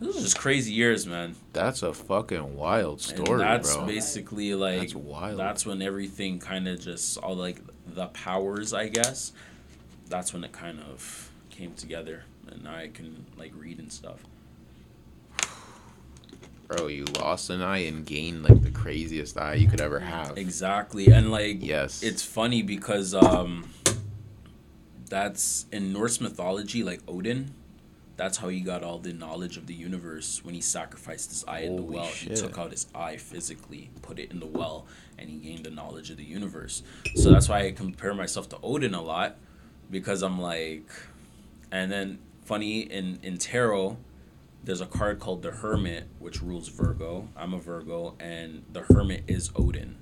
This 0.00 0.16
is 0.16 0.22
just 0.22 0.38
crazy 0.38 0.72
years, 0.72 1.06
man. 1.06 1.34
That's 1.52 1.82
a 1.82 1.92
fucking 1.92 2.56
wild 2.56 3.00
story, 3.00 3.30
and 3.30 3.40
that's 3.40 3.76
bro. 3.76 3.86
basically 3.86 4.54
like 4.54 4.80
that's 4.80 4.94
wild. 4.94 5.38
That's 5.38 5.64
when 5.66 5.82
everything 5.82 6.38
kind 6.38 6.68
of 6.68 6.80
just 6.80 7.18
all 7.18 7.36
like 7.36 7.58
the 7.86 8.06
powers, 8.08 8.72
I 8.72 8.88
guess. 8.88 9.32
That's 10.08 10.32
when 10.32 10.44
it 10.44 10.52
kind 10.52 10.80
of 10.80 11.30
came 11.50 11.74
together, 11.74 12.24
and 12.50 12.64
now 12.64 12.74
I 12.76 12.88
can 12.88 13.26
like 13.36 13.52
read 13.56 13.78
and 13.78 13.92
stuff. 13.92 14.22
Bro, 16.68 16.86
you 16.86 17.04
lost 17.04 17.50
an 17.50 17.60
eye 17.60 17.78
and 17.84 18.06
gained 18.06 18.44
like 18.44 18.62
the 18.62 18.70
craziest 18.70 19.36
eye 19.36 19.54
you 19.54 19.68
could 19.68 19.80
ever 19.80 20.00
have. 20.00 20.38
Exactly, 20.38 21.08
and 21.08 21.30
like 21.30 21.58
yes, 21.60 22.02
it's 22.02 22.24
funny 22.24 22.62
because 22.62 23.14
um, 23.14 23.68
that's 25.12 25.66
in 25.70 25.92
Norse 25.92 26.20
mythology, 26.20 26.82
like 26.82 27.00
Odin 27.06 27.54
that's 28.16 28.38
how 28.38 28.48
he 28.48 28.60
got 28.60 28.82
all 28.82 28.98
the 28.98 29.12
knowledge 29.12 29.56
of 29.56 29.66
the 29.66 29.74
universe 29.74 30.44
when 30.44 30.54
he 30.54 30.60
sacrificed 30.60 31.30
his 31.30 31.44
eye 31.46 31.62
Holy 31.62 31.66
in 31.66 31.76
the 31.76 31.82
well. 31.82 32.06
Shit. 32.06 32.28
He 32.30 32.34
took 32.36 32.58
out 32.58 32.70
his 32.70 32.86
eye 32.94 33.16
physically, 33.16 33.90
put 34.02 34.18
it 34.18 34.30
in 34.30 34.40
the 34.40 34.46
well, 34.46 34.86
and 35.18 35.28
he 35.28 35.38
gained 35.38 35.64
the 35.64 35.70
knowledge 35.70 36.10
of 36.10 36.18
the 36.18 36.24
universe. 36.24 36.82
So 37.16 37.30
that's 37.30 37.48
why 37.48 37.66
I 37.66 37.72
compare 37.72 38.14
myself 38.14 38.48
to 38.50 38.58
Odin 38.62 38.94
a 38.94 39.02
lot 39.02 39.36
because 39.90 40.22
I'm 40.22 40.40
like, 40.40 40.88
and 41.70 41.90
then 41.90 42.18
funny 42.44 42.80
in 42.80 43.18
in 43.22 43.38
tarot, 43.38 43.96
there's 44.62 44.80
a 44.80 44.86
card 44.86 45.18
called 45.18 45.42
the 45.42 45.50
Hermit 45.50 46.06
which 46.18 46.42
rules 46.42 46.68
Virgo. 46.68 47.28
I'm 47.36 47.54
a 47.54 47.58
Virgo, 47.58 48.14
and 48.20 48.64
the 48.72 48.82
Hermit 48.82 49.24
is 49.26 49.50
Odin. 49.56 49.96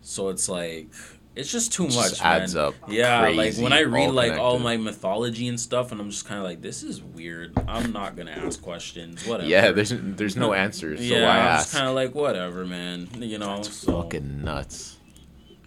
So 0.00 0.30
it's 0.30 0.48
like 0.48 0.92
it's 1.36 1.50
just 1.50 1.72
too 1.72 1.84
much. 1.84 2.10
Just 2.10 2.24
adds 2.24 2.54
man. 2.54 2.64
up. 2.64 2.74
Yeah, 2.88 3.28
like 3.28 3.56
when 3.56 3.72
I 3.72 3.82
read 3.82 4.10
like 4.10 4.38
all 4.38 4.58
my 4.58 4.76
mythology 4.76 5.48
and 5.48 5.58
stuff, 5.58 5.92
and 5.92 6.00
I'm 6.00 6.10
just 6.10 6.26
kind 6.26 6.38
of 6.38 6.44
like, 6.44 6.60
this 6.60 6.82
is 6.82 7.02
weird. 7.02 7.56
I'm 7.68 7.92
not 7.92 8.16
gonna 8.16 8.32
ask 8.32 8.60
questions. 8.60 9.26
Whatever. 9.26 9.48
Yeah, 9.48 9.70
there's 9.70 9.92
there's 9.94 10.36
no 10.36 10.52
answers. 10.64 10.98
So 10.98 11.04
yeah, 11.04 11.30
I'm 11.30 11.58
just 11.58 11.72
kind 11.72 11.86
of 11.86 11.94
like 11.94 12.14
whatever, 12.14 12.66
man. 12.66 13.08
You 13.18 13.38
know, 13.38 13.56
that's 13.56 13.72
so. 13.72 14.02
fucking 14.02 14.42
nuts. 14.42 14.98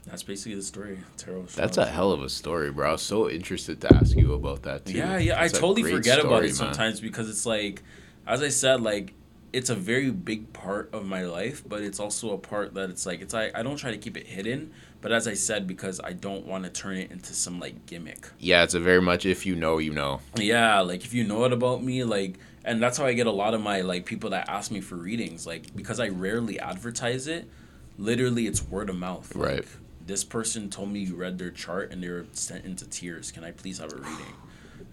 That's 0.05 0.23
basically 0.23 0.55
the 0.55 0.63
story. 0.63 0.99
Tarot. 1.17 1.43
That's 1.55 1.77
a 1.77 1.85
hell 1.85 2.11
of 2.11 2.21
a 2.21 2.29
story, 2.29 2.69
bro. 2.71 2.89
I 2.89 2.91
was 2.91 3.01
so 3.01 3.29
interested 3.29 3.79
to 3.81 3.95
ask 3.95 4.17
you 4.17 4.33
about 4.33 4.63
that 4.63 4.85
too. 4.85 4.97
Yeah, 4.97 5.17
yeah. 5.17 5.41
That's 5.41 5.55
I 5.55 5.59
totally 5.59 5.89
forget 5.89 6.19
story, 6.19 6.27
about 6.27 6.43
it 6.43 6.55
sometimes 6.55 6.99
because 6.99 7.29
it's 7.29 7.45
like, 7.45 7.81
as 8.27 8.43
I 8.43 8.49
said, 8.49 8.81
like 8.81 9.13
it's 9.53 9.69
a 9.69 9.75
very 9.75 10.11
big 10.11 10.51
part 10.51 10.93
of 10.93 11.05
my 11.05 11.23
life, 11.23 11.63
but 11.65 11.81
it's 11.81 11.99
also 11.99 12.31
a 12.33 12.37
part 12.37 12.73
that 12.73 12.89
it's 12.89 13.05
like 13.05 13.21
it's 13.21 13.33
I, 13.33 13.51
I 13.55 13.63
don't 13.63 13.77
try 13.77 13.91
to 13.91 13.97
keep 13.97 14.17
it 14.17 14.27
hidden 14.27 14.73
but 15.03 15.11
as 15.11 15.27
I 15.27 15.33
said, 15.33 15.67
because 15.67 15.99
I 16.01 16.13
don't 16.13 16.45
want 16.47 16.63
to 16.63 16.69
turn 16.69 16.95
it 16.95 17.11
into 17.11 17.33
some 17.33 17.59
like 17.59 17.85
gimmick. 17.85 18.29
Yeah, 18.39 18.63
it's 18.63 18.73
a 18.73 18.79
very 18.79 19.01
much 19.01 19.25
if 19.25 19.45
you 19.45 19.53
know, 19.53 19.77
you 19.77 19.91
know. 19.91 20.21
Yeah, 20.37 20.79
like 20.79 21.03
if 21.03 21.13
you 21.13 21.25
know 21.25 21.43
it 21.43 21.51
about 21.51 21.83
me, 21.83 22.05
like, 22.05 22.39
and 22.63 22.81
that's 22.81 22.97
how 22.97 23.05
I 23.05 23.11
get 23.11 23.27
a 23.27 23.31
lot 23.31 23.53
of 23.53 23.59
my 23.59 23.81
like 23.81 24.05
people 24.05 24.29
that 24.29 24.47
ask 24.47 24.71
me 24.71 24.79
for 24.79 24.95
readings, 24.95 25.45
like 25.45 25.75
because 25.75 25.99
I 25.99 26.07
rarely 26.07 26.57
advertise 26.57 27.27
it. 27.27 27.49
Literally, 27.97 28.47
it's 28.47 28.63
word 28.63 28.89
of 28.89 28.95
mouth. 28.95 29.35
Like, 29.35 29.45
right. 29.45 29.65
This 30.07 30.23
person 30.23 30.69
told 30.69 30.89
me 30.89 31.01
you 31.01 31.15
read 31.15 31.37
their 31.37 31.51
chart 31.51 31.91
and 31.91 32.01
they 32.01 32.09
were 32.09 32.25
sent 32.31 32.63
into 32.63 32.87
tears. 32.87 33.29
Can 33.29 33.43
I 33.43 33.51
please 33.51 33.79
have 33.79 33.91
a 33.91 33.97
reading? 33.97 34.35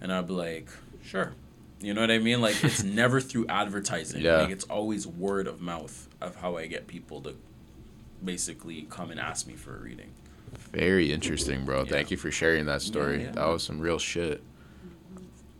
And 0.01 0.11
I'd 0.11 0.27
be 0.27 0.33
like, 0.33 0.67
sure. 1.03 1.31
You 1.79 1.93
know 1.93 2.01
what 2.01 2.11
I 2.11 2.19
mean? 2.19 2.41
Like 2.41 2.61
it's 2.65 2.83
never 2.83 3.21
through 3.21 3.47
advertising. 3.47 4.21
Yeah. 4.21 4.41
Like 4.41 4.49
it's 4.49 4.65
always 4.65 5.07
word 5.07 5.47
of 5.47 5.61
mouth 5.61 6.09
of 6.19 6.35
how 6.35 6.57
I 6.57 6.67
get 6.67 6.87
people 6.87 7.21
to 7.21 7.35
basically 8.23 8.87
come 8.89 9.11
and 9.11 9.19
ask 9.19 9.47
me 9.47 9.53
for 9.55 9.75
a 9.75 9.79
reading. 9.79 10.11
Very 10.71 11.11
interesting, 11.11 11.65
bro. 11.65 11.83
Yeah. 11.83 11.91
Thank 11.91 12.11
you 12.11 12.17
for 12.17 12.31
sharing 12.31 12.65
that 12.65 12.81
story. 12.81 13.19
Yeah, 13.19 13.25
yeah. 13.25 13.31
That 13.31 13.47
was 13.47 13.63
some 13.63 13.79
real 13.79 13.99
shit. 13.99 14.43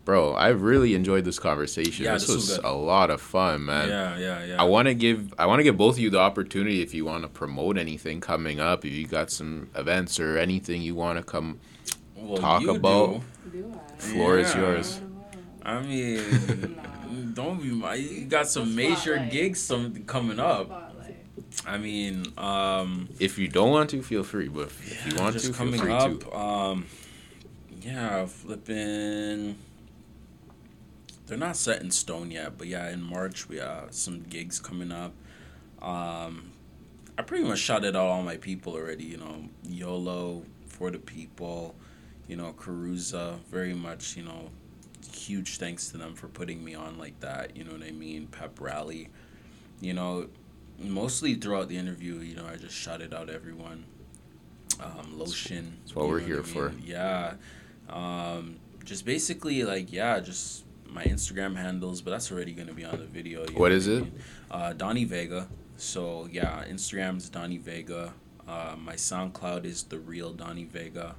Bro, 0.04 0.32
I 0.32 0.48
really 0.48 0.94
enjoyed 0.94 1.24
this 1.24 1.38
conversation. 1.38 2.04
Yeah, 2.04 2.14
this, 2.14 2.26
this 2.26 2.34
was, 2.34 2.48
was 2.48 2.58
a 2.58 2.72
lot 2.72 3.10
of 3.10 3.20
fun, 3.20 3.66
man. 3.66 3.88
Yeah, 3.88 4.18
yeah, 4.18 4.44
yeah. 4.44 4.60
I 4.60 4.64
want 4.64 4.88
to 4.88 4.94
give 4.94 5.32
I 5.38 5.46
want 5.46 5.60
to 5.60 5.62
give 5.62 5.76
both 5.76 5.94
of 5.94 6.00
you 6.00 6.10
the 6.10 6.18
opportunity 6.18 6.82
if 6.82 6.92
you 6.92 7.04
want 7.04 7.22
to 7.22 7.28
promote 7.28 7.78
anything 7.78 8.20
coming 8.20 8.58
up, 8.58 8.84
if 8.84 8.92
you 8.92 9.06
got 9.06 9.30
some 9.30 9.70
events 9.76 10.18
or 10.18 10.38
anything 10.38 10.82
you 10.82 10.96
want 10.96 11.18
to 11.18 11.24
come 11.24 11.60
well, 12.16 12.38
talk 12.38 12.66
about. 12.66 13.20
Do. 13.52 13.80
Floor 13.98 14.38
is 14.38 14.54
yours. 14.54 15.00
I 15.62 15.80
mean, 15.82 16.80
don't 17.34 17.62
be 17.62 17.70
my. 17.70 17.94
You 17.94 18.24
got 18.24 18.48
some 18.48 18.74
major 18.74 19.24
gigs 19.30 19.60
some 19.60 20.04
coming 20.04 20.40
up. 20.40 20.91
I 21.66 21.78
mean, 21.78 22.32
um, 22.36 23.08
if 23.18 23.38
you 23.38 23.48
don't 23.48 23.70
want 23.70 23.90
to, 23.90 24.02
feel 24.02 24.24
free. 24.24 24.48
But 24.48 24.68
if 24.68 25.06
yeah, 25.06 25.12
you 25.12 25.20
want 25.20 25.38
to, 25.38 25.52
feel 25.52 25.72
free 25.72 25.92
up, 25.92 26.20
to. 26.20 26.36
Um, 26.36 26.86
yeah, 27.80 28.26
flipping. 28.26 29.56
They're 31.26 31.38
not 31.38 31.56
set 31.56 31.82
in 31.82 31.90
stone 31.90 32.30
yet, 32.30 32.58
but 32.58 32.66
yeah, 32.66 32.90
in 32.90 33.02
March 33.02 33.48
we 33.48 33.56
have 33.56 33.94
some 33.94 34.22
gigs 34.22 34.60
coming 34.60 34.92
up. 34.92 35.12
Um, 35.80 36.52
I 37.18 37.22
pretty 37.22 37.44
much 37.44 37.58
shouted 37.58 37.96
out 37.96 38.08
all 38.08 38.22
my 38.22 38.36
people 38.36 38.74
already. 38.74 39.04
You 39.04 39.18
know, 39.18 39.48
YOLO 39.62 40.44
for 40.66 40.90
the 40.90 40.98
people. 40.98 41.74
You 42.28 42.36
know, 42.36 42.52
Caruza, 42.52 43.38
very 43.50 43.74
much. 43.74 44.16
You 44.16 44.24
know, 44.24 44.50
huge 45.12 45.58
thanks 45.58 45.88
to 45.90 45.96
them 45.96 46.14
for 46.14 46.28
putting 46.28 46.64
me 46.64 46.74
on 46.74 46.98
like 46.98 47.18
that. 47.20 47.56
You 47.56 47.64
know 47.64 47.72
what 47.72 47.82
I 47.82 47.92
mean? 47.92 48.26
Pep 48.26 48.60
rally. 48.60 49.08
You 49.80 49.94
know, 49.94 50.28
mostly 50.90 51.34
throughout 51.34 51.68
the 51.68 51.76
interview, 51.76 52.16
you 52.16 52.34
know, 52.34 52.46
I 52.46 52.56
just 52.56 52.74
shouted 52.74 53.14
out 53.14 53.30
everyone. 53.30 53.84
Um, 54.80 55.18
lotion. 55.18 55.76
That's 55.80 55.94
what 55.94 56.08
we're 56.08 56.18
here 56.20 56.38
what 56.38 56.46
for. 56.46 56.72
Yeah. 56.82 57.34
Um, 57.88 58.56
just 58.84 59.04
basically 59.04 59.62
like 59.64 59.92
yeah, 59.92 60.18
just 60.20 60.64
my 60.88 61.04
Instagram 61.04 61.56
handles, 61.56 62.00
but 62.00 62.10
that's 62.10 62.32
already 62.32 62.52
gonna 62.52 62.72
be 62.72 62.84
on 62.84 62.98
the 62.98 63.04
video. 63.04 63.46
What 63.52 63.72
is 63.72 63.86
it? 63.86 64.04
Uh, 64.50 64.72
Donnie 64.72 65.04
Vega. 65.04 65.48
So 65.76 66.28
yeah, 66.30 66.64
Instagram 66.68 67.18
is 67.18 67.28
Donnie 67.28 67.58
Vega. 67.58 68.14
Uh, 68.46 68.74
my 68.78 68.94
SoundCloud 68.94 69.64
is 69.64 69.84
the 69.84 69.98
real 69.98 70.32
Donnie 70.32 70.64
Vega. 70.64 71.14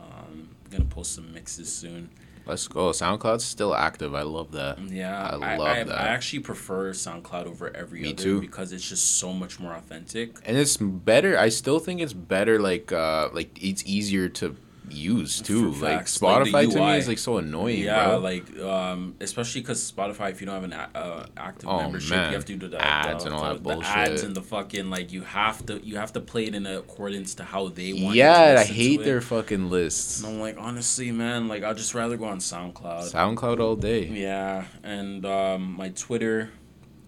Um, 0.00 0.50
I'm 0.64 0.70
gonna 0.70 0.84
post 0.84 1.14
some 1.14 1.32
mixes 1.32 1.72
soon. 1.72 2.10
Let's 2.48 2.66
go. 2.66 2.90
SoundCloud's 2.90 3.44
still 3.44 3.74
active. 3.74 4.14
I 4.14 4.22
love 4.22 4.52
that. 4.52 4.78
Yeah, 4.80 5.22
I 5.22 5.56
love 5.56 5.68
I, 5.68 5.80
I, 5.80 5.84
that. 5.84 5.98
I 6.00 6.08
actually 6.08 6.40
prefer 6.40 6.92
SoundCloud 6.92 7.46
over 7.46 7.74
every 7.76 8.00
Me 8.00 8.12
other 8.12 8.22
too. 8.22 8.40
because 8.40 8.72
it's 8.72 8.88
just 8.88 9.18
so 9.18 9.32
much 9.32 9.60
more 9.60 9.74
authentic. 9.74 10.36
And 10.44 10.56
it's 10.56 10.76
better. 10.78 11.38
I 11.38 11.50
still 11.50 11.78
think 11.78 12.00
it's 12.00 12.14
better. 12.14 12.58
Like, 12.58 12.90
uh, 12.90 13.28
like 13.32 13.62
it's 13.62 13.84
easier 13.86 14.28
to 14.30 14.56
use 14.92 15.40
too. 15.40 15.72
Like 15.72 16.06
Spotify 16.06 16.52
like 16.52 16.70
to 16.70 16.78
me 16.78 16.96
is 16.96 17.08
like 17.08 17.18
so 17.18 17.38
annoying. 17.38 17.80
Yeah, 17.80 18.06
bro. 18.06 18.18
like 18.18 18.58
um, 18.60 19.14
especially 19.20 19.60
because 19.60 19.90
Spotify, 19.90 20.30
if 20.30 20.40
you 20.40 20.46
don't 20.46 20.54
have 20.54 20.64
an 20.64 20.72
uh, 20.72 21.26
active 21.36 21.68
oh, 21.68 21.82
membership, 21.82 22.16
man. 22.16 22.30
you 22.30 22.34
have 22.36 22.44
to 22.46 22.56
do 22.56 22.68
the 22.68 22.80
ads 22.80 23.24
the, 23.24 23.30
and 23.30 23.38
all 23.38 23.48
the, 23.48 23.54
that 23.54 23.62
bullshit. 23.62 23.82
The 23.82 23.98
ads 23.98 24.22
and 24.22 24.34
the 24.34 24.42
fucking 24.42 24.90
like 24.90 25.12
you 25.12 25.22
have 25.22 25.64
to 25.66 25.84
you 25.84 25.96
have 25.96 26.12
to 26.14 26.20
play 26.20 26.44
it 26.44 26.54
in 26.54 26.66
accordance 26.66 27.34
to 27.36 27.44
how 27.44 27.68
they 27.68 27.92
want. 27.92 28.16
Yeah, 28.16 28.56
I 28.58 28.64
hate 28.64 29.02
their 29.02 29.20
fucking 29.20 29.70
lists. 29.70 30.22
And 30.22 30.34
I'm 30.34 30.40
like, 30.40 30.56
honestly, 30.58 31.10
man, 31.10 31.48
like 31.48 31.62
I'd 31.62 31.76
just 31.76 31.94
rather 31.94 32.16
go 32.16 32.26
on 32.26 32.38
SoundCloud. 32.38 33.12
SoundCloud 33.12 33.60
all 33.60 33.76
day. 33.76 34.06
Yeah, 34.06 34.64
and 34.82 35.24
um, 35.24 35.72
my 35.76 35.90
Twitter 35.90 36.50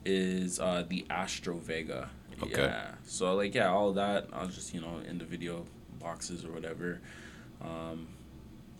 is 0.04 0.58
uh, 0.60 0.84
the 0.88 1.06
Astro 1.10 1.56
Vega. 1.58 2.10
Okay. 2.42 2.62
Yeah. 2.62 2.92
So 3.04 3.34
like 3.34 3.54
yeah, 3.54 3.70
all 3.70 3.92
that 3.92 4.28
I'll 4.32 4.48
just 4.48 4.74
you 4.74 4.80
know 4.80 5.00
in 5.06 5.18
the 5.18 5.24
video 5.24 5.66
boxes 5.98 6.44
or 6.44 6.52
whatever. 6.52 7.00
Um, 7.62 8.06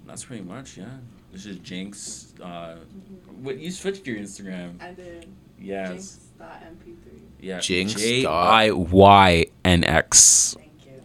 that's 0.07 0.25
pretty 0.25 0.43
much 0.43 0.77
yeah. 0.77 0.87
This 1.33 1.47
is 1.47 1.59
Jinx. 1.59 2.35
Uh, 2.41 2.47
mm-hmm. 2.47 3.45
What 3.45 3.59
you 3.59 3.71
switched 3.71 4.07
your 4.07 4.17
Instagram? 4.17 4.81
I 4.83 4.93
did. 4.93 5.29
Yes. 5.59 6.19
Jinx.mp3. 6.39 7.21
Yeah. 7.41 7.61
Jinx. 7.61 7.95
J 7.95 8.27
I 8.27 8.71
Y 8.71 9.47
N 9.65 9.85
X. 9.85 10.57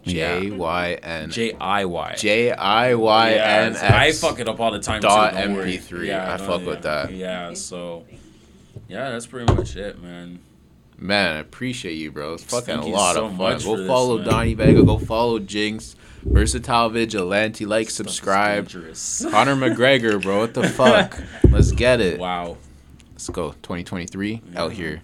J 0.06 0.50
Y 0.50 0.92
N 1.02 1.30
J 1.30 1.52
I 1.52 1.84
Y 1.84 2.14
J 2.16 2.52
I 2.52 2.94
Y 2.94 3.32
N 3.32 3.72
X. 3.72 3.82
I 3.82 4.12
fuck 4.12 4.38
it 4.38 4.48
up 4.48 4.60
all 4.60 4.70
the 4.70 4.80
time. 4.80 5.00
Dot 5.00 5.34
MP 5.34 5.80
three. 5.80 6.08
Yeah, 6.08 6.34
I 6.34 6.36
fuck 6.36 6.60
yeah. 6.60 6.66
with 6.66 6.82
that. 6.82 7.12
Yeah, 7.12 7.54
so 7.54 8.04
yeah, 8.88 9.10
that's 9.10 9.26
pretty 9.26 9.52
much 9.52 9.76
it, 9.76 10.00
man. 10.02 10.40
Man, 10.98 11.36
I 11.36 11.38
appreciate 11.40 11.94
you, 11.94 12.10
bro. 12.10 12.34
It's 12.34 12.44
fucking 12.44 12.66
Thank 12.66 12.86
a 12.86 12.88
lot 12.88 13.16
so 13.16 13.26
of 13.26 13.36
fun. 13.36 13.58
Go 13.58 13.86
follow 13.86 14.18
this, 14.18 14.28
Donnie 14.28 14.54
Vega. 14.54 14.82
Go 14.82 14.98
follow 14.98 15.38
Jinx. 15.38 15.96
Versatile 16.28 16.90
Vigilante, 16.90 17.64
like, 17.64 17.88
subscribe. 17.90 18.68
Conor 18.68 19.56
McGregor, 19.56 20.20
bro. 20.20 20.40
What 20.40 20.54
the 20.54 20.68
fuck? 20.68 21.18
Let's 21.50 21.72
get 21.72 22.00
it. 22.00 22.18
Wow. 22.20 22.58
Let's 23.12 23.28
go. 23.30 23.52
2023 23.62 24.42
yeah. 24.52 24.62
out 24.62 24.72
here. 24.72 25.00